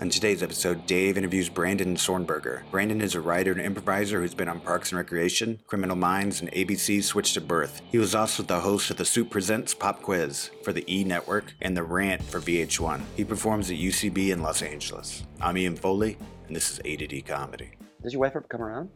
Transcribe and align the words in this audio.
On 0.00 0.08
today's 0.08 0.44
episode, 0.44 0.86
Dave 0.86 1.18
interviews 1.18 1.48
Brandon 1.48 1.96
Sornberger. 1.96 2.62
Brandon 2.70 3.00
is 3.00 3.16
a 3.16 3.20
writer 3.20 3.50
and 3.50 3.60
improviser 3.60 4.20
who's 4.20 4.32
been 4.32 4.48
on 4.48 4.60
Parks 4.60 4.92
and 4.92 4.96
Recreation, 4.96 5.58
Criminal 5.66 5.96
Minds, 5.96 6.40
and 6.40 6.52
ABC's 6.52 7.06
Switched 7.06 7.36
at 7.36 7.48
Birth. 7.48 7.82
He 7.90 7.98
was 7.98 8.14
also 8.14 8.44
the 8.44 8.60
host 8.60 8.90
of 8.92 8.96
the 8.96 9.04
Soup 9.04 9.28
Presents 9.28 9.74
Pop 9.74 10.00
Quiz 10.00 10.50
for 10.62 10.72
the 10.72 10.84
E 10.88 11.02
Network 11.02 11.52
and 11.60 11.76
The 11.76 11.82
Rant 11.82 12.22
for 12.22 12.38
VH1. 12.38 13.00
He 13.16 13.24
performs 13.24 13.72
at 13.72 13.76
UCB 13.76 14.30
in 14.30 14.40
Los 14.40 14.62
Angeles. 14.62 15.24
I'm 15.40 15.58
Ian 15.58 15.74
Foley, 15.74 16.16
and 16.46 16.54
this 16.54 16.70
is 16.70 16.80
A 16.84 16.94
to 16.94 17.06
D 17.08 17.20
Comedy. 17.20 17.72
Does 18.00 18.12
your 18.12 18.20
wife 18.20 18.36
ever 18.36 18.46
come 18.48 18.62
around? 18.62 18.90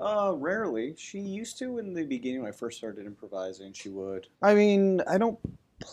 Uh, 0.00 0.32
rarely. 0.34 0.96
She 0.98 1.20
used 1.20 1.60
to 1.60 1.78
in 1.78 1.94
the 1.94 2.02
beginning 2.02 2.42
when 2.42 2.48
I 2.48 2.52
first 2.52 2.78
started 2.78 3.06
improvising. 3.06 3.72
She 3.72 3.88
would. 3.88 4.26
I 4.42 4.54
mean, 4.54 5.00
I 5.08 5.16
don't. 5.16 5.38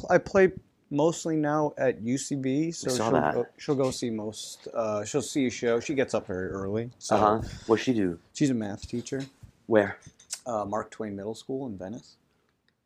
I 0.09 0.17
play 0.17 0.51
mostly 0.95 1.35
now 1.37 1.73
at 1.77 2.03
UCB, 2.03 2.75
so 2.75 2.89
she'll 2.95 3.11
go, 3.11 3.47
she'll 3.57 3.75
go 3.75 3.89
see 3.89 4.09
most. 4.11 4.67
Uh, 4.73 5.03
she'll 5.03 5.21
see 5.23 5.47
a 5.47 5.49
show. 5.49 5.79
She 5.79 5.95
gets 5.95 6.13
up 6.13 6.27
very 6.27 6.49
early. 6.49 6.91
So 6.99 7.15
Uh 7.15 7.19
huh. 7.41 7.47
What's 7.65 7.81
she 7.83 7.93
do? 7.93 8.19
she's 8.33 8.51
a 8.51 8.53
math 8.53 8.87
teacher. 8.87 9.23
Where? 9.65 9.97
Uh, 10.45 10.65
Mark 10.65 10.91
Twain 10.91 11.15
Middle 11.15 11.35
School 11.35 11.65
in 11.67 11.77
Venice. 11.77 12.17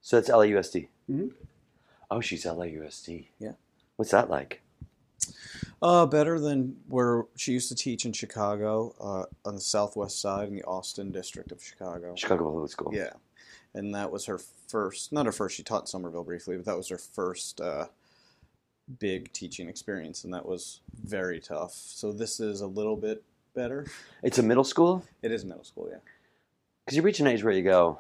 So 0.02 0.18
that's 0.18 0.30
LAUSD. 0.30 0.88
Mhm. 1.10 1.32
Oh, 2.12 2.22
she's 2.22 2.46
LAUSD. 2.46 3.28
Yeah. 3.40 3.54
What's 3.98 4.12
that 4.12 4.30
like? 4.30 4.62
Uh, 5.82 6.06
better 6.06 6.40
than 6.40 6.76
where 6.88 7.26
she 7.36 7.52
used 7.54 7.70
to 7.70 7.76
teach 7.76 8.06
in 8.06 8.14
Chicago, 8.14 8.94
uh, 9.00 9.26
on 9.48 9.56
the 9.56 9.62
southwest 9.62 10.20
side 10.22 10.48
in 10.48 10.56
the 10.56 10.64
Austin 10.64 11.12
district 11.12 11.52
of 11.52 11.64
Chicago. 11.64 12.14
Chicago 12.16 12.52
Public 12.52 12.72
School. 12.72 12.92
Yeah, 12.94 13.10
and 13.76 13.94
that 13.94 14.12
was 14.12 14.26
her 14.26 14.40
first. 14.68 15.12
Not 15.12 15.26
her 15.26 15.32
first. 15.32 15.56
She 15.56 15.64
taught 15.64 15.88
Somerville 15.88 16.24
briefly, 16.24 16.56
but 16.56 16.66
that 16.66 16.78
was 16.78 16.88
her 16.90 16.98
first 16.98 17.62
uh, 17.62 17.88
big 19.00 19.32
teaching 19.34 19.70
experience, 19.70 20.24
and 20.24 20.34
that 20.34 20.46
was 20.46 20.80
very 21.04 21.40
tough. 21.40 21.74
So 21.74 22.12
this 22.12 22.40
is 22.40 22.62
a 22.62 22.68
little 22.68 22.96
bit 22.96 23.22
better. 23.54 23.86
It's 24.24 24.40
a 24.40 24.44
middle 24.44 24.64
school 24.64 25.06
It 25.22 25.32
is 25.32 25.46
middle 25.46 25.64
school, 25.64 25.90
yeah. 25.92 25.98
because 26.84 26.96
you 26.96 27.04
reach 27.04 27.20
an 27.20 27.28
age 27.28 27.44
where 27.44 27.54
you 27.54 27.64
go. 27.64 28.00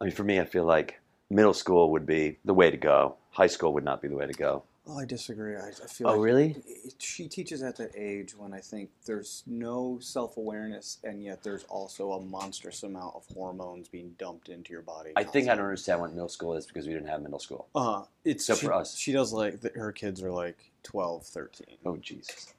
I 0.00 0.04
mean, 0.04 0.14
for 0.14 0.24
me, 0.24 0.40
I 0.40 0.44
feel 0.44 0.64
like 0.64 1.00
middle 1.30 1.54
school 1.54 1.90
would 1.92 2.06
be 2.06 2.38
the 2.44 2.54
way 2.54 2.70
to 2.70 2.76
go. 2.76 3.16
High 3.30 3.46
school 3.48 3.72
would 3.74 3.84
not 3.84 4.00
be 4.00 4.08
the 4.08 4.16
way 4.16 4.26
to 4.26 4.32
go. 4.32 4.62
Oh, 4.86 4.98
I 4.98 5.06
disagree. 5.06 5.56
I, 5.56 5.68
I 5.68 5.86
feel. 5.86 6.08
Oh, 6.08 6.12
like 6.12 6.20
really? 6.20 6.56
it- 6.66 6.94
she 6.98 7.26
teaches 7.26 7.62
at 7.62 7.76
that 7.76 7.92
age 7.96 8.36
when 8.36 8.52
I 8.52 8.60
think 8.60 8.90
there's 9.06 9.42
no 9.46 9.98
self 10.00 10.36
awareness, 10.36 10.98
and 11.04 11.22
yet 11.22 11.42
there's 11.42 11.64
also 11.64 12.12
a 12.12 12.20
monstrous 12.20 12.82
amount 12.82 13.14
of 13.16 13.24
hormones 13.34 13.88
being 13.88 14.14
dumped 14.18 14.50
into 14.50 14.72
your 14.72 14.82
body. 14.82 15.12
I 15.16 15.24
think 15.24 15.48
I 15.48 15.54
don't 15.54 15.64
understand 15.64 16.00
what 16.00 16.12
middle 16.12 16.28
school 16.28 16.54
is 16.54 16.66
because 16.66 16.86
we 16.86 16.92
didn't 16.92 17.08
have 17.08 17.22
middle 17.22 17.38
school. 17.38 17.68
Uh, 17.74 18.02
it's 18.24 18.44
Except 18.44 18.60
she, 18.60 18.66
for 18.66 18.72
us. 18.74 18.96
She 18.96 19.12
does 19.12 19.32
like 19.32 19.60
the, 19.60 19.70
her 19.74 19.90
kids 19.90 20.22
are 20.22 20.30
like 20.30 20.70
12, 20.82 21.24
13. 21.24 21.66
Oh, 21.86 21.96
Jesus. 21.96 22.52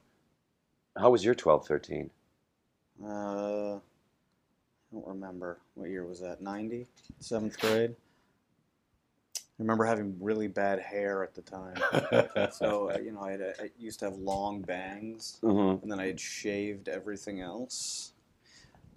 How 0.96 1.10
was 1.10 1.24
your 1.24 1.34
12, 1.34 1.66
13? 1.66 2.10
Uh, 3.04 3.76
I 3.76 3.80
don't 4.92 5.06
remember 5.06 5.58
what 5.74 5.90
year 5.90 6.04
was 6.04 6.20
that. 6.20 6.40
90, 6.40 6.86
seventh 7.20 7.60
grade. 7.60 7.94
I 9.58 9.62
remember 9.62 9.84
having 9.84 10.16
really 10.20 10.48
bad 10.48 10.80
hair 10.80 11.22
at 11.24 11.34
the 11.34 11.40
time. 11.40 11.76
so 12.52 12.90
uh, 12.90 12.98
you 12.98 13.12
know, 13.12 13.22
I, 13.22 13.30
had 13.32 13.40
a, 13.40 13.62
I 13.62 13.70
used 13.78 14.00
to 14.00 14.06
have 14.06 14.16
long 14.16 14.60
bangs, 14.60 15.38
Mm-hmm. 15.42 15.82
and 15.82 15.90
then 15.90 15.98
I 15.98 16.06
had 16.06 16.20
shaved 16.20 16.88
everything 16.88 17.40
else. 17.40 18.12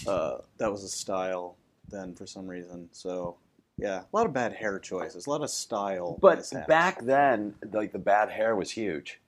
Uh, 0.05 0.37
that 0.57 0.71
was 0.71 0.83
a 0.83 0.89
style 0.89 1.55
then 1.89 2.13
for 2.13 2.25
some 2.25 2.47
reason. 2.47 2.89
So 2.91 3.37
yeah, 3.77 4.01
a 4.01 4.15
lot 4.15 4.25
of 4.25 4.33
bad 4.33 4.53
hair 4.53 4.79
choices, 4.79 5.27
a 5.27 5.29
lot 5.29 5.41
of 5.41 5.49
style. 5.49 6.17
But 6.21 6.39
mishaps. 6.39 6.67
back 6.67 7.01
then, 7.05 7.55
like 7.71 7.93
the 7.93 7.99
bad 7.99 8.29
hair 8.29 8.55
was 8.55 8.71
huge. 8.71 9.21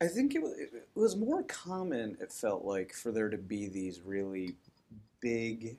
I 0.00 0.06
think 0.06 0.34
it 0.34 0.42
was, 0.42 0.52
it 0.58 0.88
was 0.94 1.14
more 1.14 1.42
common, 1.42 2.16
it 2.22 2.32
felt 2.32 2.64
like, 2.64 2.94
for 2.94 3.12
there 3.12 3.28
to 3.28 3.36
be 3.36 3.68
these 3.68 4.00
really 4.00 4.56
big 5.20 5.76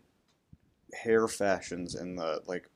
hair 0.94 1.28
fashions 1.28 1.96
in 1.96 2.16
the 2.16 2.42
like 2.46 2.70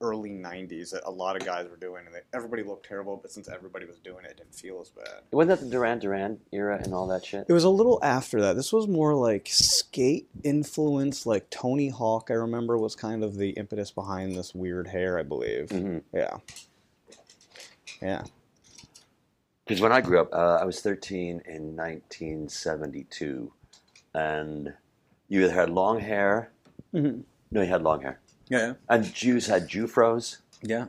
early 0.00 0.30
90s 0.30 0.90
that 0.92 1.02
a 1.06 1.10
lot 1.10 1.34
of 1.34 1.44
guys 1.44 1.68
were 1.68 1.76
doing 1.76 2.04
and 2.06 2.14
they, 2.14 2.20
everybody 2.32 2.62
looked 2.62 2.86
terrible 2.86 3.16
but 3.20 3.32
since 3.32 3.48
everybody 3.48 3.84
was 3.84 3.98
doing 3.98 4.24
it 4.24 4.30
it 4.30 4.36
didn't 4.36 4.54
feel 4.54 4.80
as 4.80 4.90
bad 4.90 5.22
Wasn't 5.32 5.48
that 5.58 5.64
the 5.64 5.70
Duran 5.70 5.98
Duran 5.98 6.38
era 6.52 6.78
and 6.80 6.94
all 6.94 7.08
that 7.08 7.24
shit? 7.24 7.46
it 7.48 7.52
was 7.52 7.64
a 7.64 7.68
little 7.68 7.98
after 8.02 8.40
that 8.42 8.54
this 8.54 8.72
was 8.72 8.86
more 8.86 9.14
like 9.14 9.48
skate 9.50 10.28
influence 10.44 11.26
like 11.26 11.50
tony 11.50 11.88
hawk 11.88 12.28
i 12.30 12.34
remember 12.34 12.78
was 12.78 12.94
kind 12.94 13.24
of 13.24 13.36
the 13.36 13.50
impetus 13.50 13.90
behind 13.90 14.36
this 14.36 14.54
weird 14.54 14.86
hair 14.86 15.18
i 15.18 15.22
believe 15.24 15.68
Mhm. 15.70 16.02
yeah 16.12 16.36
yeah 18.00 18.22
Because 19.66 19.80
when 19.82 19.92
I 19.92 20.00
grew 20.00 20.20
up, 20.20 20.32
uh, 20.32 20.58
I 20.62 20.64
was 20.64 20.80
13 20.80 21.42
in 21.44 21.76
1972, 21.76 23.52
and 24.14 24.72
you 25.28 25.42
either 25.44 25.52
had 25.52 25.68
long 25.68 26.00
hair. 26.00 26.50
Mhm. 26.94 27.24
No, 27.50 27.60
you 27.60 27.68
had 27.68 27.82
long 27.82 28.00
hair, 28.00 28.18
yeah 28.48 28.74
and 28.88 29.12
Jews 29.14 29.46
had 29.46 29.68
Jewfros, 29.68 30.38
yeah 30.62 30.86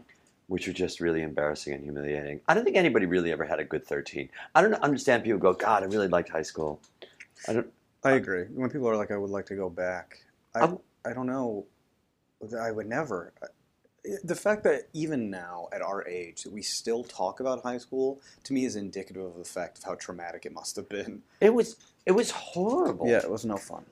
which 0.47 0.65
were 0.65 0.73
just 0.73 0.99
really 0.99 1.21
embarrassing 1.21 1.73
and 1.73 1.83
humiliating. 1.83 2.41
I 2.47 2.55
don't 2.55 2.63
think 2.63 2.75
anybody 2.75 3.05
really 3.05 3.31
ever 3.31 3.45
had 3.45 3.59
a 3.59 3.63
good 3.63 3.85
13. 3.85 4.27
I 4.55 4.61
don't 4.63 4.73
understand 4.75 5.23
people 5.23 5.37
go, 5.37 5.53
God, 5.53 5.83
I 5.83 5.85
really 5.85 6.07
liked 6.07 6.29
high 6.29 6.41
school. 6.41 6.79
I 7.47 7.53
don't. 7.53 7.67
I 8.03 8.11
agree. 8.13 8.45
When 8.45 8.69
people 8.71 8.87
are 8.89 8.95
like, 8.97 9.11
"I 9.11 9.17
would 9.17 9.29
like 9.29 9.45
to 9.47 9.55
go 9.55 9.69
back," 9.69 10.23
I, 10.55 10.61
I'm- 10.61 10.79
I 11.05 11.13
don't 11.13 11.27
know. 11.27 11.65
I 12.59 12.71
would 12.71 12.87
never. 12.87 13.31
The 14.23 14.35
fact 14.35 14.63
that 14.63 14.87
even 14.93 15.29
now, 15.29 15.67
at 15.71 15.81
our 15.81 16.07
age, 16.07 16.43
that 16.43 16.51
we 16.53 16.61
still 16.63 17.03
talk 17.03 17.41
about 17.41 17.61
high 17.61 17.77
school, 17.77 18.19
to 18.45 18.53
me, 18.53 18.65
is 18.65 18.75
indicative 18.75 19.23
of 19.23 19.37
the 19.37 19.43
fact 19.43 19.77
of 19.77 19.83
how 19.83 19.95
traumatic 19.95 20.45
it 20.45 20.53
must 20.53 20.75
have 20.77 20.89
been. 20.89 21.21
It 21.41 21.53
was. 21.53 21.75
It 22.05 22.13
was 22.13 22.31
horrible. 22.31 23.07
Yeah, 23.07 23.17
it 23.17 23.29
was 23.29 23.45
no 23.45 23.57
fun. 23.57 23.85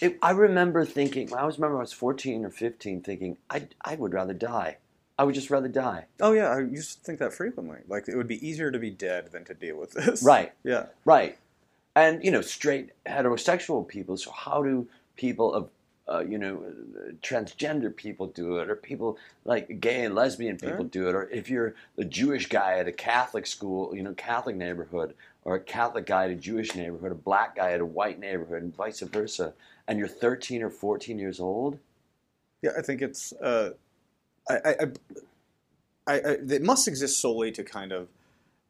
It, 0.00 0.18
I 0.22 0.30
remember 0.30 0.84
thinking. 0.84 1.32
I 1.34 1.40
always 1.40 1.58
remember 1.58 1.78
I 1.78 1.80
was 1.80 1.92
14 1.92 2.44
or 2.44 2.50
15, 2.50 3.02
thinking 3.02 3.36
I 3.48 3.68
I 3.84 3.96
would 3.96 4.14
rather 4.14 4.34
die. 4.34 4.78
I 5.18 5.24
would 5.24 5.34
just 5.34 5.50
rather 5.50 5.68
die. 5.68 6.06
Oh 6.20 6.32
yeah, 6.32 6.48
I 6.48 6.60
used 6.60 6.98
to 6.98 7.04
think 7.04 7.18
that 7.18 7.34
frequently. 7.34 7.80
Like 7.86 8.08
it 8.08 8.16
would 8.16 8.26
be 8.26 8.46
easier 8.46 8.70
to 8.70 8.78
be 8.78 8.90
dead 8.90 9.32
than 9.32 9.44
to 9.44 9.54
deal 9.54 9.76
with 9.76 9.92
this. 9.92 10.22
Right. 10.22 10.52
Yeah. 10.64 10.86
Right. 11.04 11.36
And, 11.94 12.24
you 12.24 12.30
know, 12.30 12.40
straight 12.40 12.90
heterosexual 13.04 13.86
people, 13.86 14.16
so 14.16 14.30
how 14.30 14.62
do 14.62 14.88
people 15.16 15.52
of, 15.52 15.68
uh, 16.08 16.20
you 16.20 16.38
know, 16.38 16.64
transgender 17.22 17.94
people 17.94 18.28
do 18.28 18.58
it, 18.58 18.70
or 18.70 18.76
people 18.76 19.18
like 19.44 19.80
gay 19.80 20.04
and 20.04 20.14
lesbian 20.14 20.56
people 20.56 20.84
do 20.84 21.08
it, 21.08 21.14
or 21.14 21.28
if 21.30 21.50
you're 21.50 21.74
a 21.98 22.04
Jewish 22.04 22.46
guy 22.46 22.78
at 22.78 22.88
a 22.88 22.92
Catholic 22.92 23.46
school, 23.46 23.94
you 23.94 24.02
know, 24.02 24.14
Catholic 24.14 24.56
neighborhood, 24.56 25.14
or 25.44 25.56
a 25.56 25.60
Catholic 25.60 26.06
guy 26.06 26.24
at 26.24 26.30
a 26.30 26.34
Jewish 26.34 26.74
neighborhood, 26.74 27.12
a 27.12 27.16
black 27.16 27.56
guy 27.56 27.72
at 27.72 27.80
a 27.80 27.86
white 27.86 28.18
neighborhood, 28.18 28.62
and 28.62 28.74
vice 28.74 29.00
versa, 29.00 29.52
and 29.90 29.98
you're 29.98 30.08
13 30.08 30.62
or 30.62 30.70
14 30.70 31.18
years 31.18 31.40
old, 31.40 31.78
Yeah, 32.62 32.70
I 32.78 32.82
think 32.82 33.02
it's. 33.02 33.32
Uh, 33.32 33.72
I, 34.48 34.54
I, 34.54 34.70
I, 34.70 34.86
I, 36.06 36.14
I, 36.14 36.36
it 36.48 36.62
must 36.62 36.86
exist 36.86 37.20
solely 37.20 37.50
to 37.52 37.64
kind 37.64 37.92
of 37.92 38.08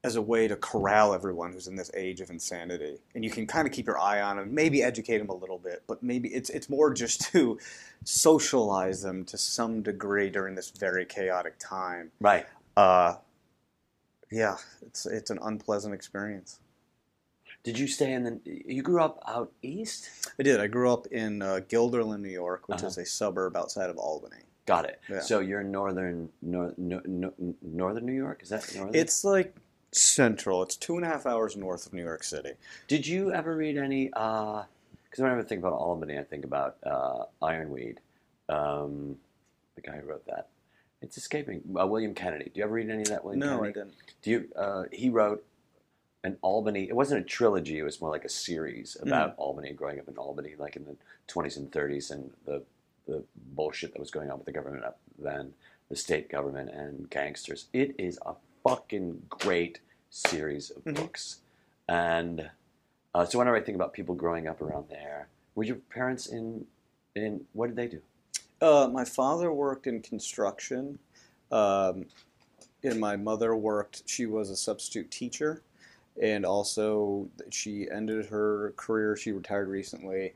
as 0.02 0.16
a 0.16 0.22
way 0.22 0.48
to 0.48 0.56
corral 0.56 1.12
everyone 1.12 1.52
who's 1.52 1.66
in 1.66 1.76
this 1.76 1.90
age 1.94 2.22
of 2.22 2.30
insanity, 2.30 2.96
and 3.14 3.22
you 3.22 3.30
can 3.30 3.46
kind 3.46 3.68
of 3.68 3.74
keep 3.74 3.86
your 3.86 3.98
eye 3.98 4.22
on 4.22 4.38
them, 4.38 4.54
maybe 4.54 4.82
educate 4.82 5.18
them 5.18 5.28
a 5.28 5.34
little 5.34 5.58
bit, 5.58 5.82
but 5.86 6.02
maybe 6.02 6.30
it's 6.30 6.48
it's 6.48 6.70
more 6.70 6.92
just 6.92 7.20
to 7.32 7.58
socialize 8.04 9.02
them 9.02 9.24
to 9.26 9.36
some 9.36 9.82
degree 9.82 10.30
during 10.30 10.54
this 10.54 10.70
very 10.70 11.04
chaotic 11.04 11.54
time. 11.58 12.10
right? 12.20 12.46
Uh, 12.78 13.16
yeah, 14.32 14.56
it's 14.80 15.04
it's 15.04 15.28
an 15.28 15.38
unpleasant 15.42 15.92
experience. 15.92 16.60
Did 17.62 17.78
you 17.78 17.86
stay 17.86 18.12
in 18.12 18.24
the? 18.24 18.40
You 18.44 18.82
grew 18.82 19.02
up 19.02 19.22
out 19.28 19.52
east. 19.62 20.08
I 20.38 20.42
did. 20.42 20.60
I 20.60 20.66
grew 20.66 20.90
up 20.92 21.06
in 21.08 21.42
uh, 21.42 21.60
Guilderland, 21.68 22.20
New 22.22 22.30
York, 22.30 22.68
which 22.68 22.78
Uh-huh. 22.78 22.86
is 22.88 22.98
a 22.98 23.04
suburb 23.04 23.56
outside 23.56 23.90
of 23.90 23.98
Albany. 23.98 24.42
Got 24.66 24.84
it. 24.86 25.00
Yeah. 25.08 25.20
So 25.20 25.40
you're 25.40 25.60
in 25.60 25.70
northern 25.70 26.30
nor, 26.42 26.72
no, 26.78 27.02
no, 27.04 27.32
northern 27.60 28.06
New 28.06 28.12
York. 28.14 28.42
Is 28.42 28.48
that 28.50 28.72
northern? 28.74 28.94
It's 28.94 29.24
like 29.24 29.54
central. 29.92 30.62
It's 30.62 30.76
two 30.76 30.96
and 30.96 31.04
a 31.04 31.08
half 31.08 31.26
hours 31.26 31.56
north 31.56 31.86
of 31.86 31.92
New 31.92 32.02
York 32.04 32.22
City. 32.22 32.52
Did 32.88 33.06
you 33.06 33.32
ever 33.32 33.54
read 33.56 33.76
any? 33.76 34.06
Because 34.06 34.66
when 35.18 35.32
I 35.32 35.42
think 35.42 35.58
about 35.60 35.72
Albany, 35.74 36.18
I 36.18 36.22
think 36.22 36.44
about 36.44 36.76
uh, 36.84 37.24
Ironweed, 37.42 38.00
um, 38.48 39.16
the 39.74 39.80
guy 39.82 39.96
who 39.98 40.06
wrote 40.08 40.24
that. 40.26 40.48
It's 41.02 41.16
escaping. 41.16 41.62
Uh, 41.78 41.86
William 41.86 42.14
Kennedy. 42.14 42.44
Do 42.44 42.50
you 42.60 42.64
ever 42.64 42.74
read 42.74 42.90
any 42.90 43.02
of 43.02 43.08
that? 43.08 43.24
William 43.24 43.40
No, 43.40 43.58
Kennedy? 43.58 43.68
I 43.68 43.72
didn't. 43.72 43.94
Do 44.22 44.30
you? 44.30 44.48
Uh, 44.54 44.84
he 44.92 45.08
wrote 45.08 45.44
an 46.24 46.36
Albany. 46.42 46.88
It 46.88 46.94
wasn't 46.96 47.20
a 47.22 47.24
trilogy. 47.24 47.78
It 47.78 47.82
was 47.82 48.00
more 48.00 48.10
like 48.10 48.24
a 48.24 48.28
series 48.28 48.96
about 49.00 49.34
Albany, 49.36 49.72
growing 49.72 49.98
up 49.98 50.08
in 50.08 50.16
Albany, 50.16 50.54
like 50.58 50.76
in 50.76 50.84
the 50.84 50.96
20s 51.28 51.56
and 51.56 51.70
30s, 51.70 52.10
and 52.10 52.30
the 52.44 52.62
the 53.06 53.24
bullshit 53.56 53.92
that 53.92 53.98
was 53.98 54.10
going 54.10 54.30
on 54.30 54.36
with 54.36 54.46
the 54.46 54.52
government 54.52 54.84
up 54.84 55.00
then, 55.18 55.52
the 55.88 55.96
state 55.96 56.28
government 56.28 56.70
and 56.70 57.10
gangsters. 57.10 57.66
It 57.72 57.94
is 57.98 58.20
a 58.24 58.34
fucking 58.62 59.22
great 59.28 59.80
series 60.10 60.70
of 60.70 60.84
Mhm. 60.84 60.94
books, 60.96 61.38
and 61.88 62.50
uh, 63.14 63.24
so 63.24 63.38
whenever 63.38 63.56
I 63.56 63.62
think 63.62 63.74
about 63.74 63.92
people 63.92 64.14
growing 64.14 64.46
up 64.46 64.60
around 64.60 64.88
there, 64.88 65.28
were 65.54 65.64
your 65.64 65.76
parents 65.76 66.26
in? 66.26 66.66
In 67.16 67.46
what 67.54 67.66
did 67.68 67.76
they 67.76 67.88
do? 67.88 68.00
Uh, 68.60 68.88
my 68.92 69.04
father 69.04 69.52
worked 69.52 69.86
in 69.88 70.00
construction, 70.02 71.00
um, 71.50 72.06
and 72.84 73.00
my 73.00 73.16
mother 73.16 73.56
worked. 73.56 74.02
She 74.06 74.26
was 74.26 74.50
a 74.50 74.56
substitute 74.56 75.10
teacher 75.10 75.62
and 76.20 76.44
also 76.44 77.28
she 77.50 77.88
ended 77.90 78.26
her 78.26 78.72
career. 78.76 79.16
She 79.16 79.32
retired 79.32 79.68
recently. 79.68 80.34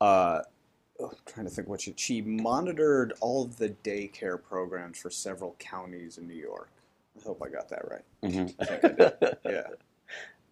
Uh, 0.00 0.42
I'm 1.00 1.10
trying 1.26 1.46
to 1.46 1.52
think 1.52 1.68
what 1.68 1.80
she 1.80 1.94
she 1.96 2.20
monitored 2.20 3.14
all 3.20 3.44
of 3.44 3.56
the 3.56 3.70
daycare 3.70 4.40
programs 4.42 4.98
for 4.98 5.10
several 5.10 5.56
counties 5.58 6.18
in 6.18 6.28
New 6.28 6.34
York. 6.34 6.70
I 7.18 7.24
hope 7.24 7.42
I 7.44 7.48
got 7.48 7.68
that 7.70 7.88
right. 7.90 8.04
Mhm. 8.22 8.54
I 8.60 9.24
I. 9.24 9.50
Yeah. 9.50 9.62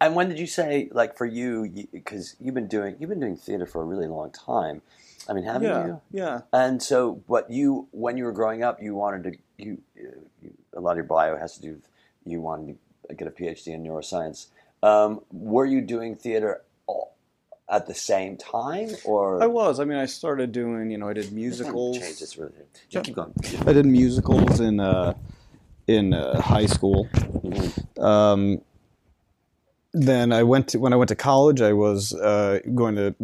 And 0.03 0.15
when 0.15 0.31
did 0.31 0.39
you 0.39 0.47
say, 0.47 0.89
like, 0.93 1.15
for 1.15 1.27
you, 1.27 1.87
because 1.93 2.35
you've 2.41 2.55
been 2.55 2.69
doing 2.69 2.97
you've 2.99 3.11
been 3.11 3.21
doing 3.21 3.37
theater 3.37 3.67
for 3.67 3.83
a 3.83 3.85
really 3.85 4.07
long 4.07 4.31
time. 4.31 4.81
I 5.29 5.35
mean, 5.35 5.45
haven't 5.45 5.69
yeah. 5.69 5.87
you? 5.87 6.01
Yeah. 6.11 6.41
And 6.55 6.83
so, 6.83 7.23
what 7.27 7.51
you 7.51 7.87
when 7.91 8.17
you 8.17 8.25
were 8.25 8.33
growing 8.33 8.63
up, 8.63 8.83
you 8.83 8.95
wanted 8.95 9.25
to 9.25 9.39
you, 9.63 9.83
you 9.95 10.55
a 10.73 10.81
lot 10.81 10.93
of 10.93 10.97
your 10.97 11.05
bio 11.05 11.37
has 11.37 11.55
to 11.57 11.61
do 11.61 11.73
with 11.73 11.89
you 12.25 12.41
wanted 12.41 12.79
to 13.09 13.15
get 13.15 13.29
a 13.29 13.31
PhD 13.31 13.69
in 13.69 13.83
neuroscience. 13.83 14.47
Um, 14.83 15.21
were 15.31 15.67
you 15.67 15.81
doing 15.81 16.17
theater 16.17 16.63
all, 16.87 17.17
at 17.69 17.87
the 17.87 17.95
same 17.95 18.37
time, 18.37 18.91
or 19.05 19.43
I 19.43 19.47
was. 19.47 19.79
I 19.79 19.85
mean, 19.85 19.99
I 19.99 20.07
started 20.07 20.53
doing. 20.53 20.91
You 20.91 20.99
know, 20.99 21.09
I 21.09 21.13
did 21.13 21.33
musicals. 21.33 21.99
Change 21.99 22.19
this 22.19 22.37
really. 22.37 22.53
Yeah. 22.91 23.03
Keep 23.03 23.15
going. 23.17 23.35
I 23.67 23.73
did 23.73 23.87
musicals 23.87 24.61
in 24.61 24.81
uh, 24.81 25.15
in 25.87 26.15
uh, 26.15 26.41
high 26.41 26.67
school. 26.67 27.09
Mhm. 27.15 28.03
Um, 28.03 28.61
then 29.93 30.33
I 30.33 30.43
went 30.45 30.69
to 30.69 30.79
when 30.79 30.93
I 30.93 30.97
went 30.97 31.09
to 31.09 31.17
college. 31.17 31.61
I 31.61 31.73
was 31.73 32.15
uh, 32.15 32.61
going 32.75 32.97
to 32.97 33.15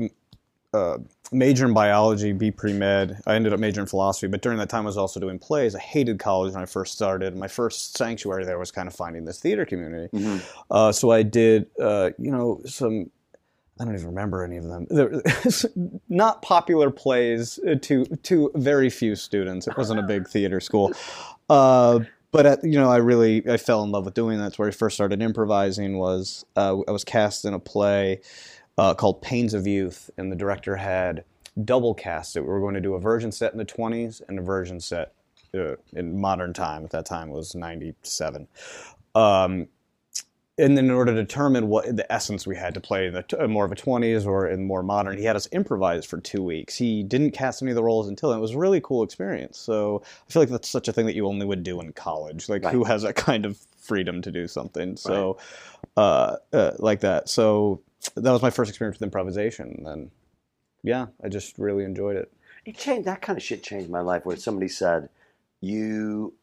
uh, 0.72 0.98
major 1.32 1.66
in 1.66 1.74
biology, 1.74 2.32
be 2.32 2.50
pre 2.50 2.72
med. 2.72 3.20
I 3.26 3.34
ended 3.34 3.52
up 3.52 3.60
majoring 3.60 3.84
in 3.84 3.88
philosophy, 3.88 4.26
but 4.26 4.42
during 4.42 4.58
that 4.58 4.68
time 4.68 4.82
I 4.82 4.86
was 4.86 4.96
also 4.96 5.20
doing 5.20 5.38
plays. 5.38 5.74
I 5.74 5.80
hated 5.80 6.18
college 6.18 6.52
when 6.54 6.62
I 6.62 6.66
first 6.66 6.94
started. 6.94 7.36
My 7.36 7.48
first 7.48 7.96
sanctuary 7.96 8.44
there 8.44 8.58
was 8.58 8.70
kind 8.70 8.88
of 8.88 8.94
finding 8.94 9.24
this 9.24 9.40
theater 9.40 9.64
community. 9.64 10.08
Mhm. 10.16 10.42
Uh, 10.70 10.92
so 10.92 11.10
I 11.10 11.22
did, 11.22 11.66
uh, 11.80 12.10
you 12.18 12.30
know, 12.30 12.60
some. 12.64 13.10
I 13.78 13.84
don't 13.84 13.94
even 13.94 14.06
remember 14.06 14.42
any 14.42 14.56
of 14.56 14.64
them. 14.64 14.86
They're 14.88 15.22
not 16.08 16.40
popular 16.40 16.90
plays 16.90 17.58
uh, 17.58 17.74
to 17.82 18.06
to 18.06 18.50
very 18.54 18.88
few 18.88 19.14
students. 19.16 19.66
It 19.66 19.76
wasn't 19.76 20.00
a 20.00 20.02
big 20.02 20.28
theater 20.28 20.60
school, 20.60 20.92
uh, 21.50 22.00
but 22.30 22.46
at, 22.46 22.64
you 22.64 22.78
know, 22.78 22.90
I 22.90 22.96
really 22.96 23.46
I 23.48 23.58
fell 23.58 23.82
in 23.84 23.90
love 23.90 24.06
with 24.06 24.14
doing 24.14 24.38
that. 24.38 24.44
That's 24.44 24.58
where 24.58 24.68
I 24.68 24.70
first 24.70 24.94
started 24.94 25.20
improvising. 25.20 25.98
Was 25.98 26.46
uh, 26.56 26.78
I 26.88 26.90
was 26.90 27.04
cast 27.04 27.44
in 27.44 27.52
a 27.52 27.58
play 27.58 28.20
uh, 28.78 28.94
called 28.94 29.22
Pains 29.22 29.54
of 29.54 29.66
Youth, 29.66 30.10
and 30.16 30.30
the 30.30 30.36
director 30.36 30.76
had 30.76 31.24
double 31.64 31.94
cast 31.94 32.36
it. 32.36 32.42
We 32.42 32.48
were 32.48 32.60
going 32.60 32.74
to 32.74 32.80
do 32.80 32.94
a 32.94 33.00
version 33.00 33.32
set 33.32 33.52
in 33.52 33.58
the 33.58 33.64
20s 33.64 34.20
and 34.28 34.38
a 34.38 34.42
version 34.42 34.80
set 34.80 35.14
uh, 35.54 35.76
in 35.92 36.20
modern 36.20 36.52
time. 36.52 36.84
At 36.84 36.90
that 36.90 37.06
time, 37.06 37.30
it 37.30 37.32
was 37.32 37.54
97. 37.54 38.46
Um, 39.14 39.68
and 40.58 40.76
then 40.76 40.86
in 40.86 40.90
order 40.90 41.14
to 41.14 41.22
determine 41.22 41.68
what 41.68 41.96
the 41.96 42.10
essence 42.10 42.46
we 42.46 42.56
had 42.56 42.72
to 42.74 42.80
play 42.80 43.06
in 43.06 43.14
the 43.14 43.22
t- 43.22 43.36
uh, 43.36 43.46
more 43.46 43.66
of 43.66 43.72
a 43.72 43.74
20s 43.74 44.26
or 44.26 44.48
in 44.48 44.64
more 44.64 44.82
modern, 44.82 45.18
he 45.18 45.24
had 45.24 45.36
us 45.36 45.46
improvise 45.48 46.06
for 46.06 46.18
two 46.18 46.42
weeks. 46.42 46.76
He 46.76 47.02
didn't 47.02 47.32
cast 47.32 47.60
any 47.60 47.70
of 47.70 47.74
the 47.74 47.82
roles 47.82 48.08
until 48.08 48.30
then. 48.30 48.38
It 48.38 48.42
was 48.42 48.52
a 48.52 48.58
really 48.58 48.80
cool 48.80 49.02
experience. 49.02 49.58
So 49.58 50.02
I 50.04 50.32
feel 50.32 50.40
like 50.42 50.48
that's 50.48 50.68
such 50.68 50.88
a 50.88 50.92
thing 50.92 51.04
that 51.06 51.14
you 51.14 51.26
only 51.26 51.44
would 51.44 51.62
do 51.62 51.80
in 51.80 51.92
college. 51.92 52.48
Like, 52.48 52.62
who 52.72 52.84
has 52.84 53.02
that 53.02 53.16
kind 53.16 53.44
of 53.44 53.58
freedom 53.78 54.22
to 54.22 54.30
do 54.30 54.48
something? 54.48 54.96
So, 54.96 55.36
uh, 55.96 56.36
uh, 56.54 56.72
like 56.78 57.00
that. 57.00 57.28
So 57.28 57.82
that 58.14 58.32
was 58.32 58.42
my 58.42 58.50
first 58.50 58.68
experience 58.68 58.96
with 58.98 59.06
improvisation. 59.06 59.84
And 59.86 60.10
yeah, 60.82 61.06
I 61.22 61.28
just 61.28 61.58
really 61.58 61.84
enjoyed 61.84 62.16
it. 62.16 62.32
It 62.64 62.76
changed. 62.76 63.06
That 63.06 63.22
kind 63.22 63.36
of 63.36 63.42
shit 63.42 63.62
changed 63.62 63.90
my 63.90 64.00
life. 64.00 64.24
Where 64.24 64.36
somebody 64.36 64.68
said, 64.68 65.08
"You, 65.60 66.34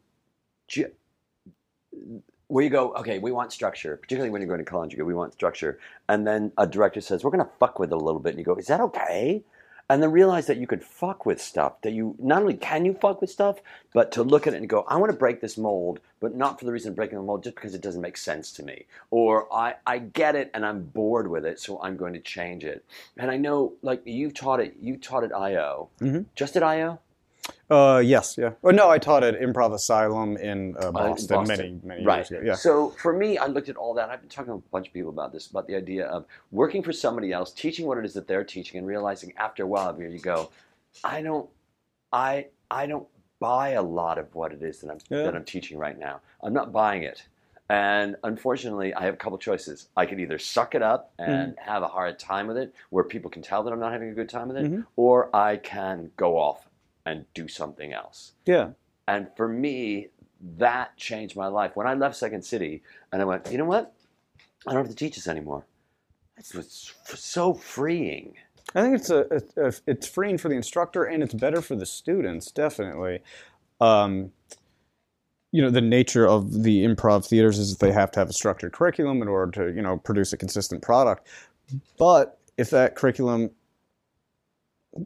where 2.46 2.64
you 2.64 2.70
go, 2.70 2.92
okay, 2.94 3.18
we 3.18 3.32
want 3.32 3.52
structure. 3.52 3.96
Particularly 3.96 4.30
when 4.30 4.40
you're 4.40 4.48
going 4.48 4.64
to 4.64 4.64
college, 4.64 4.92
you 4.92 4.98
go, 4.98 5.04
we 5.04 5.14
want 5.14 5.32
structure." 5.34 5.78
And 6.08 6.26
then 6.26 6.52
a 6.56 6.66
director 6.66 7.00
says, 7.00 7.22
"We're 7.24 7.30
going 7.30 7.44
to 7.44 7.52
fuck 7.58 7.78
with 7.78 7.90
it 7.92 7.94
a 7.94 7.98
little 7.98 8.20
bit," 8.20 8.30
and 8.30 8.38
you 8.38 8.44
go, 8.44 8.56
"Is 8.56 8.68
that 8.68 8.80
okay?" 8.80 9.44
And 9.90 10.02
then 10.02 10.12
realize 10.12 10.46
that 10.46 10.56
you 10.56 10.66
could 10.66 10.82
fuck 10.82 11.26
with 11.26 11.40
stuff. 11.42 11.80
That 11.82 11.92
you 11.92 12.16
not 12.18 12.40
only 12.40 12.54
can 12.54 12.86
you 12.86 12.94
fuck 12.94 13.20
with 13.20 13.28
stuff, 13.28 13.58
but 13.92 14.10
to 14.12 14.22
look 14.22 14.46
at 14.46 14.54
it 14.54 14.56
and 14.56 14.68
go, 14.68 14.84
"I 14.88 14.96
want 14.96 15.12
to 15.12 15.18
break 15.18 15.40
this 15.42 15.58
mold," 15.58 16.00
but 16.20 16.34
not 16.34 16.58
for 16.58 16.64
the 16.64 16.72
reason 16.72 16.90
of 16.90 16.96
breaking 16.96 17.18
the 17.18 17.24
mold, 17.24 17.42
just 17.44 17.54
because 17.56 17.74
it 17.74 17.82
doesn't 17.82 18.00
make 18.00 18.16
sense 18.16 18.50
to 18.52 18.62
me, 18.62 18.86
or 19.10 19.46
I 19.52 19.74
I 19.86 19.98
get 19.98 20.36
it 20.36 20.50
and 20.54 20.64
I'm 20.64 20.84
bored 20.84 21.28
with 21.28 21.44
it, 21.44 21.60
so 21.60 21.78
I'm 21.82 21.96
going 21.98 22.14
to 22.14 22.20
change 22.20 22.64
it. 22.64 22.82
And 23.18 23.30
I 23.30 23.36
know, 23.36 23.74
like 23.82 24.00
you 24.06 24.30
taught 24.32 24.60
it, 24.60 24.76
you 24.80 24.96
taught 24.96 25.22
at 25.22 25.36
IO, 25.36 25.90
Mhm. 26.00 26.24
just 26.34 26.56
at 26.56 26.62
IO. 26.62 26.98
Uh, 27.74 27.98
yes, 27.98 28.36
yeah. 28.38 28.52
Oh, 28.62 28.70
no, 28.70 28.88
I 28.88 28.98
taught 28.98 29.24
at 29.24 29.40
Improv 29.40 29.74
Asylum 29.74 30.36
in 30.36 30.76
uh, 30.78 30.92
Boston, 30.92 31.36
Boston. 31.36 31.46
many, 31.56 31.80
many 31.82 32.04
Right. 32.06 32.18
years 32.18 32.30
ago. 32.30 32.40
Yeah. 32.44 32.54
So 32.54 32.90
for 32.90 33.12
me, 33.12 33.36
I 33.36 33.46
looked 33.46 33.68
at 33.68 33.76
all 33.76 33.94
that. 33.94 34.10
I've 34.10 34.20
been 34.20 34.28
talking 34.28 34.52
to 34.52 34.58
a 34.58 34.70
bunch 34.70 34.86
of 34.88 34.92
people 34.94 35.10
about 35.10 35.32
this, 35.32 35.48
about 35.48 35.66
the 35.66 35.74
idea 35.74 36.06
of 36.06 36.24
working 36.52 36.82
for 36.84 36.92
somebody 36.92 37.32
else, 37.32 37.50
teaching 37.52 37.86
what 37.86 37.98
it 37.98 38.04
is 38.04 38.14
that 38.14 38.28
they're 38.28 38.44
teaching, 38.44 38.78
and 38.78 38.86
realizing 38.86 39.32
after 39.36 39.64
a 39.64 39.66
while, 39.66 39.92
here 39.94 40.08
you 40.08 40.20
go, 40.20 40.50
I 41.02 41.20
don't, 41.22 41.48
I, 42.12 42.46
I 42.70 42.86
don't 42.86 43.08
buy 43.40 43.70
a 43.70 43.82
lot 43.82 44.18
of 44.18 44.32
what 44.34 44.52
it 44.52 44.62
is 44.62 44.80
that 44.80 44.90
I'm 44.90 44.98
Yeah. 45.10 45.24
that 45.24 45.34
I'm 45.34 45.44
teaching 45.44 45.76
right 45.76 45.98
now. 45.98 46.20
I'm 46.42 46.52
not 46.52 46.70
buying 46.72 47.02
it. 47.02 47.24
And 47.70 48.14
unfortunately, 48.22 48.94
I 48.94 49.02
have 49.04 49.14
a 49.14 49.16
couple 49.16 49.38
choices. 49.38 49.88
I 49.96 50.06
could 50.06 50.20
either 50.20 50.38
suck 50.38 50.74
it 50.74 50.82
up 50.82 51.12
and 51.18 51.56
have 51.58 51.82
a 51.82 51.88
hard 51.88 52.18
time 52.18 52.46
with 52.46 52.56
it, 52.58 52.72
where 52.90 53.02
people 53.04 53.30
can 53.30 53.42
tell 53.42 53.62
that 53.64 53.72
I'm 53.72 53.80
not 53.80 53.90
having 53.92 54.10
a 54.10 54.14
good 54.14 54.28
time 54.28 54.48
with 54.48 54.58
it, 54.58 54.70
Mhm. 54.70 54.86
or 54.96 55.34
I 55.34 55.56
can 55.56 56.10
go 56.16 56.38
off 56.38 56.68
and 57.06 57.24
do 57.34 57.48
something 57.48 57.92
else. 57.92 58.32
Yeah. 58.46 58.70
And 59.06 59.28
for 59.36 59.48
me, 59.48 60.08
that 60.58 60.96
changed 60.96 61.36
my 61.36 61.46
life. 61.46 61.76
When 61.76 61.86
I 61.86 61.94
left 61.94 62.16
Second 62.16 62.44
City 62.44 62.82
and 63.12 63.20
I 63.20 63.24
went, 63.24 63.50
you 63.50 63.58
know 63.58 63.64
what? 63.64 63.94
I 64.66 64.72
don't 64.72 64.84
have 64.84 64.88
to 64.88 64.96
teach 64.96 65.16
this 65.16 65.28
anymore. 65.28 65.66
It 66.36 66.50
was 66.54 66.92
f- 67.08 67.16
so 67.16 67.54
freeing. 67.54 68.34
I 68.74 68.82
think 68.82 68.96
it's 68.96 69.10
a, 69.10 69.26
a, 69.56 69.68
a 69.68 69.72
it's 69.86 70.08
freeing 70.08 70.38
for 70.38 70.48
the 70.48 70.56
instructor 70.56 71.04
and 71.04 71.22
it's 71.22 71.34
better 71.34 71.60
for 71.60 71.76
the 71.76 71.86
students, 71.86 72.50
definitely. 72.50 73.20
Um, 73.80 74.32
you 75.52 75.62
know, 75.62 75.70
the 75.70 75.80
nature 75.80 76.26
of 76.26 76.64
the 76.64 76.84
improv 76.84 77.26
theaters 77.26 77.58
is 77.58 77.76
that 77.76 77.86
they 77.86 77.92
have 77.92 78.10
to 78.12 78.20
have 78.20 78.28
a 78.28 78.32
structured 78.32 78.72
curriculum 78.72 79.22
in 79.22 79.28
order 79.28 79.52
to 79.52 79.74
you 79.74 79.82
know 79.82 79.98
produce 79.98 80.32
a 80.32 80.36
consistent 80.36 80.82
product. 80.82 81.28
But 81.98 82.38
if 82.56 82.70
that 82.70 82.96
curriculum 82.96 83.50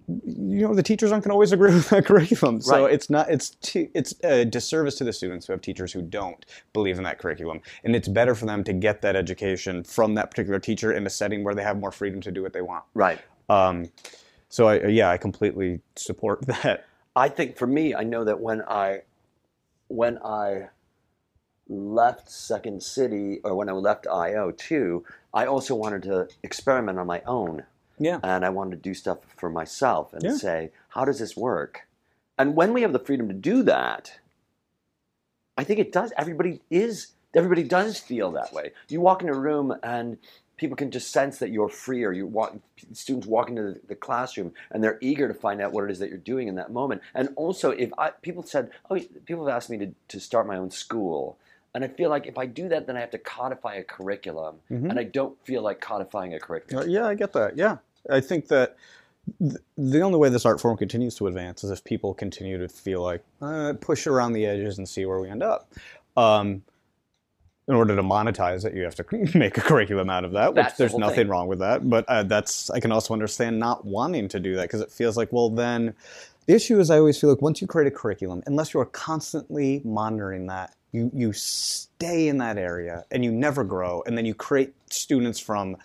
you 0.08 0.66
know 0.66 0.74
the 0.74 0.82
teachers 0.82 1.10
aren't 1.12 1.24
going 1.24 1.30
to 1.30 1.34
always 1.34 1.52
agree 1.52 1.72
with 1.74 1.88
that 1.88 2.04
curriculum 2.04 2.60
so 2.60 2.84
Right. 2.84 2.92
it's 2.92 3.08
not 3.08 3.30
it's 3.30 3.50
too, 3.50 3.88
it's 3.94 4.14
a 4.22 4.44
disservice 4.44 4.96
to 4.96 5.04
the 5.04 5.12
students 5.12 5.46
who 5.46 5.52
have 5.54 5.62
teachers 5.62 5.92
who 5.92 6.02
don't 6.02 6.44
believe 6.72 6.98
in 6.98 7.04
that 7.04 7.18
curriculum 7.18 7.60
and 7.84 7.96
it's 7.96 8.08
better 8.08 8.34
for 8.34 8.46
them 8.46 8.62
to 8.64 8.72
get 8.72 9.00
that 9.02 9.16
education 9.16 9.84
from 9.84 10.14
that 10.14 10.30
particular 10.30 10.58
teacher 10.58 10.92
in 10.92 11.06
a 11.06 11.10
setting 11.10 11.42
where 11.44 11.54
they 11.54 11.62
have 11.62 11.78
more 11.78 11.90
freedom 11.92 12.20
to 12.20 12.30
do 12.30 12.42
what 12.42 12.52
they 12.52 12.62
want 12.62 12.84
Right. 12.94 13.18
um, 13.48 13.90
so 14.50 14.68
I, 14.68 14.86
yeah, 14.86 15.10
I 15.10 15.18
completely 15.18 15.80
support 15.96 16.40
that. 16.46 16.86
I 17.14 17.28
think 17.28 17.58
for 17.58 17.66
me, 17.66 17.94
I 17.94 18.02
know 18.02 18.24
that 18.24 18.40
when 18.40 18.62
I 18.62 19.02
when 19.88 20.18
I 20.24 20.68
left 21.68 22.30
Second 22.30 22.82
City 22.82 23.40
or 23.44 23.54
when 23.54 23.68
I 23.68 23.72
left 23.72 24.06
IO 24.06 24.52
too, 24.52 25.04
I 25.34 25.44
also 25.46 25.74
wanted 25.74 26.02
to 26.04 26.28
experiment 26.42 26.98
on 26.98 27.06
my 27.06 27.20
own. 27.26 27.64
Yeah. 27.98 28.20
and 28.22 28.44
I 28.44 28.50
wanted 28.50 28.70
to 28.76 28.82
do 28.88 28.94
stuff 28.94 29.18
for 29.36 29.50
myself 29.50 30.12
and 30.12 30.22
Yeah. 30.22 30.34
say, 30.36 30.70
how 30.90 31.04
does 31.04 31.18
this 31.18 31.36
work? 31.36 31.86
And 32.38 32.54
when 32.54 32.72
we 32.72 32.82
have 32.82 32.92
the 32.92 32.98
freedom 32.98 33.28
to 33.28 33.34
do 33.34 33.62
that, 33.64 34.18
I 35.56 35.64
think 35.64 35.80
it 35.80 35.92
does. 35.92 36.12
Everybody 36.16 36.60
is. 36.70 37.08
Everybody 37.34 37.62
does 37.62 37.98
feel 37.98 38.30
that 38.32 38.52
way. 38.52 38.72
You 38.88 39.00
walk 39.00 39.22
in 39.22 39.28
a 39.28 39.34
room 39.34 39.74
and 39.82 40.16
people 40.56 40.76
can 40.76 40.90
just 40.90 41.10
sense 41.12 41.38
that 41.38 41.50
you're 41.50 41.68
free, 41.68 42.02
or 42.04 42.12
you 42.12 42.26
walk. 42.26 42.56
Students 42.92 43.26
walk 43.26 43.48
into 43.48 43.62
the, 43.62 43.80
the 43.88 43.94
classroom 43.94 44.52
and 44.70 44.82
they're 44.82 44.98
eager 45.00 45.28
to 45.28 45.34
find 45.34 45.60
out 45.60 45.72
what 45.72 45.84
it 45.84 45.90
is 45.90 45.98
that 45.98 46.08
you're 46.08 46.18
doing 46.18 46.48
in 46.48 46.54
that 46.56 46.72
moment. 46.72 47.02
And 47.14 47.28
also, 47.36 47.70
if 47.70 47.90
I, 47.98 48.10
people 48.10 48.42
said, 48.44 48.70
"Oh, 48.90 48.98
people 49.26 49.46
have 49.46 49.54
asked 49.56 49.68
me 49.70 49.78
to, 49.78 49.92
to 50.08 50.20
start 50.20 50.46
my 50.46 50.56
own 50.56 50.70
school," 50.70 51.38
and 51.74 51.84
I 51.84 51.88
feel 51.88 52.08
like 52.08 52.26
if 52.26 52.38
I 52.38 52.46
do 52.46 52.68
that, 52.70 52.86
then 52.86 52.96
I 52.96 53.00
have 53.00 53.10
to 53.10 53.18
codify 53.18 53.74
a 53.74 53.84
curriculum, 53.84 54.56
Mhm. 54.70 54.90
and 54.90 54.98
I 54.98 55.04
don't 55.04 55.36
feel 55.44 55.62
like 55.62 55.80
codifying 55.80 56.34
a 56.34 56.40
curriculum. 56.40 56.84
Uh, 56.84 56.90
Yeah, 56.90 57.06
I 57.06 57.14
get 57.14 57.32
that. 57.34 57.56
Yeah. 57.58 57.78
I 58.10 58.20
think 58.20 58.48
that 58.48 58.76
th- 59.40 59.60
the 59.76 60.00
only 60.00 60.18
way 60.18 60.28
this 60.28 60.46
art 60.46 60.60
form 60.60 60.76
continues 60.76 61.14
to 61.16 61.26
advance 61.26 61.64
is 61.64 61.70
if 61.70 61.84
people 61.84 62.14
continue 62.14 62.58
to 62.58 62.68
feel 62.68 63.02
like 63.02 63.22
uh, 63.42 63.74
push 63.80 64.06
around 64.06 64.32
the 64.32 64.46
edges 64.46 64.78
and 64.78 64.88
see 64.88 65.04
where 65.06 65.20
we 65.20 65.28
end 65.28 65.42
up. 65.42 65.72
Um, 66.16 66.62
in 67.68 67.74
order 67.74 67.94
to 67.94 68.02
monetize 68.02 68.64
it, 68.64 68.74
you 68.74 68.82
have 68.82 68.94
to 68.94 69.04
make 69.38 69.58
a 69.58 69.60
curriculum 69.60 70.08
out 70.08 70.24
of 70.24 70.32
that, 70.32 70.54
which 70.54 70.64
That's 70.64 70.78
there's 70.78 70.90
whole 70.92 71.00
nothing 71.00 71.16
thing. 71.16 71.28
wrong 71.28 71.48
with 71.48 71.58
that. 71.58 71.88
But 71.88 72.06
uh, 72.08 72.22
that's 72.22 72.70
I 72.70 72.80
can 72.80 72.90
also 72.92 73.12
understand 73.12 73.58
not 73.58 73.84
wanting 73.84 74.28
to 74.28 74.40
do 74.40 74.56
that 74.56 74.62
because 74.62 74.80
it 74.80 74.90
feels 74.90 75.16
like, 75.16 75.32
well, 75.32 75.50
then 75.50 75.94
the 76.46 76.54
issue 76.54 76.80
is 76.80 76.90
I 76.90 76.96
always 76.96 77.20
feel 77.20 77.28
like 77.28 77.42
once 77.42 77.60
you 77.60 77.66
create 77.66 77.86
a 77.86 77.94
curriculum, 77.94 78.42
unless 78.46 78.72
you 78.72 78.80
are 78.80 78.86
constantly 78.86 79.82
monitoring 79.84 80.46
that, 80.46 80.74
you 80.92 81.10
you 81.12 81.34
stay 81.34 82.28
in 82.28 82.38
that 82.38 82.56
area 82.56 83.04
and 83.10 83.22
you 83.22 83.30
never 83.30 83.64
grow, 83.64 84.02
and 84.06 84.16
then 84.16 84.24
you 84.24 84.32
create 84.32 84.72
students 84.88 85.38
from 85.38 85.76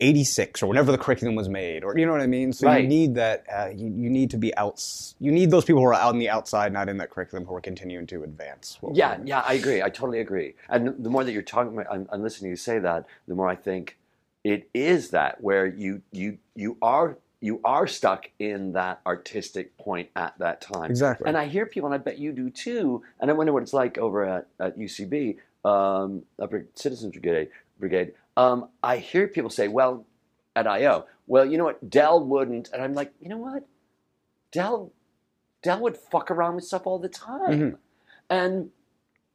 86 0.00 0.62
or 0.62 0.66
whenever 0.66 0.90
the 0.92 0.98
curriculum 0.98 1.34
was 1.34 1.48
made 1.48 1.84
or 1.84 1.96
you 1.98 2.06
know 2.06 2.12
what 2.12 2.20
i 2.20 2.26
mean 2.26 2.52
so 2.52 2.66
Right. 2.66 2.82
you 2.82 2.88
need 2.88 3.14
that 3.16 3.44
uh, 3.52 3.68
you, 3.74 3.86
you 3.86 4.10
need 4.10 4.30
to 4.30 4.36
be 4.36 4.56
out 4.56 4.82
you 5.18 5.32
need 5.32 5.50
those 5.50 5.64
people 5.64 5.80
who 5.82 5.88
are 5.88 5.94
out 5.94 6.08
on 6.14 6.18
the 6.18 6.28
outside 6.30 6.72
not 6.72 6.88
in 6.88 6.96
that 6.98 7.10
curriculum 7.10 7.44
who 7.46 7.54
are 7.54 7.60
continuing 7.60 8.06
to 8.08 8.22
advance 8.24 8.78
Yeah, 8.94 9.18
yeah, 9.24 9.42
I 9.46 9.54
agree. 9.54 9.82
I 9.82 9.90
totally 9.90 10.20
agree. 10.20 10.54
And 10.68 10.94
the 11.04 11.10
more 11.10 11.24
that 11.24 11.32
you're 11.32 11.42
talking 11.42 11.72
about, 11.72 11.86
I'm, 11.92 12.08
I'm 12.12 12.22
listening 12.22 12.48
to 12.48 12.50
you 12.50 12.56
say 12.56 12.78
that, 12.78 13.06
the 13.26 13.34
more 13.34 13.48
I 13.48 13.56
think 13.56 13.96
it 14.44 14.68
is 14.74 15.10
that 15.10 15.40
where 15.42 15.66
you 15.66 16.02
you 16.12 16.38
you 16.54 16.76
are 16.82 17.18
you 17.40 17.60
are 17.64 17.86
stuck 17.86 18.30
in 18.40 18.72
that 18.72 19.00
artistic 19.06 19.76
point 19.78 20.08
at 20.16 20.36
that 20.38 20.60
time. 20.60 20.90
exactly 20.90 21.26
And 21.28 21.36
I 21.36 21.46
hear 21.46 21.66
people, 21.66 21.86
and 21.86 21.94
I 21.94 21.98
bet 21.98 22.18
you 22.18 22.32
do 22.32 22.50
too. 22.50 23.02
And 23.20 23.30
I 23.30 23.34
wonder 23.34 23.52
what 23.52 23.62
it's 23.62 23.72
like 23.72 23.96
over 23.98 24.24
at, 24.24 24.46
at 24.58 24.76
UCB, 24.78 25.36
um, 25.64 26.22
Upright 26.40 26.76
Citizens 26.78 27.12
Brigade. 27.12 27.48
Brigade. 27.78 28.12
Um, 28.38 28.68
I 28.84 28.98
hear 28.98 29.26
people 29.26 29.50
say, 29.50 29.66
"Well, 29.68 30.06
at 30.54 30.66
IO, 30.66 31.06
well, 31.26 31.44
you 31.44 31.58
know 31.58 31.64
what, 31.64 31.90
Del 31.90 32.24
wouldn't," 32.24 32.70
and 32.72 32.80
I'm 32.82 32.94
like, 32.94 33.12
you 33.20 33.28
know 33.28 33.36
what, 33.36 33.66
Del, 34.52 34.92
Del 35.62 35.80
would 35.80 35.96
fuck 35.96 36.30
around 36.30 36.54
with 36.54 36.64
stuff 36.64 36.86
all 36.86 36.98
the 37.00 37.08
time, 37.08 37.60
Mhm. 37.60 37.78
and 38.30 38.70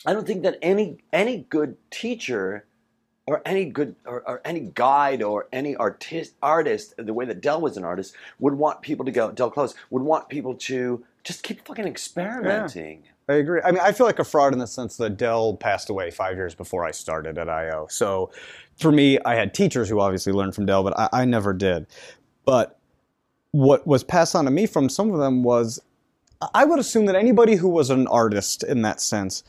I 0.06 0.14
don't 0.14 0.26
think 0.26 0.44
that 0.44 0.58
any 0.62 0.98
any 1.12 1.46
good 1.50 1.78
teacher. 1.92 2.66
Or 3.26 3.42
any 3.46 3.64
good, 3.64 3.96
or, 4.06 4.22
or 4.28 4.42
any 4.44 4.60
guide, 4.60 5.24
or 5.24 5.48
any 5.54 5.78
artist, 5.78 6.34
artist, 6.44 6.94
the 6.98 7.14
way 7.14 7.24
that 7.24 7.40
Del 7.40 7.62
was 7.62 7.78
an 7.78 7.86
artist, 7.86 8.14
would 8.40 8.56
want 8.56 8.82
people 8.82 9.06
to 9.06 9.14
go. 9.14 9.32
Del 9.32 9.50
Close 9.50 9.74
would 9.92 10.04
want 10.04 10.28
people 10.28 10.56
to 10.56 11.06
just 11.24 11.42
keep 11.42 11.66
fucking 11.66 11.88
experimenting. 11.88 13.04
I 13.30 13.36
agree. 13.36 13.62
I 13.64 13.72
mean, 13.72 13.80
I 13.82 13.94
feel 13.94 14.06
like 14.06 14.20
a 14.20 14.26
fraud 14.26 14.52
in 14.52 14.60
the 14.60 14.68
sense 14.68 14.98
that 14.98 15.16
Del 15.16 15.56
passed 15.56 15.90
away 15.90 16.12
five 16.12 16.36
years 16.36 16.54
before 16.54 16.84
I 16.84 16.92
started 16.92 17.38
at 17.38 17.48
IO. 17.48 17.88
So 17.90 18.30
for 18.78 18.92
me, 18.92 19.20
I 19.26 19.36
had 19.36 19.54
teachers 19.54 19.90
who 19.90 20.00
obviously 20.00 20.34
learned 20.34 20.56
from 20.56 20.66
Del, 20.66 20.84
but 20.84 20.98
I, 20.98 21.10
I 21.14 21.26
never 21.26 21.54
did. 21.54 21.88
But 22.46 22.80
what 23.52 23.86
was 23.86 24.04
passed 24.04 24.36
on 24.36 24.46
to 24.46 24.52
me 24.52 24.66
from 24.66 24.90
some 24.90 25.12
of 25.12 25.20
them 25.20 25.44
was 25.44 25.80
I 26.54 26.66
would 26.66 26.80
assume 26.80 27.06
that 27.06 27.16
anybody 27.16 27.56
who 27.56 27.70
was 27.70 27.90
an 27.90 28.08
artist 28.08 28.64
in 28.64 28.82
that 28.82 29.00
sense 29.00 29.44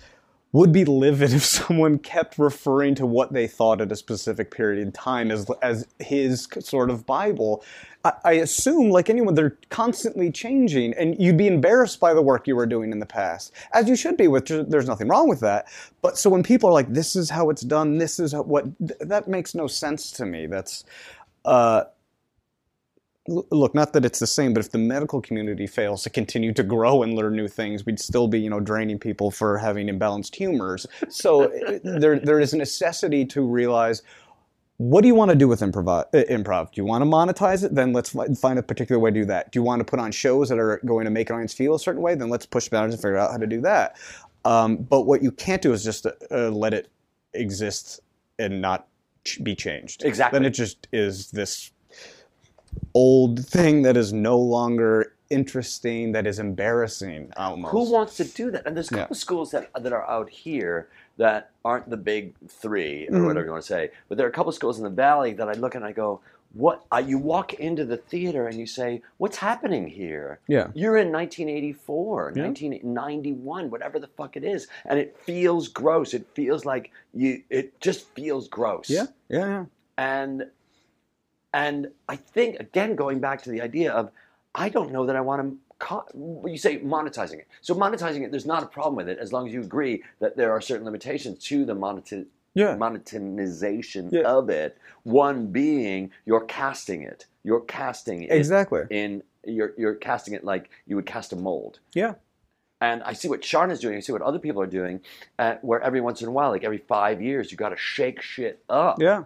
would 0.54 0.70
be 0.70 0.84
livid 0.84 1.32
if 1.34 1.44
someone 1.44 1.99
kept 1.99 2.38
referring 2.38 2.94
to 2.94 3.04
what 3.04 3.32
they 3.32 3.46
thought 3.46 3.80
at 3.80 3.90
a 3.90 3.96
specific 3.96 4.52
period 4.52 4.80
in 4.80 4.92
time 4.92 5.30
as 5.30 5.50
as 5.61 5.87
his 5.99 6.49
sort 6.61 6.88
of 6.90 7.04
Bible. 7.04 7.62
I, 8.04 8.12
I 8.25 8.32
assume, 8.34 8.90
like 8.90 9.11
anyone, 9.11 9.34
they're 9.34 9.58
constantly 9.68 10.30
changing, 10.30 10.94
and 10.94 11.20
you'd 11.20 11.37
be 11.37 11.49
embarrassed 11.49 11.99
by 11.99 12.14
the 12.14 12.23
work 12.23 12.46
you 12.46 12.54
were 12.54 12.66
doing 12.66 12.92
in 12.92 13.00
the 13.00 13.06
past, 13.06 13.52
as 13.73 13.88
you 13.88 13.96
should 13.96 14.16
be. 14.16 14.28
With 14.28 14.46
there's 14.46 14.87
nothing 14.87 15.08
wrong 15.08 15.28
with 15.28 15.40
that. 15.40 15.66
But 16.02 16.16
so 16.16 16.30
when 16.30 16.44
people 16.44 16.70
are 16.70 16.73
like, 16.73 16.92
"This 16.92 17.16
is 17.16 17.28
how 17.30 17.50
it's 17.50 17.62
done," 17.62 17.99
this 17.99 18.20
is 18.20 18.32
what 18.32 18.64
that 19.00 19.26
makes 19.26 19.56
no 19.56 19.66
sense 19.66 20.12
to 20.12 20.25
me. 20.25 20.46
That's 20.46 20.84
uh, 21.44 21.84
look, 23.26 23.75
not 23.75 23.93
that 23.95 24.04
it's 24.04 24.19
the 24.19 24.26
same, 24.26 24.52
but 24.52 24.61
if 24.61 24.71
the 24.71 24.78
medical 24.78 25.21
community 25.21 25.66
fails 25.66 26.02
to 26.02 26.11
continue 26.11 26.52
to 26.52 26.62
grow 26.62 27.02
and 27.02 27.14
learn 27.14 27.35
new 27.37 27.49
things, 27.49 27.87
we'd 27.87 27.99
still 28.00 28.28
be, 28.28 28.38
you 28.38 28.50
know, 28.50 28.61
draining 28.61 28.99
people 28.99 29.31
for 29.31 29.59
having 29.59 29.88
imbalanced 29.88 30.35
humors. 30.35 30.87
So 31.09 31.45
uh, 31.45 31.78
there, 31.85 32.19
there 32.19 32.40
is 32.40 32.52
a 32.52 32.59
necessity 32.59 33.25
to 33.26 33.43
realize 33.43 34.02
what 34.76 35.02
do 35.02 35.09
you 35.09 35.14
want 35.14 35.31
to 35.31 35.37
do 35.37 35.47
with 35.47 35.61
improv? 35.61 36.07
Uh, 36.12 36.25
improv? 36.28 36.73
Do 36.73 36.81
you 36.81 36.85
want 36.85 37.02
to 37.02 37.07
monetize 37.07 37.64
it? 37.64 37.75
Then 37.75 37.93
let's 37.93 38.11
fi- 38.11 38.26
find 38.35 38.59
a 38.59 38.62
particular 38.62 38.99
way 38.99 39.11
to 39.11 39.21
do 39.21 39.25
that. 39.26 39.52
Do 39.52 39.59
you 39.59 39.62
want 39.62 39.81
to 39.81 39.85
put 39.85 40.00
on 40.00 40.11
shows 40.11 40.49
that 40.49 40.59
are 40.59 40.81
going 40.85 41.04
to 41.04 41.11
make 41.11 41.31
an 41.31 41.37
audience 41.37 41.54
feel 41.54 41.75
a 41.75 41.78
certain 41.78 42.02
way? 42.02 42.14
Then 42.16 42.28
let's 42.28 42.45
push 42.45 42.69
boundaries 42.69 42.95
and 42.95 43.02
figure 43.02 43.16
out 43.16 43.31
how 43.31 43.37
to 43.37 43.47
do 43.47 43.61
that. 43.61 43.97
Um, 44.45 44.76
but 44.76 45.02
what 45.02 45.23
you 45.23 45.31
can't 45.31 45.62
do 45.62 45.73
is 45.73 45.85
just 45.85 46.07
uh, 46.07 46.12
uh, 46.31 46.50
let 46.50 46.75
it 46.75 46.88
exist 47.35 48.00
and 48.38 48.61
not 48.61 48.88
ch- 49.25 49.43
be 49.43 49.54
changed. 49.54 50.04
Exactly. 50.04 50.38
Then 50.38 50.45
it 50.45 50.50
just 50.50 50.88
is 50.93 51.31
this 51.31 51.71
old 52.95 53.45
thing 53.47 53.83
that 53.83 53.97
is 53.97 54.12
no 54.12 54.38
longer 54.38 55.12
interesting, 55.31 56.12
that 56.12 56.26
is 56.26 56.38
embarrassing 56.38 57.33
almost. 57.37 57.73
Who 57.73 57.90
wants 57.93 58.16
to 58.19 58.25
do 58.25 58.50
that? 58.52 58.66
And 58.66 58.76
there's 58.76 58.90
a 58.93 58.95
Yeah. 58.95 59.00
couple 59.02 59.16
schools 59.16 59.50
that 59.52 59.71
that 59.81 59.93
are 59.93 60.09
out 60.09 60.28
here 60.31 60.88
that 61.16 61.50
aren't 61.64 61.88
the 61.90 61.97
big 61.97 62.35
3 62.49 63.07
or 63.09 63.12
Mhm. 63.12 63.26
whatever 63.26 63.47
you 63.47 63.52
want 63.52 63.62
to 63.64 63.69
say, 63.69 63.90
but 64.09 64.19
there 64.19 64.26
are 64.26 64.31
a 64.31 64.33
couple 64.33 64.52
schools 64.52 64.78
in 64.78 64.85
the 64.85 64.90
valley 64.90 65.33
that 65.33 65.49
I 65.49 65.52
look 65.52 65.75
and 65.75 65.85
I 65.85 65.93
go, 65.93 66.21
"What?" 66.54 66.85
Uh, 66.93 67.02
you 67.04 67.19
walk 67.19 67.54
into 67.54 67.85
the 67.85 67.97
theater 67.97 68.47
and 68.47 68.59
you 68.59 68.66
say, 68.66 69.02
"What's 69.19 69.38
happening 69.38 69.88
here?" 69.88 70.38
Yeah. 70.47 70.69
You're 70.75 70.97
in 70.97 71.11
1984, 71.11 72.33
Yeah. 72.35 72.43
1991, 72.43 73.71
whatever 73.71 73.99
the 73.99 74.09
fuck 74.09 74.37
it 74.37 74.45
is, 74.45 74.66
and 74.85 74.99
it 74.99 75.16
feels 75.19 75.69
gross. 75.69 76.14
It 76.14 76.26
feels 76.35 76.64
like 76.64 76.90
you. 77.12 77.43
It 77.50 77.81
just 77.81 78.09
feels 78.14 78.47
gross. 78.49 78.88
Yeah, 78.90 79.07
yeah, 79.28 79.47
yeah. 79.47 79.64
and 79.97 80.47
and 81.54 81.88
I 82.08 82.16
think 82.16 82.61
again 82.61 82.94
going 82.96 83.18
back 83.20 83.42
to 83.44 83.50
the 83.50 83.62
idea 83.62 83.90
of 83.92 84.11
I 84.54 84.68
don't 84.68 84.92
know 84.92 85.06
that 85.06 85.16
I 85.16 85.23
want 85.23 85.40
to. 85.42 85.56
Co- 85.80 86.06
you 86.46 86.56
say 86.56 86.78
monetizing 86.78 87.38
it. 87.42 87.49
So 87.61 87.75
monetizing 87.75 88.23
it, 88.23 88.30
there's 88.30 88.46
not 88.46 88.62
a 88.62 88.66
problem 88.66 88.94
with 88.94 89.08
it 89.08 89.18
as 89.18 89.32
long 89.32 89.49
as 89.49 89.52
you 89.52 89.61
agree 89.61 90.02
that 90.20 90.37
there 90.37 90.52
are 90.52 90.61
certain 90.61 90.84
limitations 90.84 91.38
to 91.50 91.64
the 91.64 91.75
moneti- 91.75 92.26
Yeah. 92.54 92.76
monetization 92.76 94.08
Yeah. 94.12 94.23
of 94.23 94.49
it. 94.50 94.78
One 95.02 95.49
being 95.49 96.11
you're 96.26 96.44
casting 96.44 97.02
it. 97.02 97.26
You're 97.42 97.61
casting 97.61 98.23
it 98.23 98.30
Exactly. 98.32 98.82
in. 98.90 99.23
You're 99.46 99.73
you're 99.76 99.94
casting 99.96 100.32
it 100.34 100.44
like 100.44 100.70
you 100.87 100.96
would 100.96 101.06
cast 101.06 101.32
a 101.32 101.37
mold. 101.37 101.80
Yeah. 101.92 102.14
And 102.80 103.02
I 103.02 103.12
see 103.14 103.28
what 103.28 103.40
Charna 103.40 103.73
is 103.73 103.80
doing. 103.80 103.96
I 103.96 104.00
see 104.00 104.12
what 104.12 104.23
other 104.23 104.38
people 104.38 104.61
are 104.62 104.66
doing, 104.80 105.00
uh, 105.38 105.56
where 105.62 105.80
every 105.80 106.00
once 106.00 106.20
in 106.23 106.28
a 106.28 106.32
while, 106.32 106.50
like 106.50 106.64
every 106.64 106.78
five 106.78 107.20
years, 107.23 107.50
you 107.50 107.56
got 107.56 107.70
to 107.70 107.76
shake 107.76 108.20
shit 108.20 108.62
up. 108.68 109.00
Yeah. 109.00 109.25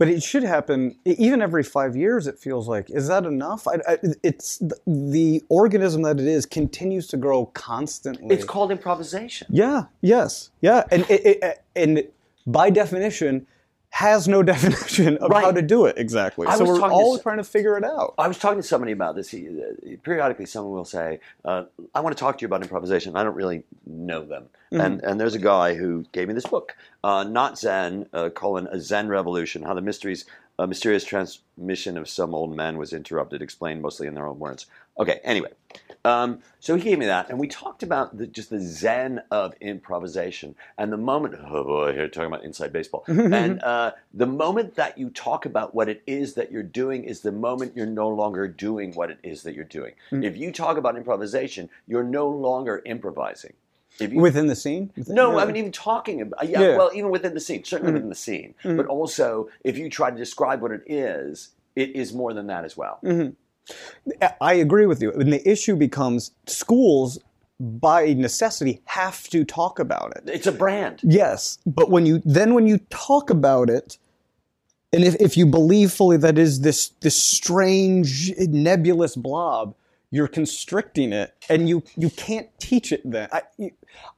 But 0.00 0.08
it 0.08 0.22
should 0.22 0.44
happen 0.44 0.96
even 1.04 1.42
every 1.42 1.62
five 1.62 1.94
years. 1.94 2.26
It 2.26 2.38
feels 2.38 2.66
like 2.66 2.88
is 2.88 3.08
that 3.08 3.26
enough? 3.26 3.68
I, 3.68 3.74
I, 3.86 3.98
it's 4.22 4.62
the 4.86 5.44
organism 5.50 6.00
that 6.02 6.18
it 6.18 6.26
is 6.26 6.46
continues 6.46 7.06
to 7.08 7.18
grow 7.18 7.44
constantly. 7.44 8.34
It's 8.34 8.46
called 8.46 8.70
improvisation. 8.70 9.48
yeah. 9.50 9.84
Yes. 10.00 10.52
Yeah. 10.62 10.84
And 10.90 11.04
it, 11.10 11.42
it, 11.42 11.64
and 11.76 12.04
by 12.46 12.70
definition 12.70 13.46
has 13.90 14.28
no 14.28 14.42
definition 14.54 15.18
of 15.18 15.32
how 15.32 15.52
to 15.52 15.62
do 15.62 15.84
it 15.84 15.98
exactly. 15.98 16.46
I 16.46 16.56
so 16.56 16.64
we're 16.64 16.78
talking 16.78 17.16
to 17.16 17.22
trying 17.22 17.36
to 17.38 17.44
figure 17.44 17.76
it 17.76 17.84
out. 17.84 18.14
I 18.18 18.28
was 18.28 18.38
talking 18.38 18.60
to 18.60 18.66
somebody 18.66 18.92
about 18.92 19.16
this. 19.16 19.34
Uh, 19.34 19.74
periodically, 20.02 20.46
someone 20.46 20.72
will 20.72 20.84
say, 20.84 21.20
uh, 21.44 21.64
"I 21.94 22.00
want 22.00 22.16
to 22.16 22.20
talk 22.20 22.38
to 22.38 22.42
you 22.42 22.46
about 22.46 22.62
improvisation." 22.62 23.16
I 23.16 23.24
don't 23.24 23.34
really 23.34 23.64
know 23.86 24.24
them, 24.24 24.48
Mm-hmm. 24.72 24.80
and 24.80 25.02
and 25.02 25.20
there's 25.20 25.34
a 25.34 25.40
guy 25.40 25.74
who 25.74 26.04
gave 26.12 26.28
me 26.28 26.34
this 26.34 26.46
book, 26.46 26.76
uh, 27.02 27.24
not 27.24 27.58
Zen, 27.58 28.06
uh, 28.12 28.30
colon 28.30 28.68
a 28.68 28.78
Zen 28.78 29.08
revolution: 29.08 29.62
how 29.62 29.74
the 29.74 29.80
mysteries, 29.80 30.24
uh, 30.60 30.66
mysterious 30.66 31.04
transmission 31.04 31.96
of 31.96 32.06
some 32.06 32.34
old 32.34 32.54
men 32.54 32.76
was 32.76 32.92
interrupted, 32.92 33.40
explained 33.40 33.80
mostly 33.80 34.06
in 34.06 34.14
their 34.14 34.26
own 34.26 34.38
words. 34.38 34.66
Okay, 34.98 35.20
anyway, 35.24 35.48
um, 36.04 36.40
so 36.58 36.76
he 36.76 36.82
gave 36.82 36.98
me 36.98 37.06
that, 37.06 37.30
and 37.30 37.38
we 37.38 37.48
talked 37.48 37.82
about 37.82 38.18
the, 38.18 38.26
just 38.26 38.50
the 38.50 38.60
Zen 38.60 39.22
of 39.30 39.54
improvisation, 39.62 40.54
and 40.76 40.92
the 40.92 40.98
moment. 40.98 41.34
Oh 41.50 41.64
boy, 41.64 41.92
here 41.94 42.08
talking 42.08 42.26
about 42.26 42.44
inside 42.44 42.72
baseball, 42.72 43.04
and 43.08 43.62
uh, 43.62 43.92
the 44.12 44.26
moment 44.26 44.74
that 44.74 44.98
you 44.98 45.08
talk 45.08 45.46
about 45.46 45.74
what 45.74 45.88
it 45.88 46.02
is 46.06 46.34
that 46.34 46.52
you're 46.52 46.62
doing 46.62 47.04
is 47.04 47.20
the 47.20 47.32
moment 47.32 47.72
you're 47.74 47.86
no 47.86 48.08
longer 48.08 48.46
doing 48.46 48.92
what 48.92 49.10
it 49.10 49.18
is 49.22 49.42
that 49.44 49.54
you're 49.54 49.64
doing. 49.64 49.94
Mm. 50.12 50.24
If 50.24 50.36
you 50.36 50.52
talk 50.52 50.76
about 50.76 50.96
improvisation, 50.96 51.70
you're 51.86 52.04
no 52.04 52.28
longer 52.28 52.82
improvising. 52.84 53.54
You, 53.98 54.20
Within 54.20 54.46
the 54.46 54.56
scene? 54.56 54.90
no, 55.08 55.32
Yeah. 55.32 55.38
I 55.38 55.44
mean 55.46 55.56
even 55.56 55.72
talking 55.72 56.20
about 56.22 56.48
yeah, 56.48 56.60
Yeah. 56.60 56.76
Well, 56.76 56.90
even 56.94 57.10
within 57.10 57.34
the 57.34 57.40
scene, 57.40 57.64
certainly 57.64 57.92
within 57.92 58.08
the 58.08 58.14
scene, 58.14 58.54
but 58.62 58.86
also 58.86 59.48
if 59.64 59.76
you 59.76 59.90
try 59.90 60.10
to 60.10 60.16
describe 60.16 60.62
what 60.62 60.70
it 60.72 60.82
is, 60.86 61.50
it 61.76 61.94
is 61.94 62.12
more 62.12 62.32
than 62.32 62.46
that 62.46 62.64
as 62.64 62.76
well. 62.76 62.98
Mm-hmm. 63.04 63.30
I 64.40 64.54
agree 64.54 64.86
with 64.86 65.02
you. 65.02 65.12
And 65.12 65.32
the 65.32 65.48
issue 65.48 65.76
becomes 65.76 66.32
schools, 66.46 67.18
by 67.58 68.14
necessity, 68.14 68.80
have 68.86 69.28
to 69.28 69.44
talk 69.44 69.78
about 69.78 70.14
it. 70.16 70.22
It's 70.26 70.46
a 70.46 70.52
brand. 70.52 71.00
Yes, 71.02 71.58
but 71.66 71.90
when 71.90 72.06
you 72.06 72.22
then 72.24 72.54
when 72.54 72.66
you 72.66 72.78
talk 72.88 73.28
about 73.28 73.68
it, 73.68 73.98
and 74.92 75.04
if, 75.04 75.14
if 75.20 75.36
you 75.36 75.46
believe 75.46 75.92
fully 75.92 76.16
that 76.16 76.38
is 76.38 76.62
this 76.62 76.88
this 77.00 77.16
strange 77.16 78.32
nebulous 78.38 79.14
blob, 79.14 79.74
you're 80.10 80.28
constricting 80.28 81.12
it, 81.12 81.34
and 81.48 81.68
you 81.68 81.82
you 81.96 82.10
can't 82.10 82.48
teach 82.58 82.92
it. 82.92 83.02
Then 83.04 83.28
I 83.32 83.42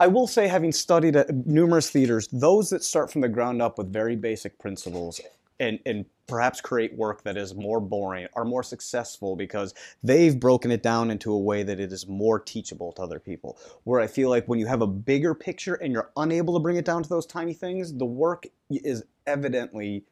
I 0.01 0.07
will 0.09 0.27
say, 0.27 0.49
having 0.49 0.73
studied 0.73 1.17
at 1.17 1.47
numerous 1.47 1.91
theaters, 1.91 2.29
those 2.33 2.71
that 2.71 2.83
start 2.85 3.11
from 3.13 3.21
the 3.21 3.29
ground 3.29 3.63
up 3.63 3.79
with 3.79 3.93
very 3.93 4.17
basic 4.17 4.59
principles. 4.59 5.21
And, 5.61 5.79
and 5.87 6.07
perhaps 6.27 6.61
create 6.61 6.97
work 6.97 7.23
that 7.23 7.37
is 7.37 7.55
more 7.55 7.79
boring 7.79 8.27
are 8.35 8.45
more 8.45 8.65
successful 8.65 9.37
because 9.37 9.75
they've 10.03 10.41
broken 10.41 10.73
it 10.73 10.83
down 10.83 11.09
into 11.09 11.33
a 11.33 11.39
way 11.39 11.63
that 11.63 11.79
it 11.79 11.93
is 11.93 12.09
more 12.09 12.41
teachable 12.41 12.91
to 12.93 13.03
other 13.03 13.21
people. 13.21 13.57
Where 13.85 14.01
I 14.01 14.09
feel 14.09 14.29
like 14.29 14.49
when 14.49 14.59
you 14.59 14.67
have 14.67 14.83
a 14.83 14.89
bigger 14.89 15.37
picture 15.37 15.75
and 15.75 15.93
you're 15.93 16.11
unable 16.17 16.55
to 16.55 16.61
bring 16.61 16.79
it 16.79 16.85
down 16.85 17.05
to 17.05 17.09
those 17.09 17.27
tiny 17.27 17.55
things, 17.55 17.95
the 17.97 18.07
work 18.07 18.47
is 18.71 19.05
evidently 19.29 20.05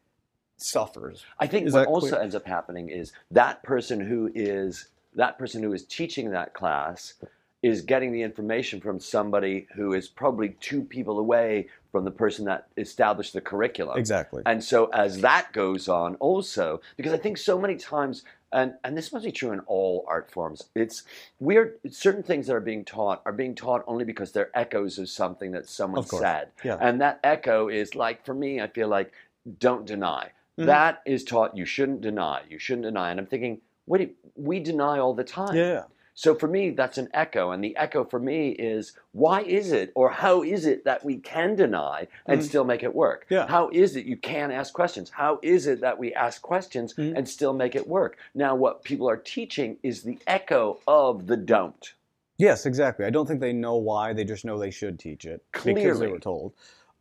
suffers. 0.56 1.24
I 1.40 1.48
think 1.48 1.66
Is 1.66 1.72
what 1.74 1.88
also 1.88 2.10
clear? 2.10 2.22
ends 2.22 2.34
up 2.36 2.46
happening 2.46 2.88
is 2.88 3.12
that 3.32 3.62
person 3.64 4.00
who 4.00 4.30
is 4.34 4.86
that 5.14 5.38
person 5.38 5.62
who 5.62 5.72
is 5.72 5.84
teaching 5.84 6.30
that 6.30 6.54
class 6.54 7.14
is 7.62 7.82
getting 7.82 8.10
the 8.12 8.22
information 8.22 8.80
from 8.80 8.98
somebody 8.98 9.66
who 9.74 9.92
is 9.92 10.08
probably 10.08 10.56
two 10.60 10.82
people 10.82 11.18
away 11.18 11.68
from 11.92 12.04
the 12.04 12.10
person 12.10 12.46
that 12.46 12.68
established 12.78 13.34
the 13.34 13.40
curriculum. 13.40 13.98
Exactly. 13.98 14.42
And 14.46 14.64
so 14.64 14.86
as 14.86 15.20
that 15.20 15.52
goes 15.52 15.88
on 15.88 16.14
also, 16.16 16.80
because 16.96 17.12
I 17.12 17.18
think 17.18 17.36
so 17.36 17.58
many 17.58 17.76
times 17.76 18.24
and, 18.52 18.74
and 18.82 18.96
this 18.96 19.12
must 19.12 19.24
be 19.24 19.30
true 19.30 19.52
in 19.52 19.60
all 19.60 20.04
art 20.08 20.30
forms. 20.30 20.70
It's 20.74 21.04
weird 21.38 21.78
certain 21.90 22.22
things 22.22 22.46
that 22.48 22.54
are 22.54 22.60
being 22.60 22.84
taught 22.84 23.22
are 23.24 23.32
being 23.32 23.54
taught 23.54 23.84
only 23.86 24.04
because 24.04 24.32
they're 24.32 24.50
echoes 24.58 24.98
of 24.98 25.08
something 25.08 25.52
that 25.52 25.68
someone 25.68 26.04
said. 26.04 26.48
Yeah. 26.64 26.76
And 26.80 27.00
that 27.00 27.20
echo 27.22 27.68
is 27.68 27.94
like 27.94 28.24
for 28.24 28.34
me, 28.34 28.60
I 28.60 28.66
feel 28.66 28.88
like 28.88 29.12
don't 29.58 29.86
deny. 29.86 30.30
Mhm. 30.58 30.66
That 30.66 31.02
is 31.06 31.22
taught 31.24 31.56
you 31.56 31.64
shouldn't 31.64 32.00
deny. 32.00 32.42
You 32.48 32.58
shouldn't 32.58 32.84
deny. 32.86 33.10
And 33.10 33.20
I'm 33.20 33.26
thinking, 33.26 33.60
wait, 33.90 34.16
we 34.36 34.60
deny 34.60 34.98
all 34.98 35.12
the 35.14 35.24
time. 35.24 35.54
yeah. 35.56 35.82
So 36.14 36.34
for 36.34 36.48
me, 36.48 36.70
that's 36.70 36.98
an 36.98 37.08
echo. 37.14 37.52
And 37.52 37.64
the 37.64 37.74
echo 37.76 38.04
for 38.04 38.18
me 38.20 38.50
is 38.50 38.92
why 39.12 39.40
is 39.42 39.72
it 39.72 39.90
or 39.94 40.10
how 40.10 40.42
is 40.42 40.66
it 40.66 40.84
that 40.84 41.02
we 41.02 41.16
can 41.16 41.54
deny 41.56 42.06
and 42.26 42.40
Mhm. 42.40 42.44
still 42.44 42.64
make 42.64 42.82
it 42.82 42.94
work? 42.94 43.24
Yeah. 43.30 43.46
How 43.46 43.70
is 43.72 43.96
it 43.96 44.04
you 44.04 44.18
can 44.18 44.50
ask 44.50 44.74
questions? 44.74 45.08
How 45.08 45.38
is 45.42 45.66
it 45.66 45.80
that 45.80 45.98
we 45.98 46.12
ask 46.12 46.42
questions 46.42 46.92
Mhm. 46.94 47.16
and 47.16 47.26
still 47.26 47.54
make 47.54 47.74
it 47.74 47.86
work? 47.88 48.18
Now, 48.34 48.54
what 48.54 48.82
people 48.84 49.08
are 49.08 49.16
teaching 49.16 49.78
is 49.82 50.02
the 50.02 50.18
echo 50.26 50.80
of 50.86 51.26
the 51.26 51.38
don't. 51.38 51.94
Yes, 52.36 52.66
exactly. 52.66 53.06
I 53.06 53.10
don't 53.10 53.26
think 53.26 53.40
they 53.40 53.54
know 53.54 53.76
why. 53.76 54.12
They 54.12 54.24
just 54.24 54.44
know 54.44 54.58
they 54.58 54.70
should 54.70 54.98
teach 54.98 55.24
it 55.24 55.42
Clearly. 55.52 55.82
because 55.82 56.00
they 56.00 56.08
were 56.08 56.18
told. 56.20 56.52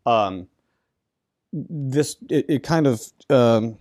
Um, 0.06 0.48
this 1.52 2.16
it, 2.30 2.46
it 2.48 2.64
kind 2.64 2.88
of 2.88 3.02
um, 3.30 3.78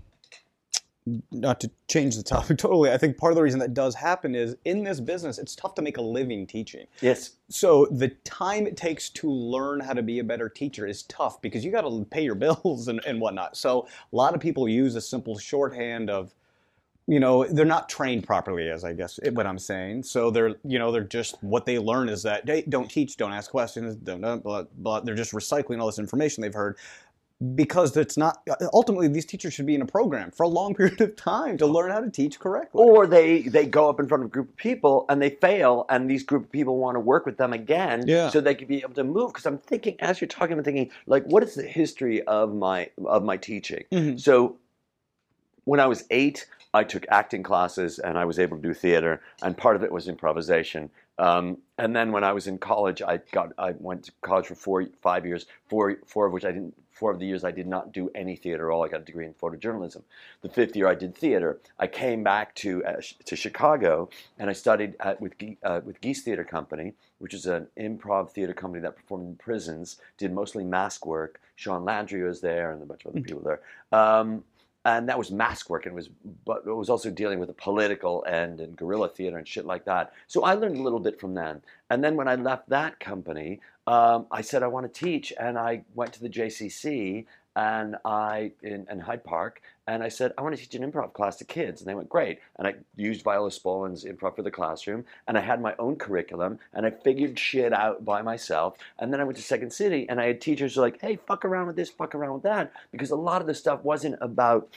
not 1.31 1.61
to 1.61 1.71
change 1.89 2.17
the 2.17 2.23
topic 2.23 2.59
totally. 2.59 2.91
I 2.91 2.99
think 2.99 3.17
part 3.17 3.33
of 3.33 3.37
the 3.37 3.43
reason 3.43 3.61
that 3.61 3.75
does 3.75 3.95
happen 3.95 4.35
is 4.35 4.57
in 4.65 4.83
this 4.83 5.01
business, 5.01 5.39
it's 5.39 5.55
tough 5.55 5.75
to 5.77 5.83
make 5.83 5.97
a 5.97 6.03
living 6.03 6.47
teaching. 6.47 6.87
Yes. 7.01 7.33
So 7.49 7.87
the 7.91 8.09
time 8.25 8.67
it 8.67 8.77
takes 8.77 9.09
to 9.11 9.31
learn 9.31 9.81
how 9.81 9.93
to 9.93 10.03
be 10.03 10.19
a 10.19 10.25
better 10.25 10.49
teacher 10.49 10.87
is 10.87 11.03
tough 11.05 11.41
because 11.41 11.65
you 11.65 11.71
got 11.71 11.83
to 11.83 12.07
pay 12.11 12.23
your 12.23 12.35
bills 12.47 12.89
and, 12.89 13.01
and 13.07 13.21
whatnot. 13.21 13.57
So 13.57 13.89
a 14.13 14.17
lot 14.17 14.35
of 14.35 14.41
people 14.41 14.69
use 14.69 14.95
a 14.95 15.01
simple 15.01 15.39
shorthand 15.39 16.11
of, 16.11 16.35
you 17.07 17.21
know, 17.21 17.45
they're 17.45 17.65
not 17.65 17.89
trained 17.89 18.27
properly, 18.27 18.69
as 18.69 18.85
I 18.85 18.93
guess 18.93 19.19
what 19.33 19.47
I'm 19.47 19.59
saying. 19.59 20.03
So 20.03 20.31
they're, 20.31 20.57
you 20.63 20.79
know, 20.79 20.93
they're 20.93 21.03
just 21.03 21.43
what 21.43 21.65
they 21.65 21.79
learn 21.79 22.11
is 22.11 22.23
that 22.25 22.45
they 22.45 22.61
don't 22.63 22.91
teach, 22.91 23.17
don't 23.17 23.33
ask 23.33 23.51
questions, 23.51 23.97
don't, 23.97 24.43
blah, 24.43 24.65
blah. 24.77 25.01
They're 25.01 25.15
just 25.15 25.33
recycling 25.33 25.81
all 25.81 25.87
this 25.87 25.99
information 25.99 26.43
they've 26.43 26.53
heard 26.53 26.77
because 27.55 27.97
it's 27.97 28.17
not. 28.17 28.43
Ultimately, 28.73 29.07
these 29.09 29.25
teachers 29.25 29.55
should 29.55 29.67
be 29.67 29.75
in 29.75 29.83
a 29.83 29.87
program 29.87 30.31
for 30.33 30.43
a 30.43 30.49
long 30.49 30.75
period 30.77 31.01
of 31.01 31.15
time 31.17 31.57
to 31.59 31.67
learn 31.67 31.91
how 31.91 32.01
to 32.01 32.11
teach 32.11 32.39
correctly. 32.41 32.83
Or 32.83 33.07
they, 33.07 33.43
they 33.43 33.65
go 33.67 33.89
up 33.89 34.01
in 34.01 34.09
front 34.09 34.25
of 34.25 34.29
a 34.29 34.31
group 34.31 34.49
of 34.49 34.57
people 34.57 35.07
and 35.09 35.23
they 35.23 35.31
fail, 35.31 35.87
and 35.89 36.11
these 36.11 36.25
group 36.25 36.45
of 36.45 36.51
people 36.53 36.79
want 36.79 36.97
to 36.97 37.01
work 37.01 37.27
with 37.27 37.37
them 37.37 37.53
again 37.53 38.05
Yeah. 38.07 38.31
so 38.31 38.41
they 38.41 38.55
could 38.55 38.69
be 38.69 38.79
able 38.79 38.95
to 38.95 39.05
move. 39.05 39.33
Because 39.33 39.47
I'm 39.47 39.59
thinking, 39.59 39.97
as 40.01 40.21
you're 40.21 40.29
talking, 40.29 40.59
I'm 40.59 40.65
thinking, 40.65 40.91
like, 41.07 41.25
what 41.25 41.43
is 41.43 41.55
the 41.55 41.63
history 41.63 42.23
of 42.23 42.55
my 42.55 42.91
of 43.07 43.23
my 43.25 43.37
teaching? 43.37 43.85
Mhm. 43.93 44.21
So 44.21 44.57
when 45.65 45.81
I 45.81 45.87
was 45.87 46.05
eight, 46.11 46.47
I 46.75 46.83
took 46.85 47.07
acting 47.09 47.43
classes 47.43 47.99
and 47.99 48.19
I 48.19 48.25
was 48.25 48.39
able 48.39 48.57
to 48.57 48.63
do 48.63 48.75
theater, 48.75 49.21
and 49.43 49.57
part 49.57 49.77
of 49.77 49.83
it 49.85 49.93
was 49.93 50.09
improvisation. 50.09 50.91
Um, 51.21 51.59
and 51.79 51.97
then 51.97 52.13
when 52.13 52.23
I 52.25 52.33
was 52.33 52.47
in 52.47 52.59
college, 52.59 53.01
I 53.03 53.19
got 53.33 53.53
I 53.59 53.75
went 53.79 54.05
to 54.05 54.13
college 54.23 54.47
for 54.47 54.55
four 54.55 54.87
five 55.03 55.25
years, 55.25 55.47
four 55.69 55.97
four 56.07 56.27
of 56.27 56.33
which 56.33 56.45
I 56.45 56.51
didn't. 56.53 56.75
Four 56.99 57.13
of 57.13 57.21
the 57.21 57.27
years 57.27 57.45
I 57.45 57.53
did 57.53 57.69
not 57.69 57.93
do 57.93 58.11
any 58.15 58.35
theater 58.35 58.71
at 58.71 58.75
all. 58.75 58.85
I 58.85 58.89
got 58.89 59.03
a 59.03 59.05
degree 59.05 59.25
in 59.25 59.35
photojournalism. 59.35 60.03
The 60.43 60.49
fifth 60.49 60.75
year 60.75 60.89
I 60.89 60.97
did 60.97 61.15
theater. 61.15 61.61
I 61.79 61.87
came 61.87 62.25
back 62.25 62.55
to 62.57 62.85
uh, 62.85 63.01
to 63.25 63.37
Chicago 63.37 64.09
and 64.39 64.51
I 64.51 64.53
studied 64.53 64.97
at, 64.99 65.21
with 65.21 65.35
uh, 65.63 65.81
with 65.85 66.01
Geese 66.01 66.23
Theater 66.23 66.45
Company, 66.45 66.95
which 67.19 67.35
is 67.35 67.47
an 67.47 67.69
improv 67.79 68.31
theater 68.31 68.53
company 68.53 68.83
that 68.83 68.97
performed 68.97 69.29
in 69.29 69.37
prisons, 69.37 69.99
did 70.17 70.33
mostly 70.33 70.65
mask 70.65 71.07
work. 71.07 71.41
Sean 71.55 71.85
Landry 71.85 72.23
was 72.23 72.41
there 72.41 72.73
and 72.73 72.83
a 72.83 72.87
bunch 72.87 73.05
of 73.05 73.13
other 73.13 73.21
people 73.21 73.43
there. 73.43 73.61
Um, 73.93 74.43
and 74.85 75.09
that 75.09 75.19
was 75.19 75.31
mask 75.31 75.69
work 75.69 75.87
and 75.87 75.93
it 75.93 75.97
was 75.97 76.09
but 76.47 76.63
it 76.67 76.73
was 76.73 76.89
also 76.89 77.11
dealing 77.11 77.39
with 77.39 77.49
the 77.49 77.55
political 77.55 78.25
end 78.27 78.61
and 78.61 78.77
guerrilla 78.77 79.09
theater 79.09 79.37
and 79.37 79.47
shit 79.47 79.67
like 79.67 79.85
that 79.85 80.13
so 80.27 80.45
i 80.45 80.55
learned 80.55 80.77
a 80.77 80.83
little 80.83 81.01
bit 81.01 81.21
from 81.21 81.35
them 81.35 81.61
and 81.91 82.03
then 82.03 82.17
when 82.17 82.29
i 82.29 82.35
left 82.35 82.69
that 82.69 82.99
company 83.01 83.61
um, 83.89 84.27
i 84.31 84.41
said 84.41 84.63
i 84.63 84.67
want 84.67 84.93
to 84.93 85.01
teach 85.01 85.33
and 85.39 85.59
i 85.59 85.83
went 85.95 86.13
to 86.13 86.21
the 86.21 86.29
jcc 86.29 87.25
and 87.57 87.97
i 88.05 88.53
in, 88.63 88.87
in 88.91 89.01
hyde 89.01 89.25
park 89.25 89.63
and 89.87 90.03
i 90.03 90.09
said 90.09 90.33
i 90.37 90.43
want 90.43 90.55
to 90.55 90.61
teach 90.61 90.75
an 90.75 90.89
improv 90.89 91.13
class 91.13 91.37
to 91.37 91.45
kids 91.45 91.81
and 91.81 91.89
they 91.89 91.95
went 91.95 92.09
great 92.09 92.39
and 92.57 92.69
i 92.69 92.75
used 92.97 93.23
viola 93.25 93.51
spolin's 93.51 94.05
improv 94.05 94.37
for 94.37 94.43
the 94.43 94.51
classroom 94.51 95.05
and 95.27 95.39
i 95.39 95.41
had 95.41 95.61
my 95.61 95.75
own 95.79 95.97
curriculum 95.97 96.59
and 96.75 96.87
i 96.87 96.91
figured 96.91 97.39
shit 97.39 97.73
out 97.73 98.05
by 98.05 98.23
myself 98.23 98.77
and 98.99 99.13
then 99.13 99.21
i 99.21 99.25
went 99.25 99.37
to 99.37 99.43
second 99.43 99.73
city 99.73 100.07
and 100.09 100.21
i 100.21 100.27
had 100.27 100.41
teachers 100.41 100.75
who 100.75 100.81
were 100.81 100.87
like 100.87 101.01
hey 101.01 101.17
fuck 101.27 101.45
around 101.45 101.67
with 101.67 101.77
this 101.77 101.91
fuck 101.91 102.15
around 102.15 102.35
with 102.35 102.43
that 102.43 102.71
because 102.93 103.11
a 103.11 103.17
lot 103.17 103.41
of 103.41 103.47
the 103.47 103.55
stuff 103.55 103.83
wasn't 103.83 104.17
about 104.21 104.69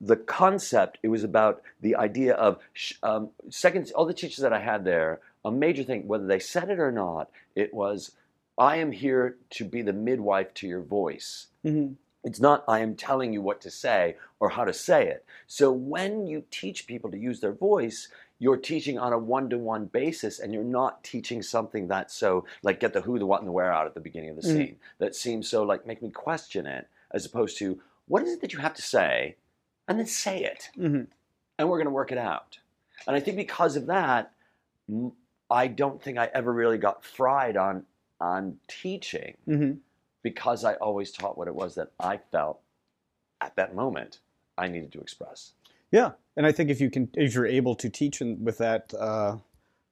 the 0.00 0.16
concept 0.16 0.98
it 1.02 1.08
was 1.08 1.24
about 1.24 1.60
the 1.82 1.96
idea 1.96 2.32
of 2.34 2.58
um, 3.02 3.28
second 3.50 3.90
all 3.94 4.06
the 4.06 4.14
teachers 4.14 4.38
that 4.38 4.52
i 4.52 4.60
had 4.60 4.84
there 4.84 5.20
a 5.44 5.50
major 5.50 5.82
thing 5.82 6.06
whether 6.06 6.26
they 6.26 6.38
said 6.38 6.70
it 6.70 6.78
or 6.78 6.92
not 6.92 7.28
it 7.54 7.74
was 7.74 8.12
i 8.60 8.76
am 8.76 8.92
here 8.92 9.36
to 9.50 9.64
be 9.64 9.82
the 9.82 9.92
midwife 9.92 10.54
to 10.54 10.68
your 10.68 10.82
voice 10.82 11.48
Mhm. 11.64 11.96
it's 12.22 12.38
not 12.40 12.62
I 12.68 12.80
am 12.80 12.94
telling 12.96 13.32
you 13.32 13.40
what 13.42 13.60
to 13.62 13.70
say 13.70 14.16
or 14.38 14.50
how 14.50 14.64
to 14.64 14.72
say 14.74 15.08
it. 15.08 15.24
So 15.46 15.72
when 15.72 16.26
you 16.26 16.44
teach 16.50 16.86
people 16.86 17.10
to 17.10 17.18
use 17.18 17.40
their 17.40 17.52
voice, 17.52 18.08
you're 18.38 18.58
teaching 18.58 18.98
on 18.98 19.12
a 19.14 19.18
one-to-one 19.18 19.86
basis 19.86 20.38
and 20.38 20.52
you're 20.52 20.62
not 20.80 21.02
teaching 21.02 21.42
something 21.42 21.88
that's 21.88 22.14
so 22.14 22.44
like 22.62 22.78
get 22.80 22.92
the 22.92 23.00
who, 23.02 23.18
the 23.18 23.24
what, 23.26 23.40
and 23.40 23.48
the 23.48 23.52
where 23.52 23.72
out 23.72 23.86
at 23.86 23.94
the 23.94 24.00
beginning 24.00 24.30
of 24.30 24.36
the 24.36 24.42
Mhm. 24.42 24.52
scene. 24.52 24.76
That 24.98 25.14
seems 25.14 25.48
so 25.48 25.62
like 25.62 25.86
make 25.86 26.02
me 26.02 26.10
question 26.10 26.66
it 26.66 26.88
as 27.10 27.24
opposed 27.24 27.56
to 27.58 27.80
what 28.06 28.22
is 28.22 28.34
it 28.34 28.40
that 28.42 28.52
you 28.52 28.58
have 28.58 28.74
to 28.74 28.82
say 28.82 29.36
and 29.88 29.98
then 29.98 30.06
say 30.06 30.44
it 30.44 30.68
Mhm. 30.76 31.06
and 31.58 31.68
we're 31.70 31.78
going 31.78 31.86
to 31.86 31.90
work 32.00 32.12
it 32.12 32.18
out. 32.18 32.58
And 33.06 33.16
I 33.16 33.20
think 33.20 33.36
because 33.38 33.76
of 33.76 33.86
that, 33.86 34.32
I 35.50 35.68
don't 35.68 36.02
think 36.02 36.18
I 36.18 36.30
ever 36.34 36.52
really 36.52 36.78
got 36.78 37.02
fried 37.04 37.56
on 37.56 37.86
on 38.20 38.58
teaching 38.68 39.36
Mhm. 39.48 39.78
because 40.22 40.64
I 40.64 40.74
always 40.74 41.10
taught 41.10 41.38
what 41.38 41.48
it 41.48 41.54
was 41.54 41.74
that 41.76 41.92
I 41.98 42.18
felt 42.18 42.60
at 43.40 43.56
that 43.56 43.74
moment 43.74 44.20
I 44.58 44.68
needed 44.68 44.92
to 44.92 45.00
express. 45.00 45.52
Yeah, 45.90 46.12
and 46.36 46.46
I 46.46 46.52
think 46.52 46.70
if 46.70 46.80
you 46.80 46.90
can, 46.90 47.08
if 47.14 47.34
you're 47.34 47.46
able 47.46 47.74
to 47.76 47.88
teach 47.88 48.20
in, 48.20 48.44
with 48.44 48.58
that 48.58 48.92
uh, 48.94 49.38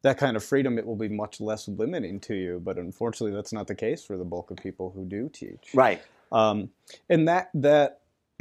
that 0.03 0.19
kind 0.19 0.37
of 0.37 0.45
freedom, 0.45 0.79
it 0.79 0.87
will 0.87 0.95
be 0.97 1.09
much 1.09 1.41
less 1.41 1.67
limiting 1.67 2.21
to 2.21 2.35
you. 2.35 2.61
But 2.63 2.77
unfortunately, 2.79 3.35
that's 3.35 3.53
not 3.53 3.67
the 3.67 3.75
case 3.75 4.05
for 4.05 4.17
the 4.17 4.25
bulk 4.25 4.51
of 4.51 4.59
people 4.59 4.91
who 4.91 5.05
do 5.05 5.29
teach. 5.29 5.71
Right. 5.75 6.01
Um, 6.31 6.71
and 7.09 7.27
that 7.27 7.51
that 7.55 8.01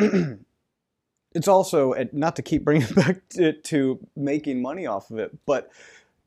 it's 1.33 1.47
also 1.47 1.93
not 2.11 2.35
to 2.35 2.41
keep 2.41 2.63
bringing 2.63 2.87
it 2.89 2.95
back 2.95 3.29
to, 3.29 3.53
to 3.53 3.99
making 4.15 4.61
money 4.61 4.85
off 4.85 5.09
of 5.09 5.17
it, 5.17 5.35
but 5.45 5.71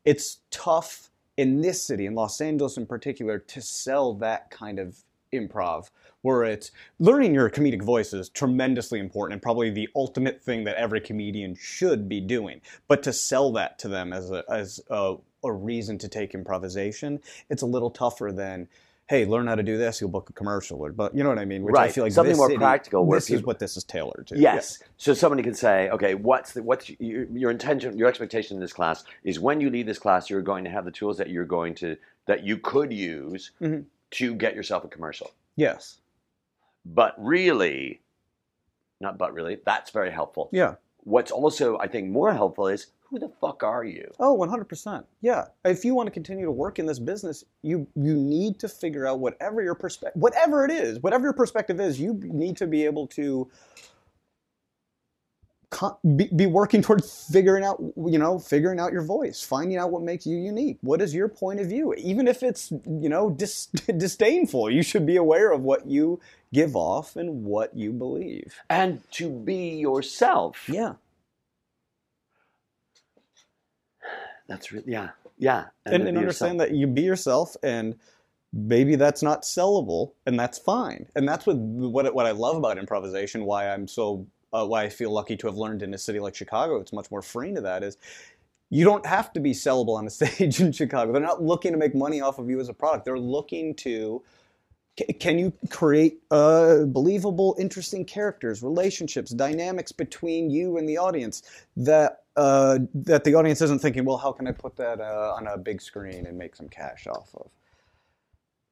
it's 0.03 0.39
tough 0.49 1.10
in 1.37 1.61
this 1.61 1.85
city, 1.85 2.05
in 2.05 2.15
Los 2.15 2.41
Angeles 2.41 2.77
in 2.77 2.85
particular, 2.85 3.39
to 3.39 3.61
sell 3.61 4.13
that 4.15 4.51
kind 4.51 4.79
of 4.79 5.03
improv. 5.33 5.89
Where 6.21 6.43
it's 6.43 6.71
learning 6.99 7.33
your 7.33 7.49
comedic 7.49 7.81
voice 7.81 8.13
is 8.13 8.29
tremendously 8.29 8.99
important 8.99 9.33
and 9.33 9.41
probably 9.41 9.71
the 9.71 9.89
ultimate 9.95 10.39
thing 10.41 10.65
that 10.65 10.75
every 10.75 11.01
comedian 11.01 11.55
should 11.55 12.07
be 12.07 12.21
doing. 12.21 12.61
But 12.87 13.01
to 13.03 13.13
sell 13.13 13.51
that 13.53 13.79
to 13.79 13.87
them 13.87 14.13
as 14.13 14.29
a 14.29 14.43
as 14.47 14.79
a, 14.89 15.15
a 15.43 15.51
reason 15.51 15.97
to 15.99 16.07
take 16.07 16.35
improvisation, 16.35 17.21
it's 17.49 17.63
a 17.63 17.67
little 17.67 17.89
tougher 17.89 18.31
than 18.31 18.67
hey, 19.11 19.25
learn 19.25 19.45
how 19.47 19.55
to 19.55 19.61
do 19.61 19.77
this, 19.77 19.99
you'll 19.99 20.09
book 20.09 20.29
a 20.29 20.33
commercial, 20.33 20.79
or 20.79 20.89
but 20.93 21.13
you 21.13 21.21
know 21.21 21.27
what 21.27 21.37
I 21.37 21.43
mean? 21.43 21.63
Which 21.63 21.75
I 21.75 21.81
Right. 21.81 21.91
feel 21.93 22.05
like 22.05 22.13
Something 22.13 22.31
this 22.31 22.37
more 22.37 22.47
city- 22.47 22.57
practical 22.59 23.05
where 23.05 23.17
This 23.19 23.29
is 23.29 23.43
what 23.43 23.59
this 23.59 23.75
is 23.75 23.83
tailored 23.83 24.27
to. 24.27 24.37
Yes. 24.39 24.79
So 24.95 25.13
somebody 25.13 25.43
could 25.43 25.57
say, 25.57 25.89
okay, 25.89 26.15
what's 26.15 26.53
the, 26.53 26.63
what's 26.63 26.89
your, 26.97 27.25
your 27.25 27.51
intention, 27.51 27.97
your 27.97 28.07
expectation 28.07 28.55
in 28.55 28.61
this 28.61 28.71
class 28.71 29.03
is 29.25 29.37
when 29.37 29.59
you 29.59 29.69
leave 29.69 29.85
this 29.85 29.99
class, 29.99 30.29
you're 30.29 30.41
going 30.41 30.63
to 30.63 30.69
have 30.69 30.85
the 30.85 30.91
tools 30.91 31.17
that 31.17 31.29
you're 31.29 31.43
going 31.43 31.75
to 31.75 31.97
that 32.25 32.45
you 32.45 32.57
could 32.57 32.93
use 32.93 33.51
Mhm. 33.59 33.83
to 34.11 34.33
get 34.33 34.55
yourself 34.55 34.85
a 34.85 34.87
commercial. 34.87 35.31
Yes. 35.57 35.97
But 36.85 37.13
really, 37.17 37.99
not 39.01 39.17
but 39.17 39.33
really, 39.33 39.57
that's 39.65 39.89
very 39.91 40.11
helpful. 40.11 40.47
Yeah. 40.53 40.75
What's 41.03 41.31
also 41.31 41.77
I 41.79 41.87
think 41.87 42.09
more 42.09 42.31
helpful 42.33 42.67
is 42.67 42.87
who 43.11 43.19
the 43.19 43.29
fuck 43.41 43.63
are 43.63 43.85
you? 43.85 44.09
Oh, 44.19 44.37
100%. 44.37 45.05
Yeah. 45.21 45.47
If 45.65 45.85
you 45.85 45.95
want 45.95 46.07
to 46.07 46.11
continue 46.11 46.45
to 46.45 46.51
work 46.51 46.79
in 46.79 46.87
this 46.87 46.99
business, 46.99 47.45
you 47.63 47.87
you 47.95 48.15
need 48.15 48.59
to 48.61 48.69
figure 48.69 49.07
out 49.07 49.19
whatever 49.19 49.61
your 49.63 49.75
perspective 49.75 50.21
whatever 50.21 50.65
it 50.65 50.71
is, 50.71 50.99
whatever 51.01 51.25
your 51.25 51.33
perspective 51.33 51.81
is, 51.81 51.99
you 52.01 52.19
need 52.23 52.57
to 52.57 52.67
be 52.67 52.85
able 52.85 53.07
to 53.09 53.49
be, 56.17 56.29
be 56.35 56.45
working 56.47 56.81
toward 56.81 57.03
figuring 57.05 57.63
out 57.63 57.81
you 58.07 58.19
know 58.19 58.39
figuring 58.39 58.79
out 58.79 58.93
your 58.93 59.03
voice 59.03 59.43
finding 59.43 59.77
out 59.77 59.91
what 59.91 60.01
makes 60.03 60.25
you 60.27 60.37
unique 60.37 60.77
what 60.81 61.01
is 61.01 61.13
your 61.15 61.29
point 61.29 61.59
of 61.59 61.67
view 61.67 61.93
even 61.97 62.27
if 62.27 62.43
it's 62.43 62.71
you 62.71 63.09
know 63.09 63.29
dis- 63.31 63.67
disdainful 63.97 64.69
you 64.71 64.83
should 64.83 65.05
be 65.05 65.17
aware 65.17 65.51
of 65.51 65.61
what 65.63 65.87
you 65.87 66.19
give 66.53 66.75
off 66.75 67.15
and 67.17 67.45
what 67.45 67.75
you 67.77 67.93
believe 67.93 68.55
And 68.69 69.01
to 69.13 69.29
be 69.29 69.77
yourself. 69.77 70.69
yeah 70.69 70.95
That's 74.51 74.71
really 74.71 74.91
yeah. 74.91 75.09
Yeah, 75.37 75.65
and, 75.85 75.95
and, 75.95 76.03
be 76.03 76.19
understand 76.19 76.59
yourself. 76.59 76.69
that 76.69 76.75
you 76.75 76.85
be 76.85 77.01
yourself 77.01 77.55
and 77.63 77.95
maybe 78.53 78.95
that's 78.95 79.23
not 79.23 79.43
sellable 79.43 80.11
and 80.25 80.39
that's 80.39 80.59
fine 80.59 81.07
and 81.15 81.27
that's 81.27 81.45
what 81.45 81.55
what, 81.57 82.13
what 82.13 82.25
i 82.25 82.31
love 82.31 82.57
about 82.57 82.77
improvisation 82.77 83.45
why 83.45 83.69
i'm 83.69 83.87
so 83.87 84.27
uh, 84.51 84.65
why 84.65 84.83
i 84.83 84.89
feel 84.89 85.09
lucky 85.09 85.37
to 85.37 85.47
have 85.47 85.55
learned 85.55 85.81
in 85.81 85.93
a 85.93 85.97
city 85.97 86.19
like 86.19 86.35
chicago 86.35 86.77
it's 86.77 86.91
much 86.91 87.09
more 87.09 87.21
freeing 87.21 87.55
to 87.55 87.61
that 87.61 87.81
is 87.81 87.97
you 88.69 88.83
don't 88.83 89.05
have 89.05 89.31
to 89.31 89.39
be 89.39 89.53
sellable 89.53 89.95
on 89.97 90.05
a 90.05 90.09
stage 90.09 90.59
in 90.59 90.71
chicago 90.71 91.13
they're 91.13 91.21
not 91.21 91.41
looking 91.41 91.71
to 91.71 91.77
make 91.77 91.95
money 91.95 92.19
off 92.19 92.39
of 92.39 92.49
you 92.49 92.59
as 92.59 92.67
a 92.67 92.73
product 92.73 93.05
they're 93.05 93.17
looking 93.17 93.73
to 93.73 94.21
can 95.21 95.39
you 95.39 95.53
create 95.69 96.19
uh, 96.31 96.83
believable 96.83 97.55
interesting 97.57 98.03
characters 98.03 98.61
relationships 98.61 99.31
dynamics 99.31 99.93
between 99.93 100.49
you 100.49 100.77
and 100.77 100.89
the 100.89 100.97
audience 100.97 101.41
that 101.77 102.20
uh, 102.37 102.79
that 102.93 103.23
the 103.23 103.35
audience 103.35 103.61
isn't 103.61 103.81
thinking 103.81 104.05
well 104.05 104.17
how 104.17 104.31
can 104.31 104.47
i 104.47 104.51
put 104.51 104.75
that 104.75 104.99
uh, 104.99 105.33
on 105.37 105.47
a 105.47 105.57
big 105.57 105.81
screen 105.81 106.25
and 106.25 106.37
make 106.37 106.55
some 106.55 106.69
cash 106.69 107.07
off 107.07 107.29
of 107.35 107.49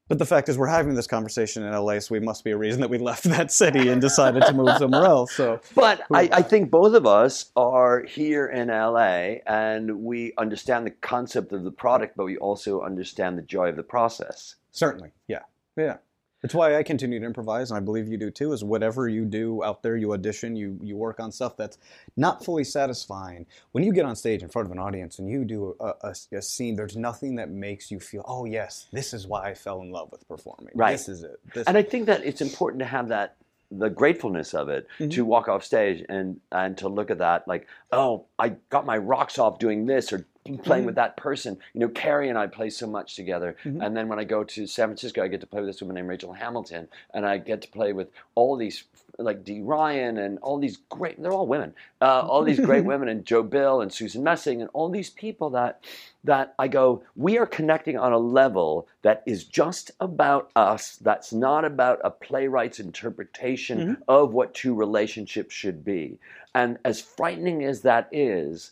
but 0.10 0.18
the 0.18 0.26
fact 0.26 0.50
is, 0.50 0.58
we're 0.58 0.66
having 0.66 0.96
this 0.96 1.06
conversation 1.06 1.64
in 1.64 1.72
LA, 1.72 2.00
so 2.00 2.16
we 2.16 2.20
must 2.20 2.44
be 2.44 2.50
a 2.50 2.58
reason 2.58 2.82
that 2.82 2.90
we 2.90 2.98
left 2.98 3.26
that 3.26 3.52
city 3.52 3.90
and 3.90 4.02
decided 4.02 4.44
to 4.44 4.54
move 4.54 4.76
somewhere 4.80 5.06
else. 5.06 5.34
So, 5.34 5.62
But 5.76 6.02
I, 6.12 6.28
I 6.34 6.42
think 6.42 6.72
both 6.72 6.96
of 6.96 7.06
us 7.06 7.52
are 7.56 8.02
here 8.02 8.48
in 8.48 8.70
LA 8.70 9.38
and 9.46 10.04
we 10.04 10.34
understand 10.40 10.88
the 10.88 10.92
concept 10.92 11.54
of 11.54 11.64
the 11.64 11.72
product, 11.72 12.18
but 12.18 12.26
we 12.26 12.38
also 12.38 12.82
understand 12.82 13.38
the 13.38 13.44
joy 13.44 13.70
of 13.70 13.76
the 13.76 13.84
process. 13.84 14.56
certainly, 14.72 15.12
yeah, 15.28 15.44
yeah. 15.78 15.98
It's 16.42 16.54
why 16.54 16.78
I 16.78 16.84
continue 16.84 17.20
to 17.20 17.26
improvise, 17.26 17.70
and 17.70 17.78
I 17.78 17.82
believe 17.82 18.08
you 18.08 18.18
do 18.18 18.32
too. 18.32 18.54
Is 18.54 18.64
whatever 18.64 19.10
you 19.10 19.26
do 19.26 19.64
out 19.64 19.84
there, 19.84 19.98
you 19.98 20.14
audition, 20.14 20.56
you 20.56 20.80
you 20.82 20.96
work 20.96 21.20
on 21.20 21.32
stuff 21.32 21.58
that's 21.58 21.78
not 22.16 22.46
fully 22.46 22.64
satisfying. 22.64 23.46
When 23.72 23.84
you 23.84 23.94
get 23.94 24.06
on 24.06 24.16
stage 24.16 24.42
in 24.42 24.50
front 24.50 24.68
of 24.68 24.72
an 24.72 24.80
audience 24.80 25.20
and 25.20 25.30
you 25.30 25.44
do 25.44 25.76
a, 25.80 25.94
a, 26.02 26.16
a 26.32 26.42
scene, 26.42 26.76
there's 26.76 26.96
nothing 26.96 27.36
that 27.36 27.50
makes 27.50 27.92
you 27.92 28.00
feel, 28.00 28.24
oh 28.28 28.46
yes, 28.46 28.88
this 28.92 29.14
is 29.14 29.28
why 29.28 29.50
I 29.50 29.54
fell 29.54 29.82
in 29.82 29.92
love 29.92 30.12
with 30.12 30.28
performing. 30.28 30.72
Right. 30.76 30.92
This 30.92 31.10
is 31.10 31.24
it. 31.24 31.40
This 31.54 31.68
And 31.68 31.78
I 31.78 31.84
think 31.84 32.06
that 32.06 32.24
it's 32.24 32.42
important 32.42 32.80
to 32.80 32.86
have 32.86 33.10
that 33.10 33.36
the 33.72 33.90
gratefulness 33.90 34.54
of 34.54 34.70
it 34.70 34.88
mm-hmm. 34.98 35.10
to 35.10 35.26
walk 35.26 35.48
off 35.48 35.64
stage 35.64 36.04
and 36.10 36.40
and 36.52 36.78
to 36.78 36.90
look 36.90 37.12
at 37.12 37.20
that 37.20 37.48
like 37.48 37.68
oh 37.92 38.26
I 38.40 38.50
got 38.70 38.86
my 38.86 38.98
rocks 38.98 39.38
off 39.38 39.60
doing 39.60 39.86
this 39.86 40.12
or 40.12 40.26
playing 40.58 40.86
with 40.86 40.96
mm-hmm. 40.96 41.02
that 41.02 41.18
person 41.18 41.58
you 41.74 41.80
know 41.80 41.90
Carrie 41.90 42.30
and 42.30 42.38
I 42.38 42.48
play 42.48 42.70
so 42.70 42.88
much 42.88 43.16
together 43.16 43.56
mm-hmm. 43.64 43.82
and 43.82 43.96
then 43.96 44.08
when 44.08 44.20
I 44.20 44.24
go 44.24 44.44
to 44.44 44.68
San 44.68 44.88
Francisco 44.88 45.24
I 45.24 45.28
get 45.28 45.42
to 45.42 45.48
play 45.48 45.62
with 45.62 45.70
this 45.70 45.82
woman 45.82 45.96
named 45.96 46.10
Rachel 46.10 46.34
Hamilton 46.34 46.88
and 47.14 47.26
I 47.26 47.38
get 47.38 47.62
to 47.62 47.68
play 47.68 47.94
with 47.94 48.10
all 48.36 48.56
these 48.56 48.84
like 49.18 49.44
Dee 49.44 49.62
Ryan 49.62 50.18
and 50.18 50.40
all 50.40 50.58
these 50.60 50.78
great 50.90 51.22
they're 51.22 51.32
all 51.32 51.48
women 51.48 51.74
uh, 52.02 52.22
all 52.22 52.44
these 52.44 52.60
great 52.60 52.86
women 52.92 53.10
and 53.10 53.26
Joe 53.26 53.44
Bill 53.44 53.82
and 53.82 53.92
Susan 53.92 54.24
Messing 54.24 54.62
and 54.62 54.70
all 54.74 54.90
these 54.90 55.10
people 55.10 55.50
that 55.52 55.82
that 56.24 56.54
I 56.60 56.68
go, 56.68 57.04
we 57.16 57.38
are 57.38 57.46
connecting 57.46 57.98
on 57.98 58.12
a 58.12 58.18
level 58.18 58.88
that 59.04 59.24
is 59.26 59.46
just 59.46 59.92
about 60.00 60.52
us. 60.56 60.98
That's 60.98 61.32
not 61.32 61.64
about 61.64 62.00
a 62.04 62.12
playwright's 62.12 62.80
interpretation 62.80 63.80
mm-hmm. 63.80 64.02
of 64.08 64.34
what 64.34 64.54
two 64.54 64.76
relationships 64.76 65.56
should 65.56 65.86
be. 65.86 66.20
And 66.54 66.78
as 66.84 67.00
frightening 67.00 67.64
as 67.64 67.82
that 67.82 68.10
is, 68.12 68.72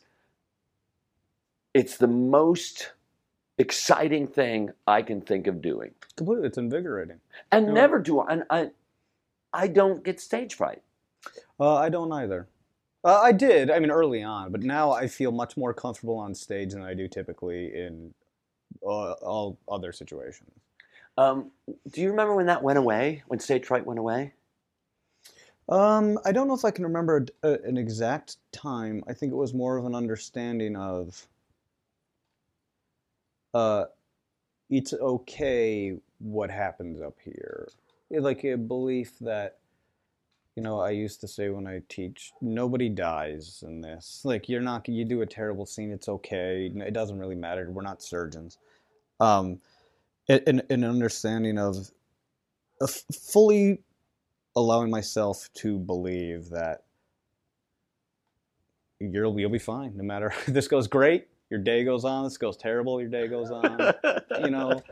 it's 1.77 1.97
the 1.97 2.07
most 2.07 2.93
exciting 3.59 4.25
thing 4.27 4.71
I 4.87 5.03
can 5.03 5.21
think 5.21 5.45
of 5.45 5.61
doing. 5.61 5.91
completely, 6.15 6.47
it's 6.47 6.57
invigorating. 6.57 7.19
And 7.51 7.67
Yeah. 7.67 7.73
never 7.73 7.99
do 7.99 8.19
I, 8.19 8.33
and 8.33 8.43
I, 8.49 8.71
I 9.53 9.67
don't 9.67 10.03
get 10.03 10.19
stage 10.19 10.55
fright. 10.55 10.81
Uh, 11.59 11.75
I 11.75 11.89
don't 11.89 12.11
either. 12.11 12.47
Uh, 13.03 13.19
I 13.21 13.31
did. 13.31 13.69
I 13.69 13.77
mean, 13.79 13.91
early 13.91 14.23
on, 14.23 14.51
but 14.51 14.63
now 14.63 14.91
I 14.91 15.07
feel 15.07 15.31
much 15.31 15.55
more 15.55 15.73
comfortable 15.73 16.17
on 16.17 16.33
stage 16.33 16.73
than 16.73 16.81
I 16.81 16.95
do 16.95 17.07
typically 17.07 17.75
in 17.75 18.13
uh, 18.83 19.11
all 19.13 19.59
other 19.69 19.91
situations. 19.91 20.49
Um, 21.17 21.51
do 21.91 22.01
you 22.01 22.09
remember 22.09 22.35
when 22.35 22.47
that 22.47 22.63
went 22.63 22.79
away? 22.79 23.23
When 23.27 23.39
stage 23.39 23.65
fright 23.65 23.85
went 23.85 23.99
away? 23.99 24.33
Um, 25.69 26.17
I 26.25 26.31
don't 26.31 26.47
know 26.47 26.53
if 26.53 26.65
I 26.65 26.71
can 26.71 26.85
remember 26.85 27.25
a, 27.43 27.49
a- 27.49 27.61
an 27.63 27.77
exact 27.77 28.37
time. 28.51 29.03
I 29.07 29.13
think 29.13 29.31
it 29.31 29.35
was 29.35 29.53
more 29.53 29.77
of 29.77 29.85
an 29.85 29.95
understanding 29.95 30.75
of 30.75 31.27
uh, 33.53 33.86
it's 34.69 34.93
okay 34.93 35.97
what 36.19 36.49
happens 36.49 37.01
up 37.01 37.15
here. 37.23 37.69
Like 38.10 38.43
a 38.43 38.55
belief 38.55 39.17
that, 39.21 39.57
you 40.55 40.63
know, 40.63 40.79
I 40.79 40.91
used 40.91 41.21
to 41.21 41.27
say 41.27 41.49
when 41.49 41.67
I 41.67 41.81
teach, 41.89 42.31
nobody 42.41 42.89
dies 42.89 43.63
in 43.65 43.81
this. 43.81 44.21
Like 44.23 44.49
you're 44.49 44.62
not, 44.62 44.88
you 44.88 45.05
do 45.05 45.21
a 45.21 45.25
terrible 45.25 45.65
scene, 45.65 45.91
it's 45.91 46.10
okay. 46.10 46.71
It 46.75 46.93
doesn't 46.93 47.19
really 47.19 47.36
matter. 47.36 47.69
We're 47.69 47.81
not 47.81 48.01
surgeons. 48.01 48.57
Um, 49.19 49.60
an, 50.29 50.62
an 50.69 50.83
understanding 50.83 51.57
of, 51.57 51.91
of 52.81 52.89
fully 53.13 53.79
allowing 54.55 54.89
myself 54.89 55.49
to 55.53 55.77
believe 55.77 56.49
that 56.49 56.83
you'll 58.99 59.39
you'll 59.39 59.49
be 59.49 59.60
fine 59.60 59.95
no 59.95 60.03
matter 60.03 60.33
this 60.47 60.67
goes 60.67 60.88
great 60.88 61.27
your 61.49 61.60
day 61.60 61.83
goes 61.83 62.03
on 62.05 62.23
this 62.23 62.38
goes 62.38 62.57
terrible 62.57 62.99
your 62.99 63.10
day 63.10 63.27
goes 63.27 63.51
on 63.51 63.93
you 64.41 64.49
know 64.51 64.83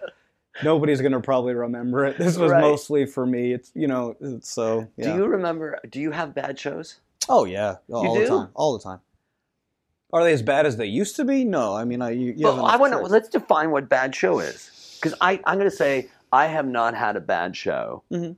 nobody's 0.64 1.02
gonna 1.02 1.20
probably 1.22 1.54
remember 1.54 2.06
it 2.06 2.18
this 2.18 2.38
was 2.38 2.52
Right. 2.52 2.62
mostly 2.62 3.06
for 3.06 3.26
me 3.26 3.52
it's 3.54 3.72
you 3.76 3.88
know 3.88 4.16
it's 4.22 4.50
so 4.50 4.88
yeah 4.98 5.10
Do 5.12 5.16
you 5.16 5.26
remember? 5.28 5.80
Do 5.90 6.00
you 6.00 6.12
have 6.12 6.34
bad 6.34 6.58
shows? 6.60 7.00
oh 7.30 7.46
yeah 7.46 7.76
all 7.92 8.16
do? 8.16 8.22
the 8.22 8.28
time 8.28 8.50
all 8.54 8.78
the 8.78 8.84
time 8.84 9.00
are 10.14 10.24
they 10.24 10.32
as 10.34 10.42
bad 10.44 10.66
as 10.66 10.78
they 10.78 10.86
used 10.86 11.16
to 11.18 11.26
be 11.26 11.44
no 11.44 11.76
i 11.76 11.84
mean 11.84 12.02
i 12.02 12.12
you, 12.12 12.34
you 12.38 12.46
well, 12.46 12.66
I 12.66 12.78
want 12.78 12.94
to. 12.94 13.00
Let's 13.00 13.28
define 13.30 13.72
what 13.72 13.90
bad 13.90 14.16
show 14.16 14.40
is, 14.40 14.98
because 15.02 15.18
I 15.20 15.42
I'm 15.46 15.58
going 15.58 15.70
to 15.70 15.76
say 15.76 16.10
I 16.32 16.46
have 16.48 16.68
not 16.68 16.94
had 16.94 17.16
a 17.16 17.20
bad 17.22 17.56
show 17.58 18.04
Mhm. 18.12 18.36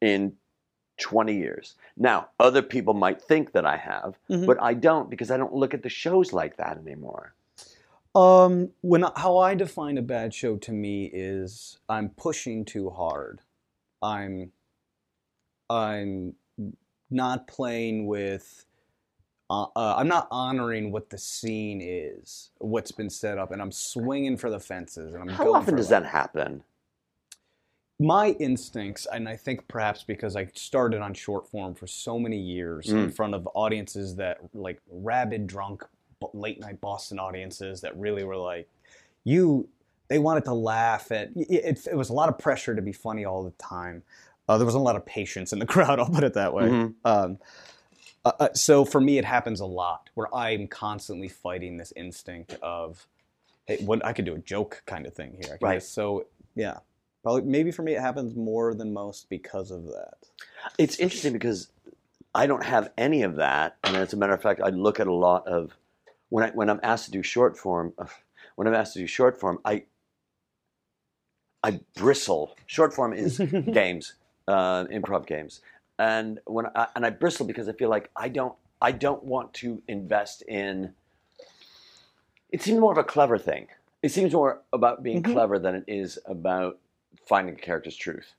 in 0.00 0.34
20 1.02 1.34
years. 1.36 1.74
Now, 1.96 2.28
other 2.40 2.62
people 2.62 2.94
might 2.94 3.20
think 3.20 3.52
that 3.52 3.66
I 3.66 3.76
have, 3.76 4.16
Mhm. 4.30 4.46
but 4.46 4.56
I 4.62 4.72
don't 4.74 5.10
because 5.10 5.30
I 5.30 5.36
don't 5.36 5.52
look 5.54 5.74
at 5.74 5.82
the 5.82 5.88
shows 5.88 6.32
like 6.32 6.56
that 6.56 6.78
anymore. 6.78 7.34
Um, 8.14 8.70
when 8.82 9.02
how 9.16 9.38
I 9.38 9.54
define 9.54 9.98
a 9.98 10.02
bad 10.02 10.32
show 10.32 10.56
to 10.58 10.72
me 10.72 11.06
is 11.12 11.78
I'm 11.88 12.10
pushing 12.10 12.64
too 12.64 12.90
hard. 12.90 13.40
I'm 14.00 14.52
I'm 15.68 16.34
not 17.10 17.46
playing 17.46 18.06
with. 18.06 18.66
Uh, 19.50 19.66
uh, 19.76 19.96
I'm 19.98 20.08
not 20.08 20.28
honoring 20.30 20.92
what 20.92 21.10
the 21.10 21.18
scene 21.18 21.80
is, 21.82 22.50
what's 22.58 22.92
been 22.92 23.10
set 23.10 23.36
up, 23.38 23.50
and 23.50 23.60
I'm 23.60 23.72
swinging 23.72 24.36
for 24.38 24.48
the 24.48 24.60
fences. 24.60 25.12
And 25.12 25.22
I'm 25.22 25.28
How 25.28 25.54
often 25.54 25.76
does 25.76 25.88
that 25.90 26.06
happen? 26.06 26.62
My 28.00 28.30
instincts, 28.40 29.06
and 29.12 29.28
I 29.28 29.36
think 29.36 29.68
perhaps 29.68 30.02
because 30.02 30.34
I 30.36 30.46
started 30.54 31.00
on 31.00 31.14
short 31.14 31.48
form 31.48 31.74
for 31.74 31.86
so 31.86 32.18
many 32.18 32.38
years 32.38 32.88
in 32.90 33.08
Mm. 33.08 33.14
front 33.14 33.34
of 33.34 33.48
audiences 33.54 34.16
that 34.16 34.38
like 34.54 34.80
rabid 34.90 35.46
drunk 35.46 35.84
late 36.32 36.60
night 36.60 36.80
Boston 36.80 37.18
audiences 37.18 37.80
that 37.82 37.96
really 37.96 38.24
were 38.24 38.36
like, 38.36 38.68
you, 39.24 39.68
they 40.08 40.18
wanted 40.18 40.44
to 40.44 40.54
laugh 40.54 41.10
at. 41.12 41.30
It, 41.36 41.86
it, 41.86 41.96
was 41.96 42.10
a 42.10 42.12
lot 42.12 42.28
of 42.28 42.38
pressure 42.38 42.74
to 42.74 42.82
be 42.82 42.92
funny 42.92 43.24
all 43.24 43.42
the 43.44 43.50
time. 43.52 44.02
Uh, 44.48 44.58
there 44.58 44.64
wasn't 44.64 44.80
a 44.80 44.84
lot 44.84 44.96
of 44.96 45.06
patience 45.06 45.52
in 45.52 45.58
the 45.60 45.66
crowd. 45.74 45.98
I'll 46.00 46.08
put 46.10 46.24
it 46.24 46.34
that 46.34 46.52
way. 46.54 46.64
Mhm. 46.64 46.94
Um, 47.04 47.38
uh, 48.24 48.32
uh, 48.38 48.48
so 48.54 48.84
for 48.84 49.00
me, 49.00 49.18
it 49.18 49.24
happens 49.24 49.60
a 49.60 49.66
lot 49.66 50.10
where 50.14 50.32
I'm 50.34 50.66
constantly 50.66 51.28
fighting 51.28 51.76
this 51.76 51.92
instinct 51.96 52.54
of, 52.62 53.06
hey, 53.66 53.78
what 53.84 54.04
I 54.04 54.12
could 54.12 54.24
do 54.24 54.34
a 54.34 54.38
joke 54.38 54.82
kind 54.86 55.06
of 55.06 55.14
thing 55.14 55.38
here. 55.42 55.58
I 55.62 55.64
Right. 55.64 55.74
just- 55.80 55.92
so 55.94 56.26
yeah, 56.54 56.78
probably 57.22 57.42
maybe 57.42 57.70
for 57.70 57.82
me 57.82 57.94
it 57.94 58.00
happens 58.00 58.34
more 58.34 58.74
than 58.74 58.92
most 58.92 59.28
because 59.28 59.70
of 59.70 59.84
that. 59.84 60.14
It's 60.78 60.98
interesting 60.98 61.32
because 61.32 61.68
I 62.34 62.46
don't 62.46 62.64
have 62.64 62.90
any 62.96 63.22
of 63.22 63.36
that, 63.36 63.76
and 63.84 63.96
as 63.96 64.12
a 64.12 64.16
matter 64.16 64.32
of 64.32 64.42
fact, 64.42 64.60
I 64.62 64.68
look 64.70 65.00
at 65.00 65.06
a 65.06 65.12
lot 65.12 65.46
of 65.46 65.72
when 66.30 66.44
I 66.44 66.50
when 66.50 66.70
I'm 66.70 66.80
asked 66.82 67.06
to 67.06 67.10
do 67.10 67.22
short 67.22 67.56
form. 67.58 67.92
When 68.56 68.68
I'm 68.68 68.74
asked 68.74 68.92
to 68.94 68.98
do 68.98 69.06
short 69.06 69.40
form, 69.40 69.58
I 69.64 69.84
I 71.62 71.80
bristle. 71.94 72.56
Short 72.66 72.92
form 72.94 73.12
is 73.12 73.38
games, 73.72 74.14
uh, 74.48 74.84
improv 74.86 75.26
games, 75.26 75.60
and 75.98 76.40
when 76.46 76.66
I, 76.74 76.86
and 76.96 77.04
I 77.06 77.10
bristle 77.10 77.46
because 77.46 77.68
I 77.68 77.72
feel 77.72 77.90
like 77.90 78.10
I 78.16 78.28
don't 78.28 78.54
I 78.80 78.92
don't 78.92 79.22
want 79.24 79.52
to 79.54 79.82
invest 79.88 80.42
in. 80.42 80.94
It 82.50 82.62
seems 82.62 82.78
more 82.78 82.92
of 82.92 82.98
a 82.98 83.04
clever 83.04 83.38
thing. 83.38 83.68
It 84.02 84.10
seems 84.10 84.34
more 84.34 84.60
about 84.72 85.02
being 85.02 85.22
Mhm. 85.22 85.32
clever 85.32 85.58
than 85.58 85.74
it 85.74 85.84
is 85.86 86.18
about 86.26 86.78
finding 87.26 87.54
a 87.54 87.58
character's 87.58 87.96
truth. 87.96 88.34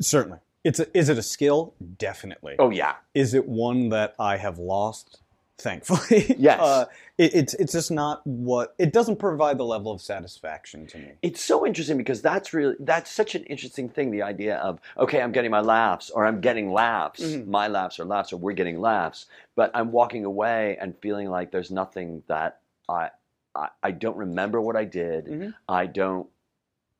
Certainly, 0.00 0.38
it's 0.64 0.80
a, 0.80 0.96
is 0.96 1.08
it 1.08 1.18
a 1.18 1.22
skill? 1.22 1.74
Definitely. 1.98 2.56
Oh 2.58 2.70
yeah, 2.70 2.94
Is 3.14 3.34
it 3.34 3.46
one 3.46 3.88
that 3.90 4.14
I 4.18 4.36
have 4.36 4.58
lost? 4.58 5.20
Thankfully, 5.56 6.34
Yes. 6.38 6.58
Uh, 6.60 6.86
it, 7.16 7.32
it's 7.32 7.54
it's 7.54 7.72
just 7.72 7.92
not 7.92 8.26
what 8.26 8.74
it 8.76 8.92
doesn't 8.92 9.20
provide 9.20 9.56
the 9.56 9.64
level 9.64 9.92
of 9.92 10.00
satisfaction 10.00 10.84
to 10.88 10.98
me. 10.98 11.12
it's 11.22 11.40
so 11.40 11.64
interesting 11.64 11.96
because 11.96 12.20
that's 12.20 12.52
really 12.52 12.74
that's 12.80 13.08
such 13.08 13.36
an 13.36 13.44
interesting 13.44 13.88
thing 13.88 14.10
the 14.10 14.20
idea 14.20 14.56
of 14.56 14.80
okay 14.98 15.22
i'm 15.22 15.30
getting 15.30 15.52
my 15.52 15.60
laughs 15.60 16.10
or 16.10 16.26
i'm 16.26 16.40
getting 16.40 16.72
laughs 16.72 17.22
Mhm. 17.22 17.46
my 17.46 17.68
laughs 17.68 18.00
or 18.00 18.04
laughs 18.04 18.32
or 18.32 18.36
we're 18.38 18.52
getting 18.52 18.80
laughs 18.80 19.26
but 19.54 19.70
i'm 19.74 19.92
walking 19.92 20.24
away 20.24 20.76
and 20.80 20.92
feeling 21.00 21.30
like 21.30 21.52
there's 21.52 21.70
nothing 21.70 22.24
that 22.26 22.58
i 22.88 23.10
I, 23.54 23.68
I 23.84 23.90
don't 23.92 24.16
remember 24.16 24.60
what 24.60 24.74
I 24.74 24.84
did. 24.84 25.26
Mhm. 25.26 25.54
I 25.68 25.86
don't 25.86 26.26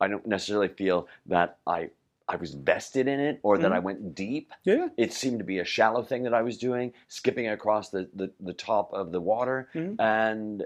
I 0.00 0.08
don't 0.08 0.26
necessarily 0.26 0.68
feel 0.68 1.08
that 1.26 1.58
I 1.66 1.90
I 2.26 2.36
was 2.36 2.54
vested 2.54 3.06
in 3.06 3.20
it 3.20 3.38
or 3.42 3.58
that 3.58 3.70
Mhm. 3.70 3.74
I 3.74 3.78
went 3.80 4.14
deep. 4.14 4.50
Yeah. 4.62 4.88
It 4.96 5.12
seemed 5.12 5.40
to 5.40 5.44
be 5.44 5.58
a 5.58 5.64
shallow 5.64 6.02
thing 6.02 6.22
that 6.22 6.32
I 6.32 6.40
was 6.40 6.56
doing, 6.56 6.94
skipping 7.06 7.48
across 7.48 7.90
the, 7.90 8.08
the, 8.14 8.32
the 8.40 8.54
top 8.54 8.90
of 8.94 9.12
the 9.12 9.20
water. 9.20 9.68
Mhm. 9.74 9.96
And 10.00 10.64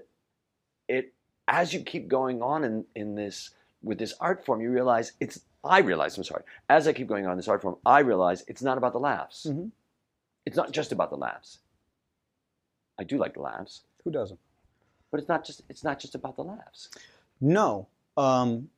it 0.86 1.12
as 1.48 1.74
you 1.74 1.80
keep 1.80 2.06
going 2.06 2.42
on 2.42 2.62
in, 2.62 2.84
in 2.94 3.16
this 3.16 3.50
with 3.82 3.98
this 3.98 4.14
art 4.20 4.44
form, 4.44 4.60
you 4.60 4.70
realize 4.70 5.12
it's 5.18 5.40
I 5.64 5.80
realize, 5.80 6.16
I'm 6.16 6.22
sorry, 6.22 6.44
as 6.68 6.86
I 6.86 6.92
keep 6.92 7.08
going 7.08 7.26
on 7.26 7.32
in 7.32 7.36
this 7.38 7.48
art 7.48 7.60
form, 7.62 7.76
I 7.84 8.00
realize 8.00 8.44
it's 8.46 8.62
not 8.62 8.78
about 8.78 8.92
the 8.92 9.00
laughs. 9.00 9.44
Mhm. 9.48 9.72
It's 10.46 10.56
not 10.56 10.70
just 10.70 10.92
about 10.92 11.10
the 11.10 11.16
laughs. 11.16 11.58
I 12.98 13.02
do 13.04 13.18
like 13.18 13.34
the 13.34 13.40
laughs, 13.42 13.82
Who 14.04 14.12
doesn't? 14.12 14.38
but 15.10 15.18
it's 15.18 15.28
not 15.28 15.44
just 15.44 15.62
it's 15.68 15.82
not 15.82 15.98
just 15.98 16.14
about 16.14 16.36
the 16.36 16.44
laughs. 16.44 16.88
No. 17.40 17.88
Um, 18.16 18.70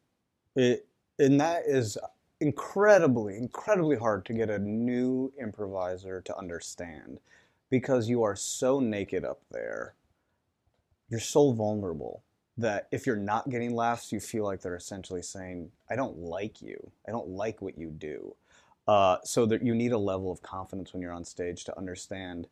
it, 0.56 0.86
and 1.18 1.40
that 1.40 1.64
is 1.66 1.98
incredibly, 2.40 3.36
incredibly 3.36 3.96
hard 3.96 4.24
to 4.26 4.32
get 4.32 4.50
a 4.50 4.58
new 4.58 5.32
improviser 5.38 6.20
to 6.22 6.36
understand 6.36 7.20
because 7.68 8.08
you 8.08 8.22
are 8.22 8.36
so 8.36 8.80
naked 8.80 9.24
up 9.24 9.40
there. 9.50 9.94
You're 11.08 11.20
so 11.20 11.52
vulnerable 11.52 12.22
that 12.56 12.88
if 12.90 13.06
you're 13.06 13.16
not 13.16 13.50
getting 13.50 13.74
laughs, 13.74 14.12
you 14.12 14.20
feel 14.20 14.44
like 14.44 14.60
they're 14.60 14.76
essentially 14.76 15.22
saying, 15.22 15.70
I 15.90 15.96
don't 15.96 16.18
like 16.18 16.62
you. 16.62 16.90
I 17.06 17.10
don't 17.10 17.28
like 17.28 17.62
what 17.62 17.78
you 17.78 17.90
do. 17.90 18.34
Uh, 18.86 19.18
so 19.24 19.46
that 19.46 19.62
you 19.62 19.74
need 19.74 19.92
a 19.92 19.98
level 19.98 20.32
of 20.32 20.42
confidence 20.42 20.92
when 20.92 21.02
you're 21.02 21.12
on 21.12 21.24
stage 21.24 21.64
to 21.64 21.78
understand. 21.78 22.48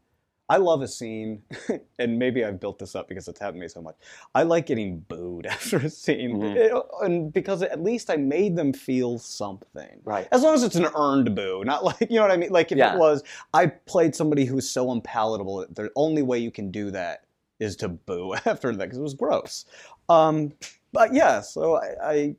I 0.51 0.57
love 0.57 0.81
a 0.81 0.89
scene, 0.89 1.43
and 1.99 2.19
maybe 2.19 2.45
I've 2.45 2.59
built 2.59 2.79
this 2.79 2.95
up 2.95 3.07
because 3.09 3.29
it's 3.29 3.39
happened 3.39 3.57
to 3.61 3.65
me 3.65 3.69
so 3.69 3.83
much. 3.83 3.97
I 4.35 4.45
like 4.45 4.65
getting 4.67 5.01
booed 5.01 5.45
after 5.55 5.77
a 5.77 5.91
scene, 5.91 6.39
Mhm. 6.41 6.57
It- 6.57 6.83
and 7.03 7.33
because 7.33 7.63
at 7.63 7.83
least 7.83 8.09
I 8.11 8.17
made 8.17 8.57
them 8.57 8.73
feel 8.73 9.19
something. 9.19 10.01
Right. 10.05 10.27
As 10.33 10.43
long 10.43 10.55
as 10.55 10.63
it's 10.63 10.77
an 10.77 10.89
earned 10.97 11.35
boo, 11.35 11.65
not 11.65 11.85
like 11.85 12.01
you 12.09 12.17
know 12.17 12.23
what 12.23 12.31
I 12.31 12.37
mean. 12.39 12.51
Like 12.51 12.73
if 12.73 12.79
Yeah. 12.79 12.95
it 12.95 12.99
was, 12.99 13.23
I 13.53 13.67
played 13.67 14.15
somebody 14.15 14.45
who's 14.47 14.69
so 14.69 14.91
unpalatable 14.91 15.59
that 15.59 15.75
the 15.75 15.91
only 15.97 16.23
way 16.23 16.39
you 16.39 16.51
can 16.51 16.71
do 16.71 16.91
that 16.93 17.25
is 17.61 17.77
to 17.77 17.89
boo 17.89 18.35
after 18.47 18.71
that 18.75 18.85
because 18.85 18.99
it 18.99 19.03
was 19.03 19.15
gross. 19.15 19.67
Um, 20.09 20.53
but 20.93 21.13
yeah, 21.13 21.41
so 21.43 21.77
I, 21.77 21.95
I, 22.03 22.37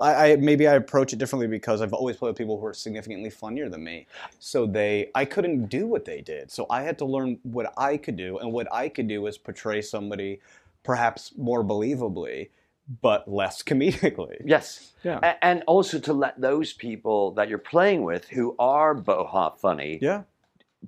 I, 0.00 0.32
I 0.32 0.36
maybe 0.36 0.66
I 0.68 0.74
approach 0.74 1.12
it 1.12 1.18
differently 1.18 1.46
because 1.46 1.80
I've 1.82 1.92
always 1.92 2.16
played 2.16 2.30
with 2.30 2.38
people 2.38 2.58
who 2.58 2.66
are 2.66 2.74
significantly 2.74 3.30
funnier 3.30 3.68
than 3.68 3.82
me. 3.84 4.06
So 4.38 4.66
they, 4.66 5.10
I 5.14 5.24
couldn't 5.24 5.66
do 5.66 5.86
what 5.86 6.04
they 6.04 6.20
did. 6.20 6.50
So 6.50 6.66
I 6.70 6.82
had 6.82 6.98
to 6.98 7.04
learn 7.04 7.38
what 7.42 7.72
I 7.76 7.96
could 7.96 8.16
do, 8.16 8.38
and 8.38 8.52
what 8.52 8.66
I 8.72 8.88
could 8.88 9.08
do 9.08 9.26
is 9.26 9.38
portray 9.38 9.80
somebody 9.82 10.40
perhaps 10.82 11.32
more 11.36 11.64
believably, 11.64 12.50
but 13.00 13.26
less 13.26 13.62
comedically. 13.70 14.36
Yes. 14.44 14.92
Yeah. 15.02 15.18
A- 15.22 15.44
And 15.44 15.62
also 15.66 15.98
to 16.00 16.12
let 16.12 16.40
those 16.40 16.72
people 16.72 17.30
that 17.32 17.48
you're 17.48 17.58
playing 17.58 18.02
with 18.02 18.28
who 18.28 18.54
are 18.58 18.94
boha 18.94 19.58
funny 19.58 19.98
Yeah. 20.02 20.22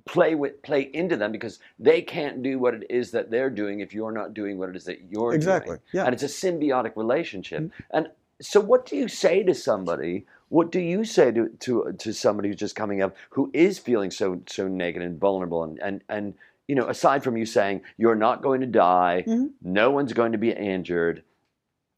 play 0.05 0.35
with 0.35 0.61
play 0.61 0.81
into 0.93 1.17
them 1.17 1.31
because 1.31 1.59
they 1.79 2.01
can't 2.03 2.43
do 2.43 2.59
what 2.59 2.75
it 2.75 2.83
is 2.89 3.09
that 3.11 3.31
they're 3.31 3.49
doing 3.49 3.79
if 3.79 3.93
you're 3.93 4.11
not 4.11 4.33
doing 4.35 4.57
what 4.59 4.69
it 4.69 4.75
is 4.75 4.85
that 4.85 5.01
you're 5.09 5.33
Exactly. 5.33 5.69
doing. 5.77 5.79
Yeah. 5.91 6.05
And 6.05 6.13
it's 6.13 6.23
a 6.23 6.27
symbiotic 6.27 6.95
relationship. 6.95 7.61
Mm-hmm. 7.63 7.97
And 7.97 8.09
so 8.41 8.59
what 8.59 8.85
do 8.85 8.95
you 8.95 9.07
say 9.07 9.43
to 9.43 9.53
somebody? 9.53 10.25
What 10.49 10.71
do 10.71 10.79
you 10.79 11.03
say 11.03 11.31
to, 11.31 11.49
to 11.59 11.93
to 11.97 12.13
somebody 12.13 12.49
who's 12.49 12.57
just 12.57 12.75
coming 12.75 13.01
up 13.01 13.15
who 13.31 13.49
is 13.53 13.79
feeling 13.79 14.11
so 14.11 14.41
so 14.47 14.67
naked 14.67 15.01
and 15.01 15.19
vulnerable 15.19 15.63
and 15.63 15.79
and, 15.79 16.03
and 16.09 16.33
you 16.67 16.75
know, 16.75 16.87
aside 16.87 17.23
from 17.23 17.37
you 17.37 17.45
saying 17.45 17.81
you're 17.97 18.15
not 18.15 18.41
going 18.41 18.61
to 18.61 18.67
die, 18.67 19.23
Mhm. 19.27 19.51
no 19.61 19.89
one's 19.91 20.13
going 20.13 20.33
to 20.33 20.37
be 20.37 20.51
injured, 20.51 21.23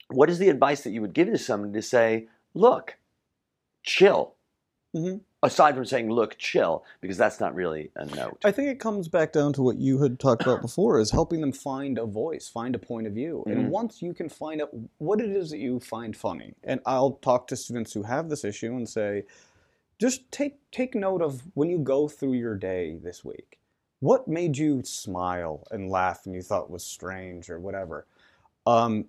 what 0.10 0.30
is 0.30 0.38
the 0.40 0.50
advice 0.50 0.82
that 0.84 0.92
you 0.92 1.02
would 1.02 1.14
give 1.14 1.28
to 1.28 1.38
somebody 1.38 1.74
to 1.74 1.82
say, 1.82 2.28
look, 2.54 2.98
chill? 3.84 4.36
Mhm. 4.96 5.22
Aside 5.42 5.76
from 5.76 5.86
saying, 5.86 6.12
look, 6.12 6.38
chill, 6.38 6.84
because 7.00 7.18
that's 7.18 7.40
not 7.40 7.56
really 7.56 7.92
a 7.96 8.06
note. 8.08 8.40
I 8.44 8.52
think 8.52 8.68
it 8.68 8.80
comes 8.80 9.08
back 9.08 9.32
down 9.32 9.54
to 9.54 9.62
what 9.62 9.78
you 9.78 10.00
had 10.00 10.20
talked 10.20 10.42
about 10.42 10.62
before 10.62 11.00
is 11.00 11.12
helping 11.12 11.40
them 11.40 11.54
find 11.54 11.98
a 11.98 12.06
voice, 12.06 12.50
find 12.50 12.76
a 12.76 12.80
point 12.80 13.08
of 13.08 13.14
view. 13.14 13.46
Mhm. 13.48 13.52
And 13.52 13.72
once 13.72 14.02
you 14.02 14.14
can 14.14 14.28
find 14.28 14.62
out 14.62 14.70
what 14.98 15.22
it 15.22 15.30
is 15.30 15.50
that 15.52 15.60
you 15.60 15.80
find 15.80 16.16
funny, 16.16 16.56
and 16.64 16.82
I'll 16.86 17.12
talk 17.12 17.48
to 17.48 17.56
students 17.56 17.94
who 17.94 18.04
have 18.04 18.28
this 18.28 18.44
issue 18.44 18.76
and 18.76 18.88
say, 18.88 19.26
just 19.98 20.30
take 20.32 20.60
take 20.72 20.94
note 20.94 21.22
of 21.22 21.44
when 21.54 21.70
you 21.70 21.78
go 21.78 22.08
through 22.08 22.34
your 22.34 22.56
day 22.56 22.98
this 23.02 23.24
week. 23.24 23.60
What 24.02 24.28
made 24.28 24.58
you 24.58 24.82
smile 24.84 25.68
and 25.72 25.90
laugh 25.90 26.26
and 26.26 26.34
you 26.34 26.42
thought 26.42 26.70
was 26.70 26.86
strange 26.86 27.50
or 27.50 27.60
whatever? 27.60 28.08
Um, 28.66 29.06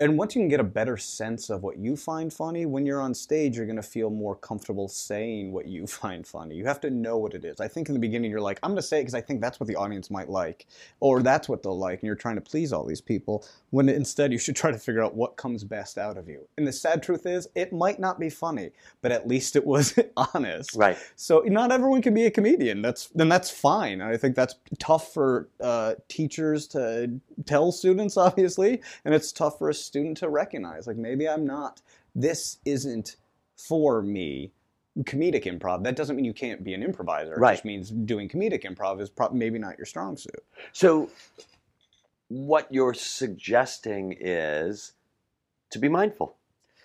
and 0.00 0.16
once 0.16 0.34
you 0.34 0.40
can 0.40 0.48
get 0.48 0.60
a 0.60 0.64
better 0.64 0.96
sense 0.96 1.50
of 1.50 1.62
what 1.62 1.76
you 1.78 1.96
find 1.96 2.32
funny, 2.32 2.66
when 2.66 2.86
you're 2.86 3.00
on 3.00 3.14
stage, 3.14 3.56
you're 3.56 3.66
going 3.66 3.76
to 3.76 3.82
feel 3.82 4.10
more 4.10 4.36
comfortable 4.36 4.86
saying 4.88 5.52
what 5.52 5.66
you 5.66 5.86
find 5.98 6.26
funny. 6.26 6.54
You 6.54 6.66
have 6.66 6.80
to 6.82 6.90
know 6.90 7.18
what 7.18 7.34
it 7.34 7.44
is. 7.44 7.60
I 7.60 7.68
think 7.68 7.88
in 7.88 7.94
the 7.94 8.00
beginning, 8.00 8.30
you're 8.30 8.40
like, 8.40 8.60
I'm 8.62 8.70
going 8.70 8.80
to 8.80 8.86
say 8.86 8.98
it 8.98 9.02
because 9.02 9.14
I 9.14 9.20
think 9.20 9.40
that's 9.40 9.58
what 9.58 9.66
the 9.66 9.76
audience 9.76 10.10
might 10.10 10.28
like, 10.28 10.66
or 11.00 11.22
that's 11.22 11.48
what 11.48 11.62
they'll 11.62 11.78
like, 11.78 12.00
and 12.00 12.06
you're 12.06 12.14
trying 12.14 12.36
to 12.36 12.40
please 12.40 12.72
all 12.72 12.84
these 12.84 13.00
people. 13.00 13.44
When 13.70 13.88
instead, 13.88 14.32
you 14.32 14.38
should 14.38 14.56
try 14.56 14.70
to 14.70 14.78
figure 14.78 15.02
out 15.02 15.14
what 15.14 15.36
comes 15.36 15.64
best 15.64 15.98
out 15.98 16.16
of 16.16 16.28
you. 16.28 16.46
And 16.56 16.66
the 16.66 16.72
sad 16.72 17.02
truth 17.02 17.26
is, 17.26 17.48
it 17.54 17.72
might 17.72 17.98
not 17.98 18.20
be 18.20 18.30
funny, 18.30 18.70
but 19.02 19.12
at 19.12 19.26
least 19.26 19.56
it 19.56 19.66
was 19.66 19.98
honest. 20.16 20.74
Right. 20.74 20.96
So 21.16 21.40
not 21.40 21.72
everyone 21.72 22.02
can 22.02 22.14
be 22.14 22.26
a 22.26 22.30
comedian. 22.30 22.82
That's 22.82 23.06
then 23.08 23.28
that's 23.28 23.50
fine. 23.50 24.00
I 24.00 24.16
think 24.16 24.36
that's 24.36 24.54
tough 24.78 25.12
for 25.12 25.48
uh, 25.60 25.94
teachers 26.08 26.66
to 26.68 27.20
tell 27.46 27.72
students, 27.72 28.16
obviously, 28.28 28.80
and 29.04 29.14
it's 29.14 29.32
tough 29.32 29.58
for 29.58 29.70
a 29.70 29.74
student 29.88 30.16
to 30.18 30.28
recognize. 30.28 30.86
Like 30.86 30.96
maybe 30.96 31.28
I'm 31.28 31.44
not. 31.46 31.80
This 32.14 32.58
isn't 32.64 33.16
for 33.68 34.00
me. 34.02 34.52
Comedic 35.00 35.44
improv. 35.44 35.84
That 35.84 35.96
doesn't 35.96 36.16
mean 36.16 36.24
you 36.24 36.32
can't 36.34 36.62
be 36.64 36.74
an 36.74 36.82
improviser. 36.82 37.34
It 37.34 37.38
Right. 37.38 37.54
just 37.54 37.64
means 37.64 37.90
doing 37.90 38.28
comedic 38.28 38.64
improv 38.64 39.00
is 39.00 39.10
prob- 39.10 39.32
maybe 39.32 39.58
not 39.58 39.78
your 39.78 39.86
strong 39.86 40.16
suit. 40.16 40.44
So, 40.72 41.10
what 42.28 42.66
you're 42.70 42.94
suggesting 42.94 44.16
is 44.18 44.92
to 45.70 45.78
be 45.78 45.88
mindful, 45.88 46.36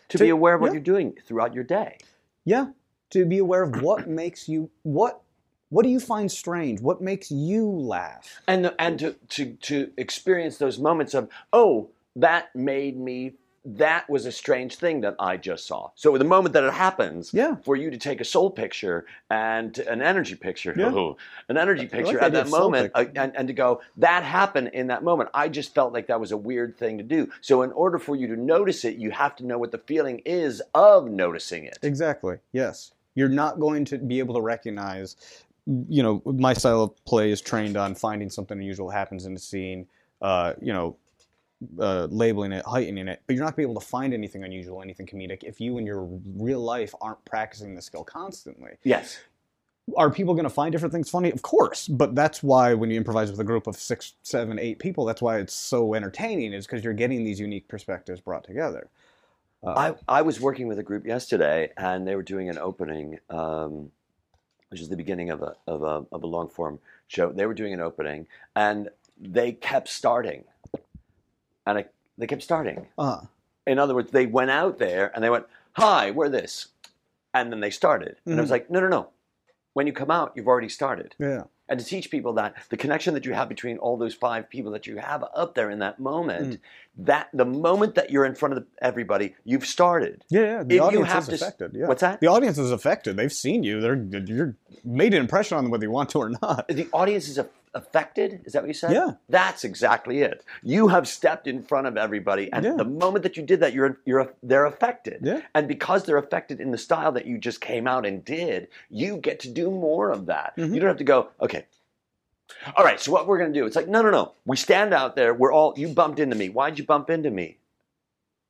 to, 0.10 0.18
To- 0.18 0.24
be 0.24 0.30
aware 0.30 0.56
of 0.56 0.62
what 0.62 0.68
yeah. 0.68 0.74
you're 0.74 0.82
doing 0.82 1.18
throughout 1.26 1.54
your 1.54 1.64
day. 1.64 1.98
Yeah, 2.46 2.68
to 3.12 3.26
be 3.26 3.38
aware 3.40 3.64
of 3.64 3.82
what 3.82 4.08
makes 4.22 4.48
you 4.48 4.70
what. 4.84 5.22
What 5.70 5.82
do 5.82 5.90
you 5.90 6.00
find 6.00 6.32
strange? 6.32 6.82
What 6.82 7.02
makes 7.02 7.32
you 7.32 7.68
laugh? 7.68 8.42
and 8.48 8.64
the, 8.66 8.80
and 8.80 9.00
to, 9.00 9.14
to 9.30 9.54
to 9.54 9.92
experience 9.98 10.58
those 10.60 10.78
moments 10.78 11.16
of 11.16 11.30
oh 11.52 11.90
that 12.16 12.56
made 12.56 12.98
me 12.98 13.34
that 13.66 14.10
was 14.10 14.26
a 14.26 14.32
strange 14.32 14.76
thing 14.76 15.00
that 15.00 15.16
I 15.20 15.38
just 15.38 15.66
saw. 15.66 15.90
So 15.96 16.18
the 16.18 16.26
moment 16.26 16.52
that 16.52 16.66
it 16.66 16.74
happens, 16.74 17.34
Yeah. 17.34 17.56
for 17.64 17.78
you 17.78 17.90
to 17.92 17.98
take 17.98 18.20
a 18.20 18.26
soul 18.26 18.52
picture 18.52 19.06
and 19.30 19.78
an 19.80 20.02
energy 20.02 20.36
picture, 20.36 20.74
Yeah. 20.76 20.92
oh, 20.94 21.16
an 21.48 21.58
energy 21.58 21.88
picture 21.88 22.18
the 22.18 22.26
at 22.26 22.34
that 22.34 22.50
moment, 22.50 22.92
uh, 22.94 23.06
and, 23.16 23.34
and 23.38 23.48
to 23.48 23.54
go 23.54 23.80
that 23.96 24.24
happened 24.24 24.72
in 24.74 24.88
that 24.88 25.02
moment. 25.04 25.30
I 25.34 25.48
just 25.48 25.74
felt 25.74 25.94
like 25.94 26.08
that 26.08 26.20
was 26.20 26.34
a 26.34 26.38
weird 26.38 26.78
thing 26.78 26.98
to 26.98 27.06
do. 27.06 27.30
So 27.40 27.62
in 27.62 27.72
order 27.72 27.98
for 28.00 28.18
you 28.18 28.28
to 28.28 28.36
notice 28.36 28.84
it, 28.84 28.98
you 28.98 29.12
have 29.12 29.34
to 29.38 29.46
know 29.46 29.58
what 29.58 29.72
the 29.72 29.78
feeling 29.78 30.22
is 30.26 30.62
of 30.76 31.10
noticing 31.10 31.64
it. 31.64 31.78
Exactly. 31.84 32.40
Yes. 32.52 32.92
You're 33.16 33.30
not 33.30 33.62
going 33.62 33.86
to 33.86 33.98
be 33.98 34.20
able 34.20 34.36
to 34.36 34.42
recognize, 34.42 35.16
you 35.88 36.04
know, 36.04 36.22
my 36.26 36.54
style 36.54 36.84
of 36.84 37.06
play 37.06 37.32
is 37.32 37.40
trained 37.40 37.78
on 37.78 37.96
finding 37.96 38.30
something 38.30 38.58
unusual 38.58 38.90
happens 38.90 39.26
in 39.26 39.34
the 39.34 39.40
scene, 39.40 39.88
uh, 40.22 40.54
you 40.62 40.74
know, 40.74 40.98
uh, 41.80 42.08
labeling 42.10 42.52
it, 42.52 42.66
heightening 42.66 43.08
it, 43.08 43.22
but 43.26 43.36
you're 43.36 43.44
not 43.44 43.56
going 43.56 43.64
to 43.64 43.68
be 43.68 43.72
able 43.72 43.82
to 43.82 43.88
find 43.88 44.14
anything 44.14 44.44
unusual, 44.44 44.82
anything 44.82 45.06
comedic 45.06 45.44
if 45.44 45.62
you 45.62 45.78
in 45.78 45.86
your 45.86 46.08
real 46.36 46.60
life 46.60 46.94
aren't 47.02 47.24
practicing 47.26 47.76
the 47.76 47.82
skill 47.82 48.04
constantly. 48.04 48.72
Yes. 48.84 49.20
Are 49.98 50.10
people 50.10 50.34
going 50.34 50.46
to 50.46 50.50
find 50.50 50.72
different 50.72 50.94
things 50.94 51.10
funny? 51.10 51.32
Of 51.32 51.42
course, 51.42 51.88
but 51.88 52.16
that's 52.16 52.42
why 52.42 52.74
when 52.74 52.90
you 52.90 52.98
improvise 52.98 53.30
with 53.30 53.40
a 53.40 53.44
group 53.44 53.68
of 53.68 53.76
six, 53.76 54.14
seven, 54.24 54.58
eight 54.58 54.80
people, 54.80 55.04
that's 55.04 55.22
why 55.22 55.40
it's 55.40 55.54
so 55.54 55.94
entertaining, 55.94 56.54
is 56.54 56.66
because 56.66 56.84
you're 56.84 56.94
getting 56.94 57.26
these 57.26 57.40
unique 57.40 57.68
perspectives 57.68 58.22
brought 58.22 58.46
together. 58.46 58.90
I, 59.66 59.96
I 60.10 60.22
was 60.24 60.42
working 60.42 60.68
with 60.68 60.80
a 60.80 60.84
group 60.84 61.06
yesterday, 61.06 61.72
and 61.78 62.06
they 62.06 62.16
were 62.16 62.24
doing 62.24 62.50
an 62.50 62.58
opening, 62.58 63.20
um, 63.30 63.92
which 64.70 64.82
is 64.82 64.90
the 64.90 64.98
beginning 64.98 65.30
of 65.30 65.42
a, 65.42 65.56
of 65.68 65.84
a 65.84 66.06
of 66.12 66.24
a 66.24 66.28
long 66.28 66.50
form 66.50 66.80
show. 67.08 67.32
They 67.32 67.46
were 67.46 67.54
doing 67.54 67.74
an 67.74 67.80
opening, 67.80 68.28
and 68.58 68.90
they 69.18 69.54
kept 69.54 69.88
starting, 69.88 70.44
and 71.66 71.78
I, 71.80 71.86
they 72.18 72.28
kept 72.28 72.44
starting. 72.44 72.88
Uh, 72.98 73.22
In 73.66 73.80
other 73.80 73.96
words, 73.96 74.12
they 74.12 74.26
went 74.26 74.52
out 74.52 74.78
there 74.78 75.12
and 75.16 75.24
they 75.24 75.30
went, 75.30 75.46
"Hi, 75.74 76.12
we're 76.12 76.30
this," 76.30 76.68
and 77.34 77.52
then 77.52 77.60
they 77.62 77.70
started. 77.72 78.18
And 78.26 78.36
I 78.38 78.42
was 78.42 78.50
Mhm. 78.50 78.52
like, 78.52 78.70
"No, 78.70 78.80
no, 78.82 78.88
no! 78.90 79.08
When 79.74 79.88
you 79.88 79.94
come 79.94 80.12
out, 80.12 80.34
you've 80.36 80.48
already 80.48 80.70
started." 80.70 81.16
yeah. 81.20 81.44
And 81.70 81.80
to 81.80 81.86
teach 81.86 82.12
people 82.12 82.34
that 82.34 82.56
the 82.70 82.76
connection 82.78 83.14
that 83.14 83.26
you 83.26 83.34
have 83.34 83.48
between 83.48 83.78
all 83.78 83.96
those 83.98 84.14
five 84.14 84.50
people 84.50 84.70
that 84.74 84.86
you 84.86 84.98
have 84.98 85.24
up 85.34 85.56
there 85.56 85.70
in 85.72 85.80
that 85.80 85.98
moment, 85.98 86.60
that 86.98 87.30
the 87.34 87.46
moment 87.46 87.96
that 87.96 88.12
you're 88.12 88.26
in 88.26 88.36
front 88.36 88.56
of 88.58 88.66
everybody, 88.82 89.34
you've 89.46 89.66
started. 89.66 90.26
Yeah, 90.30 90.42
yeah. 90.42 90.58
The 90.64 90.64
If 90.64 90.72
you 90.72 90.82
audience 90.84 91.08
have 91.08 91.24
is 91.24 91.28
to 91.30 91.34
s- 91.36 91.42
affected. 91.42 91.72
Yeah. 91.74 91.88
What's 91.88 92.02
that? 92.02 92.20
The 92.20 92.28
audience 92.28 92.58
is 92.58 92.70
affected. 92.70 93.16
They've 93.16 93.32
seen 93.32 93.64
you. 93.64 93.80
They're 93.80 93.96
you're 93.96 94.56
made 94.84 95.14
an 95.14 95.22
impression 95.22 95.58
on 95.58 95.64
them 95.64 95.72
whether 95.72 95.86
you 95.86 95.90
want 95.92 96.10
to 96.10 96.20
or 96.20 96.30
not. 96.42 96.68
the 96.68 96.90
audience 96.92 97.30
is 97.30 97.38
a, 97.38 97.48
affected. 97.76 98.42
Is 98.46 98.54
that 98.54 98.62
what 98.64 98.68
you 98.68 98.74
said? 98.74 98.92
Yeah. 98.94 99.14
That's 99.30 99.64
exactly 99.64 100.22
it. 100.22 100.44
You 100.62 100.88
have 100.90 101.08
stepped 101.08 101.48
in 101.48 101.64
front 101.64 101.88
of 101.88 101.98
everybody, 101.98 102.52
and 102.54 102.64
Yeah. 102.66 102.76
the 102.76 102.86
moment 102.86 103.24
that 103.24 103.36
you 103.38 103.44
did 103.44 103.60
that, 103.62 103.74
you're 103.74 104.00
you're 104.06 104.34
they're 104.44 104.66
affected. 104.66 105.20
Yeah. 105.24 105.42
And 105.56 105.68
because 105.68 106.04
they're 106.04 106.18
affected 106.18 106.60
in 106.62 106.72
the 106.72 106.78
style 106.78 107.12
that 107.14 107.26
you 107.26 107.38
just 107.38 107.62
came 107.62 107.88
out 107.88 108.06
and 108.06 108.24
did, 108.24 108.68
you 108.90 109.18
get 109.18 109.40
to 109.42 109.50
do 109.50 109.72
more 109.72 110.12
of 110.12 110.26
that. 110.28 110.56
Mhm. 110.58 110.74
You 110.74 110.80
don't 110.80 110.88
have 110.90 110.98
to 110.98 111.04
go, 111.04 111.30
okay. 111.42 111.66
All 112.76 112.84
right, 112.86 113.00
so 113.00 113.12
what 113.12 113.26
we're 113.28 113.38
gonna 113.40 113.54
do? 113.54 113.66
It's 113.66 113.76
like, 113.76 113.88
no, 113.88 114.02
no, 114.02 114.10
no. 114.12 114.34
We 114.46 114.58
stand 114.58 114.94
out 114.94 115.16
there. 115.16 115.34
We're 115.34 115.52
all. 115.52 115.74
You 115.76 115.88
bumped 115.88 116.20
into 116.20 116.36
me. 116.36 116.50
Why'd 116.50 116.78
you 116.78 116.86
bump 116.86 117.10
into 117.10 117.32
me? 117.32 117.58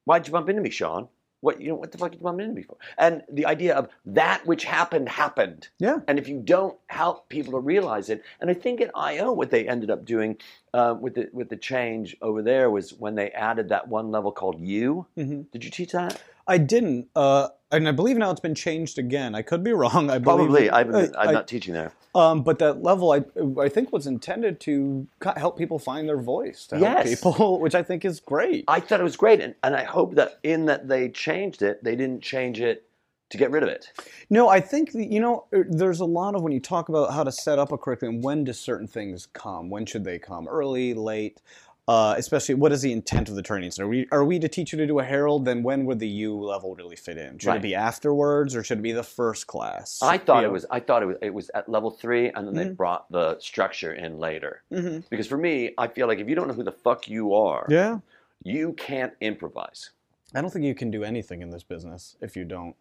Why'd 0.05 0.27
you 0.27 0.33
bump 0.33 0.49
into 0.49 0.61
me, 0.61 0.69
Sean? 0.69 1.07
What 1.43 1.59
you 1.59 1.67
know? 1.67 1.75
What 1.75 1.91
the 1.91 1.97
fuck 1.97 2.11
did 2.11 2.21
you 2.21 2.27
into 2.29 2.47
me 2.53 2.63
for? 2.63 2.77
And 2.97 3.21
the 3.29 3.45
idea 3.45 3.75
of 3.75 3.89
that 4.05 4.45
which 4.45 4.63
happened 4.63 5.09
happened. 5.09 5.67
Yeah. 5.77 5.97
And 6.07 6.17
if 6.17 6.29
you 6.29 6.39
don't 6.39 6.77
help 6.87 7.27
people 7.27 7.51
to 7.51 7.59
realize 7.59 8.09
it, 8.09 8.23
and 8.39 8.49
I 8.49 8.53
think 8.53 8.79
at 8.79 8.91
I/O 8.95 9.33
what 9.33 9.51
they 9.51 9.67
ended 9.67 9.91
up 9.91 10.05
doing 10.05 10.37
uh, 10.73 10.95
with 10.97 11.15
the 11.15 11.27
with 11.33 11.49
the 11.49 11.57
change 11.57 12.15
over 12.21 12.41
there 12.41 12.69
was 12.69 12.93
when 12.93 13.15
they 13.15 13.29
added 13.31 13.67
that 13.69 13.89
one 13.89 14.09
level 14.09 14.31
called 14.31 14.61
you. 14.61 15.05
hmm 15.15 15.41
Did 15.51 15.65
you 15.65 15.69
teach 15.69 15.91
that? 15.91 16.21
I 16.47 16.57
didn't, 16.59 17.09
uh, 17.15 17.49
and 17.73 17.87
I 17.87 17.91
believe 17.91 18.17
now 18.17 18.31
it's 18.31 18.39
been 18.39 18.55
changed 18.55 18.97
again. 18.99 19.35
I 19.35 19.41
could 19.41 19.63
be 19.63 19.73
wrong. 19.73 20.09
I 20.09 20.17
believe, 20.19 20.23
Probably. 20.47 20.69
I 20.69 20.79
haven't, 20.79 21.15
uh, 21.15 21.19
I'm 21.19 21.29
I- 21.29 21.33
not 21.33 21.47
teaching 21.47 21.73
there. 21.73 21.91
Um, 22.15 22.43
but 22.43 22.59
that 22.59 22.83
level, 22.83 23.11
I 23.11 23.23
I 23.59 23.69
think, 23.69 23.91
was 23.91 24.05
intended 24.05 24.59
to 24.61 25.07
help 25.35 25.57
people 25.57 25.79
find 25.79 26.07
their 26.07 26.21
voice, 26.21 26.67
to 26.67 26.77
help 26.77 27.05
Yes. 27.05 27.09
people, 27.09 27.59
which 27.63 27.73
I 27.73 27.81
think 27.81 28.05
is 28.05 28.19
great. 28.19 28.65
I 28.67 28.79
thought 28.81 28.99
it 28.99 29.03
was 29.03 29.17
great, 29.17 29.41
and, 29.41 29.55
and 29.63 29.75
I 29.75 29.83
hope 29.83 30.13
that 30.15 30.37
in 30.43 30.65
that 30.65 30.87
they 30.87 31.09
changed 31.09 31.63
it, 31.63 31.83
they 31.83 31.95
didn't 31.95 32.21
change 32.21 32.61
it 32.61 32.85
to 33.31 33.37
get 33.39 33.49
rid 33.49 33.63
of 33.63 33.69
it. 33.69 33.87
No, 34.29 34.47
I 34.47 34.59
think 34.59 34.91
you 34.93 35.19
know 35.19 35.45
er, 35.51 35.65
there's 35.67 36.01
a 36.01 36.05
lot 36.05 36.35
of 36.35 36.43
when 36.43 36.51
you 36.53 36.59
talk 36.59 36.87
about 36.87 37.11
how 37.13 37.23
to 37.23 37.31
set 37.31 37.57
up 37.57 37.71
a 37.71 37.79
curriculum. 37.79 38.21
When 38.21 38.43
do 38.43 38.53
certain 38.53 38.87
things 38.87 39.25
come? 39.33 39.71
When 39.71 39.87
should 39.87 40.03
they 40.03 40.19
come? 40.19 40.47
Early, 40.47 40.93
late. 40.93 41.41
Uh, 41.85 42.15
especially, 42.17 42.55
what 42.55 42.71
is 42.71 42.81
the 42.81 42.93
intent 42.93 43.27
of 43.27 43.35
the 43.35 43.41
training? 43.41 43.69
So, 43.69 43.83
are 43.83 43.87
we 43.89 44.07
are 44.09 44.23
we 44.23 44.39
to 44.39 44.47
teach 44.47 44.71
you 44.71 44.77
to 44.77 44.87
do 44.87 44.99
a 44.99 45.03
Harold? 45.03 45.43
Then 45.43 45.63
when 45.63 45.85
would 45.85 45.99
the 45.99 46.07
U 46.07 46.39
level 46.39 46.73
really 46.75 46.95
fit 46.95 47.17
in? 47.17 47.37
Should 47.37 47.49
Right. 47.49 47.57
it 47.57 47.61
be 47.61 47.75
afterwards, 47.75 48.55
or 48.55 48.63
should 48.63 48.79
it 48.79 48.83
be 48.83 48.93
the 48.93 49.03
first 49.03 49.47
class? 49.47 49.99
I 50.01 50.17
thought 50.17 50.37
You 50.39 50.45
it 50.45 50.47
know? 50.47 50.53
was. 50.53 50.65
I 50.71 50.79
thought 50.79 51.03
it 51.03 51.07
was. 51.07 51.17
It 51.21 51.33
was 51.33 51.51
at 51.53 51.67
level 51.67 51.91
three, 51.91 52.29
and 52.29 52.47
then 52.47 52.53
they 52.55 52.65
Mhm. 52.67 52.77
brought 52.77 53.11
the 53.11 53.37
structure 53.39 53.93
in 53.93 54.17
later. 54.17 54.61
Mhm. 54.71 55.03
Because 55.09 55.27
for 55.27 55.37
me, 55.37 55.73
I 55.77 55.87
feel 55.89 56.07
like 56.07 56.19
if 56.19 56.29
you 56.29 56.35
don't 56.35 56.47
know 56.47 56.53
who 56.53 56.63
the 56.63 56.71
fuck 56.71 57.09
you 57.09 57.33
are, 57.33 57.65
Yeah, 57.69 57.99
you 58.43 58.71
can't 58.73 59.13
improvise. 59.19 59.89
I 60.33 60.39
don't 60.39 60.51
think 60.51 60.63
you 60.63 60.75
can 60.75 60.89
do 60.89 61.03
anything 61.03 61.41
in 61.41 61.49
this 61.49 61.63
business 61.63 62.15
if 62.21 62.35
you 62.37 62.45
don't 62.45 62.75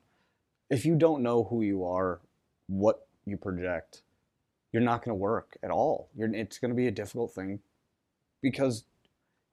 if 0.70 0.86
you 0.86 0.94
don't 0.94 1.22
know 1.22 1.44
who 1.44 1.60
you 1.60 1.84
are, 1.84 2.20
what 2.68 3.06
you 3.26 3.36
project, 3.36 4.02
you're 4.72 4.80
not 4.80 5.04
going 5.04 5.10
to 5.10 5.20
work 5.20 5.58
at 5.62 5.70
all. 5.70 6.08
You're, 6.14 6.32
it's 6.34 6.58
going 6.58 6.70
to 6.70 6.74
be 6.74 6.86
a 6.86 6.90
difficult 6.90 7.32
thing 7.34 7.60
because 8.40 8.84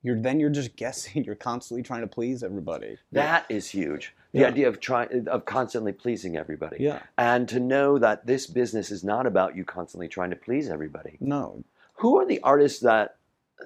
you're 0.02 0.20
then 0.20 0.40
you're 0.40 0.50
just 0.50 0.76
guessing. 0.76 1.24
You're 1.26 1.36
constantly 1.36 1.84
trying 1.84 2.02
to 2.02 2.08
please 2.08 2.44
everybody. 2.44 2.98
That 3.12 3.46
is 3.50 3.70
huge. 3.70 4.14
The 4.32 4.40
Yeah. 4.42 4.48
idea 4.48 4.68
of 4.68 4.80
trying 4.80 5.28
of 5.28 5.46
constantly 5.46 5.92
pleasing 5.92 6.38
everybody. 6.38 6.78
Yeah. 6.80 7.00
And 7.18 7.50
to 7.50 7.60
know 7.60 7.98
that 8.00 8.26
this 8.26 8.48
business 8.48 8.92
is 8.92 9.04
not 9.04 9.26
about 9.26 9.56
you 9.56 9.66
constantly 9.66 10.08
trying 10.08 10.30
to 10.30 10.36
please 10.36 10.70
everybody. 10.70 11.18
No. 11.20 11.64
Who 11.96 12.18
are 12.18 12.26
the 12.26 12.40
artists 12.42 12.80
that 12.82 13.18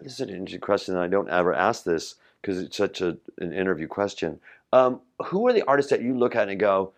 this 0.01 0.13
is 0.13 0.21
an 0.21 0.29
interesting 0.29 0.61
question 0.61 0.95
and 0.95 1.03
I 1.03 1.07
don't 1.07 1.29
ever 1.29 1.53
ask 1.53 1.83
this 1.83 2.15
because 2.41 2.57
it's 2.59 2.75
such 2.77 2.99
a, 3.01 3.17
an 3.37 3.53
interview 3.53 3.87
question. 3.87 4.39
Um, 4.71 5.01
who 5.25 5.45
are 5.47 5.53
the 5.53 5.63
artists 5.67 5.91
that 5.91 6.01
you 6.01 6.17
look 6.17 6.35
at 6.35 6.49
and 6.49 6.59
go, 6.59 6.93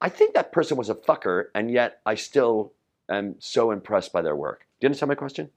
I 0.00 0.08
think 0.08 0.34
that 0.34 0.52
person 0.52 0.76
was 0.76 0.88
a 0.88 0.94
fucker 0.94 1.46
and 1.54 1.68
yet 1.70 2.00
I 2.06 2.14
still 2.14 2.72
am 3.08 3.34
so 3.40 3.72
impressed 3.72 4.12
by 4.12 4.22
their 4.22 4.36
work. 4.36 4.60
Do 4.78 4.84
you 4.84 4.88
understand 4.88 5.08
my 5.08 5.14
question? 5.16 5.50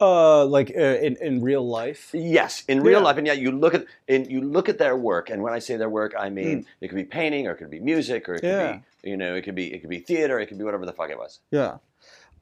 Uh, 0.00 0.44
like 0.46 0.72
uh, 0.76 0.80
in 0.80 1.16
in 1.20 1.42
real 1.42 1.66
life. 1.68 2.10
Yes, 2.14 2.62
in 2.68 2.82
real 2.82 3.00
Yeah. 3.00 3.06
life, 3.06 3.16
and 3.18 3.26
yet 3.26 3.38
you 3.38 3.50
look 3.50 3.74
at 3.74 3.84
in 4.06 4.30
you 4.30 4.40
look 4.40 4.68
at 4.68 4.78
their 4.78 4.96
work, 4.96 5.28
and 5.28 5.42
when 5.42 5.52
I 5.52 5.58
say 5.58 5.76
their 5.76 5.88
work, 5.90 6.14
I 6.16 6.30
mean 6.30 6.60
Mm. 6.60 6.66
it 6.80 6.88
could 6.88 6.96
be 6.96 7.04
painting, 7.04 7.48
or 7.48 7.52
it 7.52 7.56
could 7.56 7.70
be 7.70 7.80
music, 7.80 8.28
or 8.28 8.34
it 8.36 8.40
could 8.42 8.48
Yeah. 8.48 8.72
be 9.02 9.10
you 9.10 9.16
know, 9.16 9.34
it 9.34 9.42
could 9.42 9.56
be 9.56 9.72
it 9.74 9.80
could 9.80 9.90
be 9.90 9.98
theater, 9.98 10.38
it 10.38 10.46
could 10.46 10.58
be 10.58 10.64
whatever 10.64 10.86
the 10.86 10.92
fuck 10.92 11.10
it 11.10 11.18
was. 11.18 11.40
Yeah. 11.50 11.78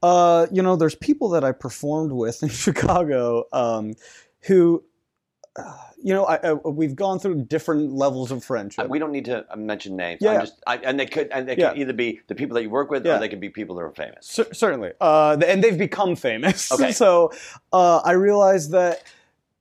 Uh, 0.02 0.46
you 0.52 0.62
know, 0.62 0.76
there's 0.76 0.94
people 0.94 1.31
that 1.31 1.44
I 1.44 1.52
performed 1.52 2.12
with 2.12 2.42
in 2.42 2.50
Chicago 2.50 3.44
um, 3.55 3.94
who, 4.42 4.85
uh, 5.57 5.79
you 6.07 6.14
know, 6.14 6.25
I, 6.25 6.37
I, 6.37 6.53
we've 6.53 6.95
gone 6.95 7.19
through 7.19 7.42
different 7.47 7.92
levels 7.92 8.31
of 8.31 8.45
friendship. 8.45 8.85
Uh, 8.85 8.88
we 8.88 9.01
don't 9.01 9.11
need 9.11 9.25
to 9.25 9.45
uh, 9.53 9.57
mention 9.57 9.97
names. 9.97 10.19
Yeah. 10.21 10.38
Just, 10.38 10.62
I, 10.64 10.77
and 10.77 11.01
they 11.01 11.07
could 11.07 11.29
and 11.33 11.49
they 11.49 11.57
Yeah. 11.57 11.71
could 11.71 11.79
either 11.81 11.92
be 11.92 12.21
the 12.29 12.35
people 12.37 12.55
that 12.55 12.62
you 12.62 12.71
work 12.71 12.92
with, 12.92 13.05
Yeah. 13.05 13.16
or 13.16 13.19
they 13.19 13.29
could 13.29 13.40
be 13.40 13.49
people 13.49 13.75
that 13.75 13.83
are 13.83 13.90
famous. 13.90 14.25
Cer- 14.27 14.55
certainly, 14.55 14.92
uh, 15.01 15.37
and 15.45 15.64
they've 15.64 15.77
become 15.77 16.14
famous. 16.14 16.71
Okay. 16.77 16.92
so 16.92 17.33
uh, 17.73 17.99
I 18.05 18.12
realized 18.12 18.71
that. 18.71 19.03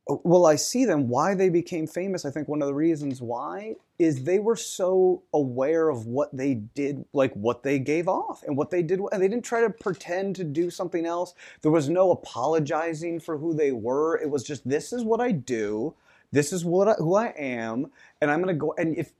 Well, 0.08 0.45
I 0.45 0.55
see 0.55 0.86
them. 0.86 1.08
Why 1.08 1.34
they 1.34 1.49
became 1.49 1.88
famous? 1.88 2.25
I 2.25 2.29
think 2.29 2.47
one 2.47 2.62
of 2.62 2.67
the 2.67 2.75
reasons 2.75 3.23
why 3.23 3.73
is 3.97 4.23
they 4.23 4.38
were 4.38 4.55
so 4.55 5.23
aware 5.34 5.89
of 5.89 6.05
what 6.05 6.29
they 6.38 6.53
did, 6.53 7.05
like 7.12 7.34
what 7.34 7.63
they 7.63 7.79
gave 7.79 8.08
off 8.08 8.43
and 8.43 8.55
what 8.55 8.69
they 8.69 8.84
did, 8.84 8.99
and 9.12 9.19
they 9.19 9.27
didn't 9.27 9.45
try 9.45 9.62
to 9.62 9.69
pretend 9.71 10.36
to 10.36 10.43
do 10.43 10.69
something 10.69 11.08
else. 11.08 11.34
There 11.63 11.71
was 11.71 11.89
no 11.89 12.12
apologizing 12.12 13.19
for 13.19 13.36
who 13.39 13.55
they 13.55 13.71
were. 13.71 14.15
It 14.21 14.29
was 14.29 14.43
just 14.43 14.69
this 14.69 14.93
is 14.93 15.03
what 15.03 15.19
I 15.21 15.31
do. 15.31 15.95
This 16.31 16.51
is 16.53 16.63
what 16.65 16.88
I, 16.88 16.93
who 16.93 17.15
I 17.15 17.27
am, 17.38 17.91
and 18.21 18.29
I'm 18.31 18.39
gonna 18.41 18.53
go. 18.53 18.73
And 18.77 18.97
if 18.97 19.11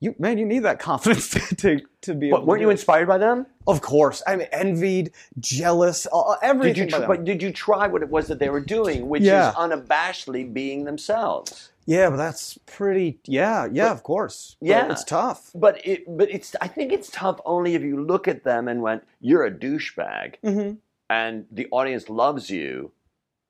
you 0.00 0.14
man, 0.18 0.38
you 0.38 0.46
need 0.46 0.60
that 0.60 0.78
confidence 0.90 1.28
to 1.30 1.40
to, 1.56 1.80
to 2.02 2.14
be. 2.14 2.30
But 2.30 2.46
weren't 2.46 2.60
you 2.60 2.68
it. 2.68 2.72
inspired 2.72 3.06
by 3.08 3.18
them? 3.18 3.46
Of 3.66 3.80
course, 3.80 4.22
I'm 4.26 4.42
envied, 4.52 5.12
jealous, 5.38 6.06
uh, 6.12 6.32
everything. 6.42 6.88
Did 6.88 6.92
you, 7.00 7.06
but 7.06 7.24
did 7.24 7.42
you 7.42 7.52
try 7.52 7.86
what 7.86 8.02
it 8.02 8.08
was 8.10 8.26
that 8.28 8.38
they 8.38 8.48
were 8.50 8.60
doing, 8.60 9.08
which 9.08 9.22
Yeah. 9.22 9.50
is 9.50 9.54
unabashedly 9.54 10.52
being 10.52 10.84
themselves? 10.84 11.70
yeah, 11.84 12.08
but 12.10 12.16
that's 12.16 12.58
pretty. 12.66 13.18
Yeah, 13.26 13.66
yeah, 13.72 13.88
But- 13.88 13.92
of 13.92 14.02
course. 14.04 14.56
But 14.60 14.68
Yeah. 14.68 14.92
it's 14.92 15.02
tough. 15.04 15.50
But 15.54 15.84
it, 15.86 16.04
but 16.16 16.30
it's. 16.30 16.54
I 16.60 16.68
think 16.68 16.92
it's 16.92 17.10
tough 17.10 17.40
only 17.44 17.74
if 17.74 17.82
you 17.82 18.02
look 18.04 18.26
at 18.28 18.44
them 18.44 18.68
and 18.68 18.82
went, 18.82 19.02
"You're 19.20 19.44
a 19.44 19.50
douchebag," 19.50 20.36
hmm 20.42 20.72
and 21.10 21.44
the 21.50 21.68
audience 21.70 22.08
loves 22.08 22.48
you 22.50 22.90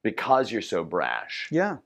because 0.02 0.50
you're 0.50 0.62
so 0.62 0.82
brash. 0.82 1.48
Yeah, 1.50 1.76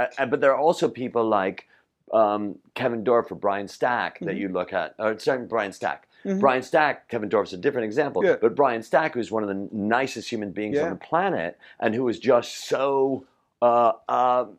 Uh, 0.00 0.06
uh, 0.18 0.26
but 0.26 0.40
there 0.40 0.52
are 0.54 0.58
also 0.60 0.88
people 0.88 1.24
like 1.24 1.66
um, 2.12 2.58
Kevin 2.74 3.04
Dorff 3.04 3.30
or 3.30 3.36
Brian 3.36 3.68
Stack 3.68 4.18
that 4.20 4.34
Mhm. 4.34 4.38
you 4.38 4.48
look 4.48 4.72
at. 4.72 4.94
Or 4.98 5.16
sorry, 5.20 5.44
Brian 5.46 5.72
Stack. 5.72 6.08
Mhm. 6.24 6.40
Brian 6.40 6.62
Stack, 6.62 7.08
Kevin 7.08 7.28
Dorff's 7.28 7.52
a 7.52 7.56
different 7.56 7.84
example. 7.84 8.24
Yeah. 8.24 8.34
But 8.40 8.56
Brian 8.56 8.82
Stack, 8.82 9.14
who's 9.14 9.30
one 9.30 9.44
of 9.44 9.48
the 9.48 9.68
nicest 9.70 10.28
human 10.28 10.50
beings 10.50 10.76
Yeah. 10.76 10.84
on 10.86 10.90
the 10.90 10.96
planet, 10.96 11.56
and 11.78 11.94
who 11.94 12.02
was 12.04 12.18
just 12.18 12.56
so. 12.66 13.24
Uh, 13.62 13.92
um, 14.08 14.56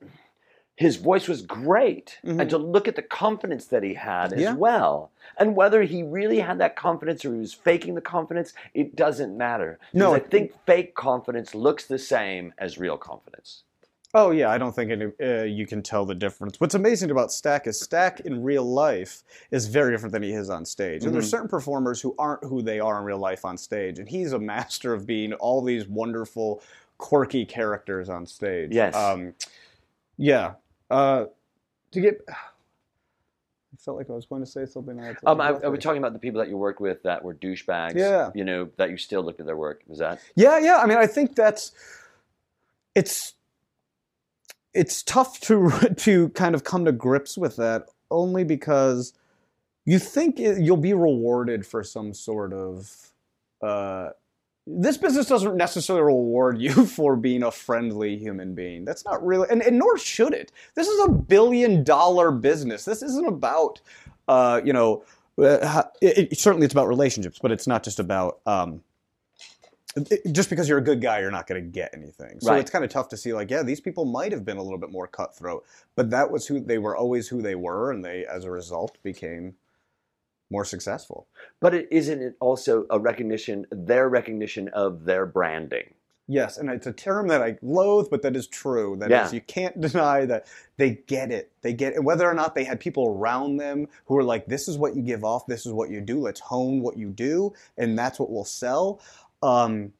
his 0.77 0.95
voice 0.95 1.27
was 1.27 1.41
great, 1.41 2.19
Mhm. 2.23 2.39
and 2.39 2.49
to 2.51 2.57
look 2.57 2.87
at 2.87 2.95
the 2.95 3.01
confidence 3.01 3.65
that 3.67 3.83
he 3.83 3.95
had 3.95 4.31
as 4.31 4.39
Yeah. 4.41 4.53
well, 4.55 5.11
and 5.37 5.55
whether 5.55 5.81
he 5.83 6.03
really 6.03 6.39
had 6.39 6.57
that 6.59 6.75
confidence 6.75 7.25
or 7.25 7.33
he 7.33 7.39
was 7.39 7.53
faking 7.53 7.95
the 7.95 8.01
confidence, 8.01 8.53
it 8.73 8.95
doesn't 8.95 9.35
matter. 9.37 9.77
No, 9.93 10.13
I 10.13 10.19
think 10.19 10.53
fake 10.65 10.95
confidence 10.95 11.53
looks 11.53 11.85
the 11.85 11.99
same 11.99 12.53
as 12.57 12.77
real 12.79 12.97
confidence. 12.97 13.63
Oh 14.13 14.31
yeah, 14.31 14.49
I 14.49 14.57
don't 14.57 14.73
think 14.75 14.91
any, 14.91 15.05
uh, 15.23 15.43
you 15.43 15.65
can 15.65 15.81
tell 15.81 16.05
the 16.05 16.13
difference. 16.15 16.59
What's 16.59 16.75
amazing 16.75 17.11
about 17.11 17.31
Stack 17.31 17.65
is 17.65 17.79
Stack 17.79 18.19
in 18.21 18.43
real 18.43 18.63
life 18.65 19.23
is 19.51 19.67
very 19.67 19.93
different 19.93 20.11
than 20.11 20.21
he 20.23 20.33
is 20.33 20.49
on 20.49 20.65
stage. 20.65 21.05
And 21.05 21.13
there's 21.13 21.27
Mhm. 21.27 21.31
certain 21.31 21.47
performers 21.47 22.01
who 22.01 22.13
aren't 22.19 22.43
who 22.43 22.61
they 22.61 22.79
are 22.81 22.97
in 22.99 23.05
real 23.05 23.19
life 23.19 23.45
on 23.45 23.57
stage, 23.57 23.99
and 23.99 24.09
he's 24.09 24.33
a 24.33 24.39
master 24.39 24.93
of 24.93 25.05
being 25.05 25.31
all 25.33 25.61
these 25.61 25.87
wonderful, 25.87 26.61
quirky 26.97 27.45
characters 27.45 28.09
on 28.09 28.25
stage. 28.25 28.71
Yes. 28.73 28.93
Um, 28.95 29.33
yeah. 30.17 30.55
Uh, 30.89 31.25
to 31.91 32.01
get, 32.01 32.19
I 32.29 33.77
felt 33.77 33.97
like 33.97 34.09
I 34.09 34.13
was 34.13 34.25
going 34.25 34.43
to 34.43 34.49
say 34.49 34.65
something. 34.65 34.99
I 34.99 35.15
Um, 35.25 35.39
I, 35.39 35.47
I 35.49 35.67
was 35.69 35.79
talking 35.79 35.99
about 35.99 36.11
the 36.13 36.19
people 36.19 36.39
that 36.41 36.49
you 36.49 36.57
worked 36.57 36.81
with 36.81 37.01
that 37.03 37.23
were 37.23 37.33
douchebags. 37.33 37.95
Yeah. 37.95 38.29
You 38.35 38.43
know, 38.43 38.69
that 38.75 38.89
you 38.89 38.97
still 38.97 39.23
looked 39.23 39.39
at 39.39 39.45
their 39.45 39.55
work. 39.57 39.81
Was 39.87 39.99
that? 39.99 40.19
Yeah, 40.35 40.59
yeah. 40.59 40.77
I 40.79 40.85
mean, 40.85 40.97
I 40.97 41.07
think 41.07 41.33
that's 41.35 41.71
it's 42.93 43.33
it's 44.73 45.03
tough 45.03 45.39
to 45.41 45.69
to 45.97 46.29
kind 46.29 46.55
of 46.55 46.63
come 46.63 46.85
to 46.85 46.91
grips 46.91 47.37
with 47.37 47.55
that 47.57 47.85
only 48.09 48.43
because 48.43 49.13
you 49.85 49.97
think 49.99 50.39
it, 50.39 50.61
you'll 50.61 50.77
be 50.77 50.93
rewarded 50.93 51.65
for 51.65 51.83
some 51.83 52.13
sort 52.13 52.53
of 52.53 52.91
uh, 53.61 54.09
this 54.67 54.97
business 54.97 55.27
doesn't 55.27 55.57
necessarily 55.57 56.03
reward 56.05 56.59
you 56.61 56.85
for 56.85 57.15
being 57.15 57.43
a 57.43 57.51
friendly 57.51 58.15
human 58.17 58.53
being. 58.53 58.85
That's 58.85 59.03
not 59.05 59.25
really, 59.25 59.47
and, 59.49 59.61
and 59.63 59.79
nor 59.79 59.97
should 59.97 60.33
it. 60.33 60.51
This 60.75 60.87
is 60.87 61.05
a 61.05 61.09
billion 61.11 61.83
dollar 61.83 62.31
business. 62.31 62.85
This 62.85 63.01
isn't 63.01 63.27
about, 63.27 63.81
uh, 64.27 64.61
you 64.63 64.71
know, 64.73 65.03
uh, 65.41 65.83
it, 66.01 66.31
it- 66.31 66.37
certainly 66.39 66.65
it's 66.65 66.73
about 66.73 66.87
relationships, 66.87 67.39
but 67.41 67.51
it's 67.51 67.67
not 67.67 67.83
just 67.83 67.99
about. 67.99 68.39
Um, 68.45 68.81
just 70.31 70.49
because 70.49 70.69
you're 70.69 70.77
a 70.77 70.83
good 70.83 71.01
guy, 71.01 71.19
you're 71.19 71.31
not 71.31 71.47
going 71.47 71.61
to 71.61 71.69
get 71.69 71.91
anything. 71.93 72.39
So 72.39 72.51
Right. 72.51 72.59
it's 72.59 72.71
kind 72.71 72.85
of 72.85 72.91
tough 72.91 73.09
to 73.09 73.17
see, 73.17 73.33
like, 73.33 73.51
yeah, 73.51 73.61
these 73.63 73.81
people 73.81 74.05
might 74.05 74.31
have 74.31 74.45
been 74.45 74.57
a 74.57 74.63
little 74.63 74.77
bit 74.77 74.91
more 74.91 75.07
cutthroat, 75.07 75.65
but 75.95 76.09
that 76.11 76.31
was 76.31 76.47
who 76.47 76.59
they 76.59 76.77
were 76.77 76.95
always 76.95 77.27
who 77.27 77.41
they 77.41 77.55
were, 77.55 77.91
and 77.91 78.03
they, 78.03 78.25
as 78.25 78.45
a 78.45 78.51
result, 78.51 78.97
became 79.03 79.55
more 80.49 80.65
successful. 80.65 81.27
But 81.59 81.73
it, 81.73 81.87
isn't 81.91 82.21
it 82.21 82.35
also 82.39 82.85
a 82.89 82.99
recognition, 82.99 83.65
their 83.71 84.07
recognition 84.09 84.67
of 84.69 85.05
their 85.05 85.25
branding? 85.25 85.93
Yes, 86.27 86.57
and 86.57 86.69
it's 86.69 86.87
a 86.87 86.93
term 86.93 87.27
that 87.27 87.41
I 87.41 87.57
loathe, 87.61 88.07
but 88.09 88.21
that 88.21 88.37
is 88.37 88.47
true. 88.47 88.95
That 88.99 89.07
is, 89.07 89.11
Yeah. 89.11 89.31
you 89.31 89.41
can't 89.41 89.81
deny 89.81 90.25
that 90.27 90.45
they 90.77 90.91
get 91.07 91.29
it. 91.31 91.51
They 91.61 91.73
get 91.73 91.93
it. 91.93 92.03
Whether 92.03 92.25
or 92.29 92.33
not 92.33 92.55
they 92.55 92.63
had 92.63 92.79
people 92.79 93.07
around 93.07 93.57
them 93.57 93.87
who 94.05 94.13
were 94.15 94.23
like, 94.23 94.45
"This 94.45 94.67
is 94.69 94.77
what 94.77 94.95
you 94.95 95.01
give 95.01 95.25
off. 95.25 95.45
This 95.45 95.65
is 95.65 95.73
what 95.73 95.89
you 95.89 95.99
do. 95.99 96.19
Let's 96.21 96.39
hone 96.39 96.81
what 96.81 96.95
you 96.97 97.09
do, 97.09 97.53
and 97.77 97.99
that's 97.99 98.17
what 98.17 98.29
will 98.31 98.45
sell." 98.45 99.01
Um, 99.41 99.93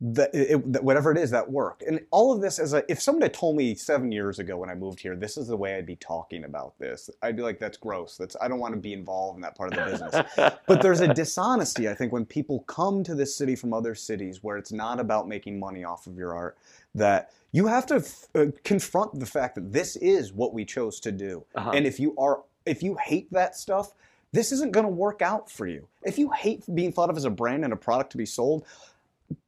that, 0.00 0.30
it, 0.34 0.82
whatever 0.82 1.12
it 1.12 1.16
is 1.16 1.30
that 1.30 1.50
work 1.50 1.82
and 1.86 2.00
all 2.10 2.32
of 2.32 2.42
this 2.42 2.58
as 2.58 2.74
a 2.74 2.82
if 2.90 3.00
someone 3.00 3.22
had 3.22 3.32
told 3.32 3.56
me 3.56 3.74
seven 3.74 4.12
years 4.12 4.38
ago 4.38 4.56
when 4.58 4.68
i 4.68 4.74
moved 4.74 5.00
here 5.00 5.16
this 5.16 5.38
is 5.38 5.46
the 5.46 5.56
way 5.56 5.76
i'd 5.76 5.86
be 5.86 5.96
talking 5.96 6.44
about 6.44 6.78
this 6.78 7.08
i'd 7.22 7.36
be 7.36 7.42
like 7.42 7.58
that's 7.58 7.78
gross. 7.78 8.16
That's 8.18 8.36
i 8.40 8.48
don't 8.48 8.58
want 8.58 8.74
to 8.74 8.80
be 8.80 8.92
involved 8.92 9.36
in 9.36 9.42
that 9.42 9.56
part 9.56 9.72
of 9.72 9.78
the 9.78 9.90
business. 9.90 10.54
But 10.66 10.82
there's 10.82 11.00
a 11.00 11.14
dishonesty 11.14 11.88
i 11.88 11.94
think 11.94 12.12
when 12.12 12.26
people 12.26 12.60
come 12.60 13.02
to 13.04 13.14
this 13.14 13.34
city 13.34 13.56
from 13.56 13.72
other 13.72 13.94
cities 13.94 14.42
where 14.42 14.58
it's 14.58 14.72
not 14.72 15.00
about 15.00 15.26
making 15.26 15.58
money 15.58 15.84
off 15.84 16.06
of 16.06 16.18
your 16.18 16.34
art 16.34 16.58
that 16.94 17.30
you 17.52 17.66
have 17.66 17.86
to 17.86 17.96
f- 17.96 18.26
uh, 18.34 18.46
confront 18.64 19.18
the 19.18 19.26
fact 19.26 19.54
that 19.54 19.72
this 19.72 19.96
is 19.96 20.32
what 20.32 20.52
we 20.52 20.64
chose 20.64 20.98
to 21.00 21.12
do. 21.12 21.44
Uh-huh. 21.54 21.70
and 21.70 21.86
if 21.86 21.98
you 21.98 22.14
are 22.18 22.42
if 22.66 22.82
you 22.82 22.96
hate 22.96 23.32
that 23.32 23.56
stuff 23.56 23.92
this 24.34 24.52
isn't 24.52 24.72
going 24.72 24.84
to 24.86 24.90
work 24.92 25.22
out 25.22 25.50
for 25.50 25.66
you 25.66 25.86
if 26.02 26.18
you 26.18 26.30
hate 26.30 26.62
being 26.74 26.92
thought 26.92 27.10
of 27.10 27.16
as 27.16 27.24
a 27.24 27.30
brand 27.30 27.64
and 27.64 27.72
a 27.72 27.76
product 27.76 28.10
to 28.12 28.16
be 28.18 28.26
sold 28.26 28.64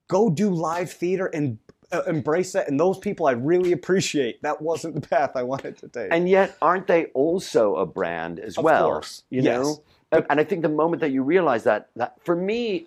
go 0.09 0.31
do 0.31 0.51
live 0.51 0.91
theater 0.91 1.27
and 1.27 1.59
uh, 1.93 2.03
embrace 2.07 2.53
that 2.53 2.69
and 2.69 2.79
those 2.81 2.99
people 2.99 3.27
i 3.27 3.33
really 3.33 3.73
appreciate 3.73 4.41
that 4.43 4.61
wasn't 4.61 4.95
the 4.95 5.01
path 5.01 5.33
i 5.37 5.43
wanted 5.43 5.77
to 5.77 5.89
take 5.89 6.09
and 6.11 6.29
yet, 6.29 6.57
aren't 6.61 6.87
they 6.87 7.07
also 7.07 7.77
a 7.77 7.87
brand 7.87 8.39
as 8.41 8.57
Of 8.59 8.65
well? 8.65 8.85
course, 8.87 9.23
You 9.31 9.43
yes. 9.43 9.55
know, 9.63 9.83
and, 10.13 10.27
and 10.31 10.41
I 10.41 10.45
think 10.45 10.63
the 10.63 10.69
moment 10.69 11.01
that 11.01 11.11
you 11.11 11.23
realize 11.23 11.65
that, 11.65 11.89
that 11.97 12.17
for 12.25 12.35
me, 12.37 12.87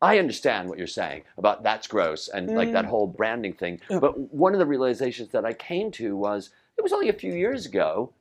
I 0.00 0.18
understand 0.18 0.68
what 0.68 0.78
you're 0.78 0.86
saying 0.86 1.22
about 1.38 1.62
that's 1.62 1.86
gross 1.86 2.28
and 2.28 2.54
like 2.54 2.72
that 2.72 2.84
whole 2.84 3.06
branding 3.06 3.52
thing. 3.54 3.80
Yeah. 3.90 3.98
But 3.98 4.12
one 4.32 4.52
of 4.52 4.58
the 4.58 4.66
realizations 4.66 5.30
that 5.32 5.44
I 5.44 5.52
came 5.54 5.90
to 5.92 6.16
was 6.16 6.50
it 6.76 6.82
was 6.82 6.92
only 6.92 7.08
a 7.08 7.12
few 7.14 7.32
years 7.34 7.66
ago, 7.66 8.12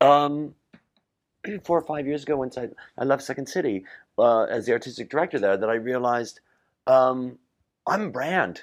um, 0.00 0.54
four 1.64 1.78
or 1.78 1.82
five 1.86 2.06
years 2.06 2.22
ago, 2.22 2.36
once 2.36 2.58
I, 2.58 2.68
I 2.98 3.04
left 3.04 3.22
Second 3.22 3.48
City 3.48 3.84
uh, 4.18 4.42
as 4.44 4.66
the 4.66 4.72
artistic 4.72 5.08
director 5.08 5.38
there, 5.38 5.56
that 5.56 5.70
I 5.70 5.74
realized 5.74 6.40
um, 6.86 7.38
I'm 7.86 8.02
a 8.02 8.10
brand. 8.10 8.62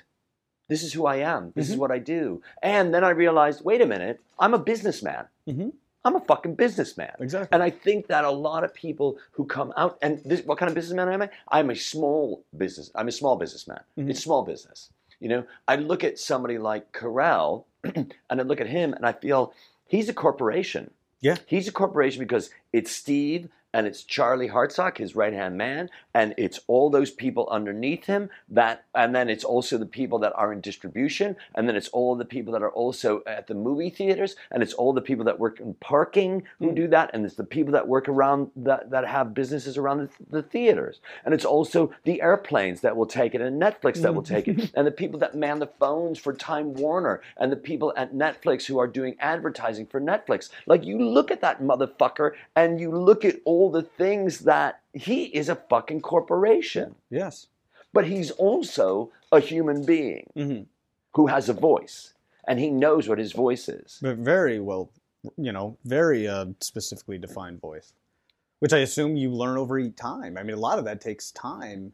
This 0.68 0.84
is 0.84 0.94
who 0.94 1.06
I 1.06 1.18
am. 1.18 1.52
This 1.56 1.70
is 1.70 1.76
Mhm. 1.76 1.80
what 1.80 1.92
I 1.92 2.00
do. 2.00 2.42
And 2.62 2.94
then 2.94 3.04
I 3.04 3.10
realized, 3.12 3.64
wait 3.64 3.82
a 3.82 3.86
minute, 3.86 4.20
I'm 4.40 4.54
a 4.54 4.60
businessman. 4.60 5.26
Mhm. 5.48 5.74
I'm 6.04 6.16
a 6.16 6.20
fucking 6.20 6.56
businessman. 6.56 7.14
exactly 7.20 7.50
And 7.52 7.64
I 7.64 7.70
think 7.72 8.08
that 8.08 8.26
a 8.26 8.30
lot 8.32 8.64
of 8.64 8.74
people 8.74 9.18
who 9.32 9.46
come 9.46 9.74
out 9.78 9.98
and 10.04 10.22
this, 10.24 10.44
what 10.46 10.58
kind 10.60 10.70
of 10.70 10.76
businessman 10.76 11.10
am 11.12 11.22
I? 11.24 11.30
I'm 11.50 11.70
a 11.72 11.76
small 11.76 12.44
business. 12.56 12.92
I'm 12.96 13.08
a 13.08 13.12
small 13.12 13.36
businessman. 13.38 13.82
Mhm. 13.98 14.10
It's 14.12 14.22
small 14.24 14.44
business. 14.44 14.90
You 15.20 15.30
know, 15.30 15.44
I 15.68 15.78
look 15.78 16.04
at 16.04 16.20
somebody 16.20 16.58
like 16.58 16.92
Carell, 16.92 17.66
and 17.84 18.14
I 18.30 18.44
look 18.44 18.60
at 18.62 18.68
him, 18.68 18.94
and 18.94 19.06
I 19.06 19.14
feel 19.14 19.54
he's 19.88 20.10
a 20.10 20.14
corporation. 20.14 20.92
Yeah. 21.22 21.38
he's 21.48 21.68
a 21.68 21.72
corporation 21.72 22.20
because 22.20 22.50
it's 22.74 22.92
Steve 22.92 23.50
and 23.76 23.86
it's 23.86 24.04
Charlie 24.04 24.48
Hartsock, 24.48 24.98
his 24.98 25.16
right 25.18 25.34
hand 25.34 25.58
man, 25.58 25.90
and 26.14 26.34
it's 26.38 26.62
all 26.68 26.90
those 26.90 27.12
people 27.12 27.46
underneath 27.52 28.06
him 28.06 28.30
that, 28.48 28.86
and 28.96 29.14
then 29.14 29.28
it's 29.30 29.44
also 29.44 29.78
the 29.78 29.86
people 30.00 30.18
that 30.20 30.34
are 30.36 30.54
in 30.54 30.62
distribution, 30.62 31.36
and 31.56 31.68
then 31.68 31.76
it's 31.76 31.90
all 31.90 32.16
the 32.16 32.24
people 32.36 32.54
that 32.54 32.64
are 32.64 32.72
also 32.72 33.22
at 33.28 33.48
the 33.48 33.54
movie 33.54 33.90
theaters, 33.90 34.38
and 34.52 34.64
it's 34.64 34.74
all 34.74 34.94
the 34.94 35.02
people 35.02 35.26
that 35.26 35.40
work 35.40 35.60
in 35.60 35.74
parking 35.76 36.44
who 36.60 36.70
Mm. 36.72 36.76
do 36.76 36.88
that, 36.88 37.10
and 37.14 37.26
it's 37.26 37.36
the 37.36 37.44
people 37.44 37.74
that 37.74 37.88
work 37.96 38.08
around 38.08 38.50
that 38.56 38.90
that 38.92 39.06
have 39.06 39.34
businesses 39.34 39.78
around 39.78 39.98
the, 40.00 40.10
the 40.38 40.44
theaters, 40.44 41.02
and 41.26 41.34
it's 41.34 41.44
also 41.46 41.92
the 42.06 42.22
airplanes 42.22 42.80
that 42.80 42.96
will 42.96 43.06
take 43.06 43.36
it, 43.36 43.42
and 43.42 43.62
Netflix 43.62 44.02
that 44.02 44.16
will 44.16 44.24
take 44.36 44.48
it, 44.48 44.72
and 44.76 44.88
the 44.88 44.92
people 44.92 45.20
that 45.20 45.36
man 45.36 45.60
the 45.60 45.68
phones 45.84 46.18
for 46.18 46.32
Time 46.32 46.74
Warner, 46.76 47.22
and 47.38 47.52
the 47.52 47.58
people 47.72 47.94
at 47.98 48.14
Netflix 48.14 48.66
who 48.68 48.78
are 48.80 48.88
doing 48.88 49.16
advertising 49.20 49.86
for 49.86 50.00
Netflix. 50.00 50.50
Like 50.66 50.86
you 50.86 50.98
look 50.98 51.30
at 51.30 51.42
that 51.42 51.62
motherfucker, 51.62 52.32
and 52.56 52.80
you 52.80 52.90
look 52.92 53.26
at 53.26 53.36
all 53.44 53.65
the 53.70 53.84
things 53.84 54.40
that 54.40 54.82
he 54.94 55.26
is 55.26 55.50
a 55.50 55.56
fucking 55.56 56.02
corporation, 56.02 56.96
yes. 57.10 57.48
But 57.94 58.08
he's 58.08 58.32
also 58.32 59.12
a 59.32 59.40
human 59.40 59.86
being 59.86 60.30
hmm 60.36 60.62
who 61.14 61.28
has 61.28 61.48
a 61.48 61.54
voice, 61.54 62.14
and 62.46 62.60
he 62.60 62.70
knows 62.70 63.08
what 63.08 63.18
his 63.20 63.32
voice 63.32 63.70
is. 63.70 64.00
but 64.02 64.18
very 64.18 64.60
well 64.60 64.90
you 65.38 65.52
know 65.52 65.78
very 65.86 66.28
uh, 66.28 66.46
specifically 66.60 67.18
defined 67.18 67.60
voice 67.60 67.94
which 68.60 68.74
i 68.74 68.78
assume 68.80 69.16
you 69.16 69.30
learn 69.32 69.58
over 69.58 69.90
time. 69.90 70.38
I 70.38 70.44
mean 70.44 70.56
a 70.56 70.60
lot 70.60 70.78
of 70.80 70.86
that 70.86 71.02
takes 71.02 71.32
time 71.32 71.94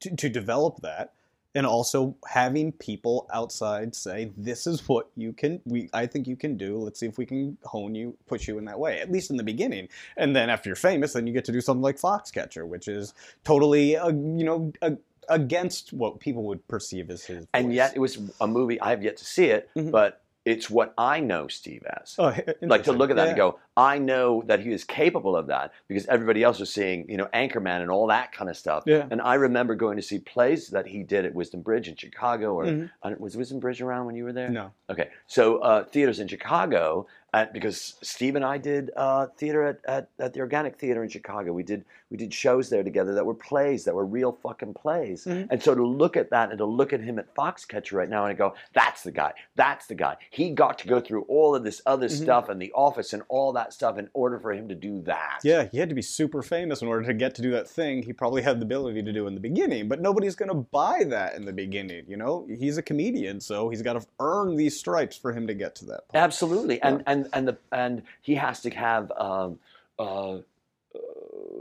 to, 0.00 0.14
to 0.14 0.28
develop 0.28 0.80
that 0.82 1.12
and 1.56 1.66
also 1.66 2.14
having 2.28 2.70
people 2.72 3.28
outside 3.32 3.94
say 3.94 4.30
this 4.36 4.66
is 4.66 4.86
what 4.88 5.08
you 5.16 5.32
can 5.32 5.60
we 5.64 5.88
i 5.92 6.06
think 6.06 6.26
you 6.28 6.36
can 6.36 6.56
do 6.56 6.76
let's 6.78 7.00
see 7.00 7.06
if 7.06 7.18
we 7.18 7.26
can 7.26 7.56
hone 7.64 7.94
you 7.94 8.16
push 8.26 8.46
you 8.46 8.58
in 8.58 8.64
that 8.64 8.78
way 8.78 9.00
at 9.00 9.10
least 9.10 9.30
in 9.30 9.36
the 9.36 9.42
beginning 9.42 9.88
and 10.16 10.36
then 10.36 10.48
after 10.50 10.68
you're 10.68 10.76
famous 10.76 11.14
then 11.14 11.26
you 11.26 11.32
get 11.32 11.44
to 11.44 11.52
do 11.52 11.60
something 11.60 11.82
like 11.82 11.98
foxcatcher 11.98 12.66
which 12.66 12.86
is 12.86 13.14
totally 13.44 13.96
uh, 13.96 14.08
you 14.08 14.44
know 14.44 14.70
uh, 14.82 14.90
against 15.28 15.92
what 15.92 16.20
people 16.20 16.44
would 16.44 16.66
perceive 16.68 17.10
as 17.10 17.24
his 17.24 17.46
And 17.52 17.74
yet, 17.74 17.96
it 17.96 17.98
was 17.98 18.18
a 18.40 18.46
movie. 18.46 18.80
I 18.80 18.90
have 18.90 19.02
yet 19.02 19.16
to 19.16 19.24
see 19.24 19.46
it, 19.46 19.68
Mhm. 19.74 19.90
but 19.90 20.22
it's 20.46 20.70
what 20.70 20.94
I 20.96 21.18
know 21.18 21.48
Steve 21.48 21.82
as. 22.00 22.14
Oh, 22.18 22.32
like 22.62 22.84
to 22.84 22.92
look 22.92 23.10
at 23.10 23.16
that 23.16 23.28
and 23.28 23.36
go, 23.36 23.58
I 23.76 23.98
know 23.98 24.42
that 24.46 24.60
he 24.60 24.70
is 24.72 24.84
capable 24.84 25.36
of 25.36 25.48
that 25.48 25.72
because 25.88 26.06
everybody 26.06 26.44
else 26.44 26.60
was 26.60 26.72
seeing, 26.72 27.10
you 27.10 27.16
know, 27.16 27.26
Anchorman 27.34 27.82
and 27.82 27.90
all 27.90 28.06
that 28.06 28.32
kind 28.32 28.48
of 28.48 28.56
stuff. 28.56 28.84
Yeah. 28.86 29.06
And 29.10 29.20
I 29.20 29.34
remember 29.34 29.74
going 29.74 29.96
to 29.96 30.02
see 30.02 30.20
plays 30.20 30.68
that 30.68 30.86
he 30.86 31.02
did 31.02 31.26
at 31.26 31.34
Wisdom 31.34 31.62
Bridge 31.62 31.88
in 31.88 31.96
Chicago, 31.96 32.54
or 32.54 32.64
Mhm. 32.64 33.18
Was 33.18 33.36
Wisdom 33.36 33.58
Bridge 33.58 33.82
around 33.82 34.06
when 34.06 34.14
you 34.14 34.22
were 34.24 34.32
there? 34.32 34.48
no 34.48 34.70
Okay, 34.88 35.08
so 35.26 35.58
uh, 35.58 35.82
theaters 35.84 36.20
in 36.20 36.28
Chicago, 36.28 37.08
at, 37.34 37.52
because 37.52 37.96
Steve 38.02 38.36
and 38.36 38.44
I 38.44 38.56
did 38.58 38.90
uh, 38.96 39.26
theater 39.36 39.64
at, 39.66 39.78
at, 39.86 40.08
at 40.18 40.32
the 40.32 40.40
Organic 40.40 40.78
Theater 40.78 41.02
in 41.02 41.08
Chicago. 41.10 41.52
We 41.52 41.62
did 41.62 41.84
we 42.08 42.16
did 42.16 42.32
shows 42.32 42.70
there 42.70 42.84
together 42.84 43.14
that 43.14 43.26
were 43.26 43.34
plays 43.34 43.84
that 43.84 43.94
were 43.94 44.06
real 44.06 44.30
fucking 44.40 44.74
plays. 44.74 45.24
Mhm. 45.24 45.48
And 45.50 45.60
so 45.60 45.74
to 45.74 45.84
look 45.84 46.16
at 46.16 46.30
that 46.30 46.50
and 46.50 46.58
to 46.58 46.64
look 46.64 46.92
at 46.92 47.00
him 47.00 47.18
at 47.18 47.34
Foxcatcher 47.34 47.94
right 47.94 48.08
now 48.08 48.24
and 48.24 48.30
I 48.30 48.34
go, 48.34 48.54
that's 48.74 49.02
the 49.02 49.10
guy, 49.10 49.32
that's 49.56 49.86
the 49.86 49.96
guy. 49.96 50.16
He 50.30 50.50
got 50.50 50.78
to 50.78 50.86
go 50.86 51.00
through 51.00 51.22
all 51.22 51.56
of 51.56 51.64
this 51.64 51.82
other 51.84 52.06
Mhm. 52.06 52.22
stuff 52.22 52.48
and 52.48 52.62
the 52.62 52.70
office 52.74 53.12
and 53.12 53.24
all 53.28 53.52
that 53.54 53.72
stuff 53.72 53.98
in 53.98 54.08
order 54.14 54.38
for 54.38 54.52
him 54.52 54.68
to 54.68 54.74
do 54.76 55.00
that. 55.02 55.40
Yeah, 55.42 55.64
he 55.64 55.78
had 55.78 55.88
to 55.88 55.96
be 55.96 56.02
super 56.02 56.42
famous 56.42 56.80
in 56.80 56.86
order 56.86 57.04
to 57.06 57.12
get 57.14 57.34
to 57.34 57.42
do 57.42 57.50
that 57.50 57.68
thing 57.68 58.04
he 58.04 58.12
probably 58.12 58.42
had 58.42 58.60
the 58.60 58.64
ability 58.64 59.02
to 59.02 59.12
do 59.12 59.26
in 59.26 59.34
the 59.34 59.40
beginning, 59.40 59.88
but 59.88 60.00
nobody's 60.00 60.36
going 60.36 60.48
to 60.50 60.54
buy 60.54 61.02
that 61.08 61.34
in 61.34 61.44
the 61.44 61.52
beginning, 61.52 62.04
you 62.06 62.16
know? 62.16 62.46
He's 62.48 62.78
a 62.78 62.82
comedian, 62.82 63.40
so 63.40 63.68
he's 63.68 63.82
got 63.82 63.94
to 64.00 64.06
earn 64.20 64.54
these 64.54 64.78
stripes 64.78 65.16
for 65.16 65.32
him 65.32 65.48
to 65.48 65.54
get 65.54 65.74
to 65.76 65.84
that 65.86 66.06
point. 66.08 66.22
Absolutely, 66.22 66.80
and 66.82 67.02
and 67.08 67.15
and 67.32 67.48
the 67.48 67.56
and 67.72 68.02
he 68.22 68.34
has 68.34 68.60
to 68.62 68.70
have 68.70 69.10
um, 69.12 69.58
uh, 69.98 70.38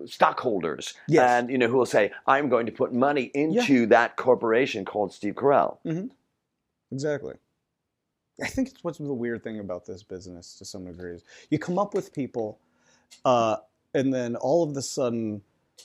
stockholders, 0.05 0.93
Yes. 1.07 1.29
and 1.29 1.49
you 1.49 1.57
know 1.57 1.67
who 1.67 1.77
will 1.77 1.85
say, 1.85 2.11
"I'm 2.27 2.49
going 2.49 2.65
to 2.65 2.71
put 2.71 2.93
money 2.93 3.31
into 3.33 3.85
that 3.87 4.15
corporation 4.17 4.85
called 4.85 5.13
Steve 5.13 5.35
Carell." 5.35 5.77
Exactly. 6.91 7.35
I 8.43 8.47
think 8.47 8.69
it's 8.69 8.83
what's 8.83 8.97
the 8.97 9.13
weird 9.13 9.43
thing 9.43 9.59
about 9.59 9.85
this 9.85 10.03
business 10.03 10.57
to 10.57 10.65
some 10.65 10.85
degree 10.85 11.13
is 11.15 11.23
you 11.49 11.57
come 11.57 11.79
up 11.79 11.93
with 11.93 12.13
people, 12.13 12.59
uh, 13.23 13.57
and 13.93 14.13
then 14.13 14.35
all 14.35 14.63
of 14.69 14.75
a 14.75 14.81
sudden 14.81 15.41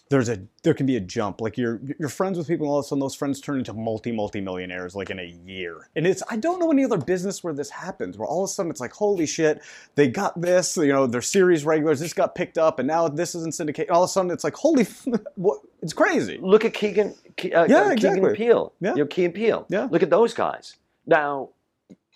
there's 0.08 0.28
a 0.28 0.40
there 0.64 0.74
can 0.74 0.86
be 0.86 0.96
a 0.96 1.00
jump. 1.00 1.40
Like 1.40 1.56
you're 1.56 1.80
you're 1.98 2.08
friends 2.08 2.36
with 2.36 2.48
people, 2.48 2.66
and 2.66 2.72
all 2.72 2.78
of 2.80 2.84
a 2.84 2.88
sudden 2.88 3.00
those 3.00 3.14
friends 3.14 3.40
turn 3.40 3.58
into 3.58 3.72
multi 3.72 4.10
multi 4.12 4.40
millionaires 4.40 4.94
like 4.96 5.10
in 5.10 5.18
a 5.20 5.24
year. 5.46 5.88
And 5.94 6.06
it's 6.06 6.22
I 6.28 6.36
don't 6.36 6.58
know 6.58 6.70
any 6.70 6.84
other 6.84 6.98
business 6.98 7.42
where 7.44 7.54
this 7.54 7.70
happens, 7.70 8.18
where 8.18 8.26
all 8.26 8.42
of 8.44 8.50
a 8.50 8.52
sudden 8.52 8.70
it's 8.70 8.80
like 8.80 8.92
holy 8.92 9.26
shit, 9.26 9.62
they 9.94 10.08
got 10.08 10.40
this, 10.40 10.76
you 10.76 10.88
know, 10.88 11.06
their 11.06 11.22
series 11.22 11.64
regulars, 11.64 12.00
this 12.00 12.12
got 12.12 12.34
picked 12.34 12.58
up, 12.58 12.78
and 12.78 12.88
now 12.88 13.06
this 13.08 13.34
is 13.34 13.44
in 13.44 13.52
syndicate. 13.52 13.88
All 13.90 14.02
of 14.02 14.08
a 14.10 14.12
sudden 14.12 14.30
it's 14.32 14.44
like 14.44 14.54
holy, 14.54 14.82
f- 14.82 15.06
what? 15.36 15.60
It's 15.82 15.92
crazy. 15.92 16.38
Look 16.42 16.64
at 16.64 16.74
Keegan, 16.74 17.14
Ke- 17.36 17.46
uh, 17.54 17.66
Yeah, 17.68 17.76
uh, 17.78 17.82
Keegan 17.90 17.92
exactly. 17.92 18.28
and 18.28 18.36
Peele. 18.36 18.72
Yeah. 18.80 18.90
You 18.90 18.96
know, 18.98 19.06
Key 19.06 19.24
and 19.26 19.34
Peele. 19.34 19.66
Yeah. 19.70 19.88
Look 19.90 20.02
at 20.02 20.10
those 20.10 20.34
guys. 20.34 20.76
Now, 21.06 21.50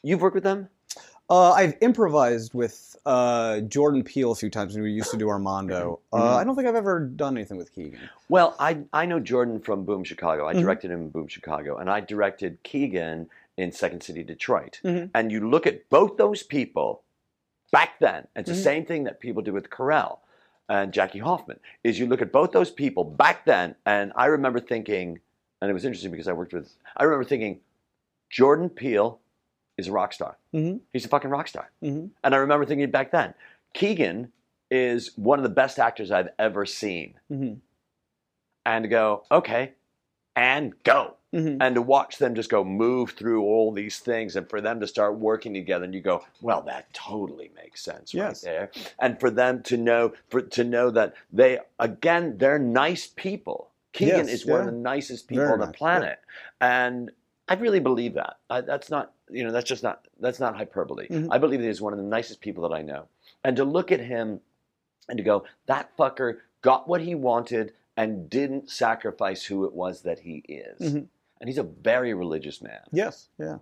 you've 0.02 0.20
worked 0.20 0.34
with 0.34 0.44
them. 0.44 0.68
Uh, 1.30 1.52
I've 1.52 1.74
improvised 1.80 2.52
with 2.54 2.96
uh, 3.06 3.60
Jordan 3.60 4.02
Peele 4.02 4.32
a 4.32 4.34
few 4.34 4.50
times 4.50 4.74
when 4.74 4.82
we 4.82 4.92
used 4.92 5.10
to 5.10 5.16
do 5.16 5.28
Armando. 5.28 6.00
Uh, 6.12 6.18
Mhm. 6.20 6.36
I 6.36 6.44
don't 6.44 6.54
think 6.54 6.68
I've 6.68 6.74
ever 6.74 7.00
done 7.00 7.36
anything 7.36 7.56
with 7.56 7.72
Keegan. 7.72 7.98
Well, 8.28 8.54
I 8.58 8.78
I 8.92 9.06
know 9.06 9.20
Jordan 9.20 9.60
from 9.60 9.84
Boom 9.84 10.04
Chicago. 10.04 10.46
I 10.46 10.54
Mhm. 10.54 10.60
directed 10.60 10.90
him 10.90 11.00
in 11.02 11.08
Boom 11.10 11.26
Chicago, 11.28 11.76
and 11.76 11.88
I 11.90 12.00
directed 12.00 12.62
Keegan 12.62 13.28
in 13.56 13.72
Second 13.72 14.02
City 14.02 14.22
Detroit. 14.22 14.80
Mhm. 14.84 15.10
And 15.14 15.30
you 15.32 15.48
look 15.48 15.66
at 15.66 15.88
both 15.88 16.16
those 16.18 16.42
people 16.42 17.02
back 17.72 17.98
then. 18.00 18.26
It's 18.36 18.48
the 18.50 18.54
same 18.56 18.84
thing 18.84 19.04
that 19.04 19.20
people 19.20 19.42
do 19.42 19.52
with 19.52 19.70
Carell 19.70 20.18
and 20.68 20.92
Jackie 20.92 21.20
Hoffman. 21.20 21.58
Is 21.84 21.98
you 21.98 22.06
look 22.06 22.20
at 22.22 22.32
both 22.32 22.52
those 22.52 22.70
people 22.70 23.04
back 23.04 23.44
then, 23.44 23.76
and 23.86 24.12
I 24.16 24.26
remember 24.26 24.60
thinking, 24.60 25.20
and 25.60 25.70
it 25.70 25.74
was 25.74 25.84
interesting 25.84 26.10
because 26.10 26.28
I 26.28 26.32
worked 26.32 26.52
with. 26.52 26.74
I 26.96 27.04
remember 27.04 27.24
thinking, 27.24 27.60
Jordan 28.30 28.68
Peele 28.70 29.20
is 29.76 29.88
a 29.88 29.92
rock 29.92 30.12
star. 30.12 30.36
Mm-hmm. 30.54 30.78
He's 30.92 31.04
a 31.04 31.08
fucking 31.08 31.30
rock 31.30 31.48
star. 31.48 31.70
Mm-hmm. 31.82 32.06
And 32.22 32.34
I 32.34 32.38
remember 32.38 32.64
thinking 32.66 32.90
back 32.90 33.10
then, 33.10 33.34
Keegan 33.72 34.30
is 34.70 35.10
one 35.16 35.38
of 35.38 35.42
the 35.42 35.48
best 35.48 35.78
actors 35.78 36.10
I've 36.10 36.28
ever 36.38 36.64
seen 36.66 37.14
Mm-hmm. 37.30 37.54
and 38.66 38.82
to 38.84 38.88
go, 38.88 39.24
okay, 39.30 39.72
and 40.36 40.72
go. 40.82 41.14
Mhm. 41.34 41.56
and 41.60 41.74
to 41.74 41.82
watch 41.82 42.18
them 42.18 42.36
just 42.36 42.48
go 42.48 42.62
move 42.62 43.10
through 43.10 43.42
all 43.42 43.72
these 43.72 43.98
things 43.98 44.36
and 44.36 44.48
for 44.48 44.60
them 44.60 44.78
to 44.78 44.86
start 44.86 45.18
working 45.18 45.52
together 45.52 45.84
and 45.84 45.92
you 45.92 46.00
go 46.00 46.24
well 46.42 46.62
that 46.62 46.94
totally 46.94 47.50
makes 47.56 47.82
sense 47.82 48.14
Yes. 48.14 48.44
right 48.44 48.52
there 48.52 48.70
and 49.00 49.18
for 49.18 49.30
them 49.30 49.60
to 49.64 49.76
know 49.76 50.12
for 50.28 50.42
to 50.42 50.62
know 50.62 50.90
that 50.92 51.14
they 51.32 51.58
again 51.80 52.38
they're 52.38 52.60
nice 52.60 53.08
people 53.08 53.70
keegan 53.92 54.28
Yes, 54.28 54.42
is 54.42 54.46
one 54.46 54.60
of 54.60 54.66
the 54.66 54.70
nicest 54.78 55.26
people 55.26 55.42
Very 55.46 55.54
on 55.54 55.58
the 55.58 55.66
nice, 55.66 55.74
yeah. 55.74 55.78
planet 55.78 56.18
and 56.60 57.10
i 57.48 57.54
really 57.54 57.80
believe 57.80 58.14
that 58.14 58.36
I, 58.50 58.60
that's 58.60 58.90
not 58.90 59.12
you 59.30 59.44
know 59.44 59.52
that's 59.52 59.68
just 59.68 59.82
not 59.82 60.06
that's 60.20 60.40
not 60.40 60.56
hyperbole 60.56 61.08
Mhm. 61.08 61.28
i 61.30 61.38
believe 61.38 61.60
that 61.60 61.66
he's 61.66 61.80
one 61.80 61.92
of 61.92 61.98
the 61.98 62.04
nicest 62.04 62.40
people 62.40 62.66
that 62.68 62.74
i 62.74 62.82
know 62.82 63.06
and 63.44 63.56
to 63.56 63.64
look 63.64 63.90
at 63.92 64.00
him 64.00 64.40
and 65.08 65.18
to 65.18 65.24
go 65.24 65.44
that 65.66 65.96
fucker 65.96 66.38
got 66.62 66.88
what 66.88 67.00
he 67.00 67.14
wanted 67.14 67.72
and 67.96 68.28
didn't 68.28 68.70
sacrifice 68.70 69.44
who 69.44 69.64
it 69.64 69.72
was 69.72 70.02
that 70.02 70.18
he 70.20 70.42
is 70.48 70.80
Mhm. 70.80 71.06
and 71.40 71.48
he's 71.48 71.58
a 71.58 71.62
very 71.62 72.14
religious 72.14 72.62
man. 72.62 72.80
Yes, 72.90 73.28
yeah. 73.38 73.58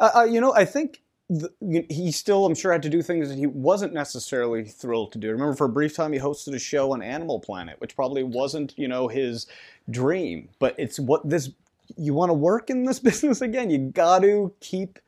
Uh, 0.00 0.10
uh, 0.16 0.22
you 0.24 0.40
know, 0.40 0.54
I 0.54 0.64
think 0.64 1.02
the, 1.28 1.50
he 1.90 2.10
still, 2.12 2.46
I'm 2.46 2.54
sure, 2.54 2.72
had 2.72 2.82
to 2.84 2.88
do 2.88 3.02
things 3.02 3.28
that 3.28 3.36
he 3.36 3.46
wasn't 3.46 3.92
necessarily 3.92 4.64
thrilled 4.64 5.12
to 5.12 5.18
do. 5.18 5.30
Remember, 5.32 5.54
for 5.54 5.66
a 5.66 5.68
brief 5.68 5.94
time, 5.94 6.12
he 6.12 6.18
hosted 6.18 6.54
a 6.54 6.58
show 6.58 6.92
on 6.92 7.02
Animal 7.02 7.40
Planet, 7.40 7.78
which 7.80 7.94
probably 7.94 8.22
wasn't, 8.22 8.72
you 8.78 8.88
know, 8.88 9.08
his 9.08 9.46
dream. 9.90 10.48
But 10.60 10.76
it's 10.78 10.98
what 10.98 11.28
this. 11.28 11.50
You 11.96 12.14
want 12.14 12.30
to 12.30 12.34
work 12.34 12.70
in 12.70 12.84
this 12.84 12.98
business 13.10 13.40
again? 13.40 13.70
You 13.70 13.78
got 13.78 14.20
to 14.22 14.52
keep 14.60 14.98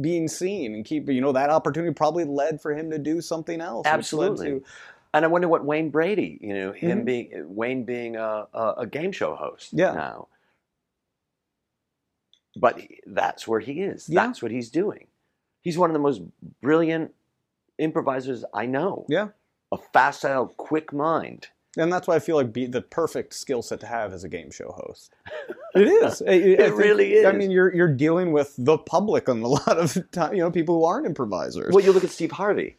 being 0.00 0.28
seen 0.28 0.74
and 0.74 0.84
keep. 0.84 1.08
You 1.08 1.20
know, 1.20 1.32
that 1.32 1.50
opportunity 1.50 1.92
probably 1.94 2.24
led 2.24 2.60
for 2.60 2.72
him 2.72 2.90
to 2.90 2.98
do 2.98 3.20
something 3.20 3.60
else. 3.60 3.86
Absolutely. 3.86 4.46
to- 4.50 4.64
And 5.14 5.24
I 5.24 5.28
wonder 5.28 5.48
what 5.48 5.64
Wayne 5.64 5.90
Brady, 5.90 6.38
you 6.40 6.54
know, 6.54 6.72
him 6.72 7.00
Mhm. 7.00 7.04
being 7.04 7.44
Wayne 7.56 7.84
being 7.84 8.16
a, 8.16 8.46
a, 8.54 8.74
a 8.78 8.86
game 8.86 9.10
show 9.12 9.34
host 9.34 9.70
Yeah. 9.72 9.92
now. 9.92 10.28
But 12.56 12.80
that's 13.06 13.46
where 13.46 13.60
he 13.60 13.82
is. 13.82 14.08
Yeah. 14.08 14.26
That's 14.26 14.42
what 14.42 14.50
he's 14.50 14.70
doing. 14.70 15.06
He's 15.62 15.78
one 15.78 15.90
of 15.90 15.94
the 15.94 16.00
most 16.00 16.22
brilliant 16.60 17.12
improvisers 17.78 18.44
I 18.54 18.66
know. 18.66 19.06
yeah. 19.08 19.28
A 19.70 19.76
facile, 19.92 20.46
quick 20.56 20.94
mind. 20.94 21.48
And 21.78 21.92
that's 21.92 22.06
why 22.08 22.16
I 22.16 22.18
feel 22.18 22.36
like 22.36 22.52
be 22.52 22.66
the 22.66 22.82
perfect 22.82 23.34
skill 23.34 23.62
set 23.62 23.80
to 23.80 23.86
have 23.86 24.12
as 24.12 24.24
a 24.24 24.28
game 24.28 24.50
show 24.50 24.72
host. 24.72 25.12
It 25.74 25.86
is. 25.86 26.22
I- 26.22 26.26
I- 26.26 26.32
I 26.32 26.56
think- 26.56 26.76
really 26.78 27.12
is. 27.14 27.26
I 27.26 27.32
mean, 27.32 27.50
you're 27.50 27.72
you're 27.74 27.94
dealing 27.94 28.32
with 28.32 28.54
the 28.58 28.78
public 28.78 29.28
on 29.28 29.42
a 29.42 29.48
lot 29.58 29.78
of 29.78 29.96
time. 30.10 30.34
You 30.34 30.42
know, 30.42 30.50
people 30.50 30.78
who 30.78 30.84
aren't 30.84 31.06
improvisers. 31.06 31.72
Well, 31.72 31.84
you 31.84 31.92
look 31.92 32.04
at 32.04 32.10
Steve 32.10 32.32
Harvey 32.32 32.76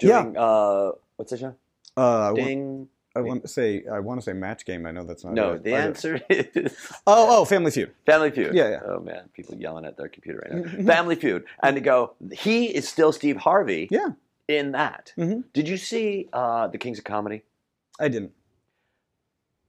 Yeah. 0.00 0.20
uh, 0.20 0.92
what's 1.16 1.30
that 1.32 1.40
show? 1.40 1.54
uh, 1.96 2.32
Ding. 2.34 2.88
I 3.16 3.20
want 3.22 3.40
to 3.42 3.48
say 3.48 3.82
I 3.90 4.00
want 4.00 4.20
to 4.20 4.24
say 4.24 4.34
match 4.34 4.66
game. 4.66 4.84
I 4.86 4.90
know 4.92 5.02
that's 5.02 5.24
not. 5.24 5.32
No, 5.32 5.52
it. 5.54 5.64
the 5.64 5.70
it? 5.70 5.74
answer 5.80 6.20
is 6.28 6.76
Oh, 7.06 7.40
oh, 7.40 7.44
Family 7.46 7.70
Feud. 7.70 7.90
Family 8.04 8.30
Feud. 8.30 8.54
Yeah, 8.54 8.68
yeah. 8.68 8.80
Oh 8.86 9.00
man, 9.00 9.30
people 9.32 9.54
yelling 9.56 9.86
at 9.86 9.96
their 9.96 10.08
computer 10.08 10.38
right 10.44 10.52
now. 10.78 10.84
Family 10.94 11.16
Feud, 11.16 11.44
and 11.62 11.74
to 11.76 11.80
go, 11.80 12.12
he 12.30 12.66
is 12.66 12.86
still 12.86 13.12
Steve 13.12 13.38
Harvey. 13.38 13.88
Yeah. 13.90 14.10
In 14.48 14.72
that, 14.72 15.14
Mhm. 15.16 15.44
did 15.54 15.66
you 15.66 15.78
see 15.78 16.28
uh, 16.34 16.66
the 16.68 16.76
Kings 16.78 16.98
of 16.98 17.04
Comedy? 17.04 17.42
I 17.98 18.08
didn't. 18.08 18.32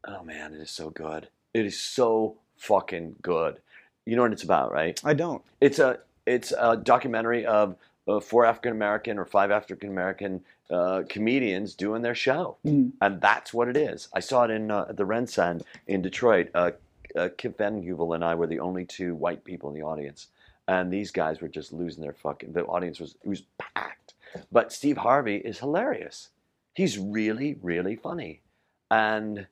Oh 0.07 0.23
man, 0.23 0.53
it 0.53 0.61
is 0.61 0.71
so 0.71 0.89
good. 0.89 1.27
It 1.53 1.65
is 1.65 1.79
so 1.79 2.37
fucking 2.57 3.17
good. 3.21 3.59
You 4.05 4.15
know 4.15 4.21
what 4.21 4.31
it's 4.31 4.43
about, 4.43 4.71
right? 4.71 4.99
I 5.03 5.13
don't. 5.13 5.43
It's 5.59 5.79
a 5.79 5.99
it's 6.25 6.53
a 6.57 6.77
documentary 6.77 7.45
of 7.45 7.75
uh, 8.07 8.19
four 8.19 8.45
African 8.45 8.71
American 8.71 9.17
or 9.19 9.25
five 9.25 9.51
African 9.51 9.89
American 9.89 10.41
uh, 10.69 11.03
comedians 11.09 11.75
doing 11.75 12.01
their 12.01 12.15
show, 12.15 12.57
Mhm. 12.65 12.91
and 13.01 13.21
that's 13.21 13.53
what 13.53 13.67
it 13.67 13.77
is. 13.77 14.07
I 14.13 14.19
saw 14.21 14.43
it 14.45 14.51
in 14.51 14.71
uh, 14.71 14.85
the 14.85 15.05
RenCen 15.05 15.61
in 15.87 16.01
Detroit. 16.01 16.49
Uh, 16.53 16.71
uh, 17.15 17.29
Kip 17.37 17.57
Van 17.57 17.75
and 17.77 18.23
I 18.23 18.35
were 18.35 18.47
the 18.47 18.59
only 18.59 18.85
two 18.85 19.15
white 19.15 19.43
people 19.43 19.69
in 19.69 19.75
the 19.75 19.81
audience, 19.81 20.27
and 20.67 20.91
these 20.91 21.11
guys 21.11 21.41
were 21.41 21.47
just 21.47 21.73
losing 21.73 22.01
their 22.03 22.13
fucking. 22.13 22.53
The 22.53 22.63
audience 22.65 22.99
was 22.99 23.15
it 23.23 23.27
was 23.27 23.43
packed, 23.57 24.13
but 24.51 24.71
Steve 24.71 24.97
Harvey 24.97 25.37
is 25.37 25.59
hilarious. 25.59 26.29
He's 26.73 26.97
really 26.97 27.57
really 27.61 27.95
funny, 27.97 28.41
and 28.89 29.47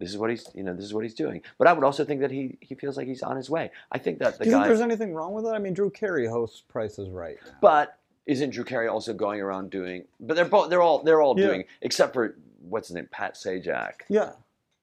this 0.00 0.10
is 0.10 0.18
what 0.18 0.30
he's 0.30 0.48
you 0.54 0.64
know 0.64 0.74
this 0.74 0.84
is 0.84 0.92
what 0.92 1.04
he's 1.04 1.14
doing. 1.14 1.42
But 1.58 1.68
I 1.68 1.72
would 1.72 1.84
also 1.84 2.04
think 2.04 2.20
that 2.22 2.32
he 2.32 2.58
he 2.60 2.74
feels 2.74 2.96
like 2.96 3.06
he's 3.06 3.22
on 3.22 3.36
his 3.36 3.48
way. 3.48 3.70
I 3.92 3.98
think 3.98 4.18
that 4.18 4.38
the 4.38 4.44
Do 4.44 4.50
you 4.50 4.56
guy. 4.56 4.62
think 4.62 4.68
there's 4.70 4.80
anything 4.80 5.14
wrong 5.14 5.32
with 5.34 5.46
it? 5.46 5.50
I 5.50 5.58
mean, 5.58 5.74
Drew 5.74 5.90
Carey 5.90 6.26
hosts 6.26 6.62
Price 6.66 6.98
is 6.98 7.08
Right. 7.08 7.36
now. 7.46 7.52
But 7.60 7.96
isn't 8.26 8.50
Drew 8.50 8.64
Carey 8.64 8.88
also 8.88 9.12
going 9.14 9.40
around 9.40 9.70
doing? 9.70 10.04
But 10.18 10.34
they're 10.34 10.44
both. 10.44 10.70
They're 10.70 10.82
all. 10.82 11.02
They're 11.04 11.22
all 11.22 11.38
Yeah. 11.38 11.46
doing. 11.46 11.64
Except 11.82 12.12
for 12.14 12.34
what's 12.68 12.88
his 12.88 12.96
name, 12.96 13.08
Pat 13.12 13.34
Sajak. 13.34 13.92
yeah. 14.08 14.32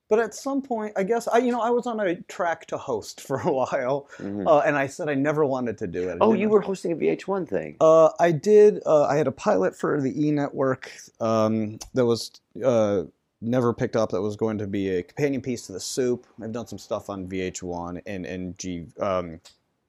But 0.09 0.19
at 0.19 0.33
some 0.33 0.61
point, 0.61 0.93
I 0.95 1.03
guess 1.03 1.27
I, 1.27 1.39
you 1.39 1.51
know, 1.51 1.59
I 1.59 1.69
was 1.69 1.85
on 1.85 1.99
a 1.99 2.15
track 2.23 2.65
to 2.67 2.77
host 2.77 3.19
for 3.27 3.39
a 3.41 3.51
while, 3.51 4.07
Mhm. 4.19 4.47
uh, 4.47 4.59
and 4.59 4.77
I 4.77 4.87
said 4.87 5.09
I 5.09 5.15
never 5.15 5.43
wanted 5.45 5.77
to 5.79 5.87
do 5.87 6.07
it. 6.07 6.13
I 6.13 6.17
oh, 6.21 6.27
didn't- 6.31 6.39
you 6.43 6.49
were 6.49 6.61
hosting 6.61 6.93
a 6.93 6.95
VH1 6.95 7.45
thing. 7.45 7.75
Uh, 7.81 8.11
I 8.17 8.31
did. 8.31 8.81
Uh, 8.85 9.03
I 9.03 9.17
had 9.17 9.27
a 9.27 9.33
pilot 9.33 9.75
for 9.75 9.99
the 9.99 10.25
E 10.27 10.31
Network 10.31 10.91
um, 11.19 11.79
that 11.93 12.05
was 12.05 12.31
uh, 12.63 13.03
never 13.41 13.73
picked 13.73 13.95
up. 13.95 14.11
That 14.11 14.21
was 14.21 14.35
going 14.35 14.57
to 14.57 14.67
be 14.67 14.89
a 14.89 15.03
companion 15.03 15.41
piece 15.41 15.65
to 15.67 15.73
the 15.73 15.79
Soup. 15.79 16.25
I've 16.41 16.51
done 16.51 16.67
some 16.67 16.79
stuff 16.79 17.09
on 17.09 17.27
VH1 17.27 18.01
and 18.05 18.25
and 18.25 18.57
G 18.57 18.87
um, 18.99 19.39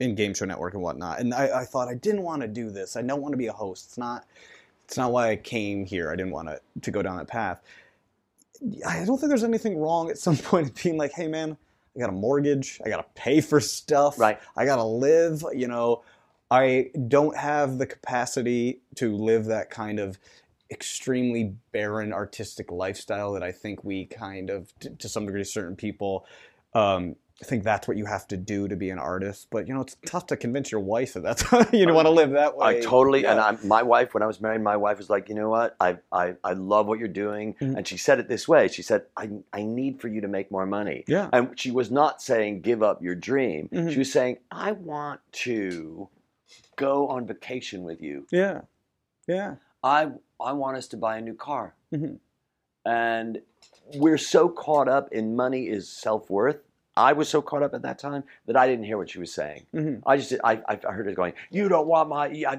in 0.00 0.14
Game 0.14 0.34
Show 0.34 0.44
Network 0.44 0.74
and 0.74 0.82
whatnot. 0.82 1.20
And 1.20 1.34
I, 1.34 1.60
I 1.60 1.64
thought 1.64 1.88
I 1.88 1.94
didn't 1.94 2.22
want 2.22 2.42
to 2.42 2.48
do 2.48 2.70
this. 2.70 2.96
I 2.96 3.02
don't 3.02 3.20
want 3.22 3.32
to 3.32 3.38
be 3.38 3.46
a 3.46 3.52
host. 3.52 3.86
It's 3.86 3.98
not. 3.98 4.26
It's 4.84 4.96
not 4.96 5.12
why 5.12 5.30
I 5.30 5.36
came 5.36 5.84
here. 5.84 6.10
I 6.10 6.16
didn't 6.16 6.32
want 6.32 6.48
to 6.48 6.60
to 6.80 6.90
go 6.90 7.02
down 7.02 7.16
that 7.18 7.28
path. 7.28 7.62
I 8.86 9.04
don't 9.04 9.18
think 9.18 9.28
there's 9.28 9.44
anything 9.44 9.78
wrong 9.78 10.10
at 10.10 10.18
some 10.18 10.36
point 10.38 10.68
of 10.68 10.74
being 10.82 10.96
like, 10.96 11.12
hey 11.12 11.28
man, 11.28 11.56
I 11.96 12.00
got 12.00 12.08
a 12.10 12.12
mortgage. 12.12 12.80
I 12.84 12.88
got 12.88 12.98
to 12.98 13.20
pay 13.20 13.40
for 13.40 13.60
stuff. 13.60 14.18
Right. 14.18 14.38
I 14.56 14.64
got 14.64 14.76
to 14.76 14.84
live. 14.84 15.44
You 15.54 15.68
know, 15.68 16.02
I 16.50 16.90
don't 17.08 17.36
have 17.36 17.78
the 17.78 17.86
capacity 17.86 18.80
to 18.96 19.14
live 19.14 19.46
that 19.46 19.70
kind 19.70 19.98
of 19.98 20.18
extremely 20.70 21.54
barren 21.72 22.12
artistic 22.12 22.70
lifestyle 22.70 23.32
that 23.32 23.42
I 23.42 23.52
think 23.52 23.84
we 23.84 24.04
kind 24.06 24.50
of, 24.50 24.72
t- 24.80 24.90
to 24.98 25.08
some 25.08 25.26
degree, 25.26 25.44
certain 25.44 25.76
people 25.76 26.26
um, 26.74 27.16
think 27.42 27.64
that's 27.64 27.86
what 27.88 27.96
you 27.96 28.04
have 28.04 28.26
to 28.28 28.36
do 28.36 28.68
to 28.68 28.76
be 28.76 28.90
an 28.90 28.98
artist. 28.98 29.46
But 29.50 29.66
you 29.68 29.74
know, 29.74 29.80
it's 29.80 29.96
tough 30.04 30.26
to 30.26 30.36
convince 30.36 30.70
your 30.70 30.80
wife 30.82 31.14
that 31.14 31.22
that's 31.22 31.42
you 31.72 31.86
don't 31.86 31.94
want 31.94 32.06
to 32.06 32.10
live 32.10 32.30
that 32.32 32.56
way. 32.56 32.78
I 32.78 32.80
totally. 32.80 33.24
And 33.24 33.38
Yeah. 33.38 33.44
I, 33.62 33.66
my 33.66 33.82
wife, 33.82 34.12
when 34.12 34.22
I 34.22 34.26
was 34.26 34.40
married, 34.40 34.60
my 34.60 34.76
wife 34.76 34.98
was 34.98 35.08
like, 35.08 35.28
you 35.28 35.34
know 35.36 35.48
what? 35.48 35.76
I 35.80 35.98
I, 36.12 36.34
I 36.44 36.52
love 36.52 36.86
what 36.86 36.98
you're 36.98 37.08
doing. 37.08 37.54
Mhm. 37.60 37.76
And 37.78 37.86
she 37.88 37.96
said 37.96 38.18
it 38.18 38.28
this 38.28 38.46
way. 38.48 38.68
She 38.68 38.82
said, 38.82 39.02
I 39.16 39.30
I 39.52 39.62
need 39.62 40.00
for 40.00 40.08
you 40.08 40.20
to 40.20 40.28
make 40.28 40.50
more 40.50 40.66
money. 40.66 41.04
yeah. 41.06 41.30
And 41.32 41.58
she 41.58 41.70
was 41.70 41.90
not 41.90 42.20
saying 42.20 42.60
give 42.62 42.82
up 42.82 43.02
your 43.02 43.14
dream. 43.14 43.68
Mhm. 43.72 43.92
She 43.92 43.98
was 44.00 44.12
saying, 44.12 44.38
I 44.50 44.72
want 44.72 45.20
to 45.32 46.08
go 46.76 47.06
on 47.08 47.26
vacation 47.26 47.84
with 47.84 48.02
you. 48.02 48.26
Yeah. 48.30 48.62
Yeah. 49.26 49.56
I 49.82 50.10
I 50.40 50.52
want 50.52 50.76
us 50.76 50.86
to 50.88 50.96
buy 50.96 51.16
a 51.18 51.20
new 51.20 51.34
car. 51.34 51.74
Mhm. 51.92 52.18
And 52.84 53.42
we're 53.94 54.18
so 54.18 54.48
caught 54.48 54.88
up 54.88 55.12
in 55.12 55.36
money 55.36 55.68
is 55.68 55.88
self 55.88 56.30
worth. 56.30 56.58
I 56.96 57.12
was 57.12 57.28
so 57.28 57.40
caught 57.40 57.62
up 57.62 57.74
at 57.74 57.82
that 57.82 57.98
time 58.00 58.24
that 58.46 58.56
I 58.56 58.66
didn't 58.66 58.84
hear 58.84 58.98
what 58.98 59.08
she 59.10 59.20
was 59.20 59.32
saying. 59.32 59.66
Mhm. 59.72 60.02
I 60.04 60.16
just 60.16 60.32
I, 60.42 60.60
I 60.68 60.76
heard 60.92 61.06
her 61.06 61.12
going, 61.12 61.32
"You 61.50 61.68
don't 61.68 61.86
want 61.86 62.08
my 62.08 62.26
yeah, 62.28 62.56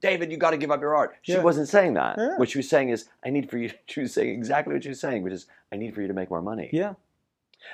David. 0.00 0.30
You 0.30 0.38
got 0.38 0.52
to 0.52 0.56
give 0.56 0.70
up 0.70 0.80
your 0.80 0.94
art." 0.94 1.14
She 1.22 1.32
Yeah. 1.32 1.42
wasn't 1.42 1.68
saying 1.68 1.94
that. 1.94 2.16
Yeah. 2.18 2.36
What 2.38 2.48
she 2.48 2.58
was 2.58 2.68
saying 2.70 2.88
is, 2.88 3.08
"I 3.24 3.30
need 3.30 3.50
for 3.50 3.58
you." 3.58 3.70
She 3.86 4.00
was 4.00 4.14
saying 4.14 4.30
exactly 4.30 4.72
what 4.72 4.82
she 4.82 4.88
was 4.88 5.00
saying, 5.00 5.22
which 5.22 5.34
is, 5.34 5.46
"I 5.70 5.76
need 5.76 5.94
for 5.94 6.00
you 6.00 6.08
to 6.08 6.14
make 6.14 6.30
more 6.30 6.42
money." 6.42 6.70
Yeah. 6.72 6.94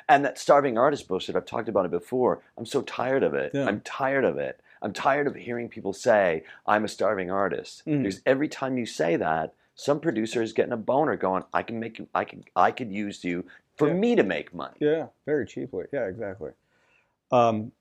And 0.08 0.24
that 0.24 0.38
starving 0.38 0.76
artist 0.76 1.08
bullshit, 1.08 1.34
I've 1.36 1.46
talked 1.46 1.68
about 1.68 1.84
it 1.86 1.90
before. 1.90 2.42
I'm 2.58 2.66
so 2.66 2.82
tired 2.82 3.22
of 3.22 3.32
it. 3.34 3.52
Yeah. 3.54 3.66
I'm 3.66 3.80
tired 3.82 4.24
of 4.24 4.36
it. 4.38 4.60
I'm 4.82 4.92
tired 4.92 5.26
of 5.26 5.34
hearing 5.34 5.68
people 5.68 5.92
say, 5.92 6.44
I'm 6.66 6.84
a 6.84 6.88
starving 6.88 7.30
artist. 7.30 7.82
Mhm. 7.86 8.02
Because 8.02 8.20
every 8.26 8.48
time 8.48 8.78
you 8.78 8.86
say 8.86 9.16
that, 9.16 9.54
some 9.74 10.00
producer 10.00 10.42
is 10.42 10.52
getting 10.52 10.72
a 10.72 10.76
boner 10.76 11.16
going, 11.16 11.44
I 11.52 11.62
can 11.62 11.78
make 11.78 11.98
you 11.98 12.08
I 12.14 12.24
can 12.24 12.44
I 12.56 12.70
could 12.72 12.92
use 12.92 13.22
you 13.24 13.44
for 13.76 13.88
Yeah. 13.88 13.94
me 13.94 14.16
to 14.16 14.22
make 14.24 14.52
money. 14.54 14.76
Yeah, 14.80 15.06
very 15.24 15.46
cheaply. 15.46 15.84
Yeah, 15.92 16.06
exactly. 16.06 16.50
Um, 17.30 17.72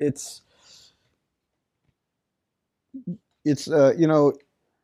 it's 0.00 0.42
it's 3.44 3.68
uh, 3.70 3.94
you 3.96 4.06
know 4.06 4.32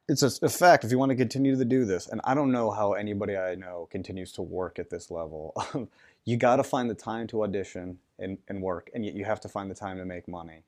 it's 0.09 0.22
a, 0.22 0.30
a 0.44 0.48
fact 0.50 0.84
if 0.84 0.90
you 0.90 0.98
want 0.98 1.11
to 1.11 1.16
continue 1.16 1.57
to 1.57 1.64
do 1.64 1.84
this, 1.86 2.07
and 2.09 2.20
I 2.24 2.34
don't 2.34 2.52
know 2.52 2.70
how 2.70 2.92
anybody 2.92 3.36
I 3.36 3.55
know 3.55 3.88
continues 3.90 4.32
to 4.32 4.42
work 4.42 4.78
at 4.78 4.90
this 4.90 5.11
level. 5.11 5.55
you 6.26 6.36
got 6.36 6.57
to 6.57 6.64
find 6.64 6.90
the 6.90 6.94
time 6.94 7.26
to 7.28 7.42
audition 7.42 7.98
and, 8.18 8.36
and 8.48 8.61
work, 8.62 8.90
and 8.94 9.05
yet 9.05 9.14
you 9.14 9.24
have 9.24 9.40
to 9.40 9.48
find 9.48 9.70
the 9.70 9.74
time 9.74 9.96
to 9.96 10.05
make 10.05 10.28
money, 10.28 10.62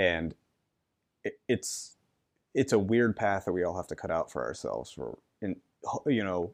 and 0.00 0.34
it, 1.24 1.38
it's 1.48 1.96
it's 2.54 2.72
a 2.72 2.78
weird 2.78 3.14
path 3.16 3.44
that 3.44 3.52
we 3.52 3.62
all 3.62 3.76
have 3.76 3.86
to 3.88 3.94
cut 3.94 4.10
out 4.10 4.32
for 4.32 4.42
ourselves 4.44 4.90
for 4.90 5.18
in 5.42 5.56
you 6.06 6.24
know 6.24 6.52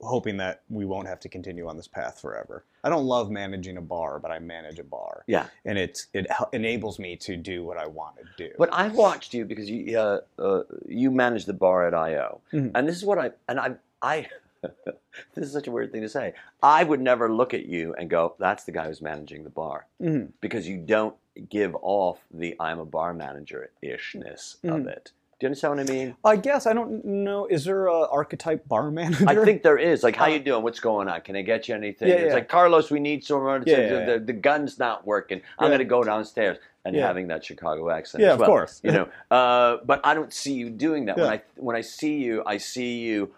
hoping 0.00 0.38
that 0.38 0.62
we 0.70 0.86
won't 0.86 1.06
have 1.06 1.20
to 1.20 1.28
continue 1.28 1.68
on 1.68 1.76
this 1.76 1.86
path 1.86 2.18
forever. 2.18 2.64
I 2.82 2.88
don't 2.88 3.04
love 3.04 3.30
managing 3.30 3.76
a 3.76 3.82
bar, 3.82 4.18
but 4.18 4.30
I 4.30 4.38
manage 4.38 4.78
a 4.78 4.84
bar, 4.84 5.22
Yeah. 5.26 5.48
and 5.66 5.76
it's 5.76 6.06
it 6.14 6.26
enables 6.54 6.98
me 6.98 7.16
to 7.16 7.36
do 7.36 7.62
what 7.62 7.76
I 7.76 7.86
want 7.86 8.16
to 8.16 8.24
do. 8.48 8.54
But 8.56 8.70
I 8.72 8.88
watched 8.88 9.34
you 9.34 9.44
because 9.44 9.68
you 9.68 9.98
uh, 9.98 10.20
uh, 10.38 10.62
you 10.86 11.10
manage 11.10 11.44
the 11.44 11.52
bar 11.52 11.86
at 11.86 11.92
IO, 11.92 12.40
Mhm. 12.54 12.70
and 12.74 12.88
this 12.88 12.96
is 12.96 13.04
what 13.04 13.18
I 13.18 13.32
and 13.48 13.60
I 13.60 13.74
I 14.00 14.28
this 15.34 15.46
is 15.46 15.52
such 15.52 15.66
a 15.66 15.70
weird 15.70 15.92
thing 15.92 16.02
to 16.02 16.08
say. 16.08 16.34
I 16.62 16.84
would 16.84 17.00
never 17.00 17.32
look 17.32 17.54
at 17.54 17.66
you 17.66 17.94
and 17.98 18.08
go, 18.10 18.34
"That's 18.38 18.64
the 18.64 18.72
guy 18.72 18.86
who's 18.86 19.02
managing 19.02 19.44
the 19.44 19.50
bar," 19.50 19.86
Mhm. 20.00 20.32
because 20.40 20.68
you 20.68 20.78
don't 20.78 21.14
give 21.48 21.76
off 21.82 22.18
the 22.32 22.56
"I'm 22.60 22.78
a 22.78 22.84
bar 22.86 23.12
manager" 23.14 23.70
ishness 23.82 24.56
of 24.64 24.70
Mhm. 24.80 24.88
it. 24.88 25.12
Do 25.38 25.44
you 25.44 25.48
understand 25.48 25.76
what 25.76 25.90
I 25.90 25.92
mean? 25.92 26.16
I 26.24 26.36
guess 26.36 26.66
I 26.66 26.72
don't 26.72 27.04
know. 27.04 27.44
Is 27.44 27.66
there 27.66 27.88
a 27.88 28.06
archetype 28.08 28.66
bar 28.68 28.90
manager? 28.90 29.26
I 29.28 29.34
think 29.44 29.62
there 29.62 29.76
is. 29.76 30.02
Like, 30.02 30.16
how 30.16 30.24
Uh, 30.24 30.28
you 30.28 30.38
doing? 30.38 30.62
What's 30.62 30.80
going 30.80 31.08
on? 31.08 31.20
Can 31.20 31.36
I 31.36 31.42
get 31.42 31.68
you 31.68 31.74
anything? 31.74 32.08
Yeah, 32.08 32.14
it's 32.14 32.28
yeah. 32.28 32.34
like 32.34 32.48
Carlos, 32.48 32.90
we 32.90 33.00
need 33.00 33.22
someone. 33.22 33.62
Yeah, 33.66 33.76
the, 33.76 33.82
yeah, 33.82 34.04
the, 34.14 34.18
the 34.20 34.32
gun's 34.32 34.78
not 34.78 35.06
working. 35.06 35.42
I'm 35.58 35.68
going 35.68 35.80
to 35.80 35.84
go 35.84 36.02
downstairs 36.02 36.56
and 36.86 36.96
having 36.96 37.26
that 37.28 37.44
Chicago 37.44 37.90
accent. 37.90 38.22
Yeah, 38.22 38.28
as 38.28 38.34
of 38.34 38.40
well, 38.40 38.48
course. 38.48 38.80
You 38.82 38.92
know, 38.92 39.08
uh, 39.30 39.76
but 39.84 40.00
I 40.04 40.14
don't 40.14 40.32
see 40.32 40.54
you 40.54 40.70
doing 40.70 41.04
that. 41.04 41.18
When 41.18 41.26
I 41.28 41.42
when 41.56 41.76
I 41.76 41.82
see 41.82 42.16
you, 42.16 42.42
I 42.46 42.56
see 42.56 43.00
you 43.00 43.34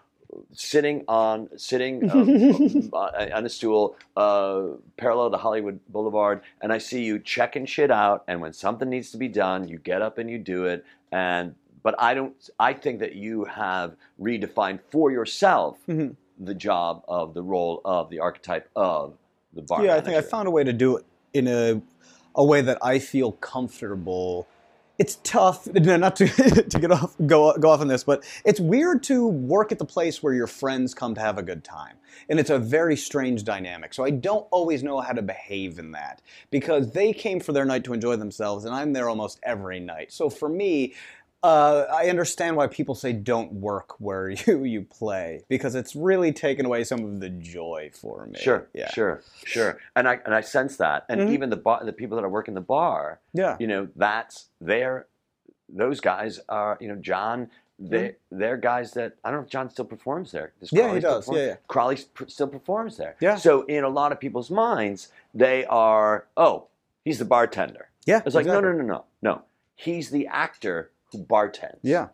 sitting 0.53 1.03
on 1.07 1.49
sitting 1.57 2.09
um, 2.11 2.89
uh, 2.93 3.27
on 3.33 3.45
a 3.45 3.49
stool 3.49 3.95
uh, 4.15 4.63
parallel 4.97 5.31
to 5.31 5.37
Hollywood 5.37 5.79
Boulevard, 5.89 6.41
and 6.61 6.71
I 6.71 6.77
see 6.77 7.03
you 7.03 7.19
checking 7.19 7.65
shit 7.65 7.91
out. 7.91 8.23
And 8.27 8.41
when 8.41 8.53
something 8.53 8.89
needs 8.89 9.11
to 9.11 9.17
be 9.17 9.27
done, 9.27 9.67
you 9.67 9.77
get 9.79 10.01
up 10.01 10.17
and 10.17 10.29
you 10.29 10.37
do 10.37 10.65
it. 10.65 10.85
And 11.11 11.55
but 11.81 11.95
I 11.97 12.13
don't. 12.13 12.35
I 12.59 12.73
think 12.73 12.99
that 12.99 13.15
you 13.15 13.45
have 13.45 13.95
redefined 14.19 14.79
for 14.91 15.11
yourself 15.11 15.77
Mhm. 15.87 16.15
the 16.39 16.53
job 16.53 17.03
of 17.07 17.33
the 17.33 17.41
role 17.41 17.81
of 17.85 18.09
the 18.09 18.19
archetype 18.19 18.69
of 18.75 19.13
the 19.53 19.61
bar. 19.61 19.83
yeah, 19.83 19.95
I 19.95 20.01
think 20.01 20.15
I 20.15 20.21
found 20.21 20.47
a 20.47 20.51
way 20.51 20.63
to 20.63 20.73
do 20.73 20.97
it 20.97 21.05
in 21.33 21.47
a 21.47 21.81
a 22.35 22.43
way 22.43 22.61
that 22.61 22.77
I 22.81 22.99
feel 22.99 23.31
comfortable. 23.33 24.47
It's 24.99 25.15
tough 25.23 25.65
not 25.73 26.15
to 26.17 26.27
to 26.27 26.79
get 26.79 26.91
off 26.91 27.15
go 27.25 27.57
go 27.57 27.69
off 27.71 27.81
on 27.81 27.87
this, 27.87 28.03
but 28.03 28.23
it's 28.45 28.59
weird 28.59 29.01
to 29.03 29.27
work 29.27 29.71
at 29.71 29.79
the 29.79 29.85
place 29.85 30.21
where 30.21 30.33
your 30.33 30.47
friends 30.47 30.93
come 30.93 31.15
to 31.15 31.21
have 31.21 31.37
a 31.37 31.43
good 31.43 31.63
time, 31.63 31.95
and 32.29 32.39
it's 32.39 32.49
a 32.49 32.59
very 32.59 32.97
strange 32.97 33.45
dynamic. 33.45 33.93
So 33.93 34.03
I 34.03 34.11
don't 34.11 34.45
always 34.51 34.83
know 34.83 34.99
how 34.99 35.13
to 35.13 35.21
behave 35.21 35.79
in 35.79 35.91
that 35.91 36.21
because 36.51 36.91
they 36.91 37.13
came 37.13 37.39
for 37.39 37.53
their 37.53 37.65
night 37.65 37.85
to 37.85 37.93
enjoy 37.93 38.17
themselves, 38.17 38.65
and 38.65 38.75
I'm 38.75 38.93
there 38.93 39.09
almost 39.09 39.39
every 39.43 39.79
night. 39.79 40.11
So 40.11 40.29
for 40.29 40.49
me. 40.49 40.93
Uh, 41.41 41.85
I 41.93 42.09
understand 42.09 42.57
why 42.57 42.67
people 42.67 42.95
say 42.95 43.13
don't 43.13 43.53
work 43.53 43.95
where 43.99 44.29
you, 44.47 44.63
you 44.65 44.81
play 44.81 45.43
because 45.47 45.73
it's 45.73 45.95
really 45.95 46.33
taken 46.33 46.65
away 46.65 46.83
some 46.83 47.03
of 47.05 47.19
the 47.21 47.29
joy 47.29 47.91
for 47.93 48.25
me. 48.25 48.37
Sure, 48.39 48.67
Yeah. 48.73 48.89
sure, 48.91 49.21
sure, 49.45 49.79
and 49.95 50.07
I 50.09 50.19
and 50.25 50.35
I 50.35 50.41
sense 50.41 50.75
that, 50.77 51.05
and 51.07 51.21
Mhm. 51.21 51.31
even 51.31 51.49
the 51.49 51.55
bar, 51.57 51.83
the 51.85 51.93
people 51.93 52.17
that 52.17 52.25
are 52.25 52.29
working 52.29 52.55
the 52.55 52.61
bar, 52.61 53.19
Yeah. 53.33 53.55
you 53.59 53.67
know, 53.67 53.87
that's 53.95 54.49
they're 54.59 55.07
those 55.69 55.99
guys 56.01 56.39
are, 56.49 56.77
you 56.81 56.87
know, 56.89 56.95
John. 56.95 57.49
They 57.81 58.17
they're 58.29 58.57
guys 58.57 58.91
that 58.95 59.13
I 59.23 59.31
don't 59.31 59.39
know 59.39 59.43
if 59.45 59.49
John 59.49 59.69
still 59.69 59.85
performs 59.85 60.33
there. 60.33 60.51
Does 60.59 60.69
Mm-hmm. 60.71 60.77
Yeah, 60.77 60.93
he 60.95 60.99
does. 60.99 61.25
perform? 61.25 61.37
Yeah, 61.37 61.45
yeah. 61.45 61.55
Crawley 61.69 61.97
still 62.27 62.47
performs 62.47 62.97
there. 62.97 63.15
Yeah. 63.21 63.35
So 63.37 63.61
in 63.67 63.85
a 63.85 63.89
lot 63.89 64.11
of 64.11 64.19
people's 64.19 64.51
minds, 64.51 65.07
they 65.33 65.63
are, 65.67 66.25
oh, 66.35 66.65
he's 67.05 67.19
the 67.19 67.23
bartender. 67.25 67.87
Yeah. 68.05 68.21
It's 68.25 68.35
like 68.35 68.45
exactly. 68.47 68.69
no, 68.69 68.71
no, 68.73 68.77
no, 68.81 68.83
no, 68.83 69.03
no. 69.21 69.41
He's 69.75 70.09
the 70.09 70.27
actor 70.27 70.91
who 71.11 71.23
bartends. 71.23 71.79
Yeah. 71.81 72.07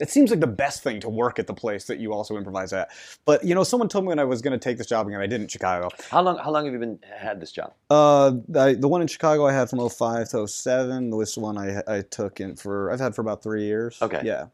It 0.00 0.10
seems 0.10 0.30
like 0.30 0.38
the 0.38 0.46
best 0.46 0.84
thing 0.84 1.00
to 1.00 1.08
work 1.08 1.40
at 1.40 1.48
the 1.48 1.54
place 1.54 1.86
that 1.86 1.98
you 1.98 2.12
also 2.12 2.36
improvise 2.36 2.72
at. 2.72 2.90
But 3.24 3.44
you 3.44 3.52
know, 3.52 3.64
someone 3.64 3.88
told 3.88 4.04
me 4.04 4.08
when 4.10 4.20
I 4.20 4.24
was 4.24 4.40
going 4.40 4.52
to 4.52 4.58
take 4.58 4.78
this 4.78 4.86
job 4.86 5.08
again, 5.08 5.20
I 5.20 5.26
did 5.26 5.40
in 5.40 5.48
Chicago. 5.48 5.88
How 6.08 6.22
long? 6.22 6.38
How 6.38 6.52
long 6.52 6.64
have 6.66 6.72
you 6.72 6.78
been 6.78 7.00
had 7.12 7.40
this 7.40 7.50
job? 7.50 7.74
Uh, 7.90 8.34
I, 8.56 8.74
the 8.74 8.86
one 8.86 9.02
in 9.02 9.08
Chicago 9.08 9.46
I 9.46 9.52
had 9.52 9.68
from 9.68 9.86
05 9.88 10.28
to 10.30 10.46
07. 10.46 11.10
This 11.18 11.36
one 11.36 11.58
I 11.58 11.82
I 11.88 12.02
took 12.02 12.38
in 12.38 12.54
for 12.54 12.92
I've 12.92 13.00
had 13.00 13.16
for 13.16 13.22
about 13.22 13.42
three 13.42 13.64
years. 13.64 14.00
Okay. 14.00 14.22
Yeah. 14.24 14.46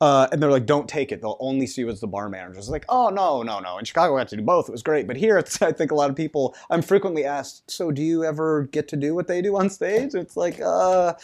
Uh, 0.00 0.26
and 0.32 0.42
they're 0.42 0.50
like, 0.50 0.66
don't 0.66 0.88
take 0.88 1.12
it. 1.12 1.20
They'll 1.20 1.36
only 1.40 1.66
see 1.66 1.82
you 1.82 1.88
as 1.88 2.00
the 2.00 2.06
bar 2.06 2.28
manager. 2.28 2.58
It's 2.58 2.68
like, 2.68 2.84
oh 2.88 3.08
no, 3.08 3.42
no, 3.42 3.60
no. 3.60 3.78
In 3.78 3.84
Chicago, 3.84 4.16
I 4.16 4.20
had 4.20 4.28
to 4.28 4.36
do 4.36 4.42
both. 4.42 4.68
It 4.68 4.72
was 4.72 4.82
great, 4.82 5.06
but 5.06 5.16
here, 5.16 5.38
it's 5.38 5.60
I 5.62 5.72
think 5.72 5.90
a 5.90 5.94
lot 5.94 6.10
of 6.10 6.16
people. 6.16 6.54
I'm 6.70 6.82
frequently 6.82 7.24
asked, 7.24 7.70
so 7.70 7.90
do 7.90 8.02
you 8.02 8.24
ever 8.24 8.64
get 8.72 8.88
to 8.88 8.96
do 8.96 9.14
what 9.14 9.26
they 9.26 9.40
do 9.42 9.56
on 9.56 9.70
stage? 9.70 10.14
It's 10.14 10.36
like, 10.36 10.60
uh, 10.60 11.14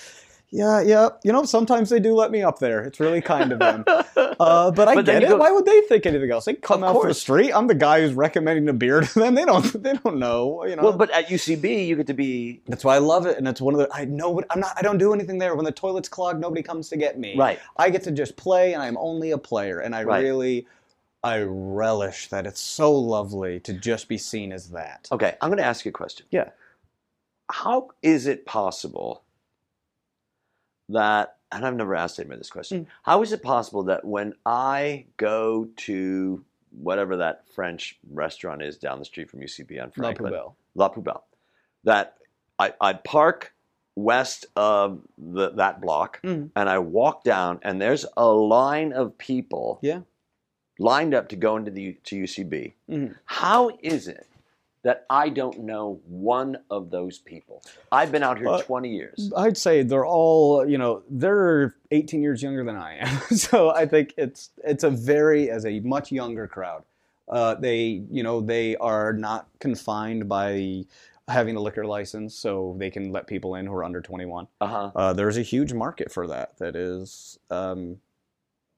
yeah, 0.52 0.80
yeah. 0.82 1.08
You 1.24 1.32
know, 1.32 1.44
sometimes 1.44 1.88
they 1.90 1.98
do 1.98 2.14
let 2.14 2.30
me 2.30 2.42
up 2.42 2.58
there. 2.58 2.84
It's 2.84 3.00
really 3.00 3.20
kind 3.22 3.50
of 3.52 3.58
them. 3.58 3.84
Uh, 3.86 4.70
but 4.70 4.86
I 4.86 4.94
But 4.94 5.06
get 5.06 5.22
it. 5.22 5.28
go- 5.30 5.36
Why 5.38 5.50
would 5.50 5.64
they 5.64 5.80
think 5.82 6.04
anything 6.06 6.30
else? 6.30 6.44
They 6.44 6.54
come 6.54 6.84
out 6.84 6.94
from 7.00 7.08
the 7.08 7.14
street. 7.14 7.52
I'm 7.52 7.66
the 7.66 7.74
guy 7.74 8.00
who's 8.02 8.12
recommending 8.12 8.68
a 8.68 8.72
beer 8.72 9.00
to 9.12 9.18
them. 9.18 9.34
They 9.34 9.44
don't. 9.44 9.82
They 9.82 9.94
don't 9.94 10.18
know. 10.18 10.64
You 10.66 10.76
know. 10.76 10.82
Well, 10.82 10.92
but 10.92 11.10
at 11.10 11.28
UCB, 11.28 11.86
you 11.86 11.96
get 11.96 12.06
to 12.08 12.14
be 12.14 12.60
That's 12.68 12.84
why 12.84 12.96
I 12.96 12.98
love 12.98 13.24
it, 13.26 13.38
and 13.38 13.48
it's 13.48 13.60
one 13.60 13.74
of 13.74 13.80
the. 13.80 13.88
I 13.94 14.04
know 14.04 14.30
what 14.30 14.44
I'm 14.50 14.60
not. 14.60 14.74
I 14.76 14.82
don't 14.82 14.98
do 14.98 15.14
anything 15.14 15.38
there. 15.38 15.54
When 15.56 15.64
the 15.64 15.72
toilet's 15.72 16.08
clogged, 16.08 16.40
nobody 16.40 16.62
comes 16.62 16.88
to 16.90 16.96
get 16.96 17.18
me. 17.18 17.36
right. 17.36 17.58
I 17.78 17.88
get 17.90 18.02
to 18.04 18.10
just 18.12 18.36
play, 18.36 18.74
and 18.74 18.82
I'm 18.82 18.98
only 18.98 19.30
a 19.30 19.38
player, 19.38 19.78
and 19.80 19.94
I 19.94 20.04
Right. 20.04 20.22
really, 20.22 20.66
I 21.24 21.40
relish 21.42 22.28
that. 22.28 22.46
It's 22.46 22.60
so 22.60 22.92
lovely 22.92 23.60
to 23.60 23.72
just 23.72 24.08
be 24.08 24.18
seen 24.18 24.52
as 24.52 24.68
that. 24.70 25.08
Okay, 25.12 25.34
I'm 25.40 25.48
going 25.50 25.58
to 25.58 25.64
ask 25.64 25.84
you 25.84 25.90
a 25.90 25.92
question. 25.92 26.26
Yeah. 26.30 26.50
How 27.50 27.90
is 28.02 28.26
it 28.26 28.44
possible 28.46 29.22
that, 30.92 31.36
and 31.50 31.66
I've 31.66 31.74
never 31.74 31.94
asked 31.94 32.18
anybody 32.18 32.38
this 32.38 32.50
question, 32.50 32.84
Mm. 32.84 32.86
how 33.02 33.22
is 33.22 33.32
it 33.32 33.42
possible 33.42 33.82
that 33.84 34.04
when 34.04 34.34
I 34.46 35.06
go 35.16 35.68
to 35.78 36.44
whatever 36.80 37.16
that 37.18 37.46
French 37.54 37.98
restaurant 38.10 38.62
is 38.62 38.78
down 38.78 38.98
the 38.98 39.04
street 39.04 39.30
from 39.30 39.40
UCB 39.42 39.78
on 39.82 39.92
La 39.96 40.12
Poubelle. 40.12 40.54
La 40.74 40.88
Poubelle, 40.88 41.22
that 41.84 42.16
I, 42.58 42.72
I 42.80 42.92
park 42.94 43.52
west 43.94 44.46
of 44.56 45.02
the, 45.18 45.50
that 45.50 45.80
block 45.82 46.20
Mhm. 46.22 46.50
and 46.56 46.68
I 46.70 46.78
walk 46.78 47.24
down 47.24 47.58
and 47.62 47.80
there's 47.80 48.06
a 48.16 48.26
line 48.26 48.92
of 48.94 49.18
people 49.18 49.78
Yeah. 49.82 50.00
lined 50.78 51.12
up 51.12 51.28
to 51.28 51.36
go 51.36 51.56
into 51.58 51.70
the 51.70 51.92
to 52.04 52.16
UCB. 52.16 52.72
Mhm. 52.88 53.16
How 53.26 53.76
is 53.82 54.08
it 54.08 54.26
that 54.82 55.06
I 55.08 55.28
don't 55.28 55.60
know 55.60 56.00
one 56.06 56.58
of 56.70 56.90
those 56.90 57.18
people? 57.18 57.62
I've 57.90 58.10
been 58.10 58.22
out 58.22 58.38
here 58.38 58.48
Uh, 58.48 58.62
20 58.62 58.88
years. 58.88 59.32
I'd 59.36 59.56
say 59.56 59.82
they're 59.82 60.06
all, 60.06 60.68
you 60.68 60.78
know, 60.78 61.02
they're 61.08 61.74
18 61.90 62.22
years 62.22 62.42
younger 62.42 62.64
than 62.64 62.76
I 62.76 62.96
am. 62.98 63.20
so 63.36 63.70
I 63.70 63.86
think 63.86 64.14
it's 64.16 64.50
it's 64.64 64.84
a 64.84 64.90
very 64.90 65.50
as 65.50 65.64
a 65.64 65.80
much 65.80 66.10
younger 66.12 66.46
crowd. 66.48 66.84
Uh, 67.28 67.54
they, 67.54 68.02
you 68.10 68.22
know, 68.22 68.40
they 68.40 68.76
are 68.76 69.12
not 69.12 69.46
confined 69.60 70.28
by 70.28 70.84
having 71.28 71.56
a 71.56 71.60
liquor 71.60 71.86
license, 71.86 72.34
so 72.34 72.74
they 72.78 72.90
can 72.90 73.12
let 73.12 73.26
people 73.26 73.54
in 73.54 73.64
who 73.66 73.72
are 73.72 73.84
under 73.84 74.00
21. 74.00 74.48
Uh-huh. 74.60 74.90
Uh, 74.94 75.12
there's 75.12 75.38
a 75.38 75.42
huge 75.42 75.72
market 75.72 76.10
for 76.10 76.26
that. 76.26 76.58
That 76.58 76.74
is 76.74 77.38
um, 77.48 77.98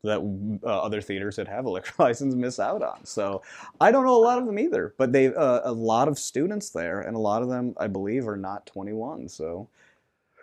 that 0.04 0.20
uh, 0.64 0.66
other 0.82 1.00
theaters 1.00 1.36
that 1.36 1.48
have 1.48 1.66
a 1.66 1.70
liquor 1.70 1.92
license 2.02 2.34
miss 2.34 2.60
out 2.60 2.82
on. 2.82 3.04
So 3.04 3.42
I 3.80 3.90
don't 3.92 4.04
know 4.04 4.16
a 4.16 4.24
lot 4.24 4.38
of 4.38 4.46
them 4.46 4.58
either, 4.58 4.94
but 4.98 5.12
they 5.12 5.34
uh, 5.34 5.62
a 5.64 5.72
lot 5.72 6.08
of 6.08 6.18
students 6.18 6.70
there, 6.70 7.00
and 7.00 7.16
a 7.16 7.20
lot 7.20 7.42
of 7.42 7.48
them, 7.48 7.74
I 7.78 7.88
believe, 7.88 8.28
are 8.28 8.36
not 8.36 8.66
21. 8.66 9.28
So 9.28 9.68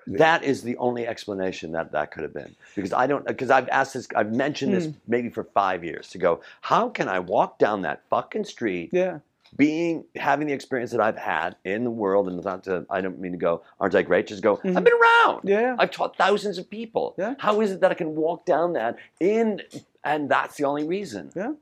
That 0.08 0.44
is 0.44 0.64
the 0.64 0.76
only 0.78 1.08
explanation 1.08 1.72
that 1.74 1.92
that 1.94 2.12
could 2.12 2.24
have 2.24 2.34
been. 2.34 2.56
Because 2.76 2.92
I 2.94 3.08
don't 3.08 3.26
because 3.26 3.52
I've 3.52 3.70
asked 3.70 3.94
this 3.94 4.08
I've 4.16 4.34
mentioned 4.34 4.74
this 4.74 4.88
Hmm. 4.88 4.92
maybe 5.08 5.30
for 5.30 5.44
5 5.44 5.84
years 5.84 6.10
to 6.10 6.18
go, 6.18 6.42
how 6.62 6.90
can 6.90 7.08
I 7.08 7.20
walk 7.20 7.60
down 7.60 7.84
that 7.84 8.04
fucking 8.10 8.46
street 8.46 8.90
yeah, 8.92 9.20
being 9.58 10.06
having 10.16 10.48
the 10.48 10.54
experience 10.54 10.92
that 10.92 11.02
I've 11.02 11.18
had 11.18 11.56
in 11.66 11.84
the 11.84 11.92
world 11.92 12.28
and 12.28 12.42
not 12.44 12.64
to 12.66 12.86
I 12.90 13.02
don't 13.02 13.20
mean 13.20 13.34
to 13.34 13.38
go 13.38 13.64
aren't 13.80 13.96
I 13.96 14.02
great 14.02 14.28
just 14.28 14.42
go 14.42 14.58
Mhm. 14.58 14.78
I've 14.78 14.84
been 14.84 14.94
around. 14.94 15.42
yeah. 15.44 15.76
I've 15.78 15.92
taught 15.92 16.16
thousands 16.18 16.58
of 16.58 16.70
people. 16.70 17.16
Yeah. 17.18 17.36
How 17.38 17.62
is 17.62 17.72
it 17.72 17.82
that 17.82 17.92
I 17.92 17.94
can 17.96 18.16
walk 18.16 18.46
down 18.46 18.74
that 18.74 18.96
in 19.20 19.62
and 20.04 20.30
that's 20.30 20.56
the 20.58 20.64
only 20.64 20.84
reason? 20.88 21.32
Yeah. 21.36 21.54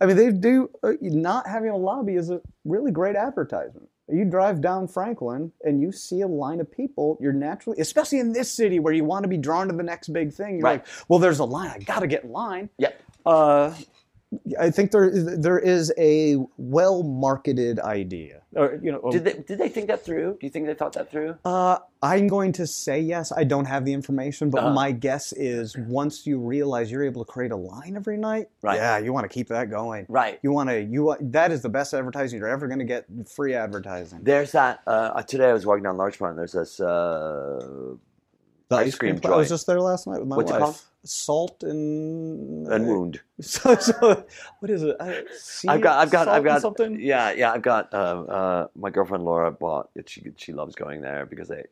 I 0.00 0.06
mean, 0.06 0.16
they 0.16 0.30
do. 0.30 0.70
Uh, 0.82 0.92
not 1.00 1.46
having 1.46 1.70
a 1.70 1.76
lobby 1.76 2.14
is 2.16 2.30
a 2.30 2.40
really 2.64 2.90
great 2.90 3.16
advertisement. 3.16 3.88
You 4.10 4.24
drive 4.24 4.60
down 4.60 4.88
Franklin 4.88 5.52
and 5.64 5.80
you 5.82 5.92
see 5.92 6.20
a 6.22 6.26
line 6.26 6.60
of 6.60 6.70
people. 6.70 7.18
You're 7.20 7.32
naturally, 7.32 7.78
especially 7.80 8.18
in 8.20 8.32
this 8.32 8.50
city 8.50 8.78
where 8.78 8.92
you 8.92 9.04
want 9.04 9.22
to 9.24 9.28
be 9.28 9.36
drawn 9.36 9.68
to 9.68 9.74
the 9.74 9.82
next 9.82 10.08
big 10.12 10.32
thing. 10.32 10.54
You're 10.56 10.64
Right. 10.64 10.80
like, 10.80 10.86
well, 11.08 11.18
there's 11.18 11.38
a 11.40 11.44
line. 11.44 11.70
I 11.70 11.78
got 11.78 12.00
to 12.00 12.06
get 12.06 12.24
in 12.24 12.32
line. 12.32 12.70
Yep. 12.78 13.00
Uh, 13.26 13.74
I 14.60 14.70
think 14.70 14.90
there 14.90 15.08
is, 15.08 15.38
there 15.38 15.58
is 15.58 15.90
a 15.96 16.36
well 16.58 17.02
marketed 17.02 17.80
idea. 17.80 18.42
Or, 18.54 18.78
you 18.82 18.92
know, 18.92 19.00
Did 19.10 19.24
they 19.24 19.32
did 19.34 19.58
they 19.58 19.68
think 19.70 19.86
that 19.88 20.04
through? 20.04 20.32
Do 20.38 20.46
you 20.46 20.50
think 20.50 20.66
they 20.66 20.74
thought 20.74 20.92
that 20.94 21.10
through? 21.10 21.36
uh, 21.46 21.78
I'm 22.02 22.28
going 22.28 22.52
to 22.52 22.66
say 22.66 23.00
yes. 23.00 23.32
I 23.32 23.44
don't 23.44 23.64
have 23.64 23.84
the 23.86 23.92
information, 23.92 24.50
but 24.50 24.64
Uh-huh. 24.64 24.74
my 24.74 24.92
guess 24.92 25.32
is 25.32 25.76
once 25.76 26.26
you 26.26 26.38
realize 26.38 26.90
you're 26.90 27.04
able 27.04 27.24
to 27.24 27.30
create 27.30 27.52
a 27.52 27.56
line 27.56 27.94
every 27.96 28.18
night, 28.18 28.48
Right. 28.62 28.76
yeah, 28.76 28.98
you 28.98 29.12
want 29.14 29.24
to 29.24 29.28
keep 29.28 29.48
that 29.48 29.70
going. 29.70 30.04
Right. 30.10 30.38
You 30.42 30.52
want 30.52 30.68
to 30.68 30.82
you 30.82 31.16
that 31.20 31.50
is 31.50 31.62
the 31.62 31.68
best 31.70 31.94
advertising 31.94 32.38
you're 32.38 32.48
ever 32.48 32.66
going 32.66 32.80
to 32.80 32.84
get. 32.84 33.06
Free 33.28 33.54
advertising. 33.54 34.20
There's 34.22 34.52
that. 34.52 34.80
Uh, 34.86 35.22
today 35.22 35.48
I 35.48 35.52
was 35.54 35.64
walking 35.64 35.84
down 35.84 35.96
Larchmont. 35.96 36.32
And 36.32 36.38
there's 36.38 36.52
this. 36.52 36.80
Uh, 36.80 37.94
The 38.68 38.76
ice 38.76 38.94
cream 38.96 39.18
pla- 39.18 39.32
I 39.34 39.36
was 39.38 39.48
just 39.48 39.66
there 39.66 39.80
last 39.80 40.06
night 40.06 40.18
with 40.20 40.28
my 40.28 40.36
What's 40.36 40.52
wife. 40.52 40.84
Salt 41.04 41.62
and 41.62 42.66
and 42.68 42.86
wound. 42.86 43.20
So, 43.40 43.76
so 43.76 44.26
what 44.58 44.68
is 44.70 44.82
it? 44.82 44.96
I, 44.98 45.22
I've 45.68 45.80
got. 45.80 45.98
I've 46.00 46.10
got. 46.10 46.26
I've 46.28 46.42
got. 46.44 46.60
something. 46.60 46.98
Yeah. 47.00 47.30
Yeah. 47.32 47.52
I've 47.52 47.62
got. 47.62 47.94
Uh, 47.94 48.22
uh, 48.28 48.66
my 48.74 48.90
girlfriend 48.90 49.24
Laura 49.24 49.50
bought. 49.52 49.90
It. 49.94 50.08
She 50.08 50.22
she 50.36 50.52
loves 50.52 50.74
going 50.74 51.00
there 51.00 51.24
because 51.24 51.46
they. 51.48 51.64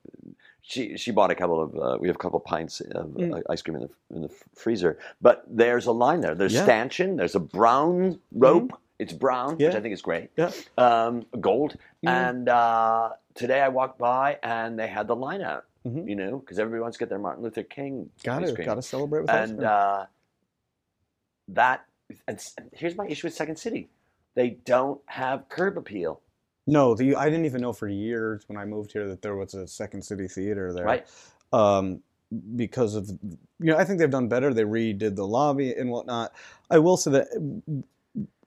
She 0.62 0.96
she 0.96 1.10
bought 1.10 1.30
a 1.32 1.34
couple 1.34 1.60
of. 1.60 1.76
Uh, 1.76 1.98
we 2.00 2.06
have 2.08 2.14
a 2.16 2.18
couple 2.20 2.38
of 2.38 2.44
pints 2.44 2.80
of 2.80 3.06
Mm. 3.08 3.36
uh, 3.36 3.42
ice 3.50 3.62
cream 3.62 3.76
in 3.76 3.82
the 3.82 3.90
in 4.14 4.22
the 4.22 4.30
freezer. 4.54 4.98
But 5.20 5.44
there's 5.48 5.86
a 5.86 5.92
line 5.92 6.20
there. 6.20 6.34
There's 6.36 6.54
Yeah. 6.54 6.62
stanchion. 6.62 7.16
There's 7.16 7.34
a 7.34 7.40
brown 7.40 8.20
rope. 8.32 8.72
It's 8.98 9.12
brown, 9.12 9.56
Yeah. 9.58 9.68
which 9.68 9.76
I 9.76 9.80
think 9.80 9.92
is 9.92 10.02
great. 10.02 10.30
Yeah. 10.36 10.52
Um, 10.78 11.26
gold. 11.40 11.76
Mhm. 12.04 12.08
And 12.10 12.48
uh, 12.48 13.10
today 13.34 13.60
I 13.60 13.68
walked 13.68 13.98
by 13.98 14.38
and 14.42 14.78
they 14.78 14.86
had 14.86 15.06
the 15.08 15.16
line 15.16 15.42
out. 15.42 15.64
Mhm. 15.86 16.08
You 16.08 16.16
know, 16.16 16.38
because 16.38 16.58
everybody 16.58 16.80
wants 16.82 16.96
to 16.96 17.02
get 17.02 17.08
their 17.08 17.18
Martin 17.18 17.44
Luther 17.44 17.62
King 17.62 18.10
Got 18.24 18.40
to 18.40 18.52
got 18.52 18.74
to 18.74 18.82
celebrate 18.82 19.20
with 19.22 19.30
and 19.30 19.62
uh, 19.62 20.06
that. 21.48 21.84
And 22.28 22.40
here's 22.72 22.96
my 22.96 23.06
issue 23.06 23.26
with 23.26 23.34
Second 23.34 23.56
City: 23.56 23.88
they 24.34 24.50
don't 24.50 25.00
have 25.06 25.48
curb 25.48 25.76
appeal. 25.78 26.20
No, 26.66 26.94
the, 26.94 27.14
I 27.14 27.26
didn't 27.30 27.44
even 27.46 27.60
know 27.60 27.72
for 27.72 27.86
years 27.88 28.42
when 28.48 28.58
I 28.58 28.64
moved 28.64 28.90
here 28.92 29.06
that 29.08 29.22
there 29.22 29.36
was 29.36 29.54
a 29.54 29.66
Second 29.68 30.02
City 30.02 30.26
Theater 30.26 30.72
there. 30.72 30.84
Right. 30.84 31.06
Um, 31.52 32.00
because 32.56 32.96
of, 32.96 33.08
you 33.08 33.36
know, 33.60 33.76
I 33.76 33.84
think 33.84 34.00
they've 34.00 34.10
done 34.10 34.26
better. 34.26 34.52
They 34.52 34.64
redid 34.64 35.14
the 35.14 35.24
lobby 35.26 35.72
and 35.74 35.90
whatnot. 35.90 36.32
I 36.68 36.80
will 36.80 36.96
say 36.96 37.12
that 37.12 37.28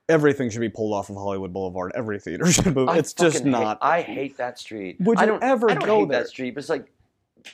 everything 0.10 0.50
should 0.50 0.60
be 0.60 0.68
pulled 0.68 0.94
off 0.94 1.10
of 1.10 1.16
Hollywood 1.16 1.54
Boulevard. 1.54 1.94
Every 1.96 2.20
theater 2.20 2.46
should 2.52 2.76
move. 2.76 2.90
I 2.90 2.98
it's 2.98 3.14
just 3.14 3.38
fucking 3.38 3.54
hate- 3.54 3.60
not. 3.62 3.78
I 3.82 4.02
hate 4.02 4.36
that 4.36 4.60
street. 4.60 4.98
Would 5.00 5.18
I 5.18 5.22
you 5.22 5.28
don't 5.28 5.44
ever 5.44 5.72
I 5.72 5.76
don't 5.76 5.86
go 5.86 6.00
hate 6.00 6.10
there? 6.10 6.20
that 6.24 6.28
street, 6.30 6.52
but 6.56 6.60
it's 6.60 6.70
like, 6.70 6.92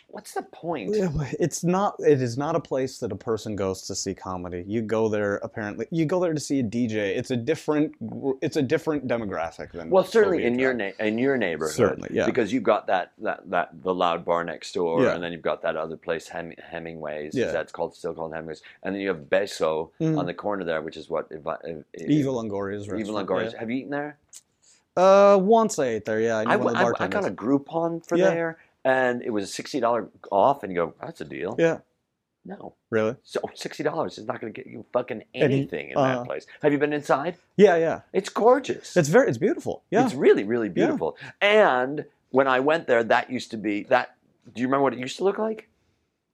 what's 0.10 0.34
the 0.34 0.42
point? 0.42 0.92
It's 1.40 1.64
not. 1.64 1.96
It 2.00 2.22
is 2.22 2.38
not 2.38 2.56
a 2.56 2.60
place 2.60 3.00
that 3.00 3.12
a 3.12 3.16
person 3.16 3.56
goes 3.56 3.82
to 3.84 3.96
see 3.96 4.14
comedy. 4.14 4.64
You 4.68 4.82
go 4.82 5.10
there 5.10 5.38
apparently. 5.38 5.88
You 5.92 6.06
go 6.06 6.20
there 6.20 6.34
to 6.34 6.40
see 6.40 6.60
a 6.60 6.64
DJ. 6.64 7.16
It's 7.18 7.32
a 7.32 7.36
different. 7.38 7.94
It's 8.42 8.56
a 8.58 8.62
different 8.62 9.08
demographic 9.08 9.72
than. 9.72 9.90
Well, 9.90 10.04
certainly 10.04 10.44
in 10.46 10.58
your 10.60 10.74
na- 10.74 10.92
in 11.00 11.18
your 11.18 11.38
neighborhood, 11.38 11.76
Certainly, 11.76 12.10
yeah. 12.12 12.26
because 12.26 12.52
you've 12.54 12.64
got 12.64 12.88
that 12.88 13.12
that 13.20 13.50
that 13.50 13.70
the 13.84 13.94
loud 13.94 14.24
bar 14.26 14.44
next 14.44 14.74
door, 14.74 15.04
Yeah. 15.04 15.14
and 15.16 15.24
then 15.24 15.32
you've 15.32 15.42
got 15.42 15.62
that 15.64 15.76
other 15.76 15.98
place, 15.98 16.28
Hem- 16.28 16.54
Hemingway's. 16.72 17.34
Yeah. 17.36 17.52
that's 17.52 17.72
called 17.72 17.96
still 17.96 18.14
called 18.14 18.34
Hemingway's, 18.34 18.62
and 18.84 18.94
then 18.96 19.02
you 19.02 19.08
have 19.10 19.22
Beso 19.30 19.90
Mhm. 20.02 20.18
on 20.18 20.26
the 20.26 20.34
corner 20.34 20.64
there, 20.64 20.82
which 20.82 20.98
is 20.98 21.10
what 21.10 21.30
Evi- 21.30 21.80
uh, 21.80 21.84
Evil 22.08 22.36
Longoria's 22.44 22.88
Evil. 22.88 23.16
Longoria's. 23.16 23.54
yeah. 23.54 23.60
Have 23.60 23.70
you 23.70 23.78
eaten 23.78 23.92
there? 23.92 24.18
Uh, 24.98 25.38
once 25.42 25.78
I 25.78 25.88
ate 25.88 26.06
there. 26.06 26.22
Yeah, 26.22 26.38
I 26.38 26.44
know 26.46 26.52
I, 26.52 26.56
one 26.56 26.68
of 26.68 26.74
the 26.74 26.86
w- 26.86 26.96
I- 27.00 27.04
I 27.04 27.08
got 27.08 27.26
a 27.26 27.32
Groupon 27.32 28.06
for 28.06 28.18
Yeah. 28.18 28.30
there, 28.30 28.58
and 28.86 29.22
it 29.22 29.32
was 29.32 29.44
a 29.44 29.48
sixty 29.48 29.82
dollar 29.82 30.08
off, 30.32 30.64
and 30.64 30.72
you 30.72 30.78
go, 30.78 30.94
that's 31.02 31.20
a 31.20 31.26
deal. 31.26 31.56
Yeah, 31.60 31.80
No, 32.46 32.76
really. 32.90 33.16
so 33.24 33.42
sixty 33.56 33.84
dollars 33.84 34.18
is 34.18 34.26
not 34.28 34.40
going 34.40 34.54
to 34.54 34.56
get 34.62 34.72
you 34.72 34.86
fucking 34.94 35.24
Any- 35.34 35.44
anything 35.56 35.90
in 35.90 35.98
uh, 35.98 36.20
that 36.20 36.26
place. 36.26 36.46
Have 36.62 36.72
you 36.72 36.78
been 36.80 36.94
inside? 36.94 37.36
Yeah, 37.58 37.76
yeah. 37.76 38.02
It's 38.14 38.30
gorgeous. 38.30 38.96
It's 38.96 39.10
very. 39.10 39.28
It's 39.28 39.38
beautiful. 39.38 39.84
Yeah. 39.90 40.06
It's 40.06 40.14
really, 40.14 40.44
really 40.46 40.70
beautiful. 40.70 41.18
And 41.42 42.06
when 42.30 42.48
I 42.48 42.60
went 42.62 42.88
there, 42.88 43.04
that 43.04 43.30
used 43.30 43.52
to 43.52 43.58
be 43.58 43.84
that. 43.84 44.16
Do 44.54 44.62
you 44.62 44.68
remember 44.68 44.84
what 44.84 44.94
it 44.94 45.00
used 45.00 45.18
to 45.18 45.24
look 45.24 45.40
like? 45.40 45.68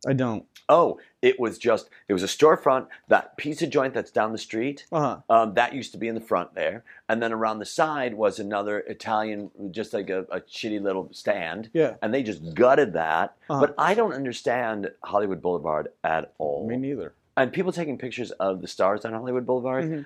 I 0.08 0.14
don't. 0.14 0.46
Oh, 0.70 1.00
it 1.22 1.40
was 1.40 1.58
just 1.58 1.90
it 2.08 2.14
was 2.14 2.24
a 2.24 2.28
storefront. 2.28 2.88
That 3.10 3.36
pizza 3.38 3.68
joint 3.68 3.94
that's 3.94 4.10
down 4.12 4.32
the 4.32 4.38
street. 4.38 4.86
Uh 4.92 5.00
huh. 5.00 5.18
Um, 5.42 5.54
that 5.56 5.74
used 5.74 5.92
to 5.92 5.98
be 5.98 6.08
in 6.08 6.16
the 6.16 6.22
front 6.22 6.56
there, 6.56 6.84
and 7.10 7.22
then 7.22 7.34
around 7.34 7.60
the 7.60 7.66
side 7.66 8.14
was 8.14 8.40
another 8.40 8.80
Italian, 8.80 9.52
just 9.72 9.94
like 9.94 10.10
a, 10.10 10.22
a 10.32 10.40
shitty 10.42 10.82
little 10.82 11.10
stand. 11.12 11.70
Yeah. 11.74 11.96
And 12.02 12.14
they 12.14 12.24
just 12.24 12.54
gutted 12.54 12.94
that. 12.94 13.36
Uh-huh. 13.50 13.60
But 13.60 13.76
I 13.78 13.94
don't 13.94 14.14
understand 14.14 14.90
Hollywood 15.04 15.42
Boulevard 15.42 15.90
at 16.04 16.34
all. 16.38 16.68
Me 16.68 16.78
neither. 16.78 17.14
and 17.38 17.52
people 17.52 17.72
taking 17.74 17.98
pictures 17.98 18.32
of 18.32 18.62
the 18.62 18.68
stars 18.68 19.04
on 19.06 19.12
Hollywood 19.14 19.46
Boulevard. 19.46 19.86
Mhm. 19.86 20.06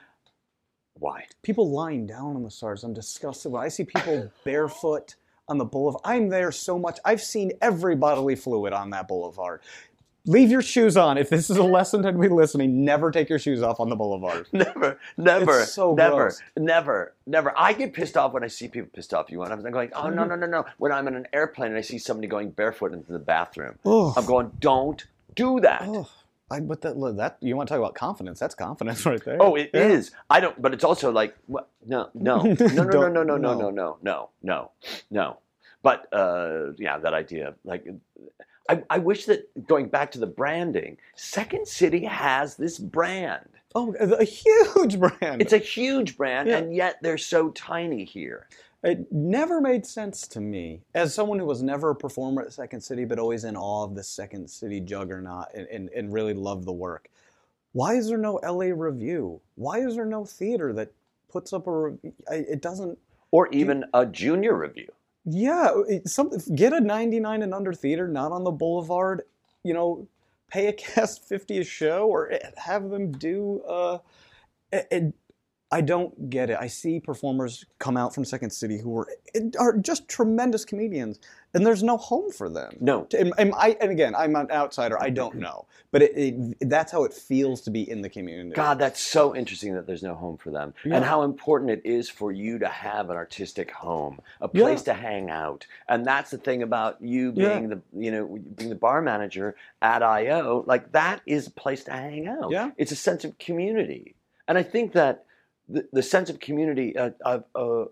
Why? 0.97 1.25
People 1.43 1.69
lying 1.69 2.07
down 2.07 2.35
on 2.35 2.43
the 2.43 2.49
stars. 2.51 2.83
I'm 2.83 2.93
disgusted 2.93 3.51
when 3.51 3.61
I 3.63 3.67
see 3.67 3.83
people 3.83 4.31
barefoot 4.45 5.15
on 5.47 5.57
the 5.57 5.65
boulevard. 5.65 6.01
I'm 6.05 6.29
there 6.29 6.51
so 6.51 6.77
much. 6.79 6.99
I've 7.05 7.21
seen 7.21 7.51
every 7.61 7.95
bodily 7.95 8.35
fluid 8.35 8.73
on 8.73 8.89
that 8.91 9.07
boulevard. 9.07 9.61
Leave 10.27 10.49
your 10.49 10.63
shoes 10.63 10.97
on. 10.97 11.19
If 11.19 11.29
this 11.29 11.51
is 11.51 11.57
a 11.57 11.63
lesson 11.63 12.01
to 12.01 12.07
anybody 12.07 12.29
listening, 12.29 12.83
never 12.83 13.11
take 13.11 13.29
your 13.29 13.37
shoes 13.37 13.61
off 13.61 13.79
on 13.79 13.89
the 13.89 13.95
boulevard. 13.95 14.47
Never, 14.53 14.99
never, 15.17 15.59
It's 15.61 15.73
so 15.73 15.93
never, 15.93 16.15
gross. 16.15 16.41
never, 16.57 17.13
never. 17.27 17.53
I 17.55 17.73
get 17.73 17.93
pissed 17.93 18.17
off 18.17 18.33
when 18.33 18.43
I 18.43 18.47
see 18.47 18.67
people 18.67 18.89
pissed 18.91 19.13
off. 19.13 19.29
You 19.29 19.37
want? 19.37 19.51
I'm 19.51 19.61
going, 19.71 19.91
oh 19.93 20.05
Mm-hmm. 20.05 20.15
no, 20.15 20.23
no, 20.25 20.35
no, 20.35 20.47
no. 20.47 20.65
When 20.79 20.91
I'm 20.91 21.07
in 21.07 21.15
an 21.15 21.27
airplane 21.31 21.69
and 21.69 21.77
I 21.77 21.81
see 21.81 21.99
somebody 21.99 22.27
going 22.27 22.49
barefoot 22.49 22.91
into 22.91 23.11
the 23.11 23.19
bathroom, 23.19 23.77
I'm 23.85 24.25
going, 24.25 24.51
don't 24.59 25.05
do 25.35 25.59
that. 25.59 25.87
I, 26.51 26.59
but 26.59 26.81
that, 26.81 26.95
that 27.17 27.37
you 27.41 27.55
want 27.55 27.67
to 27.69 27.73
talk 27.73 27.79
about 27.79 27.95
confidence? 27.95 28.39
That's 28.39 28.55
confidence 28.55 29.05
right 29.05 29.23
there. 29.23 29.37
Oh, 29.41 29.55
it 29.55 29.71
Yeah. 29.73 29.87
is. 29.87 30.11
I 30.29 30.39
don't. 30.39 30.59
But 30.61 30.73
it's 30.73 30.83
also 30.83 31.11
like, 31.11 31.35
what? 31.47 31.69
no, 31.85 32.09
no, 32.13 32.41
no, 32.43 32.53
no, 32.83 32.83
no, 32.83 33.07
no, 33.09 33.23
no, 33.23 33.37
no, 33.37 33.37
no. 33.37 33.69
no, 33.69 33.97
no, 34.01 34.29
no, 34.43 34.71
no. 35.11 35.37
But 35.81 36.11
uh, 36.13 36.71
yeah, 36.77 36.97
that 36.99 37.13
idea. 37.13 37.55
Like, 37.63 37.85
I, 38.69 38.83
I 38.89 38.97
wish 38.99 39.25
that 39.25 39.67
going 39.67 39.87
back 39.89 40.11
to 40.11 40.19
the 40.19 40.25
branding, 40.27 40.97
Second 41.15 41.67
City 41.67 42.05
has 42.05 42.55
this 42.55 42.79
brand. 42.79 43.47
Oh, 43.77 43.93
a 43.99 44.23
huge 44.23 44.97
brand. 44.99 45.41
It's 45.41 45.51
a 45.53 45.57
huge 45.57 46.15
brand, 46.17 46.47
Yeah. 46.47 46.57
and 46.57 46.73
yet 46.73 46.97
they're 47.01 47.17
so 47.17 47.49
tiny 47.49 48.05
here. 48.05 48.47
It 48.86 49.11
never 49.11 49.61
made 49.61 49.86
sense 49.88 50.27
to 50.29 50.41
me 50.41 50.83
as 50.95 51.13
someone 51.13 51.39
who 51.39 51.45
was 51.47 51.63
never 51.63 51.91
a 51.91 51.95
performer 51.95 52.43
at 52.43 52.53
Second 52.53 52.81
City, 52.81 53.05
but 53.05 53.19
always 53.19 53.45
in 53.45 53.57
awe 53.57 53.86
of 53.86 53.95
the 53.95 54.03
Second 54.03 54.49
City 54.49 54.81
juggernaut 54.81 55.47
and, 55.55 55.67
and, 55.69 55.89
and 55.91 56.13
really 56.13 56.36
loved 56.36 56.65
the 56.65 56.73
work. 56.73 57.09
Why 57.73 57.95
is 57.95 58.09
there 58.09 58.19
no 58.19 58.36
LA 58.43 58.67
revue? 58.75 59.41
Why 59.55 59.79
is 59.79 59.95
there 59.95 60.05
no 60.05 60.25
theater 60.25 60.73
that 60.73 60.93
puts 61.31 61.53
up 61.53 61.67
a? 61.67 61.71
rev- 61.71 61.99
I- 62.31 62.36
It 62.49 62.61
doesn't. 62.61 62.99
or 63.31 63.49
even 63.49 63.86
a 63.93 64.05
junior 64.07 64.55
revue. 64.55 64.88
Yeah, 65.25 65.71
it, 65.89 66.07
some 66.09 66.31
get 66.55 66.73
a 66.73 66.81
99 66.81 67.43
and 67.43 67.53
under 67.53 67.73
theater, 67.73 68.07
not 68.07 68.31
on 68.31 68.45
the 68.45 68.51
boulevard. 68.51 69.23
You 69.63 69.73
know, 69.75 70.07
pay 70.51 70.67
a 70.67 70.73
cast 70.86 71.27
50 71.27 71.59
a 71.59 71.65
show, 71.65 72.07
or 72.07 72.31
have 72.57 72.89
them 72.91 73.11
do. 73.13 73.61
Uh, 73.67 73.99
it, 74.73 74.88
it- 74.91 75.15
I 75.76 75.82
don't 75.82 76.30
get 76.30 76.49
it. 76.49 76.57
I 76.57 76.67
see 76.67 77.01
performers 77.01 77.65
come 77.80 77.97
out 77.97 78.15
from 78.15 78.23
Second 78.23 78.51
City 78.51 78.78
who 78.80 78.97
are 78.97 79.07
are 79.59 79.76
just 79.78 80.07
tremendous 80.07 80.63
comedians, 80.63 81.19
and 81.53 81.65
there's 81.65 81.84
no 81.84 81.97
home 81.97 82.32
for 82.32 82.47
them. 82.47 82.78
No, 82.80 83.05
And, 83.17 83.34
and 83.38 83.53
I, 83.57 83.76
and 83.82 83.91
again, 83.91 84.15
I'm 84.15 84.34
an 84.38 84.49
outsider. 84.51 84.97
I 85.01 85.09
don't 85.09 85.36
know, 85.36 85.65
but 85.91 86.01
it, 86.01 86.11
it, 86.15 86.69
that's 86.69 86.93
how 86.93 87.03
it 87.03 87.13
feels 87.13 87.59
to 87.63 87.71
be 87.71 87.82
in 87.89 87.99
the 88.01 88.07
community. 88.07 88.55
God, 88.55 88.80
that's 88.80 89.01
so 89.01 89.36
interesting 89.36 89.73
that 89.76 89.86
there's 89.86 90.01
no 90.01 90.15
home 90.15 90.38
for 90.38 90.49
them, 90.49 90.73
Yeah. 90.86 90.95
and 90.95 91.03
how 91.03 91.23
important 91.23 91.71
it 91.71 91.82
is 91.84 92.09
for 92.09 92.32
you 92.32 92.57
to 92.59 92.69
have 92.69 93.09
an 93.09 93.17
artistic 93.17 93.69
home, 93.71 94.21
a 94.39 94.49
Yeah. 94.53 94.61
place 94.63 94.84
to 94.84 94.93
hang 94.93 95.30
out. 95.30 95.67
And 95.89 96.05
that's 96.05 96.32
the 96.32 96.38
thing 96.38 96.63
about 96.63 97.01
you 97.01 97.34
Yeah. 97.36 97.49
being 97.49 97.67
the, 97.67 97.82
you 98.05 98.11
know, 98.11 98.39
being 98.55 98.69
the 98.69 98.76
bar 98.78 99.01
manager 99.01 99.57
at 99.82 100.01
IO. 100.01 100.63
Like 100.65 100.93
that 100.93 101.19
is 101.26 101.47
a 101.47 101.51
place 101.51 101.84
to 101.84 101.91
hang 101.91 102.28
out. 102.30 102.49
Yeah. 102.51 102.71
it's 102.78 102.93
a 102.93 102.95
sense 103.07 103.26
of 103.26 103.38
community, 103.39 104.15
and 104.47 104.57
I 104.57 104.63
think 104.63 104.93
that. 104.93 105.23
The, 105.68 105.88
the 105.91 106.03
sense 106.03 106.30
of 106.30 106.39
community. 106.39 106.95
Uh, 106.95 107.11
uh, 107.26 107.39
uh, 107.55 107.86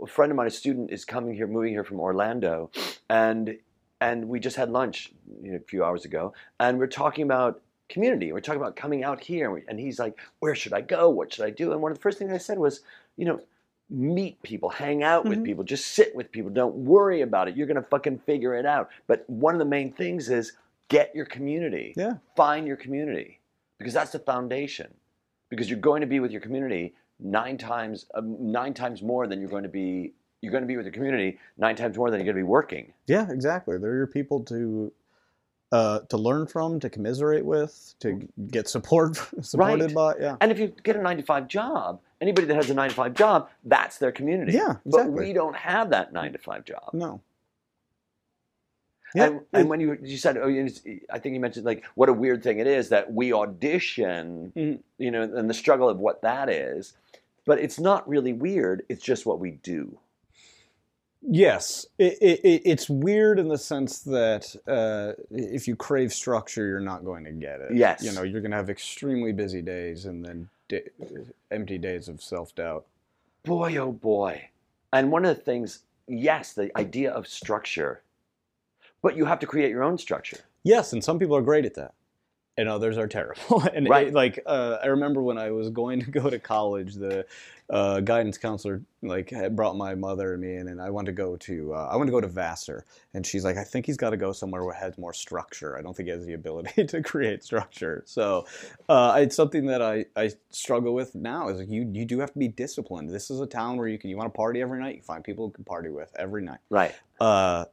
a 0.00 0.06
friend 0.06 0.30
of 0.30 0.36
mine, 0.36 0.46
a 0.46 0.50
student, 0.50 0.90
is 0.92 1.04
coming 1.04 1.34
here, 1.34 1.46
moving 1.48 1.72
here 1.72 1.84
from 1.84 1.98
Orlando, 1.98 2.70
and 3.10 3.58
and 4.00 4.28
we 4.28 4.38
just 4.38 4.56
had 4.56 4.70
lunch 4.70 5.12
you 5.42 5.52
know, 5.52 5.56
a 5.56 5.60
few 5.60 5.82
hours 5.84 6.04
ago, 6.04 6.34
and 6.60 6.78
we're 6.78 6.86
talking 6.86 7.24
about 7.24 7.62
community. 7.88 8.32
We're 8.32 8.40
talking 8.40 8.60
about 8.60 8.76
coming 8.76 9.02
out 9.02 9.20
here, 9.20 9.46
and, 9.46 9.54
we, 9.54 9.62
and 9.68 9.80
he's 9.80 9.98
like, 9.98 10.16
"Where 10.38 10.54
should 10.54 10.72
I 10.72 10.82
go? 10.82 11.10
What 11.10 11.32
should 11.32 11.44
I 11.44 11.50
do?" 11.50 11.72
And 11.72 11.82
one 11.82 11.90
of 11.90 11.98
the 11.98 12.02
first 12.02 12.18
things 12.18 12.30
I 12.30 12.38
said 12.38 12.58
was, 12.58 12.82
"You 13.16 13.24
know, 13.24 13.40
meet 13.90 14.40
people, 14.42 14.68
hang 14.68 15.02
out 15.02 15.24
with 15.24 15.38
Mhm. 15.38 15.44
people, 15.44 15.64
just 15.64 15.86
sit 15.86 16.14
with 16.14 16.30
people. 16.30 16.50
Don't 16.50 16.76
worry 16.76 17.22
about 17.22 17.48
it. 17.48 17.56
You're 17.56 17.66
gonna 17.66 17.82
fucking 17.82 18.18
figure 18.18 18.54
it 18.54 18.66
out." 18.66 18.88
But 19.08 19.28
one 19.28 19.54
of 19.54 19.58
the 19.58 19.64
main 19.64 19.92
things 19.92 20.30
is 20.30 20.52
get 20.88 21.12
your 21.12 21.26
community. 21.26 21.92
Yeah. 21.96 22.18
Find 22.36 22.68
your 22.68 22.76
community 22.76 23.40
because 23.78 23.94
that's 23.94 24.12
the 24.12 24.20
foundation. 24.20 24.94
Because 25.48 25.70
you're 25.70 25.78
going 25.78 26.00
to 26.00 26.08
be 26.08 26.18
with 26.18 26.32
your 26.32 26.40
community 26.40 26.94
nine 27.20 27.58
times, 27.58 28.06
um, 28.14 28.36
nine 28.52 28.74
times 28.74 29.02
more 29.02 29.26
than 29.26 29.40
you're 29.40 29.50
going 29.50 29.62
to 29.62 29.68
be. 29.68 30.12
You're 30.42 30.52
going 30.52 30.62
to 30.62 30.68
be 30.68 30.76
with 30.76 30.84
the 30.84 30.92
community 30.92 31.38
nine 31.56 31.76
times 31.76 31.96
more 31.96 32.10
than 32.10 32.20
you're 32.20 32.26
going 32.26 32.36
to 32.36 32.46
be 32.46 32.48
working. 32.48 32.92
Yeah, 33.06 33.28
exactly. 33.32 33.78
They're 33.78 33.96
your 33.96 34.06
people 34.06 34.44
to 34.44 34.92
uh, 35.72 36.00
to 36.08 36.16
learn 36.16 36.46
from, 36.46 36.78
to 36.80 36.88
commiserate 36.88 37.44
with, 37.44 37.94
to 38.00 38.28
get 38.50 38.68
support 38.68 39.16
supported 39.40 39.94
by. 39.94 40.14
Yeah. 40.20 40.36
And 40.40 40.52
if 40.52 40.58
you 40.58 40.72
get 40.82 40.96
a 40.96 41.02
nine 41.02 41.16
to 41.16 41.22
five 41.22 41.48
job, 41.48 42.00
anybody 42.20 42.46
that 42.46 42.54
has 42.54 42.70
a 42.70 42.74
nine 42.74 42.90
to 42.90 42.94
five 42.94 43.14
job, 43.14 43.48
that's 43.64 43.98
their 43.98 44.12
community. 44.12 44.52
Yeah, 44.52 44.76
exactly. 44.84 44.90
But 44.90 45.12
we 45.12 45.32
don't 45.32 45.56
have 45.56 45.90
that 45.90 46.12
nine 46.12 46.32
to 46.32 46.38
five 46.38 46.64
job. 46.64 46.90
No. 46.92 47.20
And, 49.16 49.40
and 49.52 49.68
when 49.68 49.80
you 49.80 49.98
you 50.02 50.16
said, 50.16 50.36
oh, 50.36 50.48
I 51.10 51.18
think 51.18 51.34
you 51.34 51.40
mentioned 51.40 51.64
like 51.66 51.84
what 51.94 52.08
a 52.08 52.12
weird 52.12 52.42
thing 52.42 52.58
it 52.58 52.66
is 52.66 52.88
that 52.90 53.12
we 53.12 53.32
audition, 53.32 54.52
Mhm. 54.56 54.78
you 54.98 55.10
know, 55.10 55.22
and 55.22 55.48
the 55.50 55.54
struggle 55.54 55.88
of 55.88 55.98
what 55.98 56.22
that 56.22 56.48
is. 56.48 56.94
But 57.44 57.58
it's 57.60 57.78
not 57.78 58.08
really 58.08 58.32
weird. 58.32 58.84
It's 58.88 59.02
just 59.04 59.24
what 59.26 59.38
we 59.38 59.52
do. 59.52 59.98
Yes, 61.28 61.86
it, 61.98 62.18
it, 62.20 62.40
it- 62.44 62.62
it's 62.64 62.88
weird 62.88 63.38
in 63.38 63.48
the 63.48 63.58
sense 63.58 64.00
that 64.00 64.54
uh, 64.68 65.12
if 65.30 65.66
you 65.66 65.74
crave 65.74 66.12
structure, 66.12 66.66
you're 66.66 66.78
not 66.80 67.04
going 67.04 67.24
to 67.24 67.32
get 67.32 67.60
it. 67.60 67.74
Yes. 67.74 68.02
you 68.02 68.12
know, 68.12 68.22
you're 68.22 68.40
going 68.40 68.50
to 68.52 68.56
have 68.56 68.70
extremely 68.70 69.32
busy 69.32 69.62
days 69.62 70.04
and 70.06 70.24
then 70.24 70.48
empty 71.50 71.78
days 71.78 72.08
of 72.08 72.22
self 72.22 72.54
doubt. 72.54 72.84
Boy, 73.44 73.76
oh 73.76 73.92
boy. 73.92 74.48
And 74.92 75.10
one 75.10 75.24
of 75.24 75.36
the 75.36 75.42
things, 75.42 75.80
yes, 76.06 76.52
the 76.52 76.76
idea 76.78 77.10
of 77.12 77.26
structure, 77.26 78.02
but 79.02 79.16
you 79.16 79.24
have 79.24 79.38
to 79.40 79.46
create 79.46 79.70
your 79.70 79.82
own 79.84 79.98
structure. 79.98 80.38
Yes, 80.62 80.92
and 80.92 81.02
some 81.02 81.18
people 81.18 81.36
are 81.36 81.42
great 81.42 81.64
at 81.64 81.74
that. 81.74 81.92
and 82.58 82.70
others 82.70 82.96
are 82.96 83.06
terrible. 83.06 83.62
and 83.74 83.86
Right. 83.86 84.06
it- 84.06 84.14
like 84.14 84.40
uh, 84.46 84.78
I 84.82 84.86
remember 84.86 85.22
when 85.22 85.36
I 85.36 85.50
was 85.50 85.68
going 85.70 86.00
to 86.04 86.10
go 86.10 86.30
to 86.30 86.38
college, 86.38 86.94
the 86.94 87.26
uh, 87.68 88.00
guidance 88.00 88.38
counselor 88.38 88.80
like 89.02 89.28
had 89.28 89.54
brought 89.54 89.76
my 89.76 89.94
mother 89.94 90.32
and 90.32 90.40
me 90.42 90.54
in, 90.56 90.68
and 90.68 90.80
I 90.80 90.88
wanted 90.88 91.06
to 91.06 91.12
go 91.12 91.36
to 91.36 91.74
uh, 91.74 91.88
I 91.92 91.96
wanted 91.96 92.06
to 92.06 92.12
go 92.12 92.20
to 92.22 92.28
Vassar, 92.28 92.84
and 93.12 93.26
she's 93.26 93.44
like, 93.44 93.58
I 93.58 93.64
think 93.64 93.84
he's 93.84 93.98
got 93.98 94.10
to 94.10 94.16
go 94.16 94.32
somewhere 94.32 94.64
where 94.64 94.72
it 94.74 94.78
has 94.78 94.96
more 94.96 95.12
structure. 95.12 95.76
I 95.76 95.82
don't 95.82 95.94
think 95.94 96.06
he 96.06 96.12
has 96.12 96.24
the 96.24 96.32
ability 96.32 96.84
to 96.92 97.02
create 97.02 97.44
structure. 97.44 98.02
So 98.06 98.46
uh, 98.88 99.16
it's 99.18 99.36
something 99.36 99.66
that 99.66 99.82
I, 99.82 100.06
I 100.16 100.30
struggle 100.50 100.94
with 100.94 101.14
now. 101.14 101.48
Is 101.50 101.58
like 101.58 101.68
you 101.68 101.86
you 101.92 102.06
do 102.06 102.20
have 102.20 102.32
to 102.32 102.38
be 102.38 102.48
disciplined. 102.48 103.10
This 103.10 103.30
is 103.30 103.40
a 103.40 103.46
town 103.46 103.76
where 103.76 103.88
you 103.88 103.98
can 103.98 104.08
you 104.08 104.16
want 104.16 104.32
to 104.32 104.36
party 104.36 104.62
every 104.62 104.80
night. 104.80 104.96
You 104.96 105.02
find 105.02 105.22
people 105.22 105.44
you 105.48 105.52
can 105.52 105.64
party 105.64 105.90
with 105.90 106.10
every 106.18 106.42
night 106.42 106.60
Right. 106.70 106.94
uh, 107.20 107.66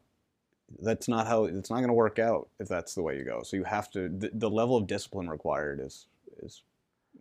that's 0.81 1.07
not 1.07 1.27
how 1.27 1.45
it's 1.45 1.69
not 1.69 1.77
going 1.77 1.87
to 1.87 1.93
work 1.93 2.19
out 2.19 2.47
if 2.59 2.67
that's 2.67 2.95
the 2.95 3.01
way 3.01 3.17
you 3.17 3.23
go. 3.23 3.43
So 3.43 3.57
you 3.57 3.63
have 3.63 3.89
to 3.91 4.09
the, 4.09 4.31
the 4.33 4.49
level 4.49 4.75
of 4.77 4.87
discipline 4.87 5.29
required 5.29 5.79
is 5.79 6.07
is 6.41 6.61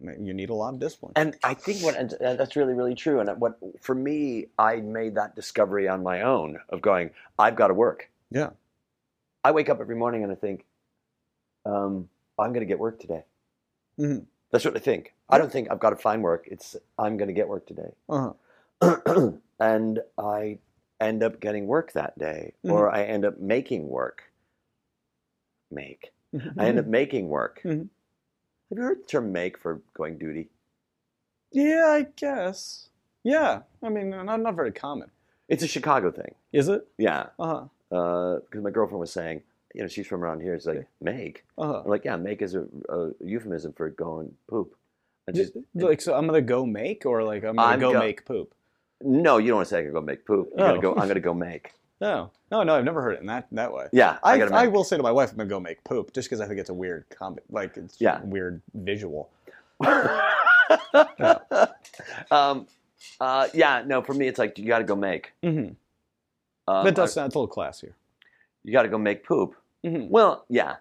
you 0.01 0.33
need 0.35 0.51
a 0.51 0.55
lot 0.55 0.75
of 0.75 0.81
discipline. 0.81 1.13
And 1.17 1.37
I 1.45 1.55
think 1.55 1.83
what 1.83 1.97
and 1.97 2.15
that's 2.21 2.57
really 2.57 2.75
really 2.75 2.95
true. 2.95 3.21
And 3.21 3.41
what 3.41 3.59
for 3.81 3.95
me, 3.95 4.47
I 4.59 4.77
made 4.77 5.15
that 5.17 5.37
discovery 5.37 5.89
on 5.89 6.03
my 6.03 6.23
own 6.23 6.59
of 6.69 6.81
going, 6.81 7.11
I've 7.39 7.57
got 7.57 7.69
to 7.69 7.75
work. 7.75 8.11
Yeah. 8.31 8.51
I 9.45 9.51
wake 9.53 9.69
up 9.69 9.81
every 9.81 9.97
morning 9.97 10.23
and 10.23 10.31
I 10.31 10.37
think, 10.37 10.65
um, 11.67 12.09
I'm 12.39 12.53
going 12.53 12.61
to 12.61 12.67
get 12.67 12.79
work 12.79 13.01
today. 13.01 13.25
Mhm. 13.99 14.27
That's 14.51 14.65
what 14.65 14.77
I 14.77 14.81
think. 14.81 15.15
I 15.29 15.39
don't 15.39 15.51
think 15.51 15.71
I've 15.71 15.81
got 15.81 15.91
to 15.91 15.97
find 15.97 16.23
work. 16.23 16.47
It's 16.51 16.77
I'm 16.99 17.17
going 17.17 17.29
to 17.29 17.35
get 17.35 17.49
work 17.49 17.67
today. 17.67 17.93
Uh-huh. 18.09 19.33
and 19.61 20.01
I 20.19 20.59
end 21.07 21.23
up 21.23 21.41
getting 21.41 21.67
work 21.67 21.93
that 21.93 22.19
day, 22.19 22.55
or 22.65 22.91
I 22.91 23.05
end 23.05 23.25
up 23.25 23.39
making 23.41 23.89
work. 23.89 24.25
Make. 25.71 26.13
I 26.59 26.67
end 26.67 26.79
up 26.79 26.87
making 26.87 27.29
work. 27.29 27.61
Mhm. 27.65 27.89
Have 28.71 28.79
you 28.79 28.83
heard 28.83 29.03
the 29.03 29.07
term 29.07 29.33
"make" 29.33 29.59
for 29.59 29.81
going 29.95 30.19
duty? 30.19 30.49
yeah, 31.51 31.87
I 31.89 32.07
guess. 32.17 32.89
Yeah, 33.23 33.63
I 33.83 33.89
mean, 33.89 34.11
not 34.11 34.41
not 34.41 34.55
very 34.55 34.73
common. 34.73 35.11
It's 35.49 35.63
a 35.63 35.69
Chicago 35.69 36.11
thing. 36.11 36.35
Is 36.53 36.69
it? 36.69 36.87
Yeah, 36.99 37.27
Uh 37.39 37.67
huh. 37.91 38.39
because 38.41 38.63
my 38.63 38.71
girlfriend 38.71 39.01
was 39.01 39.13
saying, 39.13 39.43
you 39.75 39.83
know, 39.83 39.89
she's 39.89 40.07
from 40.07 40.25
around 40.25 40.41
here. 40.41 40.55
It's 40.55 40.67
like 40.67 40.87
make. 41.01 41.45
huh. 41.59 41.65
Uh 41.65 41.83
I'm 41.83 41.89
like, 41.91 42.05
yeah, 42.05 42.17
make 42.17 42.43
is 42.43 42.55
a, 42.55 42.67
a 42.89 43.13
euphemism 43.21 43.73
for 43.75 43.89
going 43.91 44.35
poop. 44.49 44.75
And 45.27 45.37
she's, 45.37 45.53
Like, 45.75 46.01
so 46.01 46.15
I'm 46.15 46.27
gonna 46.27 46.41
go 46.43 46.67
make, 46.67 47.07
or 47.07 47.23
like 47.23 47.45
I'm 47.45 47.57
gonna 47.57 47.69
I'm 47.75 47.81
go 47.81 47.93
go- 47.93 47.99
make 47.99 48.25
poop. 48.27 48.55
No, 49.05 49.39
you 49.39 49.49
don't 49.49 49.57
want 49.57 49.69
to 49.69 49.75
say 49.75 49.81
I 49.81 49.83
can 49.83 49.93
go 49.93 50.01
make 50.01 50.25
poop. 50.27 50.51
You're 50.57 50.67
Oh. 50.67 50.69
gonna 50.71 50.81
go. 50.83 50.93
I'm 50.97 51.09
gonna 51.09 51.21
go 51.21 51.35
make. 51.35 51.73
No, 52.03 52.33
no, 52.51 52.65
no. 52.65 52.75
I've 52.75 52.85
never 52.85 53.01
heard 53.01 53.15
it 53.15 53.21
in 53.21 53.27
that 53.27 53.47
that 53.53 53.73
way. 53.73 53.87
Yeah, 53.93 54.19
I, 54.25 54.41
I, 54.43 54.65
I 54.65 54.67
will 54.67 54.83
say 54.83 54.97
to 54.97 55.05
my 55.05 55.13
wife, 55.13 55.31
I'm 55.31 55.37
gonna 55.37 55.49
go 55.49 55.61
make 55.61 55.85
poop, 55.85 56.13
just 56.13 56.29
because 56.29 56.41
I 56.41 56.49
think 56.49 56.59
it's 56.59 56.69
a 56.71 56.75
weird 56.75 57.05
comment. 57.11 57.45
Like 57.49 57.77
it's 57.77 58.01
Yeah. 58.01 58.21
a 58.21 58.27
weird 58.27 58.61
visual. 58.75 59.31
um, 62.31 62.67
uh, 63.21 63.49
yeah, 63.55 63.83
no, 63.87 64.03
for 64.03 64.15
me, 64.15 64.27
it's 64.27 64.39
like 64.39 64.59
you 64.59 64.67
got 64.67 64.79
to 64.79 64.85
go 64.85 64.97
make. 64.97 65.33
Mm-hmm. 65.45 65.75
Um, 66.73 66.85
that 66.85 66.95
does 66.95 67.13
sound 67.13 67.33
a 67.35 67.39
little 67.39 67.55
classier. 67.55 67.93
you 68.65 68.73
got 68.73 68.83
to 68.83 68.89
go 68.89 68.99
make 68.99 69.25
poop. 69.25 69.55
Mm-hmm. 69.85 70.09
Well, 70.11 70.45
yeah, 70.49 70.77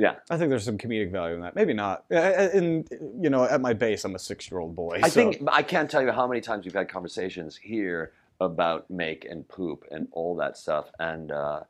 I 0.00 0.36
think 0.36 0.50
there's 0.50 0.64
some 0.64 0.78
comedic 0.78 1.10
value 1.10 1.34
in 1.34 1.40
that. 1.42 1.54
Maybe 1.54 1.72
not. 1.74 2.04
Uh, 2.10 2.16
And 2.16 2.88
you 3.20 3.30
know, 3.30 3.44
at 3.44 3.60
my 3.60 3.72
base, 3.72 4.04
I'm 4.04 4.14
a 4.14 4.18
six-year-old 4.18 4.74
boy. 4.76 5.00
I 5.02 5.08
so- 5.08 5.30
think 5.32 5.42
I 5.50 5.62
can't 5.62 5.90
tell 5.90 6.02
you 6.02 6.12
how 6.12 6.26
many 6.26 6.40
times 6.40 6.64
we've 6.64 6.74
had 6.74 6.88
conversations 6.88 7.56
here 7.56 8.12
about 8.40 8.88
make 8.90 9.24
and 9.24 9.46
poop 9.48 9.84
and 9.90 10.06
all 10.12 10.36
that 10.36 10.56
stuff, 10.56 10.90
and 11.00 11.32
uh, 11.32 11.60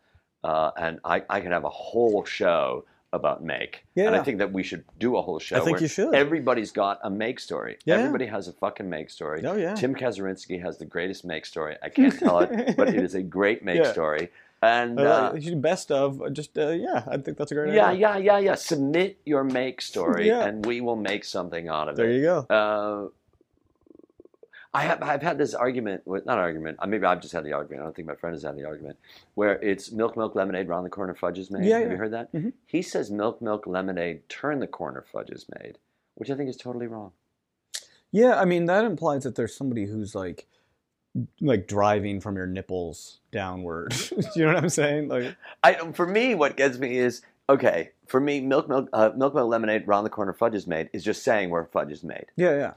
uh, 0.44 0.70
and 0.76 1.00
I, 1.04 1.22
I 1.30 1.40
can 1.40 1.52
have 1.52 1.64
a 1.64 1.70
whole 1.70 2.24
show 2.24 2.84
about 3.14 3.42
make, 3.42 3.86
Yeah. 3.94 4.08
and 4.08 4.14
I 4.16 4.22
think 4.22 4.36
that 4.36 4.52
we 4.52 4.62
should 4.62 4.84
do 4.98 5.16
a 5.16 5.22
whole 5.22 5.38
show. 5.38 5.56
I 5.56 5.60
think 5.60 5.76
where 5.76 5.80
you 5.82 5.88
should. 5.88 6.14
Everybody's 6.14 6.70
got 6.70 7.00
a 7.02 7.08
make 7.08 7.40
story. 7.40 7.78
Yeah. 7.86 7.94
Everybody 7.96 8.26
has 8.26 8.48
a 8.48 8.52
fucking 8.52 8.88
make 8.90 9.08
story. 9.08 9.42
Oh 9.46 9.56
yeah. 9.56 9.74
Tim 9.74 9.94
Kazurinsky 9.94 10.60
has 10.60 10.76
the 10.76 10.84
greatest 10.84 11.24
make 11.24 11.46
story. 11.46 11.76
I 11.82 11.88
can't 11.88 12.16
tell 12.18 12.40
it, 12.40 12.76
but 12.76 12.88
it 12.90 12.96
is 13.08 13.14
a 13.14 13.22
great 13.22 13.64
make 13.64 13.78
Yeah. 13.78 13.92
story. 13.92 14.30
And 14.60 14.98
Uh, 14.98 15.02
uh, 15.30 15.32
you 15.34 15.40
should 15.40 15.54
do 15.54 15.60
best 15.60 15.90
of 15.92 16.20
uh, 16.20 16.30
just 16.30 16.58
uh, 16.58 16.68
yeah. 16.70 17.04
I 17.06 17.16
think 17.18 17.36
that's 17.38 17.52
a 17.52 17.54
great 17.54 17.74
yeah, 17.74 17.88
idea. 17.88 18.00
yeah, 18.00 18.16
yeah, 18.16 18.38
yeah. 18.38 18.38
Yeah. 18.38 18.54
Submit 18.56 19.18
your 19.24 19.44
make 19.44 19.80
story, 19.80 20.26
Yeah. 20.26 20.44
and 20.46 20.66
we 20.66 20.80
will 20.80 20.96
make 20.96 21.24
something 21.24 21.68
out 21.68 21.88
of 21.88 21.96
There 21.96 22.06
it. 22.06 22.08
There 22.08 22.16
you 22.18 22.22
go. 22.24 22.38
Uh, 22.54 23.08
I 24.74 24.82
have 24.82 25.02
I've 25.02 25.22
had 25.22 25.38
this 25.38 25.54
argument 25.54 26.06
with 26.06 26.26
not 26.26 26.38
argument. 26.38 26.78
uh, 26.80 26.86
Maybe 26.86 27.06
I've 27.06 27.20
just 27.22 27.32
had 27.32 27.44
the 27.44 27.52
argument. 27.52 27.82
I 27.82 27.84
don't 27.86 27.96
think 27.96 28.06
my 28.08 28.14
friend 28.16 28.34
has 28.34 28.42
had 28.42 28.56
the 28.56 28.64
argument 28.64 28.98
where 29.34 29.54
it's 29.62 29.90
milk, 29.92 30.16
milk, 30.16 30.34
lemonade. 30.34 30.68
Round 30.68 30.84
the 30.84 30.90
corner, 30.90 31.14
fudge 31.14 31.38
is 31.38 31.50
made. 31.50 31.64
Yeah, 31.64 31.78
have 31.78 31.86
yeah. 31.86 31.92
you 31.92 31.96
heard 31.96 32.12
that? 32.12 32.32
Mhm. 32.32 32.52
He 32.66 32.82
says 32.82 33.10
milk, 33.10 33.40
milk, 33.40 33.66
lemonade. 33.66 34.28
Turn 34.28 34.58
the 34.60 34.66
corner, 34.66 35.02
fudge 35.10 35.30
is 35.30 35.46
made, 35.58 35.78
which 36.16 36.30
I 36.30 36.34
think 36.34 36.50
is 36.50 36.56
totally 36.56 36.86
wrong. 36.86 37.12
Yeah, 38.10 38.38
I 38.40 38.44
mean 38.44 38.66
that 38.66 38.84
implies 38.84 39.22
that 39.24 39.36
there's 39.36 39.54
somebody 39.56 39.86
who's 39.86 40.14
like 40.14 40.46
like 41.40 41.66
driving 41.66 42.20
from 42.20 42.36
your 42.36 42.46
nipples 42.46 43.18
downward. 43.32 43.90
Do 44.10 44.16
you 44.36 44.46
know 44.46 44.54
what 44.54 44.62
I'm 44.64 44.68
saying? 44.68 45.08
Like 45.08 45.36
I 45.62 45.74
for 45.92 46.06
me, 46.06 46.34
what 46.34 46.56
gets 46.56 46.78
me 46.78 46.98
is 46.98 47.22
okay. 47.48 47.90
For 48.06 48.20
me, 48.20 48.40
milk, 48.40 48.68
milk, 48.68 48.88
uh, 48.92 49.10
milk, 49.14 49.34
milk, 49.34 49.48
lemonade. 49.48 49.86
Round 49.86 50.04
the 50.06 50.10
corner, 50.10 50.32
fudge 50.32 50.54
is 50.54 50.66
made. 50.66 50.88
Is 50.92 51.04
just 51.04 51.22
saying 51.22 51.50
where 51.50 51.64
fudge 51.64 51.92
is 51.92 52.02
made. 52.02 52.26
yeah, 52.36 52.56
yeah. 52.56 52.72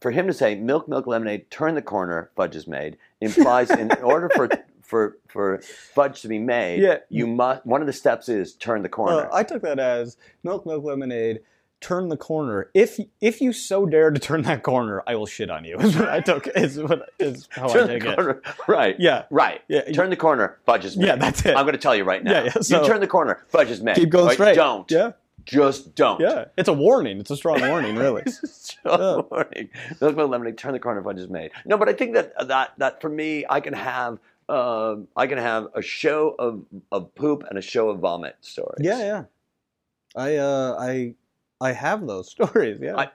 for 0.00 0.10
him 0.10 0.26
to 0.26 0.32
say 0.32 0.54
milk, 0.54 0.88
milk, 0.88 1.06
lemonade, 1.06 1.50
turn 1.50 1.74
the 1.74 1.82
corner, 1.82 2.30
fudge 2.36 2.56
is 2.56 2.66
made, 2.66 2.96
implies 3.20 3.70
in 3.70 3.92
order 4.02 4.30
for 4.34 4.48
for 4.82 5.18
for 5.28 5.58
fudge 5.60 6.22
to 6.22 6.28
be 6.28 6.38
made, 6.38 6.80
Yeah. 6.80 6.98
you 7.10 7.26
must 7.26 7.66
one 7.66 7.82
of 7.82 7.86
the 7.86 7.92
steps 7.92 8.28
is 8.30 8.54
turn 8.54 8.82
the 8.82 8.88
corner. 8.88 9.28
Uh, 9.30 9.36
I 9.36 9.42
took 9.42 9.60
that 9.62 9.78
as 9.78 10.16
milk, 10.42 10.64
milk, 10.64 10.82
lemonade. 10.84 11.40
Turn 11.80 12.08
the 12.08 12.16
corner. 12.16 12.70
If 12.74 12.98
if 13.20 13.40
you 13.40 13.52
so 13.52 13.86
dare 13.86 14.10
to 14.10 14.18
turn 14.18 14.42
that 14.42 14.64
corner, 14.64 15.02
I 15.06 15.14
will 15.14 15.26
shit 15.26 15.48
on 15.48 15.64
you. 15.64 15.76
Is 15.80 15.96
what 15.96 16.08
I 16.08 16.20
took. 16.20 16.48
Is 16.48 16.76
what 16.78 17.08
is 17.20 17.48
how 17.50 17.68
turn 17.68 17.84
I 17.90 17.98
the 17.98 18.00
take 18.00 18.18
it. 18.18 18.42
Right. 18.66 18.96
Yeah, 18.98 19.24
Right. 19.30 19.62
yeah. 19.68 19.82
Turn 19.92 20.10
the 20.10 20.16
corner, 20.16 20.58
fudge 20.66 20.84
is 20.84 20.96
made. 20.96 21.06
Yeah, 21.06 21.16
that's 21.16 21.46
it. 21.46 21.56
I'm 21.56 21.64
going 21.64 21.74
to 21.74 21.78
tell 21.80 21.94
you 21.94 22.02
right 22.02 22.22
now. 22.24 22.32
Yeah, 22.32 22.42
yeah, 22.44 22.60
so- 22.62 22.82
you 22.82 22.86
turn 22.88 23.00
the 23.00 23.06
corner, 23.06 23.44
fudge 23.48 23.70
is 23.70 23.80
made. 23.80 23.94
Keep 23.94 24.10
going 24.10 24.26
Right? 24.26 24.34
straight. 24.34 24.54
Don't. 24.56 24.90
Yeah, 24.90 25.12
Just 25.44 25.94
don't. 25.94 26.20
yeah. 26.20 26.46
It's 26.56 26.68
a 26.68 26.72
warning. 26.72 27.20
It's 27.20 27.30
a 27.30 27.36
strong 27.36 27.60
warning, 27.68 27.94
really. 27.94 28.24
So 28.26 29.28
warning. 29.30 29.70
Milk, 30.00 30.16
milk, 30.16 30.30
lemonade, 30.30 30.58
turn 30.58 30.72
the 30.72 30.80
corner, 30.80 31.00
fudge 31.02 31.18
is 31.20 31.28
made. 31.28 31.52
No, 31.64 31.76
but 31.78 31.88
I 31.88 31.92
think 31.92 32.14
that 32.14 32.32
that 32.48 32.72
that 32.78 33.00
for 33.00 33.08
me, 33.08 33.44
I 33.48 33.60
can 33.60 33.72
have. 33.74 34.18
Um, 34.48 35.08
I 35.14 35.26
can 35.26 35.36
have 35.38 35.68
a 35.74 35.82
show 35.82 36.34
of, 36.38 36.64
of 36.90 37.14
poop 37.14 37.44
and 37.50 37.58
a 37.58 37.62
show 37.62 37.90
of 37.90 37.98
vomit 38.00 38.34
stories. 38.40 38.78
Yeah, 38.80 38.98
yeah. 38.98 39.24
I 40.16 40.36
uh, 40.36 40.76
I 40.80 41.14
I 41.60 41.72
have 41.72 42.06
those 42.06 42.30
stories. 42.36 42.78
Yeah, 42.80 42.96
I- 42.96 43.10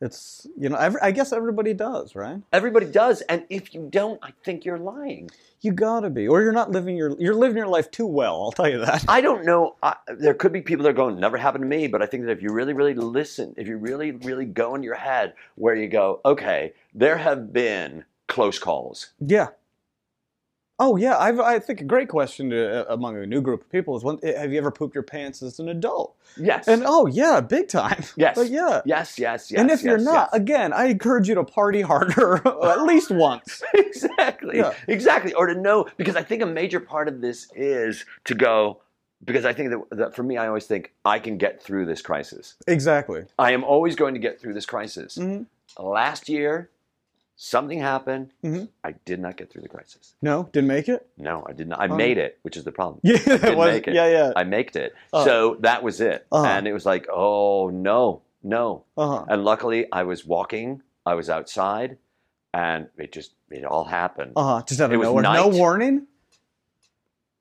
it's 0.00 0.46
you 0.56 0.68
know 0.68 0.76
every, 0.76 1.00
I 1.00 1.10
guess 1.10 1.32
everybody 1.32 1.74
does, 1.74 2.14
right? 2.14 2.40
Everybody 2.52 2.86
does, 2.86 3.20
and 3.22 3.44
if 3.50 3.74
you 3.74 3.88
don't, 3.90 4.20
I 4.22 4.30
think 4.44 4.64
you're 4.64 4.78
lying. 4.78 5.28
You 5.60 5.72
gotta 5.72 6.08
be, 6.08 6.28
or 6.28 6.40
you're 6.40 6.52
not 6.52 6.70
living 6.70 6.96
your 6.96 7.16
you're 7.18 7.34
living 7.34 7.56
your 7.56 7.66
life 7.66 7.90
too 7.90 8.06
well. 8.06 8.40
I'll 8.44 8.52
tell 8.52 8.68
you 8.68 8.78
that. 8.78 9.04
I 9.08 9.20
don't 9.20 9.44
know. 9.44 9.74
I, 9.82 9.96
there 10.06 10.34
could 10.34 10.52
be 10.52 10.60
people 10.60 10.84
that 10.84 10.90
are 10.90 10.92
going, 10.92 11.18
never 11.18 11.36
happened 11.36 11.62
to 11.62 11.68
me, 11.68 11.88
but 11.88 12.00
I 12.00 12.06
think 12.06 12.26
that 12.26 12.30
if 12.30 12.40
you 12.42 12.50
really, 12.52 12.74
really 12.74 12.94
listen, 12.94 13.54
if 13.56 13.66
you 13.66 13.76
really, 13.76 14.12
really 14.12 14.44
go 14.44 14.76
in 14.76 14.84
your 14.84 14.94
head 14.94 15.34
where 15.56 15.74
you 15.74 15.88
go, 15.88 16.20
okay, 16.24 16.74
there 16.94 17.16
have 17.16 17.52
been 17.52 18.04
close 18.28 18.60
calls. 18.60 19.08
Yeah. 19.18 19.48
Oh 20.80 20.96
yeah, 20.96 21.18
I've, 21.18 21.40
I 21.40 21.58
think 21.58 21.80
a 21.80 21.84
great 21.84 22.08
question 22.08 22.50
to, 22.50 22.88
uh, 22.88 22.94
among 22.94 23.16
a 23.16 23.26
new 23.26 23.40
group 23.40 23.62
of 23.62 23.70
people 23.70 23.96
is: 23.96 24.04
one, 24.04 24.18
Have 24.22 24.52
you 24.52 24.58
ever 24.58 24.70
pooped 24.70 24.94
your 24.94 25.02
pants 25.02 25.42
as 25.42 25.58
an 25.58 25.68
adult? 25.68 26.14
Yes. 26.36 26.68
And 26.68 26.84
oh 26.86 27.06
yeah, 27.06 27.40
big 27.40 27.68
time. 27.68 28.04
Yes. 28.16 28.36
But 28.36 28.48
yeah. 28.50 28.80
yes, 28.84 29.18
yes, 29.18 29.50
yes. 29.50 29.60
and 29.60 29.70
if 29.70 29.82
you're 29.82 29.98
not, 29.98 30.30
yes. 30.32 30.40
again, 30.40 30.72
I 30.72 30.86
encourage 30.86 31.28
you 31.28 31.34
to 31.36 31.44
party 31.44 31.80
harder 31.82 32.36
at 32.64 32.82
least 32.82 33.10
once. 33.10 33.62
exactly, 33.74 34.58
Yeah. 34.58 34.72
exactly, 34.88 35.34
or 35.34 35.46
to 35.46 35.54
know, 35.54 35.86
because 35.96 36.16
I 36.16 36.22
think 36.22 36.42
a 36.42 36.46
major 36.46 36.80
part 36.80 37.08
of 37.08 37.20
this 37.20 37.48
is 37.54 38.04
to 38.24 38.34
go, 38.34 38.80
because 39.24 39.44
I 39.44 39.52
think 39.52 39.70
that, 39.70 39.98
that 39.98 40.16
for 40.16 40.22
me, 40.22 40.36
I 40.36 40.46
always 40.48 40.66
think 40.66 40.92
I 41.04 41.18
can 41.18 41.38
get 41.38 41.62
through 41.62 41.86
this 41.86 42.02
crisis. 42.02 42.54
Exactly. 42.66 43.24
I 43.38 43.52
am 43.52 43.62
always 43.64 43.94
going 43.96 44.14
to 44.14 44.20
get 44.20 44.40
through 44.40 44.54
this 44.54 44.66
crisis. 44.66 45.16
Mhm. 45.18 45.46
Last 45.78 46.28
year, 46.28 46.70
something 47.40 47.78
happened. 47.78 48.32
Mhm. 48.44 48.68
I 48.82 48.92
did 49.04 49.20
not 49.20 49.36
get 49.36 49.48
through 49.50 49.62
the 49.62 49.68
crisis. 49.68 50.14
No, 50.20 50.48
didn't 50.52 50.66
make 50.68 50.88
it. 50.88 51.06
No, 51.16 51.46
I 51.48 51.52
did 51.52 51.68
not. 51.68 51.80
I 51.80 51.86
Oh. 51.86 51.94
made 51.96 52.18
it, 52.18 52.38
which 52.42 52.56
is 52.56 52.64
the 52.64 52.72
problem. 52.72 53.00
Yeah, 53.04 53.16
Didn't 53.24 53.56
was. 53.56 53.72
make 53.72 53.86
it. 53.88 53.94
Yeah, 53.94 54.08
yeah. 54.08 54.32
I 54.34 54.42
made 54.44 54.74
it. 54.76 54.92
Uh. 55.12 55.24
so 55.24 55.56
that 55.60 55.82
was 55.84 56.00
it. 56.00 56.26
Uh-huh. 56.32 56.44
And 56.44 56.66
it 56.66 56.72
was 56.72 56.84
like, 56.84 57.06
oh 57.10 57.70
no, 57.70 58.22
no. 58.42 58.84
Uh 58.96 59.08
huh. 59.20 59.24
And 59.28 59.44
luckily, 59.44 59.86
I 59.92 60.02
was 60.02 60.26
walking. 60.26 60.82
I 61.06 61.14
was 61.14 61.30
outside, 61.30 61.96
and 62.52 62.88
it 62.98 63.12
just 63.12 63.32
it 63.50 63.64
all 63.64 63.84
happened. 63.84 64.32
Uh 64.36 64.56
huh. 64.58 64.62
Just 64.66 64.80
out 64.80 64.90
It 64.90 64.94
of 64.94 65.00
was 65.00 65.06
nowhere. 65.08 65.22
No 65.22 65.48
warning. 65.48 66.06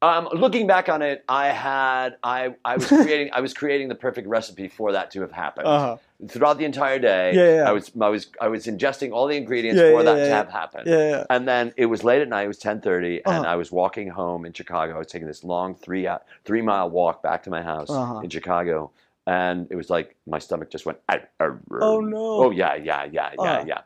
Um, 0.01 0.29
looking 0.31 0.67
back 0.67 0.89
on 0.89 1.01
it, 1.01 1.23
I 1.27 1.47
had 1.47 2.17
I 2.23 2.53
I 2.63 2.77
was 2.77 2.87
creating 3.03 3.31
I 3.33 3.41
was 3.41 3.53
creating 3.53 3.87
the 3.89 3.95
perfect 3.95 4.27
recipe 4.27 4.67
for 4.67 4.91
that 4.91 5.09
to 5.11 5.21
have 5.21 5.31
happened. 5.31 5.67
Uh 5.67 5.79
huh. 5.79 5.97
Throughout 6.29 6.57
the 6.57 6.65
entire 6.65 6.99
day, 6.99 7.33
Yeah, 7.35 7.55
yeah. 7.55 7.69
I 7.69 7.71
was 7.71 7.91
I 7.99 8.09
was 8.09 8.27
I 8.39 8.47
was 8.47 8.65
ingesting 8.67 9.11
all 9.11 9.27
the 9.27 9.35
ingredients 9.35 9.81
Yeah, 9.81 9.89
for 9.91 10.03
that 10.03 10.15
to 10.15 10.21
yeah. 10.29 10.35
have 10.37 10.49
happened. 10.49 10.87
Yeah, 10.87 11.09
yeah. 11.09 11.25
And 11.31 11.47
then 11.47 11.73
it 11.77 11.87
was 11.87 12.03
late 12.03 12.21
at 12.21 12.29
night. 12.29 12.43
It 12.43 12.47
was 12.47 12.59
ten 12.59 12.79
thirty, 12.79 13.21
and 13.25 13.39
Uh-huh. 13.45 13.53
I 13.53 13.55
was 13.55 13.71
walking 13.71 14.09
home 14.09 14.45
in 14.45 14.53
Chicago. 14.53 14.95
I 14.95 14.97
was 14.99 15.07
taking 15.07 15.27
this 15.27 15.43
long 15.43 15.73
three 15.75 16.05
uh, 16.05 16.19
three 16.45 16.61
mile 16.61 16.89
walk 16.89 17.23
back 17.23 17.41
to 17.43 17.49
my 17.49 17.63
house 17.63 17.89
Uh-huh. 17.89 18.19
in 18.23 18.29
Chicago, 18.29 18.91
and 19.25 19.67
it 19.71 19.75
was 19.75 19.89
like 19.89 20.15
my 20.27 20.37
stomach 20.39 20.69
just 20.69 20.85
went. 20.85 20.99
"Arr, 21.09 21.27
arr, 21.39 21.59
arr." 21.71 21.79
Oh, 21.81 22.01
no. 22.01 22.17
Oh 22.45 22.51
yeah, 22.51 22.75
yeah, 22.75 23.05
yeah, 23.05 23.31
yeah, 23.37 23.43
Uh. 23.61 23.63
yeah. 23.65 23.81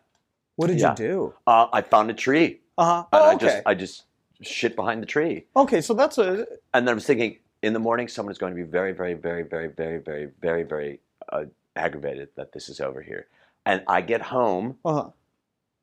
What 0.57 0.67
did 0.67 0.79
you 0.81 0.93
do? 0.95 1.33
Uh, 1.47 1.67
I 1.71 1.81
found 1.81 2.09
a 2.11 2.13
tree, 2.13 2.59
Uh 2.77 2.85
huh. 2.85 3.03
and 3.13 3.21
Oh, 3.23 3.29
I 3.29 3.33
okay. 3.35 3.45
just 3.45 3.61
I 3.65 3.73
just 3.75 4.03
shit 4.41 4.75
behind 4.75 5.01
the 5.01 5.05
tree. 5.05 5.45
okay, 5.55 5.81
so 5.81 5.93
that's 5.93 6.17
a 6.17 6.45
And 6.73 6.87
then 6.87 6.89
I 6.89 6.93
was 6.95 7.05
thinking, 7.05 7.37
in 7.61 7.73
the 7.73 7.79
morning, 7.79 8.07
someone 8.07 8.31
is 8.31 8.37
going 8.37 8.53
to 8.55 8.57
be 8.63 8.69
very, 8.69 8.91
very, 8.91 9.13
very, 9.13 9.43
very, 9.43 9.67
very, 9.67 9.99
very, 9.99 10.29
very, 10.41 10.63
very 10.63 10.99
uh, 11.31 11.45
aggravated 11.75 12.29
that 12.35 12.51
this 12.53 12.69
is 12.69 12.79
over 12.79 13.01
here. 13.01 13.27
And 13.65 13.83
I 13.87 14.01
get 14.01 14.21
home, 14.21 14.77
uh 14.83 14.93
huh. 14.93 15.09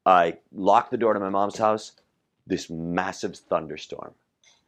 I 0.07 0.39
lock 0.53 0.91
the 0.91 0.97
door 0.97 1.15
to 1.15 1.21
my 1.21 1.29
mom's 1.29 1.59
house. 1.59 1.93
This 2.47 2.71
massive 2.71 3.37
thunderstorm. 3.37 4.15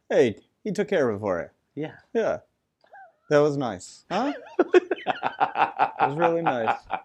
Hey, 0.09 0.37
he 0.63 0.71
took 0.71 0.87
care 0.87 1.09
of 1.09 1.15
it 1.15 1.19
for 1.19 1.41
you. 1.75 1.83
Yeah. 1.83 1.93
Yeah, 2.13 2.39
that 3.29 3.39
was 3.39 3.57
nice. 3.57 4.05
Huh? 4.11 4.33
It 4.59 6.07
was 6.07 6.15
really 6.17 6.41
nice. 6.41 6.77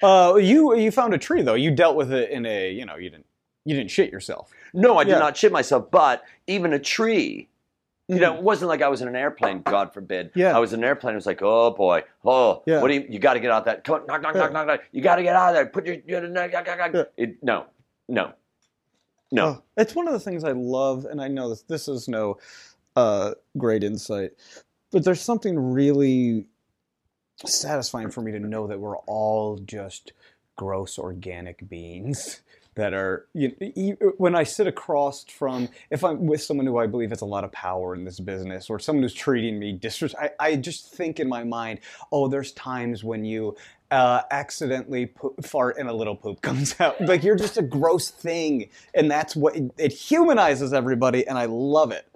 Uh, 0.00 0.36
you 0.36 0.76
you 0.76 0.92
found 0.92 1.12
a 1.12 1.18
tree 1.18 1.42
though. 1.42 1.54
You 1.54 1.72
dealt 1.72 1.96
with 1.96 2.12
it 2.12 2.30
in 2.30 2.46
a 2.46 2.70
you 2.70 2.86
know 2.86 2.94
you 2.94 3.10
didn't 3.10 3.26
you 3.68 3.76
didn't 3.76 3.90
shit 3.90 4.10
yourself. 4.10 4.50
No, 4.72 4.96
I 4.98 5.04
did 5.04 5.12
Yeah. 5.12 5.18
not 5.18 5.36
shit 5.36 5.52
myself, 5.52 5.90
but 5.90 6.24
even 6.46 6.72
a 6.72 6.78
tree. 6.78 7.48
You 8.08 8.18
know, 8.20 8.32
Mhm. 8.32 8.38
it 8.38 8.42
wasn't 8.42 8.70
like 8.70 8.80
I 8.80 8.88
was 8.88 9.02
in 9.02 9.08
an 9.08 9.16
airplane, 9.16 9.60
God 9.60 9.92
forbid. 9.92 10.30
Yeah. 10.34 10.56
I 10.56 10.58
was 10.60 10.72
in 10.72 10.80
an 10.80 10.84
airplane, 10.84 11.12
it 11.12 11.16
was 11.16 11.26
like, 11.26 11.42
oh 11.42 11.70
boy, 11.72 12.04
oh, 12.24 12.62
Yeah. 12.64 12.80
what 12.80 12.88
do 12.88 12.94
you, 12.94 13.06
you 13.08 13.18
got 13.18 13.34
to 13.34 13.40
get 13.40 13.50
out 13.50 13.66
that, 13.66 13.84
come 13.84 13.96
on, 14.00 14.06
knock, 14.06 14.22
knock, 14.22 14.34
Yeah. 14.34 14.40
knock, 14.40 14.52
knock, 14.54 14.66
knock, 14.66 14.80
you 14.92 15.02
got 15.02 15.16
to 15.16 15.22
get 15.22 15.36
out 15.36 15.50
of 15.50 15.54
there, 15.54 15.66
put 15.66 15.84
your, 15.84 15.96
your 16.06 16.26
knock, 16.26 16.50
knock, 16.52 16.66
knock, 16.66 16.78
knock. 16.78 16.90
Yeah. 16.94 17.02
It, 17.24 17.42
no, 17.42 17.66
no, 18.08 18.32
no. 19.30 19.44
Oh, 19.46 19.62
it's 19.76 19.94
one 19.94 20.06
of 20.06 20.14
the 20.14 20.20
things 20.20 20.42
I 20.42 20.52
love, 20.52 21.04
and 21.04 21.20
I 21.20 21.28
know 21.28 21.50
this 21.50 21.62
this 21.62 21.86
is 21.86 22.08
no 22.08 22.38
uh, 22.96 23.34
great 23.58 23.84
insight, 23.84 24.30
but 24.90 25.04
there's 25.04 25.20
something 25.20 25.58
really 25.72 26.46
satisfying 27.44 28.10
for 28.10 28.22
me 28.22 28.32
to 28.32 28.40
know 28.40 28.66
that 28.66 28.80
we're 28.80 28.96
all 29.00 29.58
just 29.58 30.12
gross 30.56 30.98
organic 30.98 31.68
beings 31.68 32.40
that 32.78 32.94
are 32.94 33.26
you, 33.34 33.54
e- 33.60 33.94
when 34.18 34.34
I 34.34 34.44
sit 34.44 34.66
across 34.66 35.24
from 35.24 35.68
if 35.90 36.04
I'm 36.04 36.26
with 36.26 36.42
someone 36.42 36.64
who 36.64 36.78
I 36.78 36.86
believe 36.86 37.10
has 37.10 37.20
a 37.20 37.26
lot 37.26 37.44
of 37.44 37.52
power 37.52 37.94
in 37.94 38.04
this 38.04 38.20
business 38.20 38.70
or 38.70 38.78
someone 38.78 39.02
who's 39.02 39.12
treating 39.14 39.58
me 39.58 39.72
disrespect 39.72 40.36
I, 40.40 40.52
I 40.52 40.56
just 40.56 40.94
think 40.94 41.20
in 41.20 41.28
my 41.28 41.44
mind 41.44 41.80
oh 42.12 42.28
there's 42.28 42.52
times 42.52 43.04
when 43.04 43.24
you 43.24 43.56
uh, 43.90 44.22
accidentally 44.30 45.12
fart 45.42 45.78
and 45.78 45.88
a 45.88 45.92
little 45.92 46.14
poop 46.14 46.40
comes 46.42 46.78
out. 46.80 47.00
Like 47.00 47.22
you're 47.22 47.36
just 47.36 47.56
a 47.58 47.62
gross 47.62 48.10
thing 48.10 48.68
and 48.94 49.10
that's 49.10 49.34
what 49.34 49.56
it 49.78 49.92
humanizes 49.92 50.72
everybody 50.72 51.26
and 51.26 51.38
I 51.38 51.46
love 51.46 51.92
it 51.92 52.06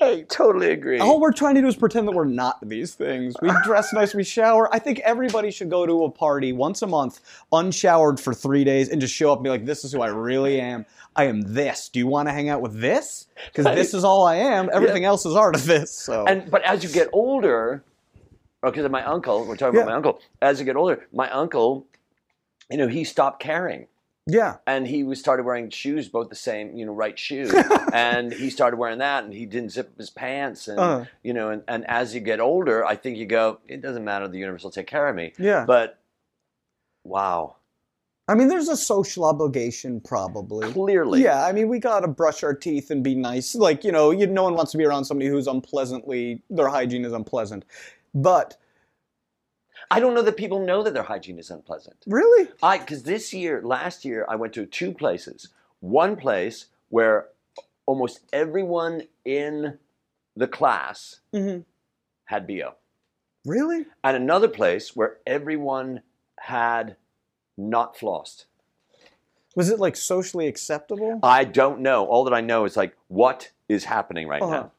I 0.00 0.24
totally 0.28 0.70
agree. 0.70 0.98
all 1.00 1.20
we're 1.20 1.32
trying 1.32 1.54
to 1.56 1.60
do 1.60 1.66
is 1.66 1.76
pretend 1.76 2.06
that 2.08 2.12
we're 2.12 2.24
not 2.24 2.58
these 2.66 2.94
things. 2.94 3.34
We 3.42 3.50
dress 3.64 3.92
nice, 3.92 4.14
we 4.14 4.24
shower. 4.24 4.72
I 4.74 4.78
think 4.78 5.00
everybody 5.00 5.50
should 5.50 5.70
go 5.70 5.86
to 5.86 6.04
a 6.04 6.10
party 6.10 6.52
once 6.52 6.82
a 6.82 6.86
month, 6.86 7.20
unshowered 7.52 8.20
for 8.20 8.32
three 8.34 8.64
days, 8.64 8.88
and 8.88 9.00
just 9.00 9.14
show 9.14 9.32
up 9.32 9.38
and 9.38 9.44
be 9.44 9.50
like, 9.50 9.64
this 9.64 9.84
is 9.84 9.92
who 9.92 10.00
I 10.00 10.08
really 10.08 10.60
am. 10.60 10.86
I 11.16 11.24
am 11.24 11.40
this. 11.42 11.88
Do 11.88 11.98
you 11.98 12.06
want 12.06 12.28
to 12.28 12.32
hang 12.32 12.48
out 12.48 12.60
with 12.60 12.80
this? 12.80 13.26
Because 13.46 13.64
this 13.74 13.92
is 13.94 14.04
all 14.04 14.24
I 14.24 14.36
am. 14.36 14.70
Everything 14.72 15.04
else 15.04 15.26
is 15.26 15.34
artifice. 15.34 15.90
So 15.90 16.24
And 16.26 16.48
but 16.50 16.62
as 16.62 16.84
you 16.84 16.88
get 16.90 17.08
older, 17.12 17.82
oh, 18.62 18.70
because 18.70 18.84
of 18.84 18.92
my 18.92 19.04
uncle, 19.04 19.44
we're 19.46 19.56
talking 19.56 19.74
Yeah. 19.76 19.82
about 19.82 19.90
my 19.90 19.96
uncle. 19.96 20.20
As 20.40 20.60
you 20.60 20.64
get 20.64 20.76
older, 20.76 21.06
my 21.12 21.28
uncle, 21.30 21.86
you 22.70 22.76
know, 22.78 22.86
he 22.86 23.02
stopped 23.02 23.40
caring. 23.40 23.86
Yeah. 24.28 24.56
and 24.66 24.86
he 24.86 25.02
was 25.02 25.18
started 25.18 25.44
wearing 25.46 25.70
shoes, 25.70 26.08
both 26.08 26.28
the 26.28 26.36
same, 26.36 26.76
you 26.76 26.84
know, 26.86 26.92
right 26.92 27.18
shoe, 27.18 27.50
and 27.92 28.32
he 28.32 28.50
started 28.50 28.76
wearing 28.76 28.98
that, 28.98 29.24
and 29.24 29.32
he 29.32 29.46
didn't 29.46 29.70
zip 29.72 29.88
up 29.90 29.98
his 29.98 30.10
pants, 30.10 30.68
and 30.68 30.78
Uh-huh. 30.78 31.04
you 31.22 31.32
know, 31.32 31.50
and, 31.50 31.62
and 31.66 31.84
as 31.88 32.14
you 32.14 32.20
get 32.20 32.38
older, 32.38 32.84
I 32.84 32.94
think 32.94 33.16
you 33.16 33.26
go, 33.26 33.58
it 33.66 33.80
doesn't 33.80 34.04
matter, 34.04 34.28
the 34.28 34.38
universe 34.38 34.62
will 34.62 34.70
take 34.70 34.86
care 34.86 35.08
of 35.08 35.16
me. 35.16 35.32
Yeah. 35.38 35.64
But 35.66 35.98
wow, 37.04 37.56
I 38.28 38.34
mean, 38.34 38.48
there's 38.48 38.68
a 38.68 38.76
social 38.76 39.24
obligation, 39.24 40.00
probably. 40.02 40.70
clearly, 40.70 41.22
Yeah, 41.22 41.46
I 41.46 41.52
mean, 41.52 41.68
we 41.68 41.78
gotta 41.78 42.08
brush 42.08 42.42
our 42.44 42.52
teeth 42.54 42.90
and 42.90 43.02
be 43.02 43.14
nice. 43.14 43.54
Like, 43.54 43.84
you 43.84 43.90
know, 43.92 44.10
you, 44.10 44.26
no 44.26 44.42
one 44.42 44.54
wants 44.54 44.72
to 44.72 44.78
be 44.78 44.84
around 44.84 45.06
somebody 45.06 45.30
who's 45.30 45.46
unpleasantly, 45.46 46.42
their 46.50 46.68
hygiene 46.68 47.06
is 47.06 47.14
unpleasant. 47.14 47.64
But, 48.14 48.58
I 49.90 50.00
don't 50.00 50.14
know 50.14 50.22
that 50.22 50.36
people 50.36 50.64
know 50.64 50.82
that 50.82 50.92
their 50.94 51.02
hygiene 51.04 51.38
is 51.38 51.50
unpleasant. 51.50 51.96
really? 52.06 52.48
I 52.62 52.78
because 52.78 53.04
this 53.04 53.32
year, 53.32 53.62
last 53.62 54.04
year, 54.04 54.26
I 54.28 54.36
went 54.36 54.52
to 54.54 54.66
two 54.66 54.92
places. 54.92 55.48
One 55.80 56.16
place 56.16 56.66
where 56.90 57.28
almost 57.86 58.20
everyone 58.32 59.02
in 59.24 59.78
the 60.36 60.46
class 60.48 61.20
hmm 61.32 61.58
had 62.26 62.46
bo. 62.46 62.74
Really? 63.46 63.86
and 64.04 64.16
another 64.16 64.48
place 64.48 64.94
where 64.94 65.16
everyone 65.26 66.02
had 66.40 66.96
not 67.56 67.96
flossed. 67.96 68.44
Was 69.56 69.70
it 69.70 69.80
like 69.80 69.96
socially 69.96 70.46
acceptable? 70.46 71.18
I 71.22 71.44
don't 71.44 71.80
know. 71.80 72.06
All 72.06 72.24
that 72.24 72.34
I 72.34 72.40
know 72.42 72.64
is 72.66 72.76
like 72.76 72.94
what 73.08 73.50
is 73.68 73.84
happening 73.84 74.28
right 74.28 74.42
Uh-huh. 74.42 74.52
now. 74.52 74.72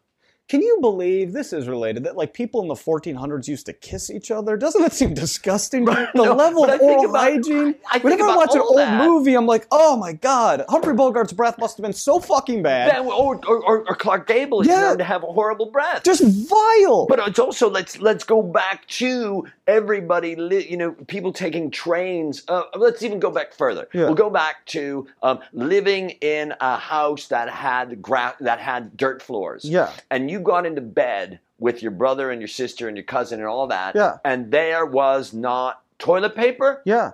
Can 0.49 0.63
you 0.63 0.79
believe 0.81 1.31
this 1.31 1.53
is 1.53 1.67
related 1.67 2.03
that 2.05 2.17
like 2.17 2.33
people 2.33 2.61
in 2.63 2.67
the 2.67 2.73
1400s 2.73 3.47
used 3.47 3.67
to 3.67 3.73
kiss 3.73 4.09
each 4.09 4.31
other? 4.31 4.57
Doesn't 4.57 4.81
that 4.81 4.93
seem 4.93 5.13
disgusting? 5.13 5.85
the 5.85 6.09
No, 6.15 6.33
level 6.33 6.65
of 6.65 6.81
oral 6.81 7.05
about- 7.11 7.21
hygiene. 7.21 7.75
I- 7.85 7.97
I 7.97 7.99
Whenever 7.99 8.23
I 8.23 8.35
watch 8.35 8.55
an 8.55 8.61
old 8.61 8.79
that. 8.79 9.03
movie, 9.05 9.35
I'm 9.35 9.45
like, 9.45 9.67
oh 9.71 9.95
my 9.95 10.13
god, 10.13 10.65
Humphrey 10.67 10.95
Bogart's 10.95 11.33
breath 11.33 11.59
must 11.59 11.77
have 11.77 11.83
been 11.83 11.93
so 11.93 12.19
fucking 12.19 12.63
bad, 12.63 12.97
or, 13.05 13.35
or, 13.45 13.63
or, 13.63 13.87
or 13.87 13.95
Clark 13.95 14.25
Gable 14.27 14.61
is 14.61 14.67
Yeah. 14.67 14.81
known 14.81 14.97
to 14.97 15.03
have 15.03 15.21
a 15.23 15.27
horrible 15.27 15.67
breath. 15.69 16.03
just 16.03 16.23
vile. 16.23 17.05
but 17.07 17.19
it's 17.27 17.37
also 17.39 17.69
let's 17.69 17.99
let's 18.01 18.23
go 18.23 18.41
back 18.41 18.87
to 18.87 19.45
everybody. 19.67 20.35
Li- 20.35 20.67
you 20.67 20.77
know, 20.77 20.91
people 21.07 21.31
taking 21.31 21.69
trains. 21.69 22.41
Uh, 22.47 22.63
let's 22.75 23.03
even 23.03 23.19
go 23.19 23.29
back 23.29 23.53
further. 23.53 23.87
Yeah. 23.93 24.05
We'll 24.05 24.15
go 24.15 24.31
back 24.31 24.65
to 24.67 25.05
um, 25.21 25.39
living 25.53 26.11
in 26.21 26.53
a 26.59 26.75
house 26.77 27.27
that 27.27 27.49
had 27.49 28.01
gra- 28.01 28.35
that 28.39 28.59
had 28.59 28.97
dirt 28.97 29.21
floors. 29.21 29.63
yeah, 29.63 29.91
and 30.09 30.31
you 30.31 30.38
got 30.39 30.65
into 30.65 30.81
bed 30.81 31.39
with 31.59 31.81
your 31.81 31.91
brother 31.91 32.31
and 32.31 32.41
your 32.41 32.47
sister 32.47 32.87
and 32.87 32.95
your 32.95 33.03
cousin 33.05 33.39
and 33.39 33.47
all 33.47 33.67
that, 33.67 33.95
Yeah. 33.95 34.17
and 34.23 34.51
there 34.51 34.85
was 34.85 35.33
not 35.33 35.81
toilet 35.97 36.35
paper 36.35 36.81
yeah, 36.85 37.11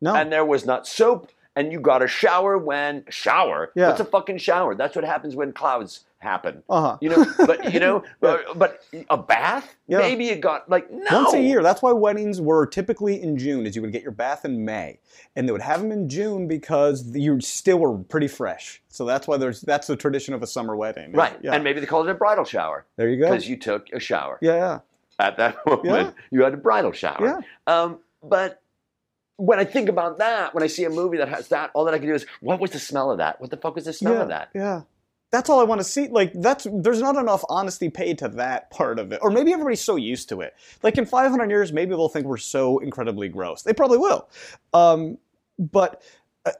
no, 0.00 0.14
and 0.14 0.30
there 0.30 0.44
was 0.44 0.66
not 0.66 0.86
soap, 0.86 1.30
and 1.56 1.72
you 1.72 1.80
got 1.80 2.02
a 2.02 2.06
shower 2.06 2.58
when 2.58 3.04
shower. 3.08 3.72
Yeah. 3.74 3.88
What's 3.88 4.00
a 4.00 4.04
fucking 4.04 4.38
shower? 4.38 4.74
That's 4.74 4.94
what 4.94 5.04
happens 5.04 5.34
when 5.34 5.52
clouds 5.52 6.04
happen. 6.20 6.62
uh 6.68 6.80
huh. 6.80 6.98
You 7.00 7.10
know, 7.10 7.24
but 7.46 7.72
you 7.72 7.78
know, 7.80 8.02
Yeah. 8.22 8.28
uh, 8.30 8.54
but 8.54 8.80
a 9.08 9.16
bath? 9.16 9.76
Yeah. 9.86 9.98
Maybe 9.98 10.24
you 10.26 10.36
got 10.36 10.68
like 10.68 10.90
no. 10.90 11.22
Once 11.22 11.34
a 11.34 11.40
year. 11.40 11.62
That's 11.62 11.80
why 11.82 11.92
weddings 11.92 12.40
were 12.40 12.66
typically 12.66 13.22
in 13.22 13.38
June. 13.38 13.66
Is 13.66 13.76
you 13.76 13.82
would 13.82 13.92
get 13.92 14.02
your 14.02 14.10
bath 14.12 14.44
in 14.44 14.64
May, 14.64 14.98
and 15.36 15.48
they 15.48 15.52
would 15.52 15.62
have 15.62 15.80
them 15.80 15.92
in 15.92 16.08
June 16.08 16.48
because 16.48 17.14
you 17.16 17.40
still 17.40 17.78
were 17.78 17.96
pretty 17.98 18.28
fresh. 18.28 18.82
So 18.88 19.04
that's 19.04 19.28
why 19.28 19.36
there's 19.36 19.60
that's 19.60 19.86
the 19.86 19.96
tradition 19.96 20.34
of 20.34 20.42
a 20.42 20.46
summer 20.46 20.74
wedding. 20.76 21.12
Right, 21.12 21.36
Yeah. 21.42 21.52
and 21.54 21.62
maybe 21.62 21.80
they 21.80 21.86
called 21.86 22.08
it 22.08 22.10
a 22.10 22.14
bridal 22.14 22.44
shower 22.44 22.84
there 22.96 23.08
you 23.08 23.18
go. 23.20 23.30
because 23.30 23.48
you 23.48 23.56
took 23.56 23.88
a 23.92 24.00
shower 24.00 24.38
Yeah, 24.40 24.54
yeah. 24.56 24.78
at 25.18 25.36
that 25.36 25.56
moment. 25.66 25.84
Yeah. 25.86 26.10
You 26.30 26.42
had 26.42 26.54
a 26.54 26.56
bridal 26.56 26.92
shower. 26.92 27.44
Um, 27.66 27.98
but 28.22 28.60
when 29.36 29.60
I 29.60 29.64
think 29.64 29.88
about 29.88 30.18
that, 30.18 30.52
when 30.52 30.64
I 30.64 30.66
see 30.66 30.82
a 30.82 30.90
movie 30.90 31.18
that 31.18 31.28
has 31.28 31.46
that, 31.48 31.70
all 31.74 31.84
that 31.84 31.94
I 31.94 31.98
can 31.98 32.08
do 32.08 32.14
is, 32.14 32.26
what 32.40 32.58
was 32.58 32.72
the 32.72 32.80
smell 32.80 33.12
of 33.12 33.18
that? 33.18 33.40
What 33.40 33.50
the 33.50 33.56
fuck 33.56 33.76
was 33.76 33.84
the 33.84 33.92
smell 33.92 34.14
yeah, 34.14 34.22
of 34.22 34.28
that? 34.30 34.48
Yeah. 34.52 34.80
That's 35.30 35.50
all 35.50 35.60
I 35.60 35.64
want 35.64 35.80
to 35.80 35.84
see. 35.84 36.08
Like 36.08 36.32
that's 36.34 36.66
there's 36.72 37.02
not 37.02 37.16
enough 37.16 37.44
honesty 37.48 37.90
paid 37.90 38.18
to 38.18 38.28
that 38.28 38.70
part 38.70 38.98
of 38.98 39.12
it. 39.12 39.20
Or 39.22 39.30
maybe 39.30 39.52
everybody's 39.52 39.82
so 39.82 39.96
used 39.96 40.28
to 40.30 40.40
it. 40.40 40.54
Like 40.82 40.96
in 40.96 41.04
500 41.04 41.50
years 41.50 41.72
maybe 41.72 41.90
they'll 41.90 42.08
think 42.08 42.26
we're 42.26 42.38
so 42.38 42.78
incredibly 42.78 43.28
gross. 43.28 43.62
They 43.62 43.74
probably 43.74 43.98
will. 43.98 44.28
Um, 44.72 45.18
but 45.58 46.02
uh, 46.46 46.52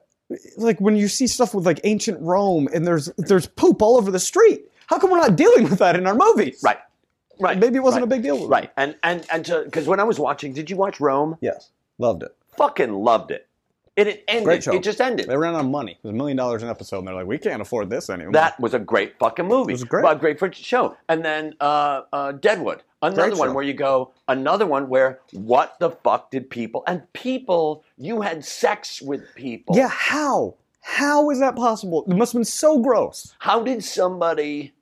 like 0.59 0.81
when 0.81 0.97
you 0.97 1.09
see 1.09 1.27
stuff 1.27 1.55
with 1.55 1.65
like 1.65 1.81
ancient 1.85 2.21
Rome 2.21 2.69
and 2.75 2.87
there's 2.87 3.07
there's 3.17 3.47
poop 3.47 3.81
all 3.81 3.97
over 3.97 4.11
the 4.11 4.21
street. 4.21 4.67
How 4.87 4.99
come 4.99 5.11
we're 5.11 5.19
not 5.19 5.37
dealing 5.37 5.65
with 5.65 5.79
that 5.81 5.97
in 5.97 6.07
our 6.07 6.15
movies? 6.15 6.61
Right, 6.65 6.79
right. 7.39 7.59
Maybe 7.59 7.77
it 7.77 7.83
wasn't 7.83 8.05
right. 8.05 8.13
a 8.13 8.17
big 8.17 8.23
deal. 8.23 8.49
Right, 8.49 8.71
and 8.77 8.97
and 9.03 9.27
and 9.31 9.45
to 9.45 9.63
because 9.65 9.87
when 9.87 10.01
I 10.01 10.05
was 10.05 10.19
watching, 10.19 10.55
did 10.55 10.71
you 10.71 10.77
watch 10.77 10.99
Rome? 10.99 11.37
Yes. 11.43 11.71
Loved 11.99 12.23
it. 12.23 12.35
Fucking 12.57 12.93
loved 12.93 13.31
it. 13.31 13.48
It, 13.99 14.07
it 14.07 14.25
ended. 14.29 14.45
Great 14.45 14.63
show. 14.63 14.73
It 14.73 14.83
just 14.83 15.01
ended. 15.01 15.27
They 15.27 15.37
ran 15.37 15.55
out 15.55 15.65
of 15.65 15.71
money. 15.71 15.93
It 15.93 15.99
was 16.05 16.13
a 16.13 16.17
million 16.17 16.37
dollars 16.37 16.63
an 16.63 16.69
episode, 16.69 16.99
and 17.01 17.09
they're 17.09 17.15
like, 17.17 17.27
we 17.27 17.37
can't 17.37 17.61
afford 17.61 17.91
this 17.91 18.09
anymore. 18.09 18.33
That 18.33 18.59
was 18.61 18.73
a 18.73 18.79
great 18.79 19.19
fucking 19.19 19.47
movie. 19.47 19.73
It 19.73 19.75
was 19.75 19.85
great. 19.85 20.05
A 20.05 20.15
great 20.15 20.55
show. 20.55 20.97
And 21.09 21.25
then 21.25 21.55
uh, 21.61 22.03
uh, 22.13 22.33
Deadwood, 22.33 22.85
another 23.03 23.29
Great 23.31 23.39
one 23.39 23.49
show. 23.49 23.55
where 23.55 23.65
you 23.65 23.75
go, 23.75 24.13
another 24.29 24.67
one 24.67 24.89
where 24.89 25.19
what 25.33 25.77
the 25.81 25.91
fuck 25.91 26.31
did 26.31 26.49
people 26.49 26.85
and 26.87 27.13
people 27.13 27.85
you 27.97 28.21
had 28.21 28.45
sex 28.45 29.03
with 29.03 29.23
people. 29.35 29.77
yeah. 29.77 29.89
How? 29.89 30.55
How 30.81 31.29
is 31.31 31.41
that 31.41 31.57
possible? 31.57 32.05
It 32.09 32.15
must 32.17 32.33
have 32.33 32.39
been 32.39 32.45
so 32.45 32.79
gross. 32.79 33.35
How 33.41 33.63
did 33.63 33.83
somebody 33.85 34.73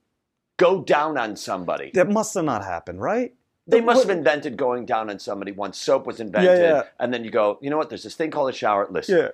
go 0.57 0.83
down 0.83 1.19
on 1.19 1.37
somebody? 1.37 1.91
That 1.95 2.09
must 2.11 2.35
have 2.35 2.45
not 2.45 2.65
happened, 2.65 3.01
right? 3.01 3.35
They 3.67 3.81
must 3.81 3.99
What- 3.99 4.09
have 4.09 4.17
invented 4.19 4.57
going 4.57 4.87
down 4.87 5.11
on 5.11 5.19
somebody 5.19 5.51
once 5.53 5.79
soap 5.79 6.07
was 6.07 6.21
invented, 6.21 6.61
yeah. 6.61 6.85
and 7.01 7.13
then 7.13 7.25
you 7.25 7.31
go, 7.31 7.59
you 7.61 7.69
know 7.71 7.77
what? 7.77 7.89
There's 7.89 8.05
this 8.05 8.15
thing 8.15 8.31
called 8.31 8.49
a 8.51 8.53
shower. 8.53 8.87
Listen, 8.89 9.19
Yeah. 9.19 9.29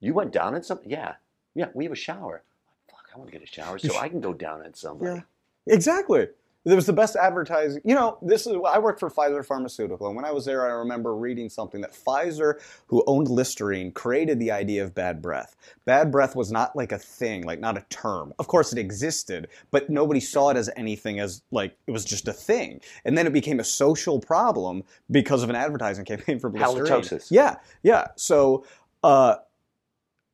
you 0.00 0.14
went 0.14 0.32
down 0.32 0.54
on 0.54 0.62
something. 0.62 0.90
Yeah, 0.90 1.16
yeah. 1.54 1.66
We 1.74 1.84
have 1.84 1.92
a 1.92 1.96
shower. 1.96 2.42
Fuck, 2.90 3.10
I 3.14 3.18
want 3.18 3.30
to 3.30 3.38
get 3.38 3.46
a 3.46 3.52
shower 3.52 3.78
so 3.78 3.96
I 3.98 4.08
can 4.08 4.20
go 4.20 4.32
down 4.32 4.64
on 4.64 4.72
somebody. 4.74 5.22
Yeah. 5.66 5.74
Exactly. 5.74 6.28
It 6.70 6.74
was 6.74 6.86
the 6.86 6.92
best 6.92 7.16
advertising. 7.16 7.80
You 7.84 7.94
know, 7.94 8.18
this 8.20 8.46
is 8.46 8.56
I 8.66 8.78
worked 8.78 9.00
for 9.00 9.10
Pfizer 9.10 9.44
Pharmaceutical, 9.44 10.06
and 10.06 10.16
when 10.16 10.24
I 10.24 10.32
was 10.32 10.44
there, 10.44 10.66
I 10.66 10.70
remember 10.70 11.14
reading 11.14 11.48
something 11.48 11.80
that 11.80 11.92
Pfizer, 11.92 12.54
who 12.86 13.02
owned 13.06 13.28
Listerine, 13.28 13.92
created 13.92 14.38
the 14.38 14.50
idea 14.50 14.84
of 14.84 14.94
bad 14.94 15.22
breath. 15.22 15.56
Bad 15.84 16.12
breath 16.12 16.36
was 16.36 16.52
not 16.52 16.76
like 16.76 16.92
a 16.92 16.98
thing, 16.98 17.44
like 17.44 17.60
not 17.60 17.76
a 17.76 17.84
term. 17.88 18.34
Of 18.38 18.48
course, 18.48 18.72
it 18.72 18.78
existed, 18.78 19.48
but 19.70 19.88
nobody 19.88 20.20
saw 20.20 20.50
it 20.50 20.56
as 20.56 20.68
anything 20.76 21.20
as 21.20 21.42
like 21.50 21.76
it 21.86 21.90
was 21.90 22.04
just 22.04 22.28
a 22.28 22.32
thing. 22.32 22.80
And 23.04 23.16
then 23.16 23.26
it 23.26 23.32
became 23.32 23.60
a 23.60 23.64
social 23.64 24.20
problem 24.20 24.84
because 25.10 25.42
of 25.42 25.50
an 25.50 25.56
advertising 25.56 26.04
campaign 26.04 26.38
for 26.38 26.50
Listerine. 26.50 26.86
Halitosis. 26.86 27.28
Yeah, 27.30 27.56
yeah. 27.82 28.08
So 28.16 28.64
uh, 29.02 29.36